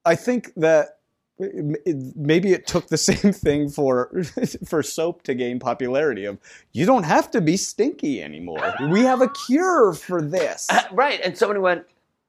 I 0.04 0.14
think 0.14 0.52
that 0.56 0.98
maybe 1.38 2.52
it 2.52 2.66
took 2.66 2.86
the 2.88 2.96
same 3.10 3.32
thing 3.32 3.68
for 3.68 4.22
for 4.66 4.82
soap 4.82 5.22
to 5.24 5.34
gain 5.34 5.58
popularity 5.58 6.24
of 6.24 6.38
you 6.72 6.86
don't 6.86 7.02
have 7.04 7.30
to 7.30 7.40
be 7.40 7.56
stinky 7.56 8.22
anymore 8.22 8.72
we 8.90 9.00
have 9.00 9.20
a 9.20 9.28
cure 9.46 9.92
for 9.94 10.22
this 10.22 10.68
uh, 10.70 10.82
right. 10.92 11.20
And 11.24 11.36
somebody 11.36 11.58
went, 11.60 11.84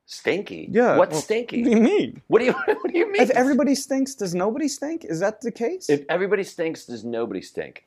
stinky? 0.08 0.68
Yeah, 0.72 0.98
What's 0.98 1.14
well, 1.14 1.22
stinky? 1.22 1.62
what 1.62 1.70
do 1.72 1.78
you 1.78 1.84
mean 1.84 2.22
What 2.28 2.40
do 2.40 2.46
you 2.46 2.54
What 2.82 2.92
do 2.92 2.98
you 2.98 3.12
mean? 3.12 3.22
if 3.22 3.30
everybody 3.32 3.76
stinks 3.76 4.16
does 4.16 4.34
nobody 4.34 4.68
stink 4.68 5.06
is 5.06 5.20
that 5.20 5.42
the 5.42 5.52
case 5.52 5.90
if 5.90 6.04
everybody 6.10 6.44
stinks, 6.44 6.86
does 6.86 7.04
nobody 7.04 7.42
stink? 7.42 7.86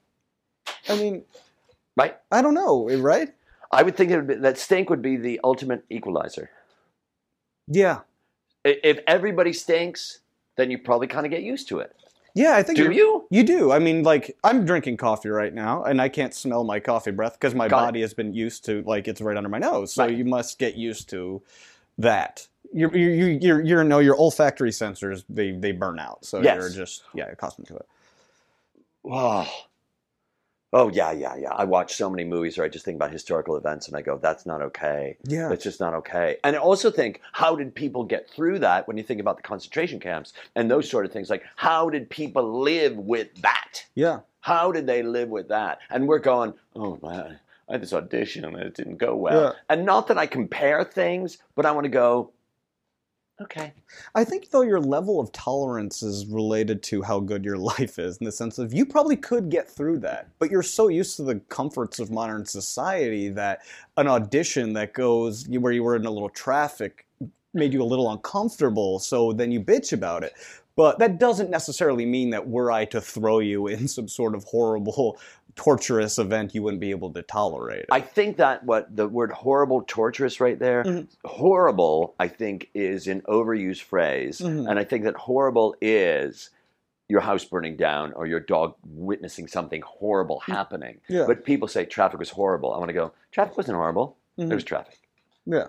i 0.88 0.96
mean 0.96 1.24
Right. 1.96 2.16
i 2.30 2.42
don't 2.42 2.54
know 2.54 2.88
eh, 2.88 2.96
right 3.00 3.30
I 3.70 3.82
would 3.82 3.96
think 3.98 4.10
it 4.10 4.16
would 4.16 4.26
be, 4.28 4.34
that 4.36 4.56
stink 4.56 4.88
would 4.88 5.02
be 5.02 5.16
the 5.18 5.40
ultimate 5.44 5.84
equalizer. 5.90 6.48
yeah 7.66 7.98
If 8.64 9.00
everybody 9.06 9.52
stinks, 9.52 10.20
then 10.58 10.70
you 10.70 10.76
probably 10.76 11.06
kind 11.06 11.24
of 11.24 11.30
get 11.32 11.42
used 11.42 11.66
to 11.68 11.78
it. 11.78 11.96
yeah 12.34 12.54
i 12.56 12.62
think 12.62 12.76
Do 12.76 12.90
you? 12.92 13.26
you 13.30 13.42
do 13.42 13.72
i 13.72 13.78
mean 13.78 14.02
like 14.02 14.36
i'm 14.44 14.66
drinking 14.66 14.98
coffee 14.98 15.30
right 15.30 15.54
now 15.54 15.84
and 15.84 16.00
i 16.02 16.08
can't 16.10 16.34
smell 16.34 16.62
my 16.64 16.78
coffee 16.80 17.10
breath 17.12 17.34
because 17.34 17.54
my 17.54 17.68
Got 17.68 17.78
it. 17.78 17.86
body 17.86 18.00
has 18.02 18.12
been 18.12 18.34
used 18.34 18.64
to 18.66 18.82
like 18.82 19.08
it's 19.08 19.20
right 19.22 19.36
under 19.36 19.48
my 19.48 19.58
nose 19.58 19.94
so 19.94 20.04
Right. 20.04 20.14
you 20.16 20.24
must 20.26 20.58
get 20.58 20.74
used 20.74 21.08
to 21.10 21.40
that 21.96 22.46
you're 22.74 22.94
you're 22.94 23.14
you're, 23.14 23.30
you're, 23.40 23.60
you're 23.64 23.84
no 23.84 23.98
your 24.00 24.16
olfactory 24.16 24.70
sensors 24.70 25.24
they 25.30 25.52
they 25.52 25.72
burn 25.72 25.98
out 25.98 26.24
so 26.24 26.42
Yes. 26.42 26.56
you're 26.56 26.70
just 26.70 27.02
yeah 27.14 27.26
accustomed 27.30 27.66
to 27.68 27.76
it 27.76 27.86
Oh. 29.10 29.48
Oh 30.72 30.90
yeah, 30.90 31.12
yeah, 31.12 31.34
yeah. 31.36 31.52
I 31.52 31.64
watch 31.64 31.94
so 31.94 32.10
many 32.10 32.24
movies 32.24 32.58
where 32.58 32.64
I 32.66 32.68
just 32.68 32.84
think 32.84 32.96
about 32.96 33.10
historical 33.10 33.56
events 33.56 33.88
and 33.88 33.96
I 33.96 34.02
go, 34.02 34.18
that's 34.18 34.44
not 34.44 34.60
okay. 34.62 35.16
yeah 35.24 35.48
That's 35.48 35.64
just 35.64 35.80
not 35.80 35.94
okay. 35.94 36.36
And 36.44 36.56
I 36.56 36.58
also 36.58 36.90
think, 36.90 37.20
how 37.32 37.56
did 37.56 37.74
people 37.74 38.04
get 38.04 38.28
through 38.28 38.58
that 38.60 38.86
when 38.86 38.98
you 38.98 39.02
think 39.02 39.20
about 39.20 39.36
the 39.36 39.42
concentration 39.42 39.98
camps 39.98 40.32
and 40.54 40.70
those 40.70 40.88
sort 40.90 41.06
of 41.06 41.12
things? 41.12 41.30
Like, 41.30 41.44
how 41.56 41.88
did 41.88 42.10
people 42.10 42.60
live 42.60 42.96
with 42.98 43.34
that? 43.42 43.86
yeah 43.94 44.20
How 44.40 44.70
did 44.72 44.86
they 44.86 45.02
live 45.02 45.30
with 45.30 45.48
that? 45.48 45.78
And 45.90 46.06
we're 46.06 46.18
going, 46.18 46.52
oh 46.76 46.98
man, 47.02 47.38
I 47.68 47.72
had 47.72 47.82
this 47.82 47.92
audition 47.92 48.44
and 48.44 48.56
it 48.56 48.74
didn't 48.74 48.96
go 48.96 49.16
well. 49.16 49.42
Yeah. 49.42 49.52
And 49.70 49.86
not 49.86 50.08
that 50.08 50.18
I 50.18 50.26
compare 50.26 50.84
things, 50.84 51.38
but 51.54 51.64
I 51.66 51.72
want 51.72 51.84
to 51.84 51.90
go, 51.90 52.30
okay. 53.40 53.72
I 54.14 54.24
think 54.24 54.50
though 54.50 54.62
your 54.62 54.80
level 54.80 55.20
of 55.20 55.32
tolerance 55.32 56.02
is 56.02 56.26
related 56.26 56.82
to 56.84 57.02
how 57.02 57.20
good 57.20 57.44
your 57.44 57.56
life 57.78 57.98
is 57.98 58.16
in 58.18 58.24
the 58.24 58.32
sense 58.32 58.58
of 58.58 58.72
you 58.72 58.84
probably 58.86 59.16
could 59.16 59.50
get 59.50 59.68
through 59.68 59.98
that, 60.00 60.28
but 60.38 60.50
you're 60.50 60.62
so 60.62 60.88
used 60.88 61.16
to 61.16 61.22
the 61.22 61.36
comforts 61.48 61.98
of 61.98 62.10
modern 62.10 62.44
society 62.44 63.28
that 63.30 63.60
an 63.96 64.08
audition 64.08 64.72
that 64.74 64.92
goes 64.92 65.48
where 65.48 65.72
you 65.72 65.82
were 65.82 65.96
in 65.96 66.06
a 66.06 66.10
little 66.10 66.30
traffic 66.30 67.06
made 67.54 67.72
you 67.72 67.82
a 67.82 67.84
little 67.84 68.10
uncomfortable, 68.10 68.98
so 68.98 69.32
then 69.32 69.50
you 69.50 69.60
bitch 69.60 69.92
about 69.92 70.22
it. 70.22 70.32
But 70.76 71.00
that 71.00 71.18
doesn't 71.18 71.50
necessarily 71.50 72.06
mean 72.06 72.30
that 72.30 72.48
were 72.48 72.70
I 72.70 72.84
to 72.86 73.00
throw 73.00 73.40
you 73.40 73.66
in 73.68 73.88
some 73.88 74.08
sort 74.08 74.34
of 74.34 74.44
horrible, 74.44 75.18
torturous 75.58 76.18
event, 76.18 76.54
you 76.54 76.62
wouldn't 76.62 76.80
be 76.80 76.90
able 76.90 77.12
to 77.12 77.20
tolerate. 77.22 77.84
I 77.90 78.00
think 78.00 78.36
that 78.38 78.64
what 78.64 78.94
the 78.96 79.06
word 79.08 79.32
horrible, 79.32 79.82
torturous 79.86 80.40
right 80.40 80.58
there, 80.58 80.84
Mhm. 80.84 81.08
horrible, 81.24 82.14
I 82.18 82.28
think, 82.28 82.70
is 82.74 83.06
an 83.08 83.20
overused 83.22 83.82
phrase. 83.82 84.38
Mhm. 84.40 84.70
And 84.70 84.78
I 84.78 84.84
think 84.84 85.04
that 85.04 85.16
horrible 85.16 85.74
is 85.82 86.50
your 87.08 87.20
house 87.22 87.44
burning 87.44 87.76
down 87.76 88.12
or 88.12 88.26
your 88.26 88.40
dog 88.40 88.74
witnessing 88.86 89.48
something 89.48 89.82
horrible 89.82 90.40
happening. 90.40 91.00
Yeah. 91.08 91.24
But 91.26 91.44
people 91.44 91.66
say 91.66 91.84
traffic 91.84 92.18
was 92.18 92.30
horrible. 92.30 92.72
I 92.72 92.78
want 92.78 92.90
to 92.90 92.94
go, 92.94 93.12
traffic 93.32 93.56
wasn't 93.56 93.76
horrible. 93.76 94.16
Mhm. 94.38 94.48
There 94.48 94.56
was 94.56 94.64
traffic. 94.64 94.98
Yeah. 95.46 95.68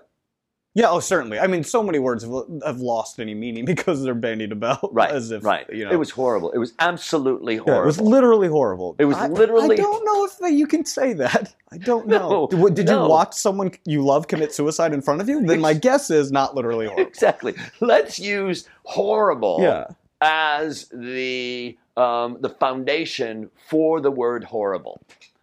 Yeah, 0.72 0.88
oh, 0.90 1.00
certainly. 1.00 1.40
I 1.40 1.48
mean, 1.48 1.64
so 1.64 1.82
many 1.82 1.98
words 1.98 2.22
have, 2.22 2.32
have 2.64 2.78
lost 2.80 3.18
any 3.18 3.34
meaning 3.34 3.64
because 3.74 4.04
they're 4.04 4.14
bandied 4.14 4.52
about 4.52 4.94
Right. 4.94 5.10
as 5.10 5.32
if, 5.32 5.42
right. 5.44 5.66
you 5.72 5.84
know. 5.84 5.90
It 5.90 5.96
was 5.98 6.10
horrible. 6.10 6.52
It 6.52 6.58
was 6.58 6.74
absolutely 6.78 7.56
Yeah, 7.56 7.62
horrible. 7.62 7.82
it 7.82 7.86
was 7.86 8.00
literally 8.00 8.48
horrible. 8.48 8.94
It 9.00 9.06
was 9.06 9.16
I- 9.16 9.26
literally- 9.26 9.74
I 9.78 9.82
don't 9.82 10.04
know 10.04 10.24
if 10.26 10.52
you 10.54 10.66
can 10.68 10.84
say 10.84 11.12
that. 11.14 11.52
I 11.72 11.78
don't 11.78 12.06
know. 12.14 12.48
No, 12.52 12.68
did 12.68 12.74
did 12.76 12.86
no. 12.86 13.02
you 13.04 13.08
watch 13.10 13.34
someone 13.34 13.72
you 13.84 14.04
love 14.04 14.28
commit 14.28 14.54
suicide 14.54 14.92
in 14.94 15.02
front 15.02 15.20
of 15.20 15.28
you? 15.28 15.44
Then 15.44 15.60
my 15.60 15.74
guess 15.74 16.08
is 16.10 16.30
not 16.30 16.54
literally 16.54 16.86
horrible. 16.86 17.06
exactly. 17.08 17.54
Let's 17.80 18.18
use 18.20 18.68
horrible 18.84 19.58
Yeah. 19.60 19.86
as 20.20 20.86
the 20.92 21.76
um, 21.96 22.38
the 22.40 22.48
foundation 22.48 23.50
for 23.68 24.00
the 24.00 24.10
word 24.10 24.44
horrible. 24.44 25.02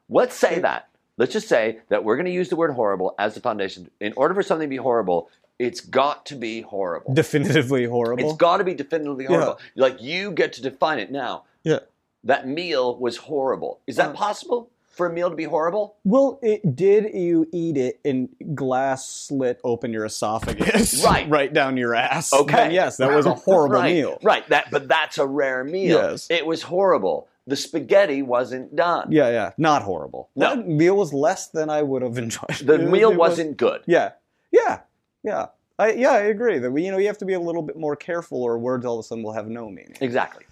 Let's 0.09 0.35
say 0.35 0.59
that. 0.59 0.86
Let's 1.17 1.33
just 1.33 1.47
say 1.47 1.79
that 1.89 2.03
we're 2.03 2.15
going 2.15 2.25
to 2.27 2.31
use 2.31 2.49
the 2.49 2.55
word 2.55 2.71
horrible 2.71 3.15
as 3.17 3.33
the 3.33 3.39
foundation. 3.39 3.89
In 3.99 4.13
order 4.15 4.33
for 4.35 4.43
something 4.43 4.67
to 4.67 4.69
be 4.69 4.77
horrible, 4.77 5.29
it's 5.59 5.81
got 5.81 6.25
to 6.27 6.35
be 6.35 6.61
horrible. 6.61 7.13
Definitively 7.13 7.85
horrible. 7.85 8.23
It's 8.29 8.37
got 8.37 8.57
to 8.57 8.63
be 8.63 8.75
definitively 8.75 9.25
horrible. 9.25 9.59
Like 9.75 10.01
you 10.01 10.31
get 10.31 10.53
to 10.53 10.61
define 10.61 10.99
it 10.99 11.11
now. 11.11 11.43
Yeah. 11.63 11.79
That 12.23 12.47
meal 12.47 12.95
was 12.97 13.17
horrible. 13.17 13.79
Is 13.87 13.95
that 13.95 14.09
Uh, 14.09 14.13
possible 14.13 14.69
for 14.91 15.05
a 15.07 15.13
meal 15.13 15.29
to 15.29 15.35
be 15.35 15.43
horrible? 15.45 15.95
well, 16.03 16.39
it, 16.41 16.75
did 16.75 17.13
you 17.13 17.47
eat 17.51 17.77
it 17.77 17.99
in 18.03 18.29
glass 18.55 19.07
slit 19.07 19.59
open 19.63 19.93
your 19.93 20.05
esophagus? 20.05 21.03
Right. 21.05 21.27
right 21.29 21.51
down 21.53 21.77
your 21.77 21.95
ass. 21.95 22.33
Okay. 22.33 22.55
Then 22.55 22.71
yes, 22.71 22.97
that 22.97 23.11
was 23.11 23.25
a 23.25 23.33
horrible 23.33 23.75
right, 23.79 23.93
meal. 23.93 24.17
Right. 24.21 24.47
That, 24.49 24.69
but 24.71 24.87
that's 24.87 25.17
a 25.17 25.25
rare 25.25 25.63
meal. 25.63 25.97
Yes. 26.11 26.27
It 26.29 26.45
was 26.45 26.61
horrible. 26.63 27.27
The 27.47 27.55
spaghetti 27.55 28.21
wasn't 28.21 28.75
done. 28.75 29.11
Yeah, 29.11 29.29
yeah. 29.29 29.51
Not 29.57 29.81
horrible. 29.81 30.29
No. 30.35 30.55
That 30.55 30.67
meal 30.67 30.97
was 30.97 31.13
less 31.13 31.47
than 31.47 31.69
I 31.69 31.81
would 31.81 32.01
have 32.01 32.17
enjoyed. 32.25 32.57
The 32.61 32.75
It 32.75 32.89
meal 32.89 33.11
it 33.11 33.17
was- 33.17 33.29
wasn't 33.31 33.57
good. 33.57 33.81
Yeah, 33.87 34.11
yeah, 34.51 34.81
yeah. 35.23 35.47
I 35.79 35.91
yeah, 35.93 36.11
I 36.11 36.19
agree 36.21 36.57
that 36.59 36.71
we, 36.71 36.83
you 36.85 36.91
know 36.91 36.97
you 36.97 37.07
have 37.07 37.19
to 37.19 37.25
be 37.25 37.33
a 37.33 37.39
little 37.39 37.61
bit 37.61 37.77
more 37.77 37.95
careful, 37.95 38.41
or 38.43 38.57
words 38.57 38.85
all 38.85 38.99
of 38.99 39.05
a 39.05 39.07
sudden 39.07 39.23
will 39.23 39.33
have 39.33 39.47
no 39.47 39.69
meaning. 39.69 39.95
Exactly. 40.01 40.43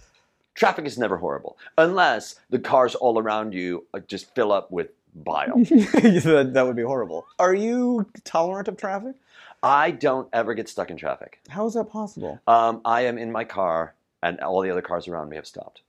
Traffic 0.54 0.86
is 0.86 0.96
never 0.96 1.16
horrible 1.18 1.58
unless 1.76 2.36
the 2.48 2.58
cars 2.58 2.94
all 2.94 3.18
around 3.18 3.52
you 3.52 3.84
uh, 3.92 3.98
just 4.00 4.34
fill 4.34 4.52
up 4.52 4.70
with 4.70 4.88
bile. 5.16 5.56
that, 5.64 6.50
that 6.54 6.64
would 6.66 6.76
be 6.76 6.82
horrible. 6.82 7.26
Are 7.38 7.52
you 7.54 8.06
tolerant 8.24 8.68
of 8.68 8.76
traffic? 8.78 9.16
I 9.62 9.90
don't 9.90 10.28
ever 10.32 10.54
get 10.54 10.68
stuck 10.68 10.90
in 10.90 10.96
traffic. 10.96 11.40
How 11.48 11.66
is 11.66 11.74
that 11.74 11.90
possible? 11.90 12.40
Um, 12.46 12.80
I 12.84 13.02
am 13.02 13.18
in 13.18 13.32
my 13.32 13.44
car, 13.44 13.94
and 14.22 14.38
all 14.40 14.60
the 14.62 14.70
other 14.70 14.82
cars 14.82 15.08
around 15.08 15.28
me 15.28 15.36
have 15.36 15.46
stopped. 15.46 15.82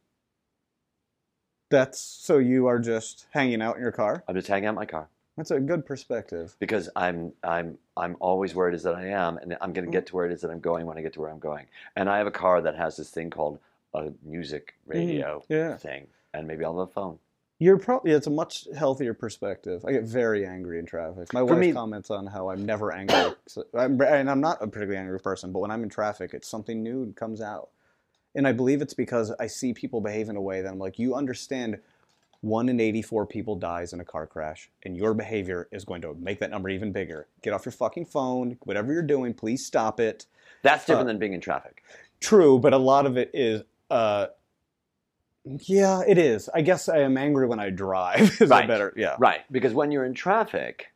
That's 1.70 2.00
so 2.00 2.38
you 2.38 2.68
are 2.68 2.80
just 2.80 3.28
hanging 3.32 3.62
out 3.62 3.76
in 3.76 3.82
your 3.82 3.92
car. 3.92 4.24
I'm 4.28 4.36
just 4.36 4.48
hanging 4.48 4.68
out 4.68 4.72
in 4.72 4.76
my 4.76 4.86
car 4.86 5.10
That's 5.36 5.52
a 5.52 5.60
good 5.60 5.86
perspective. 5.86 6.56
because 6.60 6.90
I'm 6.96 7.34
I'm 7.44 7.78
I'm 7.96 8.16
always 8.20 8.56
where 8.56 8.70
it 8.70 8.76
is 8.76 8.84
that 8.84 8.96
I 8.96 9.08
am, 9.08 9.38
and 9.38 9.58
I'm 9.62 9.74
going 9.74 9.86
to 9.86 9.92
get 9.92 10.04
mm. 10.04 10.08
to 10.08 10.16
where 10.16 10.26
it 10.26 10.32
is 10.32 10.42
that 10.42 10.52
I'm 10.52 10.60
going 10.60 10.86
when 10.86 10.98
I 10.98 11.02
get 11.02 11.14
to 11.14 11.22
where 11.22 11.30
I'm 11.30 11.40
going. 11.40 11.66
And 11.96 12.10
I 12.10 12.18
have 12.18 12.28
a 12.28 12.32
car 12.32 12.62
that 12.62 12.76
has 12.76 12.98
this 12.98 13.10
thing 13.10 13.30
called 13.30 13.60
a 13.94 14.12
music 14.24 14.76
mm, 14.88 14.94
radio 14.94 15.44
yeah. 15.50 15.78
thing, 15.78 16.08
and 16.34 16.48
maybe 16.48 16.64
I'll 16.64 16.78
have 16.80 16.90
a 16.90 16.92
phone. 16.92 17.20
You're 17.60 17.80
probably 17.80 18.12
it's 18.12 18.28
a 18.28 18.32
much 18.32 18.68
healthier 18.78 19.16
perspective. 19.16 19.84
I 19.84 19.92
get 19.92 20.04
very 20.04 20.46
angry 20.46 20.78
in 20.78 20.86
traffic. 20.86 21.34
My 21.34 21.40
For 21.40 21.46
wife 21.46 21.60
me- 21.60 21.74
comments 21.74 22.12
on 22.12 22.28
how 22.28 22.50
I'm 22.50 22.66
never 22.66 22.94
angry, 22.94 23.34
So- 23.48 23.66
I'm, 23.74 24.00
and 24.02 24.30
I'm 24.30 24.42
not 24.42 24.62
a 24.62 24.68
particularly 24.68 24.98
angry 24.98 25.20
person. 25.20 25.52
But 25.52 25.60
when 25.60 25.72
I'm 25.72 25.82
in 25.84 25.90
traffic, 25.90 26.34
it's 26.34 26.48
something 26.48 26.84
new 26.84 27.12
comes 27.14 27.42
out, 27.42 27.70
and 28.38 28.48
I 28.48 28.54
believe 28.54 28.82
it's 28.82 28.94
because 28.94 29.32
I 29.40 29.48
see 29.48 29.74
people 29.74 30.00
behave 30.00 30.30
in 30.30 30.38
a 30.38 30.42
way 30.42 30.62
that 30.62 30.72
I'm 30.72 30.80
like, 30.80 30.98
you 31.00 31.16
understand. 31.16 31.80
One 32.42 32.70
in 32.70 32.80
84 32.80 33.26
people 33.26 33.56
dies 33.56 33.94
in 33.94 34.00
a 34.00 34.06
car 34.06 34.28
crash, 34.28 34.70
and 34.84 34.96
your 34.96 35.16
behavior 35.16 35.68
is 35.72 35.84
going 35.84 36.02
to 36.04 36.14
make 36.14 36.40
that 36.40 36.52
number 36.52 36.70
even 36.70 36.92
bigger. 36.92 37.28
Get 37.42 37.52
off 37.52 37.66
your 37.66 37.72
fucking 37.72 38.06
phone. 38.06 38.58
Whatever 38.64 38.94
you're 38.94 39.02
doing, 39.02 39.34
please 39.34 39.66
stop 39.66 40.00
it. 40.00 40.28
That's 40.62 40.86
different 40.86 41.08
Uh, 41.10 41.14
than 41.14 41.18
being 41.20 41.34
in 41.34 41.42
traffic. 41.42 41.84
True, 42.22 42.60
but 42.60 42.74
a 42.74 42.78
lot 42.78 43.08
of 43.08 43.18
it 43.18 43.32
is. 43.34 43.64
Uh, 43.90 44.28
yeah, 45.46 46.02
it 46.08 46.20
is. 46.20 46.48
I 46.54 46.62
guess 46.62 46.88
I 46.90 47.00
am 47.00 47.18
angry 47.18 47.48
when 47.48 47.60
I 47.60 47.72
drive. 47.72 48.20
is 48.42 48.50
Right. 48.50 48.68
better? 48.68 48.94
Yeah. 48.96 49.16
Right, 49.18 49.42
because 49.52 49.74
when 49.74 49.92
you're 49.92 50.06
in 50.06 50.14
traffic, 50.14 50.92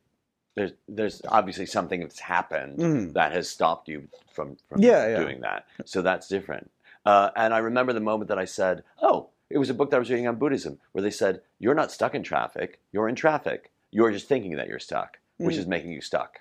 there's 0.54 0.72
there's 0.88 1.22
obviously 1.28 1.66
something 1.66 2.00
that's 2.00 2.20
happened 2.20 2.78
Mhm. 2.78 3.12
that 3.14 3.32
has 3.32 3.48
stopped 3.48 3.88
you 3.88 4.08
from, 4.32 4.56
from 4.68 4.80
Yeah, 4.80 5.08
yeah. 5.08 5.18
doing 5.18 5.40
that. 5.40 5.64
So 5.86 6.02
that's 6.02 6.28
different. 6.28 6.70
Uh, 7.04 7.30
and 7.36 7.52
I 7.52 7.58
remember 7.58 7.92
the 7.92 8.00
moment 8.00 8.28
that 8.28 8.38
I 8.38 8.44
said, 8.44 8.84
"Oh, 9.00 9.28
it 9.50 9.58
was 9.58 9.70
a 9.70 9.74
book 9.74 9.90
that 9.90 9.96
I 9.96 10.00
was 10.00 10.10
reading 10.10 10.28
on 10.28 10.36
Buddhism, 10.36 10.78
where 10.92 11.02
they 11.02 11.10
said 11.10 11.42
you're 11.58 11.74
not 11.74 11.90
stuck 11.92 12.14
in 12.14 12.22
traffic. 12.22 12.80
You're 12.92 13.08
in 13.08 13.14
traffic. 13.16 13.70
You're 13.90 14.12
just 14.12 14.28
thinking 14.28 14.56
that 14.56 14.68
you're 14.68 14.78
stuck, 14.78 15.18
which 15.38 15.56
is 15.56 15.66
making 15.66 15.90
you 15.92 16.00
stuck." 16.00 16.40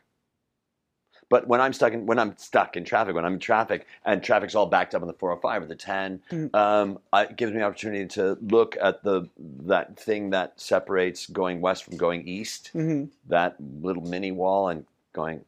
But 1.29 1.47
when 1.47 1.61
I'm 1.61 1.71
stuck 1.71 1.93
in 1.93 2.05
when 2.05 2.19
I'm 2.19 2.35
stuck 2.37 2.75
in 2.75 2.83
traffic, 2.83 3.15
when 3.15 3.23
I'm 3.23 3.33
in 3.35 3.39
traffic 3.39 3.87
and 4.03 4.21
traffic's 4.21 4.53
all 4.53 4.65
backed 4.65 4.93
up 4.93 5.01
on 5.01 5.07
the 5.07 5.13
405 5.13 5.63
or 5.63 5.65
the 5.65 5.75
10, 5.75 6.21
Mm. 6.29 6.53
um, 6.55 6.99
it 7.13 7.37
gives 7.37 7.53
me 7.53 7.59
an 7.59 7.63
opportunity 7.63 8.05
to 8.07 8.37
look 8.41 8.75
at 8.81 9.01
the 9.03 9.29
that 9.37 9.97
thing 9.97 10.31
that 10.31 10.59
separates 10.59 11.27
going 11.27 11.61
west 11.61 11.85
from 11.85 11.95
going 11.97 12.27
east, 12.27 12.69
hmm 12.73 13.05
that 13.27 13.55
little 13.81 14.03
mini 14.03 14.31
wall, 14.31 14.67
and 14.69 14.85
going. 15.13 15.45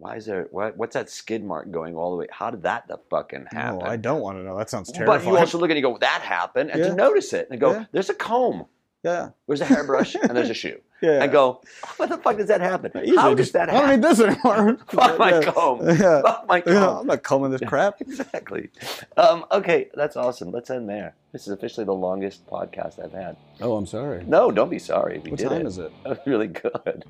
Why 0.00 0.16
is 0.16 0.24
there? 0.26 0.48
What, 0.50 0.76
what's 0.78 0.94
that 0.94 1.10
skid 1.10 1.44
mark 1.44 1.70
going 1.70 1.94
all 1.94 2.10
the 2.12 2.16
way? 2.16 2.26
How 2.30 2.50
did 2.50 2.62
that 2.62 2.88
the 2.88 2.98
fucking 3.10 3.46
happen? 3.52 3.80
No, 3.80 3.84
I 3.84 3.96
don't 3.96 4.20
want 4.22 4.38
to 4.38 4.42
know. 4.42 4.56
That 4.56 4.70
sounds 4.70 4.90
terrifying. 4.90 5.20
but 5.20 5.30
you 5.30 5.36
also 5.38 5.58
look 5.58 5.68
and 5.70 5.76
you 5.76 5.82
go, 5.82 5.98
that 5.98 6.22
happened, 6.22 6.70
and 6.70 6.80
Yeah. 6.80 6.88
to 6.88 6.94
notice 6.94 7.32
it 7.34 7.48
and 7.50 7.60
go, 7.60 7.72
Yeah. 7.72 7.84
there's 7.92 8.08
a 8.10 8.14
comb, 8.14 8.64
yeah, 9.02 9.30
there's 9.46 9.60
a 9.60 9.66
hairbrush, 9.66 10.14
and 10.14 10.30
there's 10.36 10.48
a 10.50 10.54
shoe, 10.62 10.80
yeah. 11.02 11.22
and 11.22 11.30
go, 11.30 11.60
what 11.98 12.08
the 12.08 12.16
fuck 12.16 12.38
does 12.38 12.48
that 12.48 12.60
happen? 12.62 12.90
Easily 12.96 13.16
How 13.18 13.34
does 13.34 13.52
that 13.52 13.68
happen? 13.68 13.84
I 13.90 13.96
don't 13.96 14.00
need 14.00 14.08
this 14.08 14.20
anymore. 14.20 14.78
Fuck 14.88 15.18
my 15.18 15.30
Yeah. 15.40 15.52
comb. 15.52 15.80
Yeah. 16.00 16.22
Fuck 16.22 16.46
my 16.48 16.60
comb. 16.62 16.72
Yeah, 16.74 16.98
I'm 17.00 17.06
not 17.06 17.22
combing 17.22 17.50
this 17.50 17.60
crap. 17.66 18.00
Exactly. 18.00 18.70
Um, 19.18 19.44
okay, 19.52 19.90
that's 19.94 20.16
awesome. 20.16 20.50
Let's 20.50 20.70
end 20.70 20.88
there. 20.88 21.14
This 21.32 21.42
is 21.46 21.52
officially 21.52 21.84
the 21.84 21.94
longest 21.94 22.46
podcast 22.46 23.02
I've 23.04 23.12
had. 23.12 23.36
Oh, 23.60 23.76
I'm 23.76 23.86
sorry. 23.86 24.24
No, 24.26 24.50
don't 24.50 24.70
be 24.70 24.78
sorry. 24.78 25.18
We 25.18 25.30
What 25.32 25.38
did 25.40 25.48
time 25.50 25.60
it. 25.62 25.66
is 25.66 25.76
it? 25.78 25.92
That 26.04 26.08
was 26.10 26.18
really 26.26 26.46
good. 26.48 27.04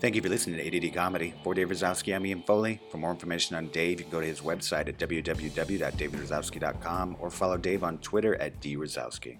Thank 0.00 0.14
you 0.14 0.22
for 0.22 0.28
listening 0.28 0.58
to 0.58 0.86
ADD 0.86 0.94
Comedy. 0.94 1.34
For 1.42 1.54
Dave 1.54 1.70
Razowsky, 1.70 2.14
I'm 2.14 2.24
Ian 2.24 2.42
Foley. 2.42 2.80
For 2.88 2.98
more 2.98 3.10
information 3.10 3.56
on 3.56 3.66
Dave, 3.68 3.98
you 3.98 4.04
can 4.04 4.12
go 4.12 4.20
to 4.20 4.26
his 4.26 4.42
website 4.42 4.88
at 4.88 4.96
www.davidrozowski.com 4.96 7.16
or 7.18 7.30
follow 7.30 7.56
Dave 7.56 7.82
on 7.82 7.98
Twitter 7.98 8.36
at 8.36 8.60
drozowski. 8.60 9.38